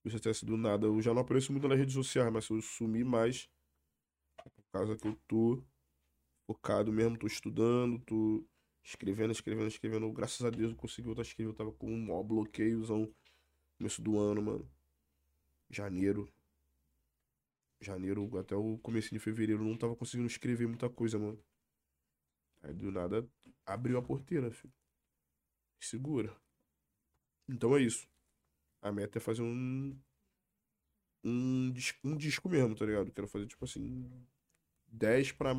[0.05, 0.87] Isso até se do nada.
[0.87, 3.49] Eu já não apareço muito nas redes sociais, mas se eu sumir mais,
[4.71, 5.63] causa que eu tô
[6.47, 8.45] focado mesmo, tô estudando, tô
[8.83, 10.11] escrevendo, escrevendo, escrevendo.
[10.13, 11.51] Graças a Deus eu consegui voltar a escrever.
[11.51, 13.13] Eu tava com um maior bloqueiozão
[13.77, 14.71] começo do ano, mano.
[15.71, 16.31] Janeiro.
[17.81, 21.37] Janeiro até o começo de fevereiro eu não tava conseguindo escrever muita coisa, mano.
[22.63, 23.27] Aí do nada
[23.67, 24.73] abriu a porteira, filho.
[25.79, 26.33] Segura.
[27.47, 28.07] Então é isso.
[28.81, 29.97] A meta é fazer um.
[31.23, 33.11] Um, dis- um disco mesmo, tá ligado?
[33.11, 34.09] Quero fazer tipo assim.
[34.91, 35.53] 10 pra.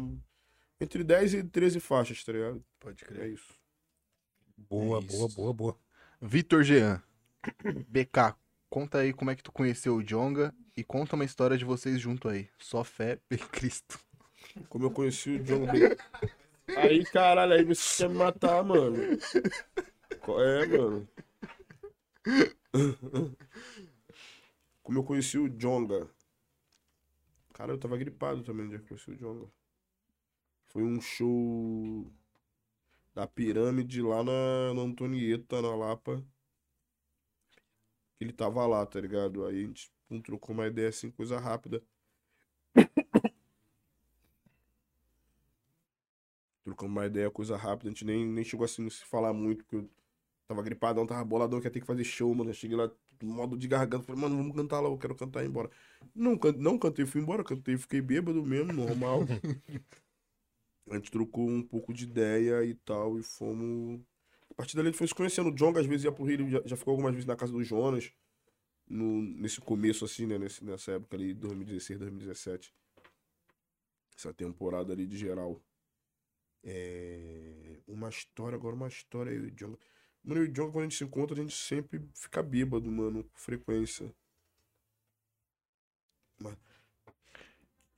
[0.80, 2.64] Entre 10 e 13 faixas, tá ligado?
[2.80, 3.54] Pode É isso.
[4.56, 5.16] Boa, É isso.
[5.16, 5.78] boa, boa, boa.
[6.20, 7.02] Vitor Jean.
[7.88, 8.36] BK,
[8.68, 12.00] conta aí como é que tu conheceu o Jonga e conta uma história de vocês
[12.00, 12.48] junto aí.
[12.59, 13.98] Só fé, B Cristo.
[14.68, 15.96] Como eu conheci o B.
[16.76, 18.96] Aí, caralho, aí você quer me matar, mano.
[20.20, 21.09] Qual É, mano.
[24.82, 26.09] Como eu conheci o Jonga.
[27.62, 29.48] Cara, eu tava gripado também no dia que conheci o Jonga.
[30.66, 32.12] Foi um show
[33.14, 36.24] da pirâmide lá na, na Antonieta, na Lapa.
[38.18, 39.47] ele tava lá, tá ligado?
[39.47, 41.80] Aí a gente pum, trocou uma ideia assim, coisa rápida.
[46.64, 47.90] Trocamos uma ideia, coisa rápida.
[47.90, 49.89] A gente nem, nem chegou assim a se falar muito, porque eu
[50.48, 52.51] tava gripadão, tava boladão, que ia ter que fazer show, mano.
[52.51, 52.90] Eu cheguei lá,
[53.24, 55.70] modo de garganta, falei, mano, vamos cantar lá, eu quero cantar e ir embora.
[56.15, 59.23] Não, can- não cantei, fui embora, cantei, fiquei bêbado mesmo, normal.
[60.90, 64.01] a gente trocou um pouco de ideia e tal, e fomos.
[64.51, 65.49] A partir dali a gente foi se conhecendo.
[65.49, 67.62] O John, às vezes, ia pro Rio, já, já ficou algumas vezes na casa do
[67.65, 68.12] Jonas.
[68.89, 70.39] No, nesse começo, assim, né?
[70.39, 72.74] Nesse, nessa época ali, 2016, 2017.
[74.16, 75.61] Essa temporada ali de geral.
[76.65, 79.77] É, uma história, agora uma história eu e o John.
[80.24, 82.90] Mano, eu e o John, quando a gente se encontra, a gente sempre fica bêbado,
[82.90, 84.15] mano, com frequência.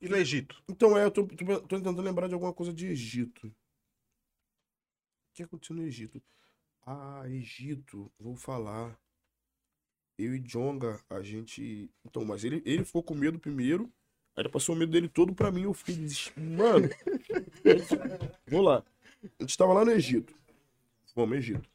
[0.01, 0.61] E no Egito?
[0.67, 3.47] Então, é, eu tô, tô, tô tentando lembrar de alguma coisa de Egito.
[3.47, 3.53] O
[5.33, 6.21] que aconteceu no Egito?
[6.85, 8.99] Ah, Egito, vou falar.
[10.17, 11.89] Eu e Jonga, a gente.
[12.05, 13.91] Então, mas ele, ele ficou com medo primeiro.
[14.35, 15.63] Aí ele passou o medo dele todo pra mim.
[15.63, 16.51] Eu fiquei desesperado.
[16.55, 16.89] Mano.
[18.47, 18.85] Vamos lá.
[19.39, 20.33] A gente tava lá no Egito.
[21.15, 21.74] Vamos, Egito.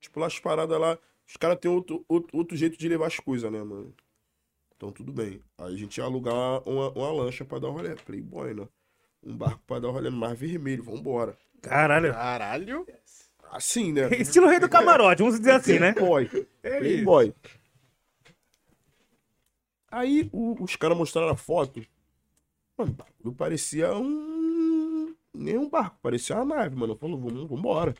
[0.00, 0.98] Tipo, lá as paradas lá.
[1.26, 3.94] Os caras têm outro, outro, outro jeito de levar as coisas, né, mano?
[4.76, 5.42] Então tudo bem.
[5.58, 6.34] Aí a gente ia alugar
[6.68, 7.94] uma, uma lancha pra dar um rolê.
[7.96, 8.68] Playboy, né?
[9.22, 10.82] Um barco pra dar um rolê no Mar Vermelho.
[10.84, 11.36] Vambora.
[11.60, 12.12] Caralho.
[12.12, 12.86] Caralho.
[13.50, 14.08] Assim, né?
[14.16, 15.92] Estilo rei do camarote, vamos dizer assim, né?
[15.92, 16.46] Playboy.
[16.62, 16.78] É isso.
[16.80, 17.34] Playboy.
[19.90, 21.84] Aí o- os caras mostraram a foto.
[22.76, 25.14] Mano, o bagulho parecia um.
[25.34, 26.96] Nem um barco, parecia uma nave, mano.
[26.96, 27.94] Falou, vamos, vambora.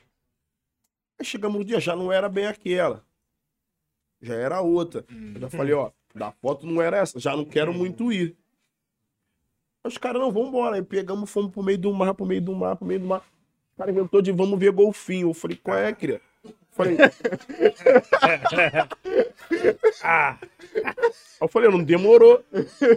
[1.19, 3.05] Aí chegamos no dia, já não era bem aquela.
[4.21, 5.05] Já era outra.
[5.35, 8.37] Eu já falei, ó, da foto não era essa, já não quero muito ir.
[9.85, 10.77] Aí os caras, não, vambora.
[10.77, 13.23] Aí pegamos, fomos pro meio do mar, pro meio do mar, pro meio do mar.
[13.75, 15.31] O cara inventou de vamos ver golfinho.
[15.31, 16.21] Eu falei, qual é, cria?
[16.71, 16.97] Falei,
[20.03, 20.39] Ah,
[21.41, 22.45] eu falei, não demorou.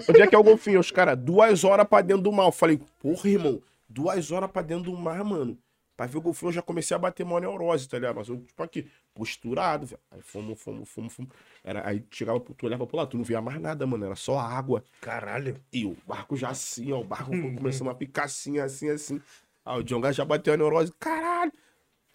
[0.10, 0.80] Onde é que é o golfinho?
[0.80, 2.46] Os caras, duas horas pra dentro do mar.
[2.46, 5.58] Eu falei, porra, irmão, duas horas pra dentro do mar, mano.
[6.02, 8.16] Pra ver o golfinho, eu já comecei a bater uma neurose, tá ligado?
[8.16, 10.02] Mas eu, tipo, aqui, posturado, velho.
[10.10, 11.30] Aí fomos, fomos, fomos, fomos.
[11.64, 14.04] Era, aí chegava, tu olhava pro lado, tu não via mais nada, mano.
[14.04, 14.84] Era só água.
[15.00, 15.62] caralho.
[15.72, 17.02] E o barco já assim, ó.
[17.02, 19.22] O barco começando a ficar assim, assim, assim.
[19.64, 20.92] Aí o Jonga já bateu a neurose.
[21.00, 21.54] Caralho,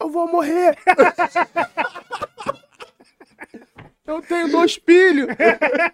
[0.00, 0.76] eu vou morrer.
[4.04, 5.28] eu tenho dois filhos.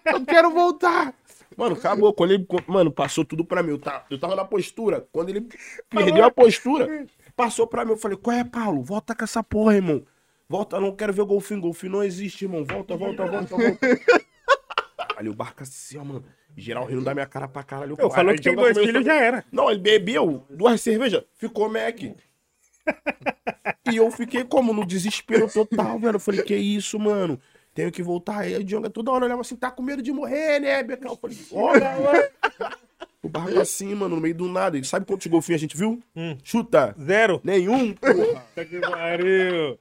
[0.03, 1.13] Eu quero voltar.
[1.55, 2.11] Mano, acabou.
[2.11, 2.47] Quando ele.
[2.67, 3.69] Mano, passou tudo pra mim.
[3.69, 5.07] Eu tava, eu tava na postura.
[5.11, 5.47] Quando ele
[5.89, 7.05] perdeu a postura,
[7.35, 7.91] passou pra mim.
[7.91, 8.81] Eu falei, qual é, Paulo?
[8.83, 10.03] Volta com essa porra, irmão.
[10.47, 11.61] Volta, não quero ver golfinho.
[11.61, 12.63] Golfinho não existe, irmão.
[12.63, 13.79] Volta, volta, volta, volta.
[15.17, 16.23] Olha o barco assim, ó, mano.
[16.55, 17.95] Geral rindo da minha cara pra caralho.
[17.97, 19.43] Eu falou Aí que tem Jonga dois começou- filhos, já era.
[19.51, 21.99] não, ele bebeu duas cervejas, ficou Mac.
[23.91, 24.73] e eu fiquei como?
[24.73, 26.15] No desespero total, velho.
[26.15, 27.39] Eu falei, que isso, mano?
[27.73, 28.39] Tenho que voltar.
[28.39, 31.11] Aí o Djonga toda hora olhava assim, tá com medo de morrer, né, Becão?
[31.13, 32.31] Eu falei, olha.
[33.23, 34.77] O barco assim, mano, no meio do nada.
[34.77, 36.03] E sabe quantos golfinhos a gente viu?
[36.13, 36.37] Hum.
[36.43, 36.93] Chuta.
[37.01, 37.39] Zero.
[37.41, 38.13] Nenhum, porra.
[38.53, 39.79] Puta que pariu.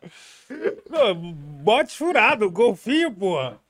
[0.89, 3.61] Não, bote furado, golfinho, porra.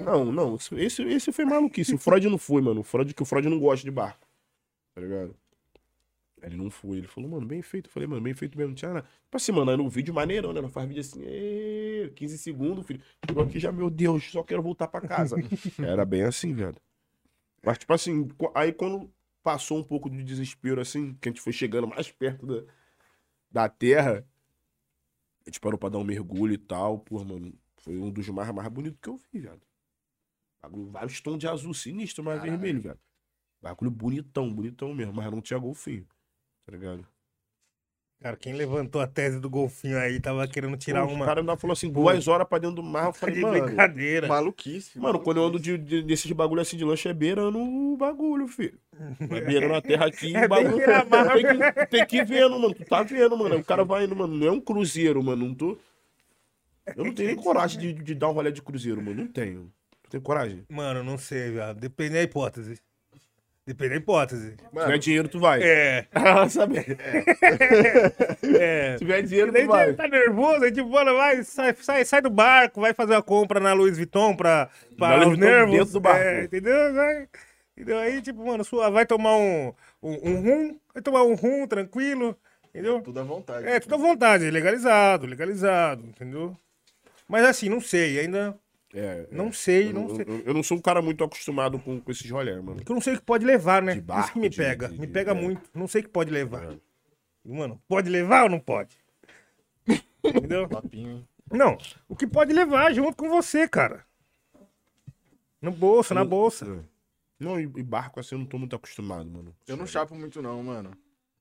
[0.00, 1.94] Não, não, esse, esse foi maluquice.
[1.94, 2.80] O Freud não foi, mano.
[2.80, 4.26] O Freud, que o Freud não gosta de barco.
[4.96, 5.36] Tá ligado?
[6.42, 6.98] Ele não foi.
[6.98, 7.86] Ele falou, mano, bem feito.
[7.86, 8.70] Eu falei, mano, bem feito mesmo.
[8.70, 9.06] Não tinha nada.
[9.24, 10.60] Tipo assim, mano, aí no vídeo maneirão, né?
[10.60, 13.00] Não faz vídeo assim, "Ê, 15 segundos, filho.
[13.24, 15.36] Chegou aqui já, meu Deus, só quero voltar pra casa.
[15.78, 16.76] Era bem assim, velho.
[17.62, 19.08] Mas, tipo assim, aí quando
[19.42, 22.72] passou um pouco de desespero, assim, que a gente foi chegando mais perto da,
[23.50, 24.26] da terra,
[25.46, 26.98] a gente parou pra dar um mergulho e tal.
[27.00, 29.60] Pô, mano, foi um dos mais, mais bonitos que eu vi, velho.
[30.62, 33.00] Bagulho, vários tons de azul, sinistro, mas vermelho, velho.
[33.62, 36.06] Bagulho bonitão, bonitão mesmo, mas não tinha golfinho.
[36.64, 37.06] Tá ligado?
[38.22, 41.24] Cara, quem levantou a tese do golfinho aí tava querendo tirar Pô, uma.
[41.24, 43.06] O cara ainda falou assim, duas horas pra dentro do mar.
[43.06, 43.64] Eu falei, de mano.
[43.64, 44.28] brincadeira.
[44.28, 44.98] Maluquice.
[44.98, 48.46] Mano, quando eu ando de, de- desses bagulho assim de lanche é beirando o bagulho,
[48.46, 48.78] filho.
[49.30, 50.36] É beirando a terra aqui.
[50.36, 50.76] É o bagulho.
[50.84, 52.74] tem, que, tem que ir vendo, mano.
[52.74, 53.56] Tu tá vendo, mano.
[53.56, 54.36] O cara vai indo, mano.
[54.36, 55.46] Não é um cruzeiro, mano.
[55.46, 55.78] Não tô.
[56.94, 59.22] Eu não tenho nem coragem de, de dar um rolê de cruzeiro, mano.
[59.22, 59.72] Não tenho.
[60.02, 60.64] Tu tem coragem?
[60.68, 61.78] Mano, não sei, viado.
[61.80, 62.78] Depende da hipótese.
[63.70, 64.56] Depende da hipótese.
[64.56, 65.62] Se tiver dinheiro, tu vai.
[65.62, 66.04] É.
[66.12, 66.78] Ah, sabe?
[68.58, 68.94] É.
[68.98, 69.92] Se tiver dinheiro, tu vai.
[69.92, 73.60] tá nervoso, aí tipo, mano, vai, sai, sai, sai do barco, vai fazer uma compra
[73.60, 74.68] na Louis Vuitton pra,
[74.98, 75.76] pra Louis os Vuitton nervos.
[75.76, 76.20] dentro do barco.
[76.20, 76.94] É, entendeu?
[76.94, 77.28] Vai,
[77.76, 77.98] entendeu?
[77.98, 82.36] Aí, tipo, mano, sua, vai tomar um, um, um rum, vai tomar um rum tranquilo,
[82.70, 83.00] entendeu?
[83.02, 83.68] Tudo à vontade.
[83.68, 86.56] É, tudo à vontade, legalizado, legalizado, entendeu?
[87.28, 88.52] Mas assim, não sei, ainda
[88.92, 90.24] É, não sei, eu, não eu- sei.
[90.28, 92.76] eu- eu não sou um cara muito acostumado com, com esses rolê, mano.
[92.76, 93.92] Porque eu não sei o que pode levar, né?
[93.92, 95.34] De Isso barco, que me de- pega, de- me de- pega é.
[95.34, 95.70] muito.
[95.72, 96.76] Não sei o que pode levar.
[97.44, 98.96] Mano, pode levar ou não pode?
[100.24, 100.68] Entendeu?
[100.68, 101.28] Papinho, hein?
[101.52, 101.78] Não,
[102.08, 104.04] o que pode levar junto com você, cara.
[105.60, 106.64] No bolso, na bolsa.
[106.66, 107.44] É.
[107.44, 109.54] Não, e, e barco assim eu não tô muito acostumado, mano.
[109.66, 110.90] Eu não chapo muito, não, mano.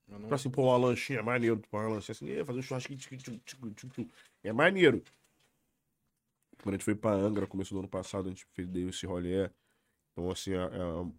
[0.10, 1.61] Eu não- Pra assim, pôr uma lanchinha, é maneiro.
[1.69, 2.98] Pôr uma lanchinha assim, "Ê, fazer um churrasquinho.
[3.00, 4.11] tchic, tchic, tchic, tchic, tchic."
[4.44, 5.03] É maneiro.
[6.62, 9.06] Quando a gente foi pra Angra, começo do ano passado, a gente fez, deu esse
[9.06, 9.50] rolê.
[10.12, 10.70] Então, assim, a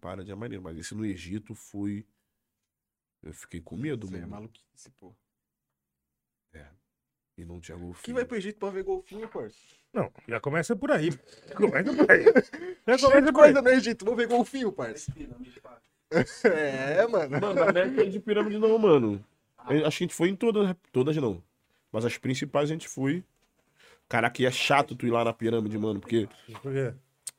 [0.00, 0.62] parada é maneiro.
[0.62, 2.06] Mas esse no Egito foi.
[3.22, 5.14] Eu fiquei com medo, Isso aí é maluquice, pô.
[7.40, 8.04] E não tinha golfinho.
[8.04, 9.56] Quem vai pro Egito pra ver golfinho, parça?
[9.94, 11.08] Não, já começa por aí.
[11.56, 12.24] Começa por aí.
[12.86, 13.52] Já começa de por aí.
[13.52, 15.10] coisa no Egito, vou ver golfinho, parça.
[16.44, 17.40] É, mano.
[17.40, 19.24] Mano, na América de pirâmide não, mano.
[19.56, 21.40] Acho que a gente foi em todas, todas não.
[21.92, 23.24] Mas as principais a gente foi.
[24.10, 26.28] Caraca, e é chato tu ir lá na pirâmide, mano, porque,
[26.60, 26.92] Por quê?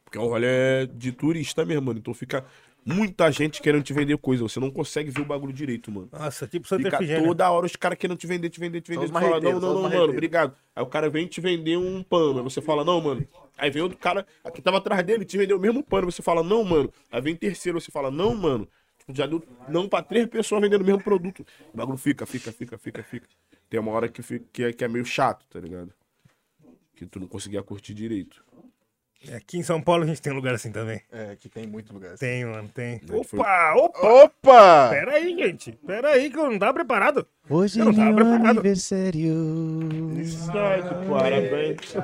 [0.05, 1.99] porque é um rolê de turista mesmo, mano.
[1.99, 2.45] Então fica
[2.85, 4.41] muita gente querendo te vender coisa.
[4.43, 6.07] Você não consegue ver o bagulho direito, mano.
[6.13, 7.27] Nossa, tipo Santa Fica Efigênia.
[7.27, 9.07] toda hora os caras querendo te vender, te vender, te vender.
[9.07, 10.55] Tu fala, não, não, não, mano, obrigado.
[10.73, 12.37] Aí o cara vem te vender um pano.
[12.37, 13.27] Aí você fala, não, mano.
[13.57, 14.25] Aí vem outro cara
[14.55, 16.09] que tava atrás dele, te vendeu o mesmo pano.
[16.09, 16.89] Você fala, não, mano.
[17.11, 18.65] Aí vem terceiro, você fala, não, mano.
[18.97, 21.45] Tipo, Já deu não pra três pessoas vendendo o mesmo produto.
[21.73, 23.27] O bagulho fica, fica, fica, fica, fica.
[23.69, 25.91] Tem uma hora que, fica, que, é, que é meio chato, tá ligado?
[27.01, 28.45] Que tu não conseguia curtir direito.
[29.35, 31.01] Aqui em São Paulo a gente tem um lugar assim também.
[31.11, 32.15] É, que tem muito lugar.
[32.15, 32.99] Tem, mano, tem.
[32.99, 34.23] gente foi- Opa, opa!
[34.23, 34.89] Opa!
[34.91, 35.71] Pera aí, gente.
[35.83, 37.27] Pera aí que eu não tava preparado.
[37.49, 38.49] Hoje Eu não tava preparado.
[38.51, 39.33] aniversário.
[40.27, 41.95] Certo, parabéns.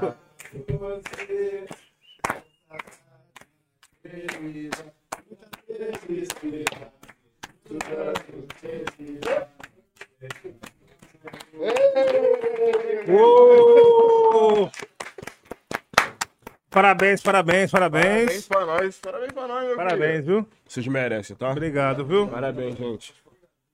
[13.37, 14.71] Uou!
[16.69, 18.47] Parabéns, parabéns, Parabéns parabéns.
[18.47, 18.97] pra nós.
[18.99, 20.47] Parabéns pra nós, meu Parabéns, viu?
[20.67, 21.51] Vocês merecem, tá?
[21.51, 22.27] Obrigado, viu?
[22.27, 23.13] Parabéns, gente.
[23.13, 23.27] filho.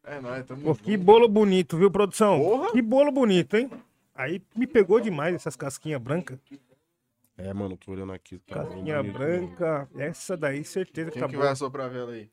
[0.05, 2.38] É nóis, tamo Pô, que bolo bonito, viu, produção?
[2.39, 2.72] Porra!
[2.72, 3.69] Que bolo bonito, hein?
[4.13, 6.38] Aí me pegou demais essas casquinhas brancas.
[7.38, 8.38] É, mano, tô olhando aqui.
[8.39, 9.89] Tá Casquinha bonito, branca.
[9.97, 11.45] Essa daí, certeza que Quem tá que boa.
[11.45, 12.30] vai assoprar a vela aí?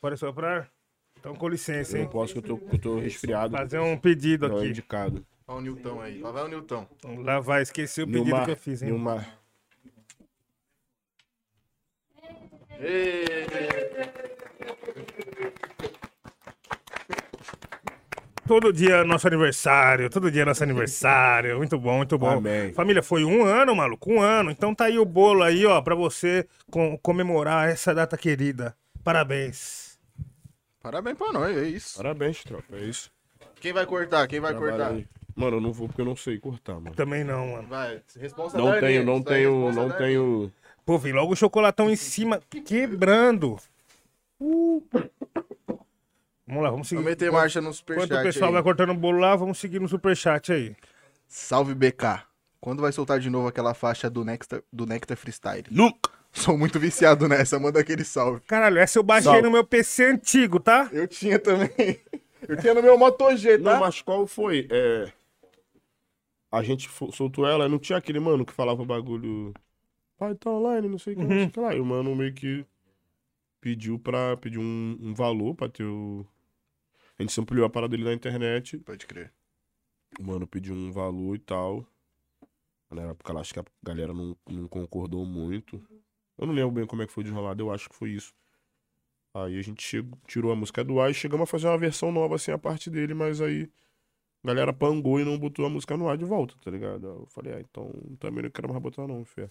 [0.00, 0.68] Pode soprar?
[1.18, 2.04] Então, com licença, Eu hein?
[2.06, 3.56] não posso que eu tô, que eu tô resfriado.
[3.56, 4.70] Fazer um pedido Não é aqui.
[4.70, 5.24] indicado.
[5.46, 6.18] Olha o Nilton aí.
[6.20, 6.86] Lá vai o Nilton.
[7.18, 8.88] Lá vai, esqueci o pedido Nilmar, que eu fiz, hein?
[8.90, 9.38] Nilmar.
[18.46, 21.56] Todo dia é nosso aniversário, todo dia é nosso aniversário.
[21.58, 22.30] Muito bom, muito bom.
[22.38, 22.72] Amém.
[22.72, 24.50] Família, foi um ano, maluco, um ano.
[24.50, 28.74] Então tá aí o bolo aí, ó, pra você com- comemorar essa data querida.
[29.04, 29.98] Parabéns.
[30.82, 31.96] Parabéns pra nós, é isso.
[31.98, 32.64] Parabéns, tropa.
[32.76, 33.10] É isso.
[33.60, 34.26] Quem vai cortar?
[34.26, 34.94] Quem vai Trabalha cortar?
[34.94, 35.06] aí.
[35.36, 36.96] Mano, eu não vou porque eu não sei cortar, mano.
[36.96, 37.68] Também não, mano.
[37.68, 40.52] Vai, responsa Não da tenho, não isso aí, tenho, não da tenho.
[40.90, 43.56] Pô, vi logo o chocolatão em cima, quebrando.
[44.40, 44.82] Uh.
[46.44, 46.96] Vamos lá, vamos seguir.
[46.96, 48.54] Vamos meter marcha no Enquanto superchat o pessoal aí.
[48.54, 50.74] vai cortando o bolo lá, vamos seguir no superchat aí.
[51.28, 52.24] Salve BK.
[52.60, 55.64] Quando vai soltar de novo aquela faixa do Nectar, do Nectar Freestyle?
[55.70, 56.10] Nunca!
[56.32, 58.40] Sou muito viciado nessa, manda aquele salve.
[58.40, 59.42] Caralho, essa eu baixei Salve.
[59.42, 60.88] no meu PC antigo, tá?
[60.90, 62.00] Eu tinha também.
[62.48, 63.74] Eu tinha no meu Moto G, tá?
[63.74, 64.66] Não, mas qual foi?
[64.68, 65.12] É.
[66.50, 69.54] A gente soltou ela, não tinha aquele mano que falava o bagulho.
[70.20, 71.74] Pai, tá online, não sei o que, não sei o que lá.
[71.74, 72.66] E o mano meio que
[73.58, 74.36] pediu pra.
[74.36, 76.26] pediu um, um valor pra ter o.
[77.18, 78.76] A gente ampliou a parada dele na internet.
[78.80, 79.32] Pode crer.
[80.20, 81.86] O mano pediu um valor e tal.
[82.90, 85.82] Na época acho que a galera não, não concordou muito.
[86.36, 88.34] Eu não lembro bem como é que foi desenrolado, eu acho que foi isso.
[89.32, 92.12] Aí a gente chegou, tirou a música do ar e chegamos a fazer uma versão
[92.12, 93.70] nova, assim, a parte dele, mas aí
[94.44, 97.06] a galera pangou e não botou a música no ar de volta, tá ligado?
[97.06, 99.50] Eu falei, ah, então também não quero mais botar não, fé.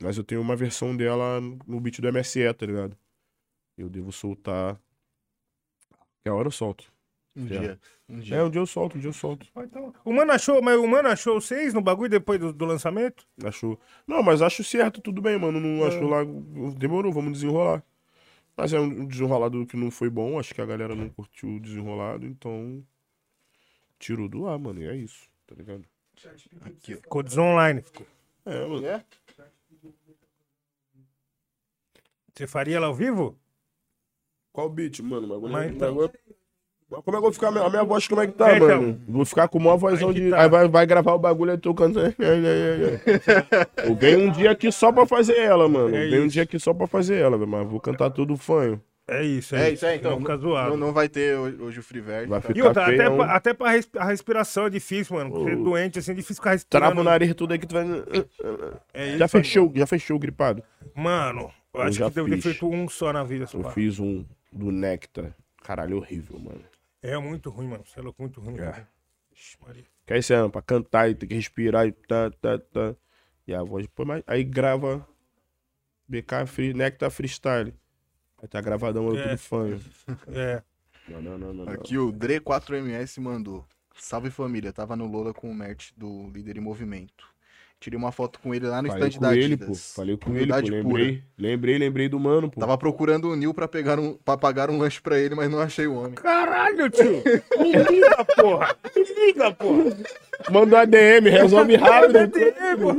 [0.00, 2.96] Mas eu tenho uma versão dela no beat do MSE, tá ligado?
[3.76, 4.78] Eu devo soltar.
[6.22, 6.92] Que hora eu solto.
[7.34, 7.78] Um dia.
[8.08, 8.36] Um dia.
[8.36, 9.46] É, um dia eu solto, um dia eu solto.
[10.04, 13.26] O mano achou, mas o mano achou vocês no bagulho depois do, do lançamento?
[13.44, 13.78] Achou.
[14.06, 15.60] Não, mas acho certo, tudo bem, mano.
[15.60, 15.88] Não É.
[15.88, 16.20] achou lá.
[16.76, 17.82] Demorou, vamos desenrolar.
[18.56, 20.38] Mas é um desenrolado que não foi bom.
[20.38, 22.82] Acho que a galera não curtiu o desenrolado, então.
[23.98, 24.80] Tirou do ar, mano.
[24.80, 25.84] E é isso, tá ligado?
[26.62, 26.94] Aqui.
[26.96, 27.82] Ficou desonline.
[27.82, 28.06] Ficou.
[28.46, 28.86] É, mano.
[28.86, 29.04] É?
[32.36, 33.38] Você faria ela ao vivo?
[34.52, 35.26] Qual beat, mano?
[35.28, 36.10] Bagulho, Mas então- bagulho-
[36.88, 37.48] Como é que eu vou ficar?
[37.48, 38.68] A minha voz, como é que tá, É, então.
[38.68, 39.00] mano?
[39.08, 40.30] Vou ficar com uma vozão de.
[40.30, 40.42] tá.
[40.42, 42.14] Aí vai, vai gravar o bagulho e tô cantando.
[43.84, 45.94] Eu venho um dia aqui só pra fazer ela, mano.
[45.96, 46.34] É Eu venho um isso.
[46.34, 48.80] dia aqui só pra fazer ela, mas vou cantar tudo fanho.
[49.08, 50.12] É isso, É isso aí, então.
[50.12, 50.76] Não fica Não, zoado.
[50.76, 52.28] não vai ter hoje o Free Verde.
[52.28, 52.48] Vai tá?
[52.48, 55.30] ficar E outra, até, pra, até pra res- a respiração é difícil, mano.
[55.30, 55.62] Você é Ô.
[55.62, 56.86] doente, assim, é difícil ficar respirando.
[56.86, 57.84] Trava o nariz tudo aí que tu vai.
[58.92, 60.60] É isso, Já fechou, já fechou o gripado.
[60.94, 62.42] Mano, eu Eu acho já que ter fiz.
[62.44, 65.34] feito um só na vida, Eu fiz um do Nectar.
[65.62, 66.62] Caralho, horrível, mano.
[67.02, 67.84] É muito ruim, mano.
[67.84, 68.54] Você é louco, muito ruim.
[68.54, 68.58] É.
[68.58, 68.88] cara.
[69.34, 69.84] Ixi, Maria.
[70.06, 72.94] Que aí você ama pra cantar e tem que respirar e tá, tá, tá.
[73.46, 74.22] E a voz depois mais.
[74.26, 75.06] Aí grava
[76.08, 77.74] BK free, Nectar Freestyle.
[78.40, 79.28] Aí tá gravadão eu É.
[79.28, 79.78] tudo fã.
[80.28, 80.62] É.
[81.08, 81.64] Não, não, não, não.
[81.64, 81.72] não.
[81.72, 83.64] Aqui o Dre4MS mandou.
[83.94, 87.28] Salve família, tava no Lola com o Mert do Líder em Movimento.
[87.78, 89.68] Tirei uma foto com ele lá no Falei stand da ele, Adidas.
[89.68, 89.74] pô.
[89.74, 90.60] Falei com ele, pô.
[90.60, 90.76] Pura.
[90.76, 92.58] Lembrei, lembrei, lembrei do mano, pô.
[92.58, 95.60] Tava procurando o Nil pra, pegar um, pra pagar um lanche pra ele, mas não
[95.60, 96.14] achei o homem.
[96.14, 97.22] Caralho, tio!
[97.58, 98.76] Me liga, porra!
[98.96, 99.96] Me liga, porra!
[100.50, 102.16] Manda um ADM, resolve rápido.
[102.18, 102.96] É, porra.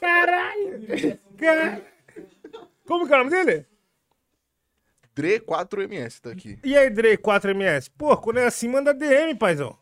[0.00, 1.18] Caralho!
[1.38, 1.82] Caralho!
[2.86, 3.66] Como que é o nome dele?
[5.16, 6.58] Dre4MS tá aqui.
[6.64, 7.90] E aí, Dre 4MS?
[7.96, 9.78] Pô, quando é assim, manda DM, paizão.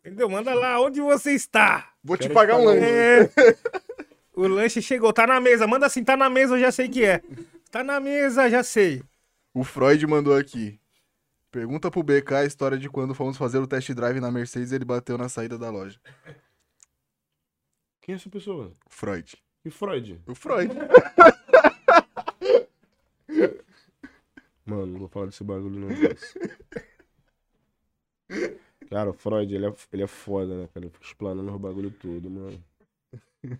[0.00, 0.28] Entendeu?
[0.28, 1.92] Manda lá onde você está.
[2.02, 2.84] Vou te pagar um lanche.
[2.84, 3.30] É.
[4.32, 5.66] O lanche chegou, tá na mesa.
[5.66, 7.20] Manda assim, tá na mesa, eu já sei que é.
[7.70, 9.02] Tá na mesa, já sei.
[9.52, 10.80] O Freud mandou aqui.
[11.50, 14.76] Pergunta pro BK a história de quando fomos fazer o test drive na Mercedes e
[14.76, 16.00] ele bateu na saída da loja.
[18.00, 18.72] Quem é essa pessoa?
[18.88, 19.36] Freud.
[19.62, 20.18] E Freud?
[20.26, 20.72] O Freud.
[24.64, 25.88] Mano, não vou falar desse bagulho não.
[28.88, 30.86] Cara, o Freud, ele é, ele é foda, né, cara?
[30.86, 32.62] Ele fica explanando o bagulho todo, mano.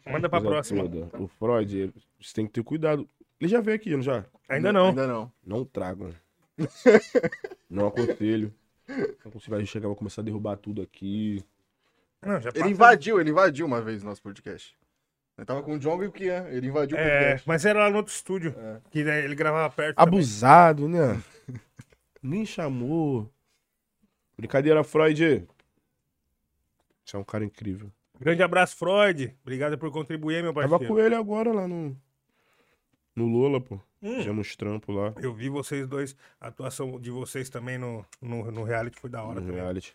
[0.06, 0.82] Manda pra Coisa próxima.
[0.82, 1.22] toda.
[1.22, 3.08] O Freud, ele- você tem que ter cuidado.
[3.40, 4.24] Ele já veio aqui, não já?
[4.48, 4.88] Ainda não.
[4.88, 5.32] Ainda não.
[5.46, 6.12] Não tragam.
[7.70, 8.52] não aconselho.
[8.88, 11.42] Não aconselho a gente chegar e começar a derrubar tudo aqui.
[12.22, 14.76] Não, já Ele invadiu, ele invadiu uma vez o nosso podcast.
[15.38, 16.46] Eu tava com o John e o Kian.
[16.50, 17.48] Ele invadiu o É, podcast.
[17.48, 18.54] mas era lá no outro estúdio.
[18.58, 18.80] É.
[18.90, 19.96] Que daí ele gravava perto.
[19.96, 20.08] também.
[20.18, 21.22] Abusado, né?
[22.22, 23.30] Nem chamou.
[24.40, 25.46] Brincadeira, Freud.
[27.04, 27.92] Você é um cara incrível.
[28.18, 29.36] Grande abraço, Freud.
[29.42, 30.94] Obrigado por contribuir, meu Tava parceiro.
[30.94, 31.94] com ele agora lá no.
[33.14, 33.78] No Lola, pô.
[34.02, 34.16] Hum.
[34.16, 35.12] Fizemos trampo lá.
[35.20, 39.22] Eu vi vocês dois, a atuação de vocês também no, no, no reality foi da
[39.22, 39.60] hora No também.
[39.60, 39.94] reality.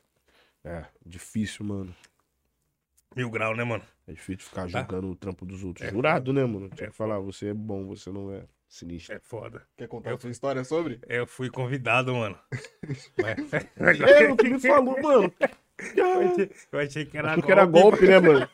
[0.64, 1.96] É, difícil, mano.
[3.16, 3.84] Mil grau, né, mano?
[4.08, 4.80] É difícil ficar Tá.
[4.80, 5.88] julgando o trampo dos outros.
[5.88, 6.70] É Jurado, né, mano?
[6.70, 9.16] Tinha É que falar, você é bom, você não é sinistro.
[9.16, 9.64] É foda.
[9.78, 11.00] Quer contar a sua história sobre?
[11.08, 12.38] Eu fui convidado, mano.
[13.22, 13.54] Mas-
[14.02, 15.34] É, o que ele falou, mano.
[15.96, 18.50] Eu achei, eu achei que era Achou que era golpe, né, mano?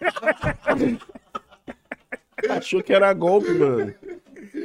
[2.49, 3.93] Achou que era golpe, mano.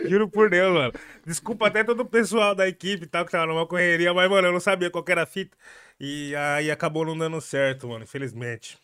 [0.08, 0.92] Juro por Deus, mano.
[1.24, 4.48] Desculpa até todo o pessoal da equipe e tal, que tava numa correria, mas, mano,
[4.48, 5.56] eu não sabia qual que era a fita.
[6.00, 8.78] E aí acabou não dando certo, mano, infelizmente.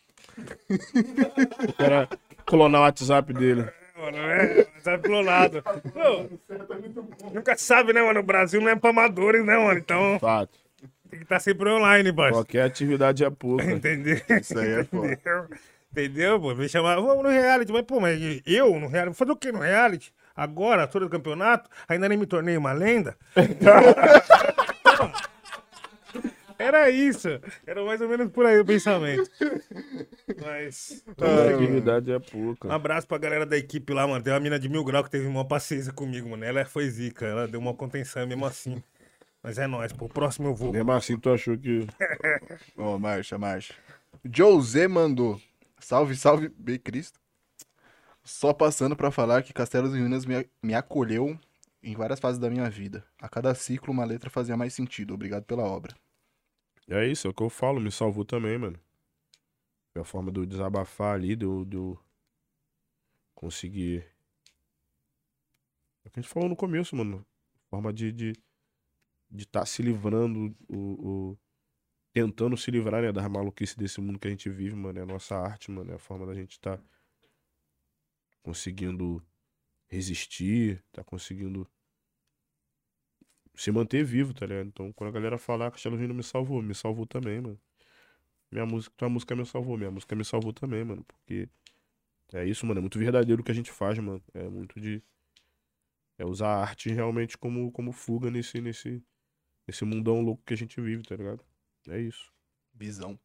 [1.78, 2.08] Era
[2.47, 3.68] clonar o WhatsApp dele.
[4.03, 5.63] Mano, é, sabe clonado.
[5.63, 6.27] Pô,
[7.33, 8.19] nunca sabe, né, mano?
[8.19, 9.79] O Brasil não é pra amadores, né, mano?
[9.79, 10.59] Então Fato.
[11.09, 12.39] tem que estar sempre online, parceiro.
[12.39, 13.63] Qualquer atividade é pouca.
[13.71, 14.21] Entendeu?
[14.41, 15.49] Isso aí é foda.
[15.93, 16.41] Entendeu?
[16.41, 16.53] Pô?
[16.53, 17.71] Me chamava, vamos no reality.
[17.71, 19.11] Mas, pô, mas eu no reality?
[19.11, 20.13] Vou fazer o quê no reality?
[20.35, 21.71] Agora, altura do campeonato?
[21.87, 23.17] Ainda nem me tornei uma lenda?
[26.62, 27.28] Era isso.
[27.66, 29.28] Era mais ou menos por aí o pensamento.
[30.41, 31.02] Mas.
[31.16, 32.68] Qualquer atividade é pouca.
[32.68, 34.23] Um abraço pra galera da equipe lá, mano.
[34.23, 36.44] Tem uma mina de mil graus que teve uma paciência comigo, mano.
[36.44, 38.81] Ela foi zica, ela deu uma contenção mesmo assim.
[39.42, 40.05] Mas é nóis, pô.
[40.05, 40.73] O próximo eu vou.
[40.73, 41.84] Mesmo assim, tu achou que.
[42.78, 43.74] Ó, marcha, marcha.
[44.24, 45.41] José mandou.
[45.81, 47.18] Salve, salve, B Cristo.
[48.23, 51.36] Só passando pra falar que Castelos e Ruínas me, me acolheu
[51.82, 53.05] em várias fases da minha vida.
[53.20, 55.12] A cada ciclo, uma letra fazia mais sentido.
[55.12, 55.92] Obrigado pela obra.
[56.93, 58.79] É isso, é o que eu falo, me salvou também, mano.
[59.91, 61.65] Foi a forma de eu desabafar ali, de eu,
[63.35, 64.05] conseguir.
[66.05, 67.25] É o que a gente falou no começo, mano.
[67.71, 68.33] Forma de de
[69.31, 71.39] de estar se livrando, o, o-
[72.12, 74.99] tentando se livrar, né, das maluquices desse mundo que a gente vive, mano.
[75.01, 75.93] É a nossa arte, mano.
[75.93, 76.81] É a forma da gente estar
[78.43, 79.23] conseguindo
[79.89, 81.69] resistir, tá conseguindo
[83.55, 84.67] se manter vivo, tá ligado?
[84.67, 87.59] Então, quando a galera falar Castelo Vindo me salvou, me salvou também, mano.
[88.51, 91.05] Minha música, tua música me salvou, minha música me salvou também, mano.
[91.07, 91.49] Porque
[92.35, 92.79] é isso, mano.
[92.79, 94.23] É muito verdadeiro o que a gente faz, mano.
[94.35, 95.03] É muito de.
[96.19, 99.03] É usar a arte realmente como, como fuga nesse, nesse,
[99.67, 101.43] nesse mundão louco que a gente vive, tá ligado?
[101.89, 102.31] É isso.
[102.75, 103.19] Visão.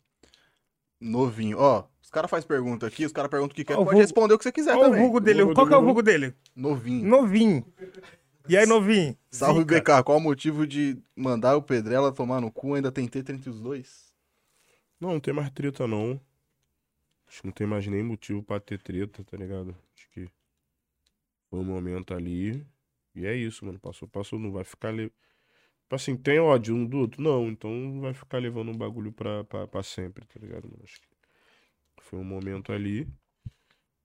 [1.00, 1.58] Novinho.
[1.60, 3.90] Ó, os caras fazem pergunta aqui, os caras perguntam o que quer, Ó, o pode
[3.92, 5.02] vulgo- responder o que você quiser Qual o também.
[5.02, 5.54] vulgo dele?
[5.54, 6.34] Qual que é o vulgo dele?
[6.56, 7.08] Novinho.
[7.08, 7.66] Novinho.
[8.50, 9.18] E aí, novinho?
[9.30, 9.66] Salve.
[9.66, 10.04] BK.
[10.04, 12.76] Qual o motivo de mandar o Pedrela tomar no cu?
[12.76, 14.14] Ainda tem treta entre os dois?
[15.00, 16.20] Não, não tem mais treta, não.
[17.28, 19.76] Acho que não tem mais nem motivo pra ter treta, tá ligado?
[19.96, 20.30] Acho que
[21.50, 22.66] foi um momento ali.
[23.14, 23.80] E é isso, mano.
[23.80, 24.40] Passou, passou.
[24.40, 24.92] Não vai ficar.
[24.92, 25.12] Le...
[25.84, 27.22] Tipo assim, tem ódio um do outro?
[27.22, 30.64] Não, então não vai ficar levando um bagulho pra, pra, pra sempre, tá ligado?
[30.64, 30.80] mano?
[30.84, 31.08] Acho que
[32.02, 33.08] foi um momento ali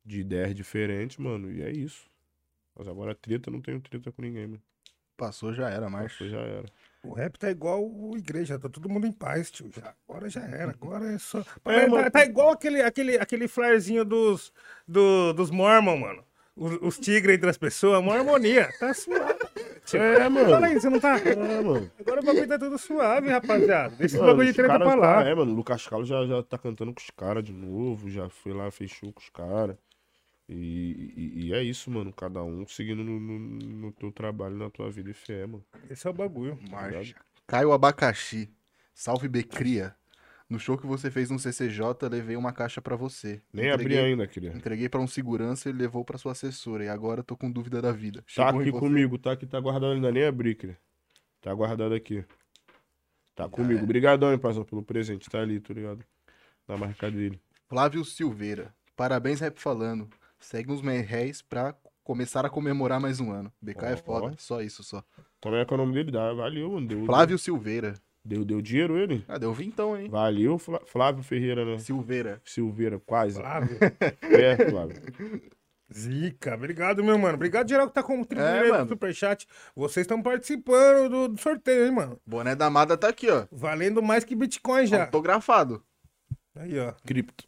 [0.04, 1.50] de ideias diferentes, mano.
[1.50, 2.11] E é isso.
[2.76, 4.62] Mas agora treta, eu não tenho treta com ninguém, mano.
[5.16, 6.24] Passou, já era, marcha.
[6.24, 6.64] Passou, já era.
[7.04, 9.68] O rap tá igual o igreja, tá todo mundo em paz, tio.
[9.74, 11.42] Já, agora já era, agora é só.
[11.66, 14.52] É, tá, tá igual aquele, aquele, aquele flyerzinho dos,
[14.86, 16.24] do, dos Mormon, mano.
[16.54, 18.68] Os, os tigres entre as pessoas, uma harmonia.
[18.78, 19.34] Tá suave.
[19.94, 20.48] É, mano.
[20.48, 21.18] Fala aí, você não tá?
[21.18, 21.90] É, mano.
[21.98, 23.88] Agora o bagulho tá tudo suave, rapaziada.
[23.96, 25.14] Deixa esse Mano, bagulho de treta pra lá.
[25.24, 28.08] tá- É, mano, o Lucas Carlos já, já tá cantando com os caras de novo,
[28.08, 29.76] já foi lá, fechou com os caras.
[30.48, 32.12] E, e- e é isso, mano.
[32.12, 35.64] Cada um seguindo no, no, no teu trabalho, na tua vida e fé, mano.
[35.88, 36.58] Esse é o bagulho.
[36.70, 37.14] Marcha.
[37.46, 38.50] Caio Abacaxi.
[38.94, 39.94] Salve Becria.
[40.50, 41.80] No show que você fez no CCJ,
[42.10, 43.40] levei uma caixa pra você.
[43.52, 44.54] Nem abri ainda, querido.
[44.56, 46.84] Entreguei pra um segurança e ele levou pra sua assessora.
[46.84, 48.20] E agora tô com dúvida da vida.
[48.20, 50.78] Tá Chegou em aqui comigo, tá aqui, tá guardado ainda, nem abri, querido.
[51.40, 52.22] Tá guardado aqui.
[53.34, 53.80] Tá comigo.
[53.80, 53.82] é.
[53.82, 55.30] Obrigadão, hein, paizão, pelo presente.
[55.30, 56.04] Tá ali, tá ligado?
[56.68, 57.40] Na marca dele.
[57.66, 58.74] Flávio Silveira.
[58.94, 60.10] Parabéns, Rap Falando.
[60.42, 63.52] Segue uns merréis pra começar a comemorar mais um ano.
[63.62, 63.96] BK é Ó.
[63.96, 64.34] foda.
[64.38, 65.02] Só isso, só.
[65.40, 66.10] Como é que é o nome dele?
[66.10, 66.86] Dá, valeu, mano.
[66.86, 67.94] Deu, Flávio Silveira.
[68.24, 69.24] Deu, deu dinheiro ele?
[69.26, 70.08] Ah, deu vintão, hein?
[70.08, 71.78] Valeu, Flá- Flávio Ferreira, né?
[71.78, 72.40] Silveira.
[72.44, 73.40] Silveira, quase.
[73.40, 73.76] Flávio.
[74.22, 74.96] É, Flávio.
[75.92, 77.34] Zica, obrigado, meu mano.
[77.34, 78.84] Obrigado, geral, que tá contribuindo É, aí mano.
[78.84, 79.46] no superchat.
[79.76, 82.18] Vocês estão participando do, do sorteio, hein, mano.
[82.26, 83.46] Boné da Amada tá aqui, ó.
[83.50, 85.02] Valendo mais que Bitcoin já.
[85.04, 85.82] Autografado.
[86.54, 86.92] Aí, ó.
[87.04, 87.44] Cripto.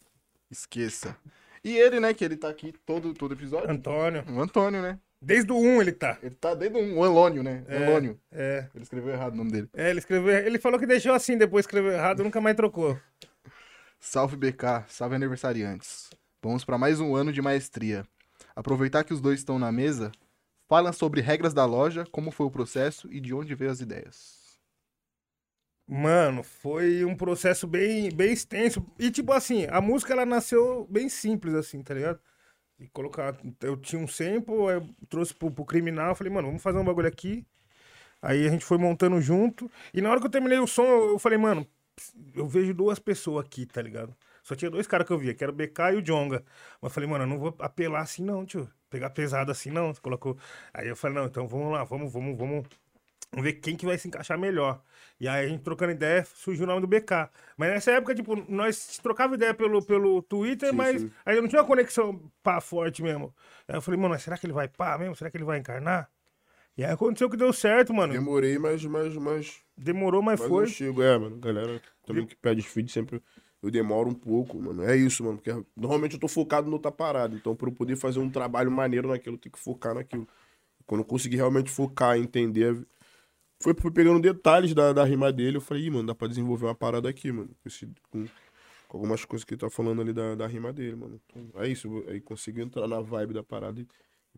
[0.50, 1.16] Esqueça.
[1.64, 3.70] E ele, né, que ele tá aqui todo, todo episódio.
[3.70, 4.22] Antônio.
[4.28, 4.98] O Antônio, né?
[5.20, 6.18] Desde o 1 ele tá.
[6.22, 7.64] Ele tá desde um, o Elônio, né?
[7.66, 7.82] É.
[7.82, 8.20] Elônio.
[8.30, 8.68] É.
[8.74, 9.70] Ele escreveu errado o nome dele.
[9.72, 10.30] É, ele escreveu.
[10.30, 13.00] Ele falou que deixou assim, depois escreveu errado, nunca mais trocou.
[13.98, 16.10] Salve BK, salve aniversariantes.
[16.42, 18.04] Vamos pra mais um ano de maestria.
[18.54, 20.12] Aproveitar que os dois estão na mesa,
[20.68, 24.43] falam sobre regras da loja, como foi o processo e de onde veio as ideias.
[25.86, 28.84] Mano, foi um processo bem, bem extenso.
[28.98, 32.18] E, tipo assim, a música ela nasceu bem simples, assim, tá ligado?
[32.78, 33.36] E colocar.
[33.62, 37.08] Eu tinha um sample, eu trouxe pro, pro criminal, falei, mano, vamos fazer um bagulho
[37.08, 37.46] aqui.
[38.22, 39.70] Aí a gente foi montando junto.
[39.92, 41.66] E na hora que eu terminei o som, eu, falei, mano,
[42.34, 44.16] eu vejo duas pessoas aqui, tá ligado?
[44.42, 46.44] Só tinha dois caras que eu via, que era o BK e o Jonga.
[46.80, 48.68] Mas falei, mano, eu não vou apelar assim, não, tio.
[48.90, 49.92] Pegar pesado assim, não.
[49.94, 50.38] Colocou.
[50.72, 52.66] Aí eu falei, não, então vamos lá, vamos, vamos, vamos.
[53.34, 54.80] Vamos ver quem que vai se encaixar melhor.
[55.18, 57.28] E aí a gente trocando ideia, surgiu o nome do BK.
[57.56, 61.10] Mas nessa época, tipo, nós trocava ideia pelo, pelo Twitter, Sim, mas sim.
[61.26, 63.34] aí não tinha uma conexão pá forte mesmo.
[63.66, 65.16] Aí eu falei, mano, mas será que ele vai pá mesmo?
[65.16, 66.08] Será que ele vai encarnar?
[66.76, 68.12] E aí aconteceu que deu certo, mano.
[68.12, 70.64] Demorei, mas, mas, mas, Demorou, mas mas foi.
[70.64, 71.02] eu chego.
[71.02, 73.20] É, mano, galera também que pede os feeds sempre
[73.64, 74.82] eu demoro um pouco, mano.
[74.84, 77.34] É isso, mano, porque normalmente eu tô focado no outra parada.
[77.34, 80.28] Então, pra eu poder fazer um trabalho maneiro naquilo, eu tenho que focar naquilo.
[80.86, 82.86] Quando eu consegui realmente focar, entender,
[83.62, 86.66] foi, fui pegando detalhes da, da rima dele, eu falei, Ih, mano, dá pra desenvolver
[86.66, 87.48] uma parada aqui, mano.
[87.62, 88.26] Com, esse- com-
[88.88, 91.20] com algumas coisas que ele tá falando ali da, da rima dele, mano.
[91.26, 93.86] Então, é isso, aí consegui entrar na vibe da parada e,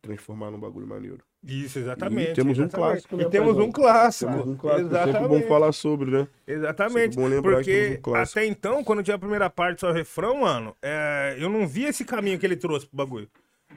[0.02, 1.18] transformar num bagulho maneiro.
[1.42, 2.32] Isso, exatamente.
[2.32, 2.90] E temos um exatamente.
[2.92, 4.30] clássico, né, E temos um clássico.
[4.32, 5.48] Um clássico, sempre bom Exatamente.
[5.48, 6.28] falar sobre, né?
[6.46, 7.14] Exatamente.
[7.14, 8.38] Sempre bom lembrar que temos Porque um clássico.
[8.38, 12.04] até então, quando tinha a primeira parte, só refrão, mano, é, eu não via esse
[12.04, 13.28] caminho que ele trouxe pro bagulho.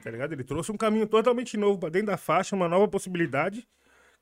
[0.04, 0.32] Tá ligado?
[0.32, 3.66] Ele trouxe um caminho totalmente novo pra dentro da faixa, uma nova possibilidade.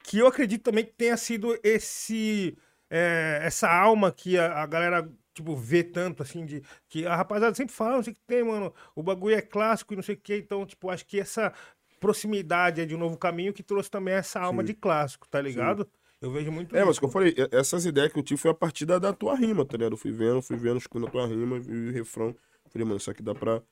[0.03, 2.57] Que eu acredito também que tenha sido esse.
[2.91, 6.63] é, essa alma que a, a galera, tipo, vê tanto, assim, de.
[6.89, 8.73] Que a rapaziada sempre fala, não sei o que tem, mano.
[8.95, 10.37] O bagulho é clássico e não sei o que.
[10.37, 11.53] Então, tipo, acho que essa
[12.01, 14.67] proximidade é de um novo caminho que trouxe também essa alma Sim.
[14.69, 15.89] de clássico, tá ligado?
[16.21, 16.99] Eu vejo muito É, mas isso.
[16.99, 19.13] o que eu falei, e- essas ideias que eu tive foi a partir da, da
[19.13, 19.93] tua rima, tá ligado?
[19.93, 22.35] Eu fui vendo, fui vendo, escutando a tua rima, vi o refrão.
[22.71, 23.63] Falei, mano, isso aqui dá pra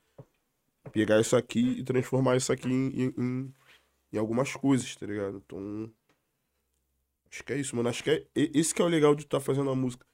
[0.92, 3.54] pegar isso aqui e transformar isso aqui em, em-
[4.12, 5.42] em algumas coisas, tá ligado?
[5.44, 5.90] Então.
[7.36, 7.88] Acho que é isso, mano.
[7.88, 8.26] Acho que é.
[8.34, 10.04] Esse que é o legal de estar fazendo a música.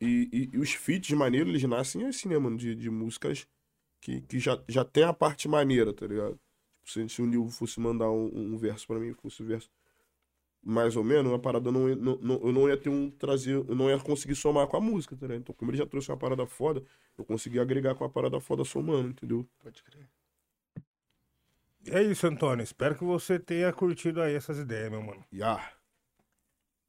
[0.00, 2.56] E, e- e os feats maneiro, eles nascem assim, né, mano?
[2.56, 3.46] De, de músicas
[4.00, 6.38] que, que já, já tem a parte maneira, tá ligado?
[6.84, 9.70] Tipo, se, se o Nil fosse mandar um, um verso pra mim, fosse o verso
[10.62, 13.74] mais ou menos, uma parada não, não, não- eu não ia ter um trazer, eu
[13.76, 15.40] não ia conseguir somar com a música, tá ligado?
[15.42, 16.82] Então, como ele já trouxe uma parada foda,
[17.18, 19.48] eu consegui agregar com a parada foda somando, entendeu?
[19.62, 20.08] Pode crer.
[21.88, 22.62] É isso, Antônio.
[22.62, 25.24] Espero que você tenha curtido aí essas ideias, meu mano.
[25.32, 25.60] Ya.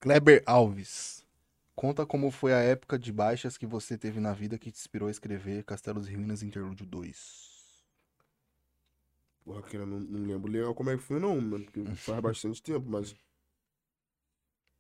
[0.02, 1.24] Kleber Alves.
[1.76, 5.08] Conta como foi a época de baixas que você teve na vida que te inspirou
[5.08, 7.86] a escrever Castelos e Ruínas Interlúdio 2.
[9.46, 12.20] Porra, que eu não, não lembro legal como é que foi, não, mano, porque faz
[12.20, 13.16] bastante tempo, mas.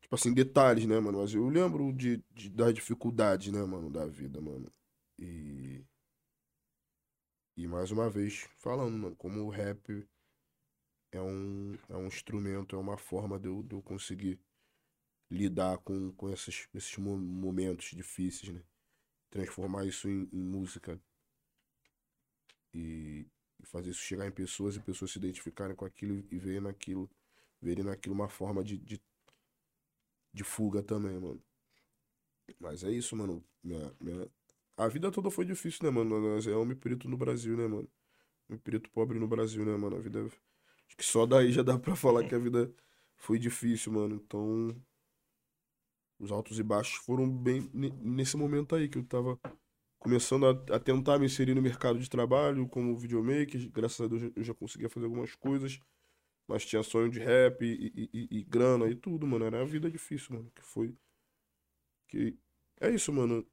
[0.01, 1.19] Tipo assim, detalhes, né, mano?
[1.19, 4.73] Mas eu lembro de, de, das dificuldades, né, mano, da vida, mano.
[5.19, 5.85] E.
[7.55, 10.03] E mais uma vez, falando, mano, como o rap
[11.11, 14.39] é um, é um instrumento, é uma forma de eu, de eu conseguir
[15.31, 18.61] lidar com, com esses, esses mo- momentos difíceis, né?
[19.31, 20.99] Transformar isso em, em música.
[22.73, 23.25] E,
[23.59, 27.09] e fazer isso chegar em pessoas e pessoas se identificarem com aquilo e verem naquilo,
[27.61, 29.01] verem naquilo uma forma de, de,
[30.33, 31.41] de fuga também, mano.
[32.59, 33.43] Mas é isso, mano.
[33.63, 34.27] Minha, minha...
[34.77, 36.19] A vida toda foi difícil, né, mano?
[36.19, 37.89] Nós é homem preto no Brasil, né, mano?
[38.49, 39.97] Homem preto pobre no Brasil, né, mano?
[39.97, 40.25] A vida.
[40.25, 42.73] Acho que só daí já dá pra falar que a vida
[43.17, 44.15] foi difícil, mano.
[44.17, 44.75] Então.
[46.21, 49.39] Os altos e baixos foram bem ne- nesse momento aí que eu tava
[49.99, 53.69] começando a, a tentar me inserir no mercado de trabalho como videomaker.
[53.71, 55.79] Graças a Deus eu já conseguia fazer algumas coisas.
[56.47, 59.45] Mas tinha sonho de rap e, e- e- e grana e tudo, mano.
[59.45, 60.51] Era a vida difícil, mano.
[60.55, 60.95] Que foi.
[62.07, 62.37] Que.
[62.79, 63.45] É isso, mano.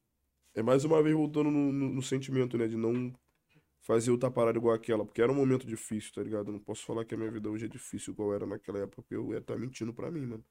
[0.55, 2.69] É mais uma vez voltando no, no- no sentimento, né?
[2.69, 3.15] De não
[3.83, 5.05] fazer outra parada igual aquela.
[5.07, 6.49] Porque era um momento difícil, tá ligado?
[6.49, 9.03] Eu não posso falar que a minha vida hoje é difícil igual era naquela época.
[9.03, 10.45] Porque eu ia estar mentindo pra mim, mano.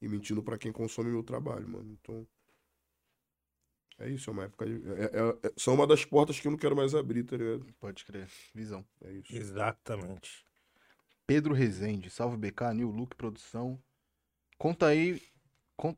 [0.00, 1.96] E mentindo pra quem consome meu trabalho, mano.
[2.00, 2.26] Então.
[3.98, 4.64] É isso, é uma época.
[4.66, 7.36] de- é- é- é- são uma das portas que eu não quero mais abrir, tá
[7.36, 7.66] ligado?
[7.78, 8.28] Pode crer.
[8.54, 8.84] Visão.
[9.04, 9.36] É isso.
[9.36, 10.44] Exatamente.
[11.26, 13.78] Pedro Rezende, salve BK, New Look Produção.
[14.58, 15.22] Conta aí.
[15.76, 15.94] Con...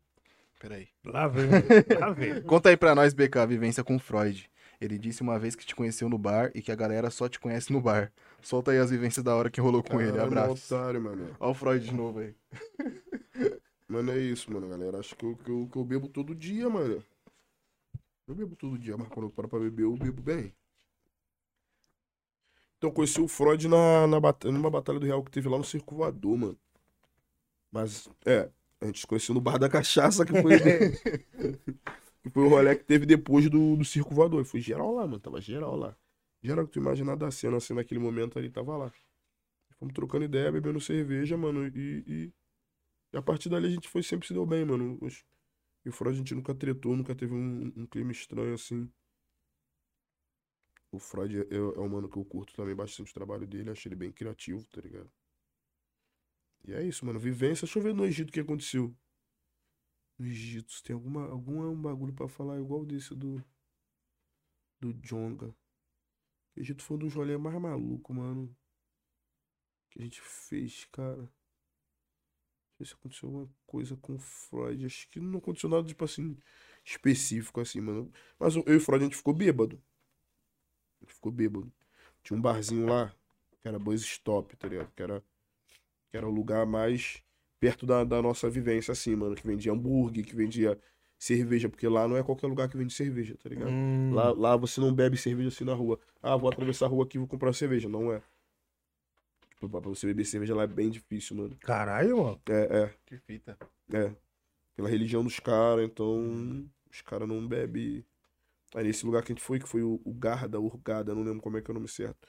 [0.59, 0.89] Peraí.
[1.05, 1.47] Lá vem.
[2.01, 2.43] Lá vem.
[2.43, 4.51] Conta aí pra nós, BK, a vivência com Freud.
[4.81, 7.39] Ele disse uma vez que te conheceu no bar e que a galera só te
[7.39, 8.13] conhece no bar.
[8.41, 10.19] Solta aí as vivências da hora que rolou com ele.
[10.19, 10.75] Abraço.
[10.75, 11.37] otário, mano.
[11.39, 12.35] Olha o Freud de novo aí.
[13.93, 14.99] Mano, é isso, mano, galera.
[14.99, 17.03] Acho que eu, que, eu, que eu bebo todo dia, mano.
[18.27, 20.53] Eu bebo todo dia, mas quando eu paro pra beber, eu bebo bem.
[22.77, 25.65] Então, conheci o Freud na, na bata- numa batalha do Real que teve lá no
[25.65, 26.59] Circo Voador, mano.
[27.71, 30.61] Mas, é, a gente se conheceu no Bar da Cachaça, que foi,
[32.23, 34.43] que foi o rolê que teve depois do, do Circo Voador.
[34.43, 35.21] E foi geral lá, mano.
[35.21, 35.97] Tava geral lá.
[36.43, 38.93] Geral que tu imaginar da cena, assim, naquele momento ali, tava lá.
[39.79, 42.33] Fomos trocando ideia, bebendo cerveja, mano, e, e
[43.13, 44.99] e a partir dali a gente foi sempre se deu bem, mano.
[45.85, 48.91] E o Freud a gente nunca tretou, nunca teve um, um clima estranho assim.
[50.91, 53.71] O Freud é, é, é um mano que eu curto também bastante o trabalho dele,
[53.71, 55.11] acho ele bem criativo, tá ligado?
[56.65, 57.19] E é isso, mano.
[57.19, 57.67] Vivência.
[57.67, 58.95] Deixa eu ver no Egito o que aconteceu.
[60.19, 63.45] No Egito, tem alguma, algum um bagulho pra falar igual desse do.
[64.81, 65.55] Do Jonga.
[66.57, 68.57] O Egito foi um dos rolês mais malucos, mano.
[69.91, 71.29] Que a gente fez, cara
[72.79, 74.87] ver se aconteceu alguma coisa com o Freud.
[74.87, 76.37] Acho que não aconteceu nada, tipo assim,
[76.85, 78.11] específico, assim, mano.
[78.39, 79.81] Mas eu e o Freud, a gente ficou bêbado.
[81.01, 81.73] A gente ficou bêbado.
[82.23, 83.15] Tinha um barzinho lá,
[83.61, 84.91] que era Buzz Stop, tá ligado?
[84.95, 85.21] Que era,
[86.11, 87.23] que era o lugar mais
[87.61, 89.35] perto da, da nossa vivência, assim, mano.
[89.37, 90.81] Que vendia hambúrguer, que vendia
[91.19, 91.69] cerveja.
[91.69, 93.71] Porque lá não é qualquer lugar que vende cerveja, tá ligado?
[93.71, 96.01] Hum, Lá, lá você não bebe cerveja assim na rua.
[96.23, 97.89] Ah, vou atravessar a rua aqui e vou comprar cerveja.
[97.89, 98.23] Não é.
[99.69, 101.57] Pra você beber cerveja lá é bem difícil, mano.
[101.61, 102.41] Caralho, mano.
[102.49, 102.95] É, é.
[103.07, 103.57] Que fita.
[103.93, 104.13] É.
[104.75, 108.05] Pela religião dos caras, então os caras não bebem.
[108.75, 111.43] Aí nesse lugar que a gente foi, que foi o, o Garda, Urgada, não lembro
[111.43, 112.27] como é que é o nome certo.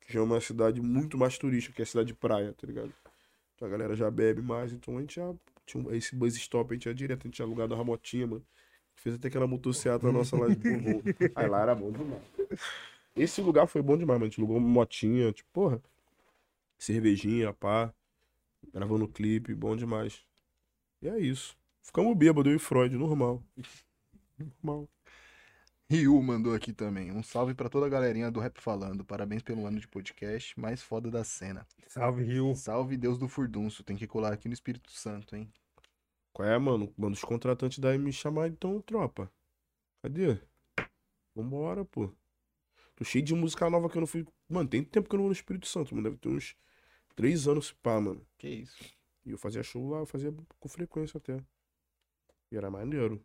[0.00, 2.66] Que já é uma cidade muito mais turística, que é a cidade de praia, tá
[2.66, 2.92] ligado?
[3.54, 5.34] Então a galera já bebe mais, então a gente já.
[5.66, 8.26] Tinha um- esse bus stop, a gente ia direto, a gente tinha alugado a motinha,
[8.26, 8.44] mano.
[8.94, 10.56] Fez até aquela motocicleta nossa lá de.
[11.34, 12.22] Aí lá era bom demais.
[13.16, 14.26] Esse lugar foi bom demais, mano.
[14.26, 15.82] A gente alugou uma motinha, tipo, porra.
[16.78, 17.92] Cervejinha, pá.
[18.72, 20.24] Gravando clipe, bom demais.
[21.00, 21.56] E é isso.
[21.82, 23.42] Ficamos bêbados, eu e Freud, normal.
[24.38, 24.88] Normal.
[25.88, 27.12] Ryu mandou aqui também.
[27.12, 29.04] Um salve pra toda a galerinha do Rap Falando.
[29.04, 31.64] Parabéns pelo ano de podcast mais foda da cena.
[31.86, 32.56] Salve, Rio.
[32.56, 33.84] Salve Deus do Furdunço.
[33.84, 35.50] Tem que colar aqui no Espírito Santo, hein?
[36.32, 36.92] Qual é, mano?
[36.98, 39.30] Manda os contratantes daí me chamar então, tropa.
[40.02, 40.38] Cadê?
[41.34, 42.12] Vambora, pô.
[42.96, 44.26] Tô cheio de música nova que eu não fui.
[44.48, 46.08] Mano, tem tempo que eu não vou no Espírito Santo, mano.
[46.08, 46.56] Deve ter uns
[47.14, 48.26] três anos, pá, mano.
[48.38, 48.84] Que isso.
[49.24, 51.42] E eu fazia show lá, eu fazia com frequência até.
[52.50, 53.24] E era maneiro.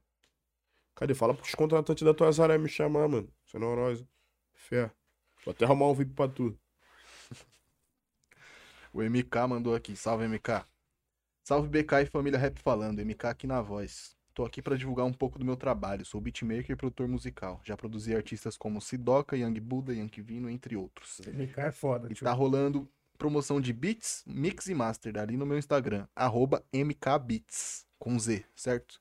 [0.95, 1.13] Cadê?
[1.13, 3.31] Fala pros contratantes da tua área me chamar, mano.
[3.45, 4.07] Você é neurose.
[4.53, 4.91] Fé.
[5.45, 6.57] Vou até arrumar um VIP pra tu.
[8.93, 9.95] O MK mandou aqui.
[9.95, 10.65] Salve, MK.
[11.43, 12.99] Salve BK e família Rap Falando.
[12.99, 14.17] MK aqui na voz.
[14.33, 16.05] Tô aqui pra divulgar um pouco do meu trabalho.
[16.05, 17.59] Sou beatmaker e produtor musical.
[17.63, 21.19] Já produzi artistas como Sidoca, Young Buddha, Yankee Vino, entre outros.
[21.27, 22.23] MK é foda, E tio.
[22.23, 28.17] tá rolando promoção de beats, mix e master ali no meu Instagram, arroba mkbeats, com
[28.17, 28.99] Z, certo?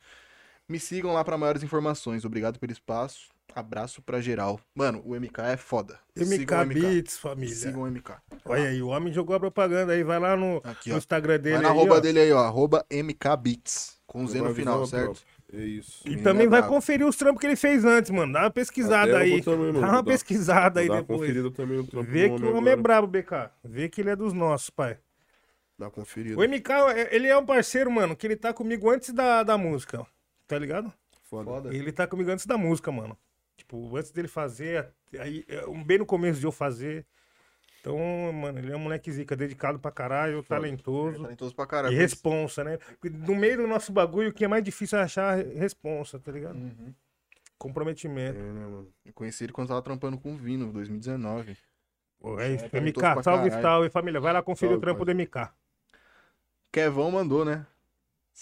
[0.69, 2.25] Me sigam lá pra maiores informações.
[2.25, 3.29] Obrigado pelo espaço.
[3.55, 4.61] Abraço pra geral.
[4.75, 5.99] Mano, o MK é foda.
[6.17, 7.55] MK o Beats, família.
[7.55, 8.13] Sigam o MK.
[8.45, 10.03] Olha aí, o homem jogou a propaganda aí.
[10.03, 10.99] Vai lá no, Aqui, no.
[10.99, 11.57] Instagram dele.
[11.57, 12.01] Vai na aí, arroba ó.
[12.01, 12.39] dele aí, ó.
[12.39, 14.01] Arroba mkbeats.
[14.07, 15.23] Com Z no final, certo?
[15.53, 16.09] É isso.
[16.09, 16.75] E também é vai brabo.
[16.75, 18.33] conferir os trampos que ele fez antes, mano.
[18.33, 19.41] Dá uma pesquisada aí.
[19.41, 19.53] Dá
[19.91, 21.21] uma pesquisada aí depois.
[21.21, 23.51] conferida também no trampo Vê que o homem é brabo, BK.
[23.65, 24.99] Vê que ele é dos nossos, pai.
[25.79, 26.39] Dá uma conferida.
[26.39, 29.57] O MK, é- ele é um parceiro, mano, que ele tá comigo antes da, da
[29.57, 30.07] música.
[30.47, 30.93] Tá ligado?
[31.31, 31.45] Foda.
[31.45, 31.75] Foda.
[31.75, 33.17] Ele tá comigo antes da música, mano.
[33.61, 37.05] Tipo, antes dele fazer, aí, é, bem no começo de eu fazer.
[37.81, 37.99] Então,
[38.33, 41.23] mano, ele é um moleque zica, dedicado pra caralho, talentoso.
[41.23, 41.95] Talentoso pra caralho.
[41.95, 42.79] E responsa, né?
[43.05, 46.57] No meio do nosso bagulho, o que é mais difícil é achar responsa, tá ligado?
[46.57, 46.89] Uhum.
[46.89, 46.93] É,
[47.59, 48.39] Comprometimento.
[48.39, 48.89] né, mano?
[49.05, 51.57] Eu conheci ele quando tava trampando com o Vino, 2019.
[52.19, 52.65] Pô, é isso.
[52.65, 54.21] talentoso MK, salve, salve, família.
[54.21, 55.51] Vai lá conferir Salve, o trampo do MK.
[56.73, 57.67] Kevão mandou, né?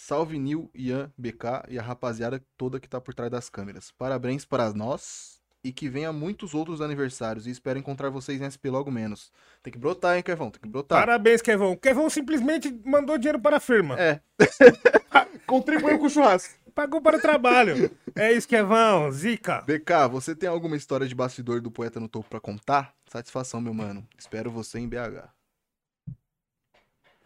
[0.01, 3.91] Salve Nil, Ian, BK e a rapaziada toda que tá por trás das câmeras.
[3.91, 8.71] Parabéns para nós e que venha muitos outros aniversários e espero encontrar vocês em SP
[8.71, 9.33] logo menos.
[9.61, 10.53] Tem que brotar, hein, Kevão?
[10.53, 11.01] Tem que brotar.
[11.01, 11.77] Parabéns, Kevão.
[11.77, 14.01] Kevão simplesmente mandou dinheiro para a firma.
[14.01, 14.21] É.
[15.45, 16.55] Contribuiu com o churrasco.
[16.73, 17.91] Pagou para o trabalho.
[18.15, 19.11] é isso, Kevão.
[19.11, 19.63] Zica.
[19.63, 22.95] BK, você tem alguma história de bastidor do Poeta no Topo pra contar?
[23.11, 24.07] Satisfação, meu mano.
[24.17, 25.29] Espero você em BH.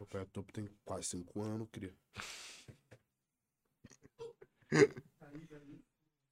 [0.00, 1.92] O Pé Topo tem quase 5 anos, cria.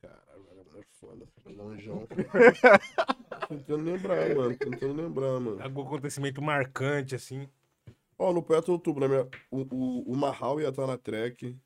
[0.00, 1.26] Caralho, agora é foda.
[3.48, 4.56] Tentando lembrar, mano.
[4.56, 5.62] Tentando lembrar, mano.
[5.62, 7.48] Algum acontecimento marcante, assim.
[8.18, 9.28] Ó, no Pé Topo, na minha...
[9.50, 11.56] o, o, o Marral ia estar na track.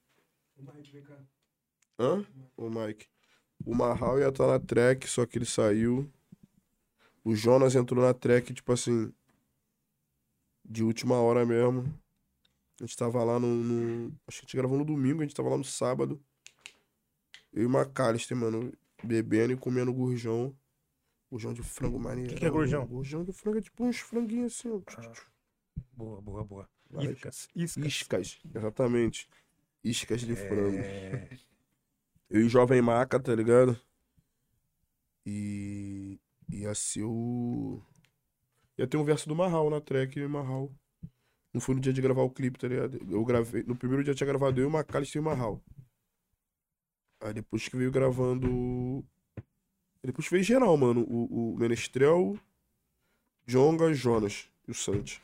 [1.98, 2.24] Hã?
[2.56, 3.06] O Mike.
[3.64, 6.10] O Marral ia estar na track, só que ele saiu.
[7.24, 9.12] O Jonas entrou na track, tipo assim.
[10.64, 11.82] De última hora mesmo.
[12.80, 15.34] A gente tava lá no, no- Acho que a gente gravou no domingo, a gente
[15.34, 16.20] tava lá no sábado.
[17.54, 20.54] Eu e o Macalister, mano, bebendo e comendo gurjão.
[21.30, 22.34] Gurjão de frango maneiro.
[22.34, 22.84] que é gurjão?
[22.84, 24.80] Gurjão de frango é tipo uns franguinhos assim, ó.
[25.92, 26.68] Boa, boa, boa.
[26.90, 27.14] Várias.
[27.14, 27.48] Iscas.
[27.54, 27.86] Iscas.
[27.86, 29.28] Iscas, exatamente.
[29.84, 30.78] Iscas de frango.
[30.78, 31.28] É...
[32.28, 33.78] Eu e o Jovem Maca, tá ligado?
[35.24, 36.18] E.
[36.48, 37.80] Ia ser o.
[38.76, 40.72] Ia ter um verso do Marral na track, e o Marral.
[41.52, 42.98] Não foi no dia de gravar o clipe, tá ligado?
[43.08, 43.62] Eu gravei.
[43.62, 45.62] No primeiro dia tinha gravado eu, o Macalister e o Marral.
[47.24, 49.02] Aí depois que veio gravando.
[50.02, 51.00] Depois veio geral, mano.
[51.08, 52.38] O, o Menestrel,
[53.46, 55.22] Jonga, Jonas e o Santi.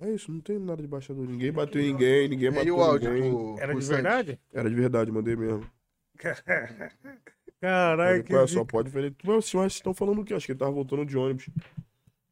[0.00, 1.26] É isso, não tem nada de baixador.
[1.26, 3.30] Ninguém bateu em ninguém, ninguém E bateu o áudio ninguém.
[3.30, 4.40] pro, Era pro de verdade?
[4.52, 5.68] Era de verdade, mandei mesmo.
[7.60, 8.46] Caralho, Ele, que "Qual é?
[8.46, 8.58] zica.
[8.60, 9.14] só pode ver.
[9.24, 10.34] Mas mas vocês estão falando do quê?
[10.34, 11.48] Acho que ele tava voltando de ônibus.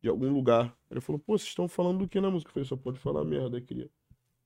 [0.00, 0.76] De algum lugar.
[0.90, 2.50] Ele falou, pô, vocês estão falando do que na música?
[2.50, 3.89] Eu falei, só pode falar merda, queria.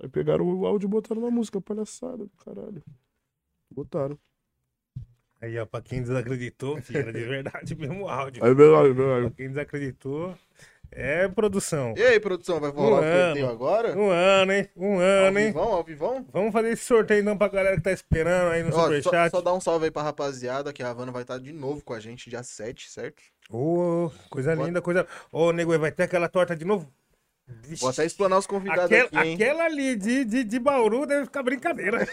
[0.02, 2.82] Aí pegaram o áudio e botaram na música, palhaçada do caralho.
[3.70, 4.18] Botaram.
[5.40, 8.44] Aí, ó, pra quem desacreditou, que era de verdade mesmo o áudio.
[8.44, 9.26] Aí, verdade, verdade.
[9.28, 10.34] Pra quem desacreditou,
[10.90, 11.94] é produção.
[11.96, 13.24] E aí, produção, vai rolar o Um ano.
[13.26, 13.98] sorteio agora?
[13.98, 14.68] Um ano, hein?
[14.76, 15.46] Um ano, hein?
[15.48, 16.26] vivão, ao vivão?
[16.32, 19.30] Vamos fazer esse sorteio então pra galera que tá esperando aí no Ó, só, Superchat.
[19.30, 21.92] só dá um salve aí pra rapaziada, que a Havana vai estar de novo com
[21.92, 23.22] a gente dia 7, certo?
[23.50, 25.06] Ô, coisa linda, coisa.
[25.30, 26.90] Ô, nego, vai ter aquela torta de novo?
[27.48, 29.34] Vixe, Vou até explanar os convidados aquela, aqui, hein?
[29.34, 32.06] aquela ali de, de, de Bauru deve ficar brincadeira.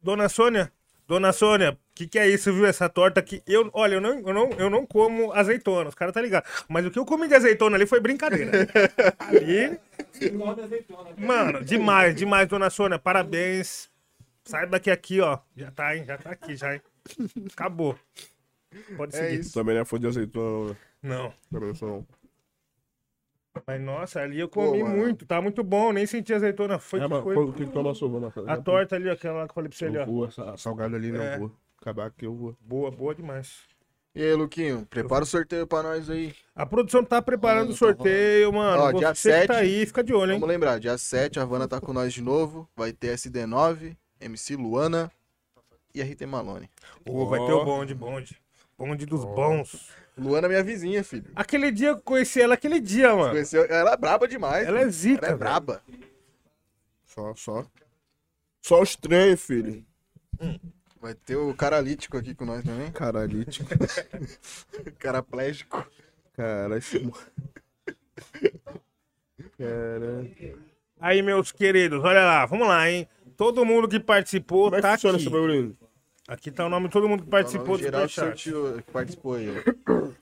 [0.00, 0.72] Dona Sônia,
[1.08, 2.66] Dona Sônia, o que, que é isso, viu?
[2.66, 3.42] Essa torta aqui.
[3.46, 6.44] Eu, olha, eu não, eu, não, eu não como azeitona, os caras tá ligado.
[6.68, 8.50] Mas o que eu comi de azeitona ali foi brincadeira.
[9.18, 9.78] ali.
[11.18, 12.98] Mano, demais, demais, Dona Sônia.
[12.98, 13.90] Parabéns.
[14.44, 15.38] Saiba que aqui, ó.
[15.56, 16.04] Já tá, hein?
[16.04, 16.82] Já tá aqui, já, hein?
[17.52, 17.98] Acabou.
[18.96, 19.40] Pode É seguir.
[19.40, 19.54] isso.
[19.54, 20.76] Também não é fã de azeitona, não, né?
[21.02, 21.34] Não.
[21.50, 22.06] Também não sou, não.
[23.66, 24.96] Mas nossa, ali eu comi mano.
[24.96, 26.78] muito, tá muito bom, nem senti azeitona.
[26.78, 28.32] Foi, É, mas foi o que que toma sua, mano?
[28.46, 30.04] a torta ali, aquela lá que eu falei pra você ali, ó.
[30.06, 31.38] vou, essa salgada ali, não É.
[31.38, 31.52] vou.
[31.80, 32.56] Acabar aqui eu vou.
[32.60, 33.62] Boa, boa demais.
[34.14, 36.34] E aí, Luquinho, prepara o sorteio pra nós aí.
[36.54, 38.82] A produção tá preparando o sorteio, mano.
[38.82, 40.38] Ó, Você dia que 7, tá aí, fica de olho, hein?
[40.38, 42.68] Vamos lembrar, dia 7 a Havana tá com nós de novo.
[42.76, 45.10] Vai ter SD9, MC Luana
[45.94, 46.70] e RT Malone.
[47.04, 48.36] Ô, vai ter o bonde, bonde.
[48.78, 49.90] Bonde dos bons.
[50.16, 51.30] Luana é minha vizinha, filho.
[51.34, 53.30] Aquele dia eu conheci ela, aquele dia, mano.
[53.32, 53.64] Conheceu?
[53.68, 54.66] Ela é braba demais.
[54.66, 54.92] Ela é filho.
[54.92, 55.38] zica, Ela é velho.
[55.38, 55.82] braba.
[57.04, 57.66] Só, só.
[58.60, 59.84] Só os trem, filho.
[61.00, 62.90] Vai ter o caralítico aqui com nós também.
[62.92, 63.68] Caralho, tipo,
[64.98, 65.86] Caraplégico.
[66.34, 67.10] cara, esse...
[69.58, 70.26] Cara...
[71.00, 73.06] Aí, meus queridos, olha lá, vamos lá, hein?
[73.36, 75.06] Todo mundo que participou Como é que tá aqui.
[75.08, 75.76] esse bagulho?
[76.26, 78.50] Aqui tá o nome de todo mundo que participou do geral Superchat.
[78.82, 79.48] que participou aí.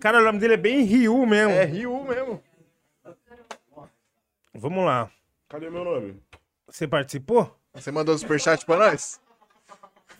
[0.01, 1.53] Cara, o nome dele é bem Ryu mesmo.
[1.53, 2.43] É Rio mesmo.
[4.53, 5.09] Vamos lá.
[5.49, 6.17] Cadê meu nome?
[6.67, 7.57] Você participou?
[7.75, 9.21] Você mandou o superchat pra nós?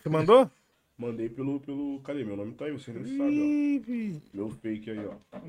[0.01, 0.49] Você mandou?
[0.97, 1.99] Mandei pelo, pelo...
[2.01, 2.23] Cadê?
[2.23, 4.37] Meu nome tá aí, você não sabe, ó.
[4.37, 5.13] Meu fake aí, ó.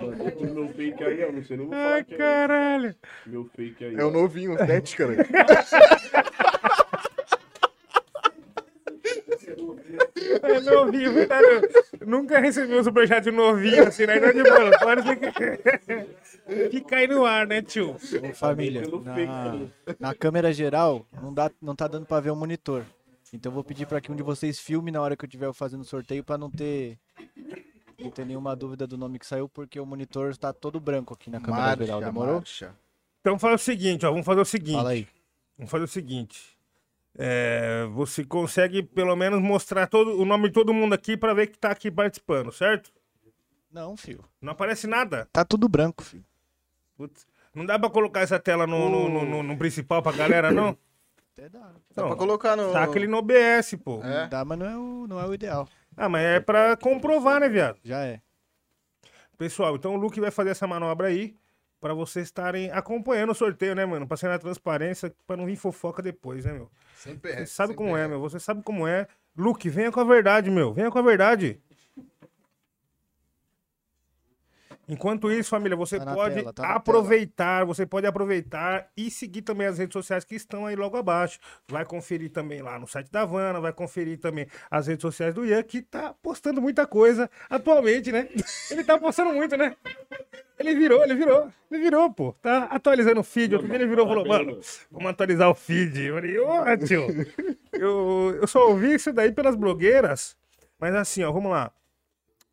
[0.00, 1.32] Mandei pelo meu fake aí, ó.
[1.32, 2.94] Não sei nem vou falar Ai, é caralho.
[3.26, 5.14] Meu fake aí, É o novinho, o 7, cara.
[10.42, 11.46] É novinho, verdade.
[12.06, 14.18] Nunca recebi um superchat novinho assim, né?
[14.20, 14.78] Não, de boa.
[14.78, 16.70] Pode ser que...
[16.70, 17.90] Fica aí no ar, né, tio?
[17.94, 22.84] Ô, família, na, na câmera geral, não, dá, não tá dando pra ver o monitor.
[23.32, 25.52] Então eu vou pedir pra que um de vocês filme na hora que eu estiver
[25.52, 26.98] fazendo o sorteio pra não ter
[27.98, 31.28] não ter nenhuma dúvida do nome que saiu, porque o monitor está todo branco aqui
[31.28, 32.00] na câmera Marcha, geral.
[32.00, 32.34] Demorou?
[32.36, 32.74] marcha.
[33.20, 34.10] Então faz o seguinte, ó.
[34.10, 34.76] Vamos fazer o seguinte.
[34.76, 35.06] Fala aí.
[35.56, 36.57] Vamos fazer o seguinte.
[37.20, 41.48] É, você consegue pelo menos mostrar todo, o nome de todo mundo aqui pra ver
[41.48, 42.92] que tá aqui participando, certo?
[43.72, 44.24] Não, filho.
[44.40, 45.28] Não aparece nada.
[45.32, 46.24] Tá tudo branco, filho.
[46.96, 47.26] Putz.
[47.52, 50.78] Não dá pra colocar essa tela no, no, no- no- no principal pra galera, não?
[51.32, 51.72] Até dá.
[51.94, 52.72] Dá Não, pra colocar no.
[52.72, 54.00] Taca ele no OBS, pô.
[54.04, 54.28] É.
[54.28, 55.68] Dá, mas não é, o, não é o ideal.
[55.96, 57.78] Ah, mas é pra comprovar, né, viado?
[57.82, 58.20] Já é.
[59.36, 61.34] Pessoal, então o Luke vai fazer essa manobra aí
[61.80, 64.08] pra vocês estarem acompanhando o sorteio, né, mano?
[64.16, 66.70] Ser na transparência, pra não vir fofoca depois, né, meu?
[66.94, 67.36] Sempre é.
[67.38, 68.20] Você sabe como é, meu.
[68.20, 69.06] Você sabe como é.
[69.36, 70.72] Luke, venha com a verdade, meu.
[70.72, 71.60] Venha com a verdade.
[74.88, 79.66] Enquanto isso, família, você Tá pode tela, tá aproveitar, você pode aproveitar e seguir também
[79.66, 81.38] as redes sociais que estão aí logo abaixo.
[81.68, 85.44] Vai conferir também lá no site da Havana, vai conferir também as redes sociais do
[85.44, 88.28] Ian, que tá postando muita coisa atualmente, né?
[88.70, 89.76] Ele tá postando muito, né?
[90.58, 92.32] Ele virou, ele virou, ele virou, pô.
[92.42, 93.54] Tá atualizando o feed.
[93.54, 94.60] Outro dia ele virou e falou, mano,
[94.90, 96.06] vamos atualizar o feed.
[96.06, 97.06] Eu falei, ô, tio,
[97.72, 100.36] eu, eu só ouvi isso daí pelas blogueiras.
[100.76, 101.70] Mas assim, ó, vamos lá.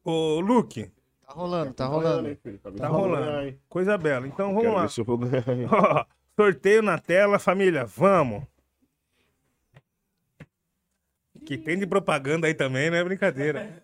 [0.04, 0.92] Ô, Luke,
[1.26, 2.38] Tá rolando, tá rolando.
[2.78, 3.58] tá rolando.
[3.68, 4.28] Coisa bela.
[4.28, 4.82] Então vamos Quero lá.
[4.84, 5.48] ver se eu vou ganhar.
[5.50, 5.68] hein?
[5.72, 6.06] Ó,
[6.36, 7.86] sorteio na tela, família.
[7.86, 8.44] Vamos.
[11.46, 13.84] Que tem de propaganda aí também, não é brincadeira.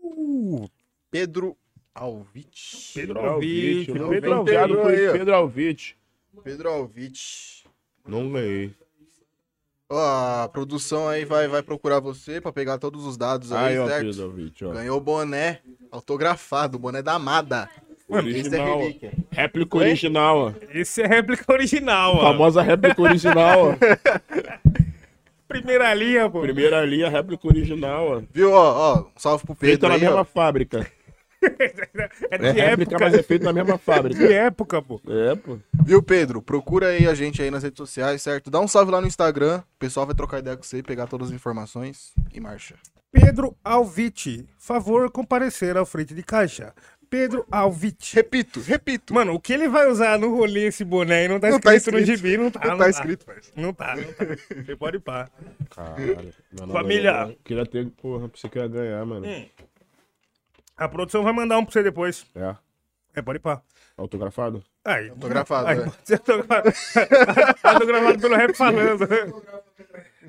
[0.00, 0.68] Uh,
[1.10, 1.56] Pedro
[1.94, 2.92] Alvite.
[2.94, 4.08] Pedro Alvite, Pedro
[4.44, 5.12] vi Alvite.
[5.12, 5.98] Pedro Alvite.
[6.44, 7.64] Pedro Alvite.
[8.06, 8.74] Não ganhei.
[9.90, 13.78] Ó, a produção aí vai, vai procurar você pra pegar todos os dados aí, Aí,
[13.78, 14.32] ó, certo?
[14.74, 15.60] Ganhou o boné
[15.90, 17.70] autografado, boné da Amada.
[18.26, 19.12] Esse é relíquia.
[19.30, 20.52] Réplica original, ó.
[20.74, 22.20] Esse é réplica original, ó.
[22.20, 23.74] Famosa réplica original, ó.
[25.48, 26.40] Primeira linha, pô.
[26.40, 28.22] Primeira linha, réplica original, ó.
[28.32, 30.24] Viu, ó, ó, um salve pro Feita Pedro na aí, mesma ó.
[30.24, 30.86] fábrica.
[31.42, 32.98] É É de réplica, época.
[33.04, 34.18] mas é feito na mesma fábrica.
[34.26, 35.00] De época, pô.
[35.08, 35.58] É, pô.
[35.84, 36.42] Viu, Pedro?
[36.42, 38.50] Procura aí a gente aí nas redes sociais, certo?
[38.50, 41.28] Dá um salve lá no Instagram, o pessoal vai trocar ideia com você, pegar todas
[41.28, 42.74] as informações e marcha.
[43.10, 46.74] Pedro Alvite, favor comparecer ao frente de caixa.
[47.10, 48.14] Pedro Alvite.
[48.14, 49.14] Repito, repito.
[49.14, 51.84] Mano, o que ele vai usar no rolê esse boné aí não tá Não escrito,
[51.86, 52.16] tá no escrito.
[52.18, 52.60] gibi, não tá.
[52.66, 53.52] Não tá escrito, parceiro.
[53.56, 54.26] Não tá, não tá.
[54.66, 55.26] Você pode ir pá.
[55.70, 56.34] Caralho.
[56.52, 57.12] Não, não, Família.
[57.12, 57.36] não, não.
[57.42, 59.26] Queria ter, porra, pra você queria ganhar, mano.
[59.26, 59.46] Hum.
[60.78, 62.24] A produção vai mandar um pra você depois.
[62.34, 62.56] É.
[63.14, 63.60] É, pode ir pá.
[63.96, 64.64] Autografado?
[64.84, 65.10] Aí.
[65.10, 65.82] Autografado, Aí, é.
[65.82, 66.72] pode ser autografado.
[67.64, 69.08] autografado pelo rap falando.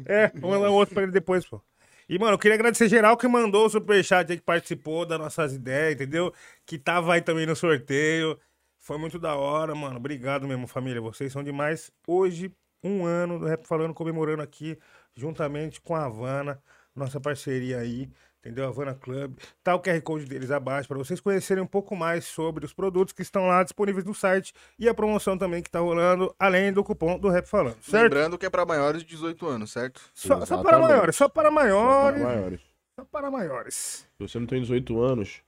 [0.05, 1.61] É, vou mandar um outro pra ele depois, pô.
[2.07, 5.53] E, mano, eu queria agradecer geral que mandou o superchat aí, que participou das nossas
[5.53, 6.33] ideias, entendeu?
[6.65, 8.39] Que tava aí também no sorteio.
[8.79, 9.97] Foi muito da hora, mano.
[9.97, 10.99] Obrigado mesmo, família.
[10.99, 11.91] Vocês são demais.
[12.07, 12.51] Hoje,
[12.83, 14.79] um ano do Rap Falando comemorando aqui,
[15.15, 16.59] juntamente com a Havana,
[16.95, 18.67] nossa parceria aí, entendeu?
[18.67, 19.37] Havana Club.
[19.63, 23.13] Tá o QR Code deles abaixo para vocês conhecerem um pouco mais sobre os produtos
[23.13, 26.83] que estão lá disponíveis no site e a promoção também que tá rolando, além do
[26.83, 28.03] cupom do Rap Falando, certo?
[28.03, 30.01] Lembrando que é pra maiores de 18 anos, certo?
[30.13, 32.61] Só, só para maiores, só para maiores, Para maiores.
[32.97, 33.75] só para maiores.
[34.17, 35.41] Se você não tem 18 anos,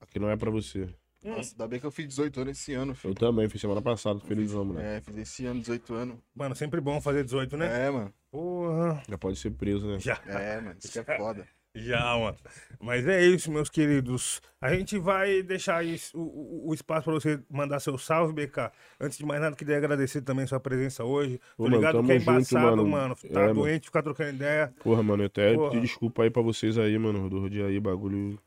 [0.00, 0.88] aqui não é pra você.
[1.20, 3.14] Nossa, ainda bem que eu fiz 18 anos esse ano, Eu filho.
[3.14, 4.86] também, fiz semana passada, felizão, moleque.
[4.86, 6.16] É, fiz esse ano 18 anos.
[6.32, 7.86] Mano, sempre bom fazer 18, né?
[7.86, 8.14] É, mano.
[8.30, 9.02] Porra.
[9.08, 9.98] Já pode ser preso, né?
[9.98, 10.76] Já, É, mano.
[10.82, 11.44] Isso é foda.
[11.78, 12.36] já, mano.
[12.80, 14.40] Mas é isso, meus queridos.
[14.60, 18.72] A gente vai deixar aí o, o- espaço pra você mandar seu salve, BK.
[19.00, 21.40] Antes de mais nada, queria agradecer também sua presença hoje.
[21.60, 22.86] Tô Ô, mano, ligado tamo que é junto, embaçado, mano.
[22.86, 23.16] mano.
[23.32, 23.54] Tá É, mano.
[23.54, 24.74] doente, ficar trocando ideia.
[24.82, 25.70] Porra, mano, eu até Porra.
[25.70, 28.38] pedir desculpa aí pra vocês aí, mano, do dia aí, bagulho.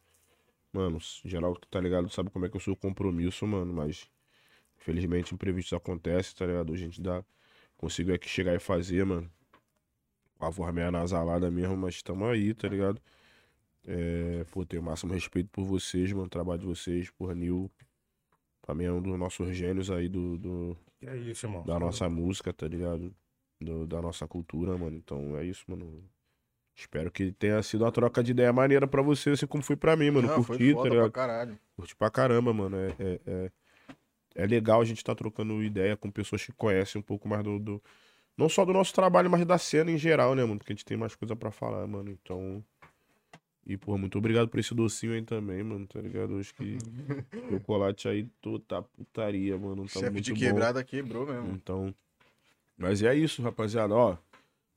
[0.73, 4.09] Mano, geral que tá ligado sabe como é que eu sou compromisso, mano, mas
[4.79, 6.73] infelizmente imprevistos acontecem, tá ligado?
[6.73, 7.23] A gente dá,
[7.77, 9.31] consigo aqui chegar e fazer, mano.
[10.39, 13.01] A voz meio anasalada mesmo, mas tamo aí, tá ligado?
[13.87, 17.69] É, pô, tenho o máximo respeito por vocês, mano, o trabalho de vocês, por Nil.
[18.61, 21.63] Também é um dos nossos gênios aí do, do- É isso, irmão.
[21.63, 23.13] da nossa música, tá ligado?
[23.59, 24.95] Do- da nossa cultura, mano.
[24.97, 26.03] Então é isso, mano.
[26.75, 29.95] Espero que tenha sido uma troca de ideia maneira pra você, assim como foi pra
[29.95, 30.27] mim, mano.
[30.27, 31.11] Não, Curti, tá foda pra ligado?
[31.11, 31.59] caralho.
[31.75, 32.77] Curti pra caramba, mano.
[32.77, 33.51] É, é, é,
[34.35, 37.59] é legal a gente tá trocando ideia com pessoas que conhecem um pouco mais do,
[37.59, 37.83] do-
[38.37, 40.59] Não só do nosso trabalho, mas da cena em geral, né, mano?
[40.59, 42.09] Porque a gente tem mais coisa pra falar, mano.
[42.11, 42.63] Então.
[43.65, 46.39] E, pô, muito obrigado por esse docinho aí também, mano, tá ligado?
[46.39, 46.77] Acho que
[47.47, 49.83] o chocolate aí tô, tá putaria, mano.
[49.85, 50.39] Tá Chefe de bom.
[50.39, 51.51] quebrada quebrou mesmo.
[51.53, 51.93] Então.
[52.77, 53.93] Mas é isso, rapaziada.
[53.93, 54.17] Ó.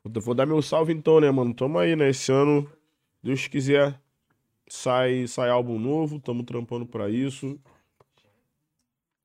[0.05, 1.55] Vou dar meu salve então, né, mano?
[1.55, 2.11] Tamo aí, né?
[2.11, 2.71] Esse ano,
[3.23, 3.99] Deus quiser,
[4.69, 6.21] sai, sai álbum novo.
[6.21, 7.59] Tamo trampando pra isso.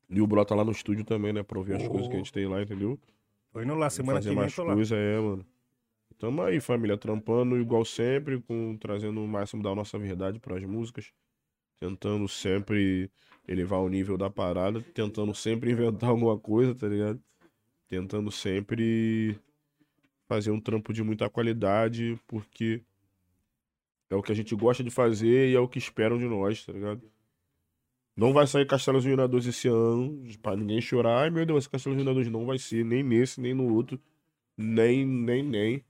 [0.10, 1.44] E o Bro tá lá no estúdio também, né?
[1.44, 2.98] Pra ouvir as coisas que a gente tem lá, entendeu?
[3.52, 4.74] Tô indo lá, semana fazer que vem mais tô lá.
[4.74, 5.46] coisa, é, mano.
[6.20, 11.12] Tamo aí, família, trampando igual sempre, com, trazendo o máximo da nossa verdade pras músicas.
[11.80, 13.10] Tentando sempre
[13.48, 17.22] elevar o nível da parada, tentando sempre inventar alguma coisa, tá ligado?
[17.88, 19.40] Tentando sempre
[20.28, 22.84] fazer um trampo de muita qualidade, porque
[24.10, 26.66] é o que a gente gosta de fazer e é o que esperam de nós,
[26.66, 27.02] tá ligado?
[28.16, 31.24] Não vai sair Castelos Vingadores esse ano, pra ninguém chorar.
[31.24, 34.00] Ai meu Deus, Castelos Vingadores não vai ser, nem nesse, nem no outro.
[34.58, 35.86] Nem, nem, nem.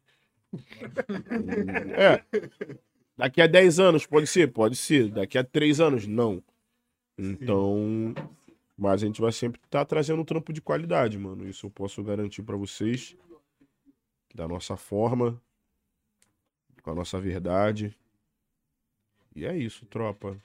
[1.98, 2.24] É.
[3.18, 4.52] Daqui a 10 anos, pode ser?
[4.52, 5.10] Pode ser.
[5.10, 6.42] Daqui a 3 anos, não.
[7.18, 8.14] Então.
[8.78, 11.48] Mas a gente vai sempre estar trazendo um trampo de qualidade, mano.
[11.48, 13.16] Isso eu posso garantir pra vocês.
[14.34, 15.42] Da nossa forma.
[16.82, 17.94] Com a nossa verdade.
[19.36, 20.42] E é isso, tropa.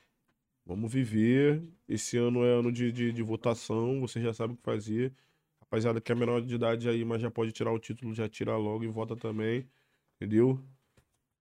[0.66, 1.62] Vamos viver.
[1.88, 4.00] Esse ano é ano de, de, de votação.
[4.00, 5.12] Você já sabe o que fazer.
[5.60, 8.56] Rapaziada que é menor de idade aí, mas já pode tirar o título, já tira
[8.56, 9.68] logo e vota também.
[10.16, 10.60] Entendeu?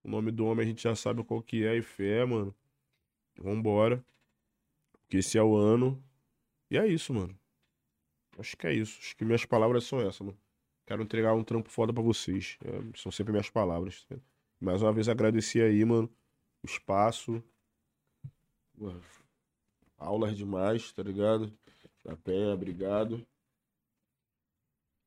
[0.02, 2.54] O nome do homem a gente já sabe qual que é e fé, mano.
[3.36, 4.04] Vambora.
[4.92, 6.02] Porque esse é o ano.
[6.70, 7.38] E é isso, mano.
[8.38, 8.98] Acho que é isso.
[9.00, 10.38] Acho que minhas palavras são essas, mano.
[10.86, 12.58] Quero entregar um trampo foda pra vocês.
[12.64, 14.04] É, são sempre minhas palavras.
[14.04, 14.16] tá?
[14.60, 16.10] Mais uma vez agradecer aí, mano.
[16.62, 17.42] O espaço.
[19.96, 21.52] Aulas demais, tá ligado?
[22.04, 23.26] Da Penha, obrigado.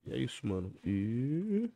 [0.05, 0.73] E é isso, mano.
[0.83, 1.69] E.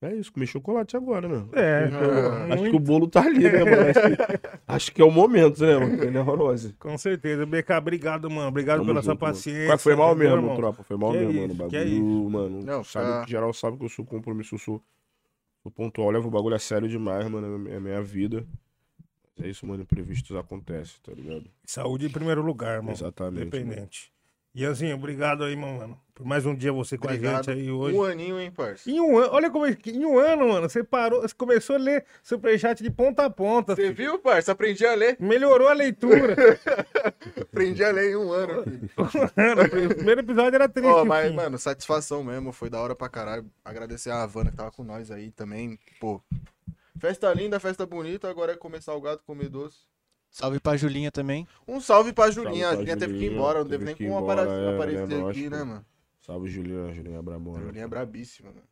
[0.00, 1.44] É isso, comi chocolate agora, né?
[1.54, 3.82] É, Acho que o bolo tá ali, né, mano?
[3.90, 6.10] Acho que, acho que é o momento, né, mano?
[6.10, 6.72] Né, Rose?
[6.74, 7.44] Com certeza.
[7.44, 8.46] BK, obrigado, mano.
[8.46, 9.34] Obrigado Tamo pela sua junto, mano.
[9.34, 9.66] paciência.
[9.68, 10.54] Mas foi mal mesmo, irmão?
[10.54, 10.84] tropa.
[10.84, 11.54] Foi mal Que mesmo, mano.
[11.54, 12.30] Bagulho, isso.
[12.30, 12.62] mano.
[12.62, 14.80] Não, sabe, tá- Geral sabe que eu sou compromisso, eu sou,
[15.64, 17.68] sou pontual, levo o bagulho a sério demais, mano.
[17.68, 18.46] É a minha vida.
[19.42, 19.82] É isso, mano.
[19.82, 21.44] Imprevistos acontecem, tá ligado?
[21.64, 22.92] Saúde em primeiro lugar, irmão.
[22.92, 23.34] Exatamente.
[23.34, 23.46] mano.
[23.48, 24.12] Independente.
[24.62, 26.00] Ianzinho, obrigado aí, mano.
[26.14, 27.44] Por mais um dia você com a Obrigado.
[27.44, 27.96] gente aí hoje.
[27.96, 28.90] Um aninho, hein, parça?
[28.90, 31.76] Em um ano, olha como é que- em um ano, mano, você parou, você começou
[31.76, 33.76] a ler superchat de ponta a ponta.
[33.76, 33.94] Você filho.
[33.94, 34.50] viu, parça?
[34.50, 35.16] Aprendi a ler.
[35.20, 36.34] Melhorou a leitura.
[37.40, 38.90] Aprendi a ler em um ano, filho.
[39.36, 40.88] Mano, o primeiro episódio era triste.
[40.90, 42.50] Ó, o mas, mano, satisfação mesmo.
[42.52, 43.48] Foi da hora pra caralho.
[43.64, 45.78] Agradecer a Havana que tava com nós aí também.
[46.00, 46.20] Pô,
[46.98, 48.28] festa linda, festa bonita.
[48.28, 49.78] Agora é comer salgado, comer doce.
[50.30, 51.46] Salve pra Julinha também.
[51.66, 52.68] Um salve pra Julinha.
[52.68, 53.58] pra a Julinha teve que ir Julinha, embora.
[53.60, 55.86] Não teve teve nem como embora, apare- é, aparecer é nóis, aqui, né, mano?
[56.20, 56.92] Salve, Juliana.
[56.92, 57.64] Juliana A Brabona.
[57.64, 58.66] Julinha é brabíssima, mano.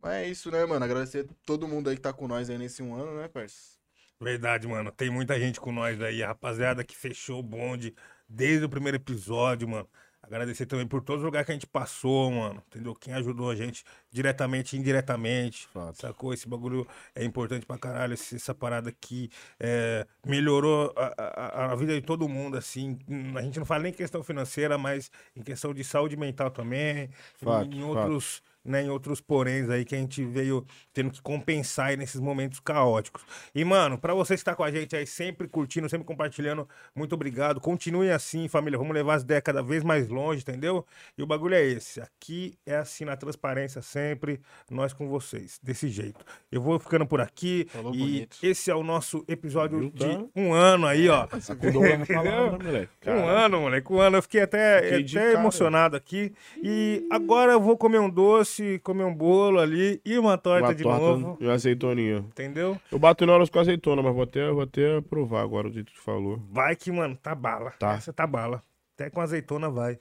[0.00, 0.84] Mas é isso, né, mano?
[0.84, 3.76] Agradecer todo mundo aí que tá com nós aí nesse um ano, né, parça?
[4.20, 4.90] Verdade, mano.
[4.92, 7.94] Tem muita gente com nós aí, a rapaziada que fechou o bonde
[8.28, 9.88] desde o primeiro episódio, mano.
[10.28, 12.62] Agradecer também por todos os lugares que a gente passou, mano.
[12.68, 12.94] Entendeu?
[12.94, 15.66] Quem ajudou a gente diretamente e indiretamente.
[15.72, 15.96] Fato.
[16.00, 16.34] Sacou?
[16.34, 18.12] Esse bagulho é importante pra caralho.
[18.14, 22.98] Essa parada aqui é, melhorou a, a- a vida de todo mundo, assim.
[23.36, 27.08] A gente não fala nem em questão financeira, mas em questão de saúde mental também.
[27.36, 27.88] Fato, em fato.
[27.88, 32.20] outros, né, em outros poréns aí que a gente veio tendo que compensar aí nesses
[32.20, 33.22] momentos caóticos.
[33.54, 37.14] E, mano, pra você que tá com a gente aí, sempre curtindo, sempre compartilhando, muito
[37.14, 37.60] obrigado.
[37.60, 38.78] Continuem assim, família.
[38.78, 40.84] Vamos levar as ideias cada vez mais longe, entendeu?
[41.16, 42.00] E o bagulho é esse.
[42.00, 44.40] Aqui é assim, na transparência sempre,
[44.70, 46.24] nós com vocês, desse jeito.
[46.50, 47.66] Eu vou ficando por aqui.
[47.70, 48.38] Falou e bonito.
[48.42, 51.26] esse é o nosso episódio Viu, de um ano aí, ó.
[51.26, 52.92] Uma palavra, moleque.
[53.06, 54.16] Um ano, moleque, um ano.
[54.18, 56.32] Eu fiquei até, Fiquei até emocionado aqui.
[56.62, 60.74] E agora eu vou comer um doce, comer um bolo ali e uma torta Uma
[60.74, 61.36] de torta novo.
[61.40, 62.18] e uma azeitoninha.
[62.18, 62.78] Entendeu?
[62.90, 65.92] Eu bato em horas com azeitona, mas vou até, vou até provar agora o jeito
[65.92, 66.40] que tu falou.
[66.50, 67.70] Vai que, mano, tá bala.
[67.78, 67.94] Tá.
[67.94, 68.62] Essa tá bala.
[68.94, 69.98] Até com azeitona vai.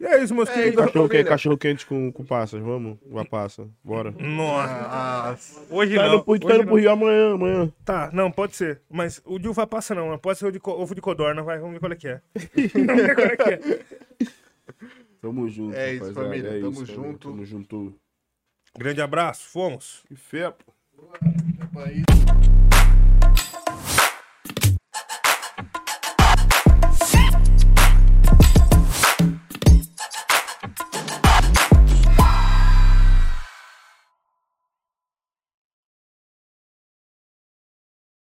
[0.00, 0.76] E é isso, meus É queridos.
[0.84, 1.30] Cachorro, quente, família.
[1.30, 2.98] cachorro quente com, com passas, vamos?
[3.06, 4.10] Uma passa, bora.
[4.18, 5.60] Nossa.
[5.70, 6.14] Hoje Tá não.
[6.16, 6.80] indo pro, tá hoje indo pro não.
[6.80, 7.72] Rio amanhã, amanhã.
[7.84, 8.80] Tá, não, pode ser.
[8.90, 10.18] Mas o de uva passa não.
[10.18, 11.40] Pode ser o de ovo de codorna.
[11.44, 12.20] Vai, vamos ver qual é que é.
[12.74, 13.60] vamos ver qual é que é.
[15.22, 17.28] Tamo junto, É isso, rapaziada, família, é tamo isso, família, junto.
[17.30, 18.00] Tamo junto.
[18.76, 19.48] Grande abraço.
[19.48, 20.02] Fomos.
[20.08, 20.72] Que fé, pô.
[21.72, 22.02] país.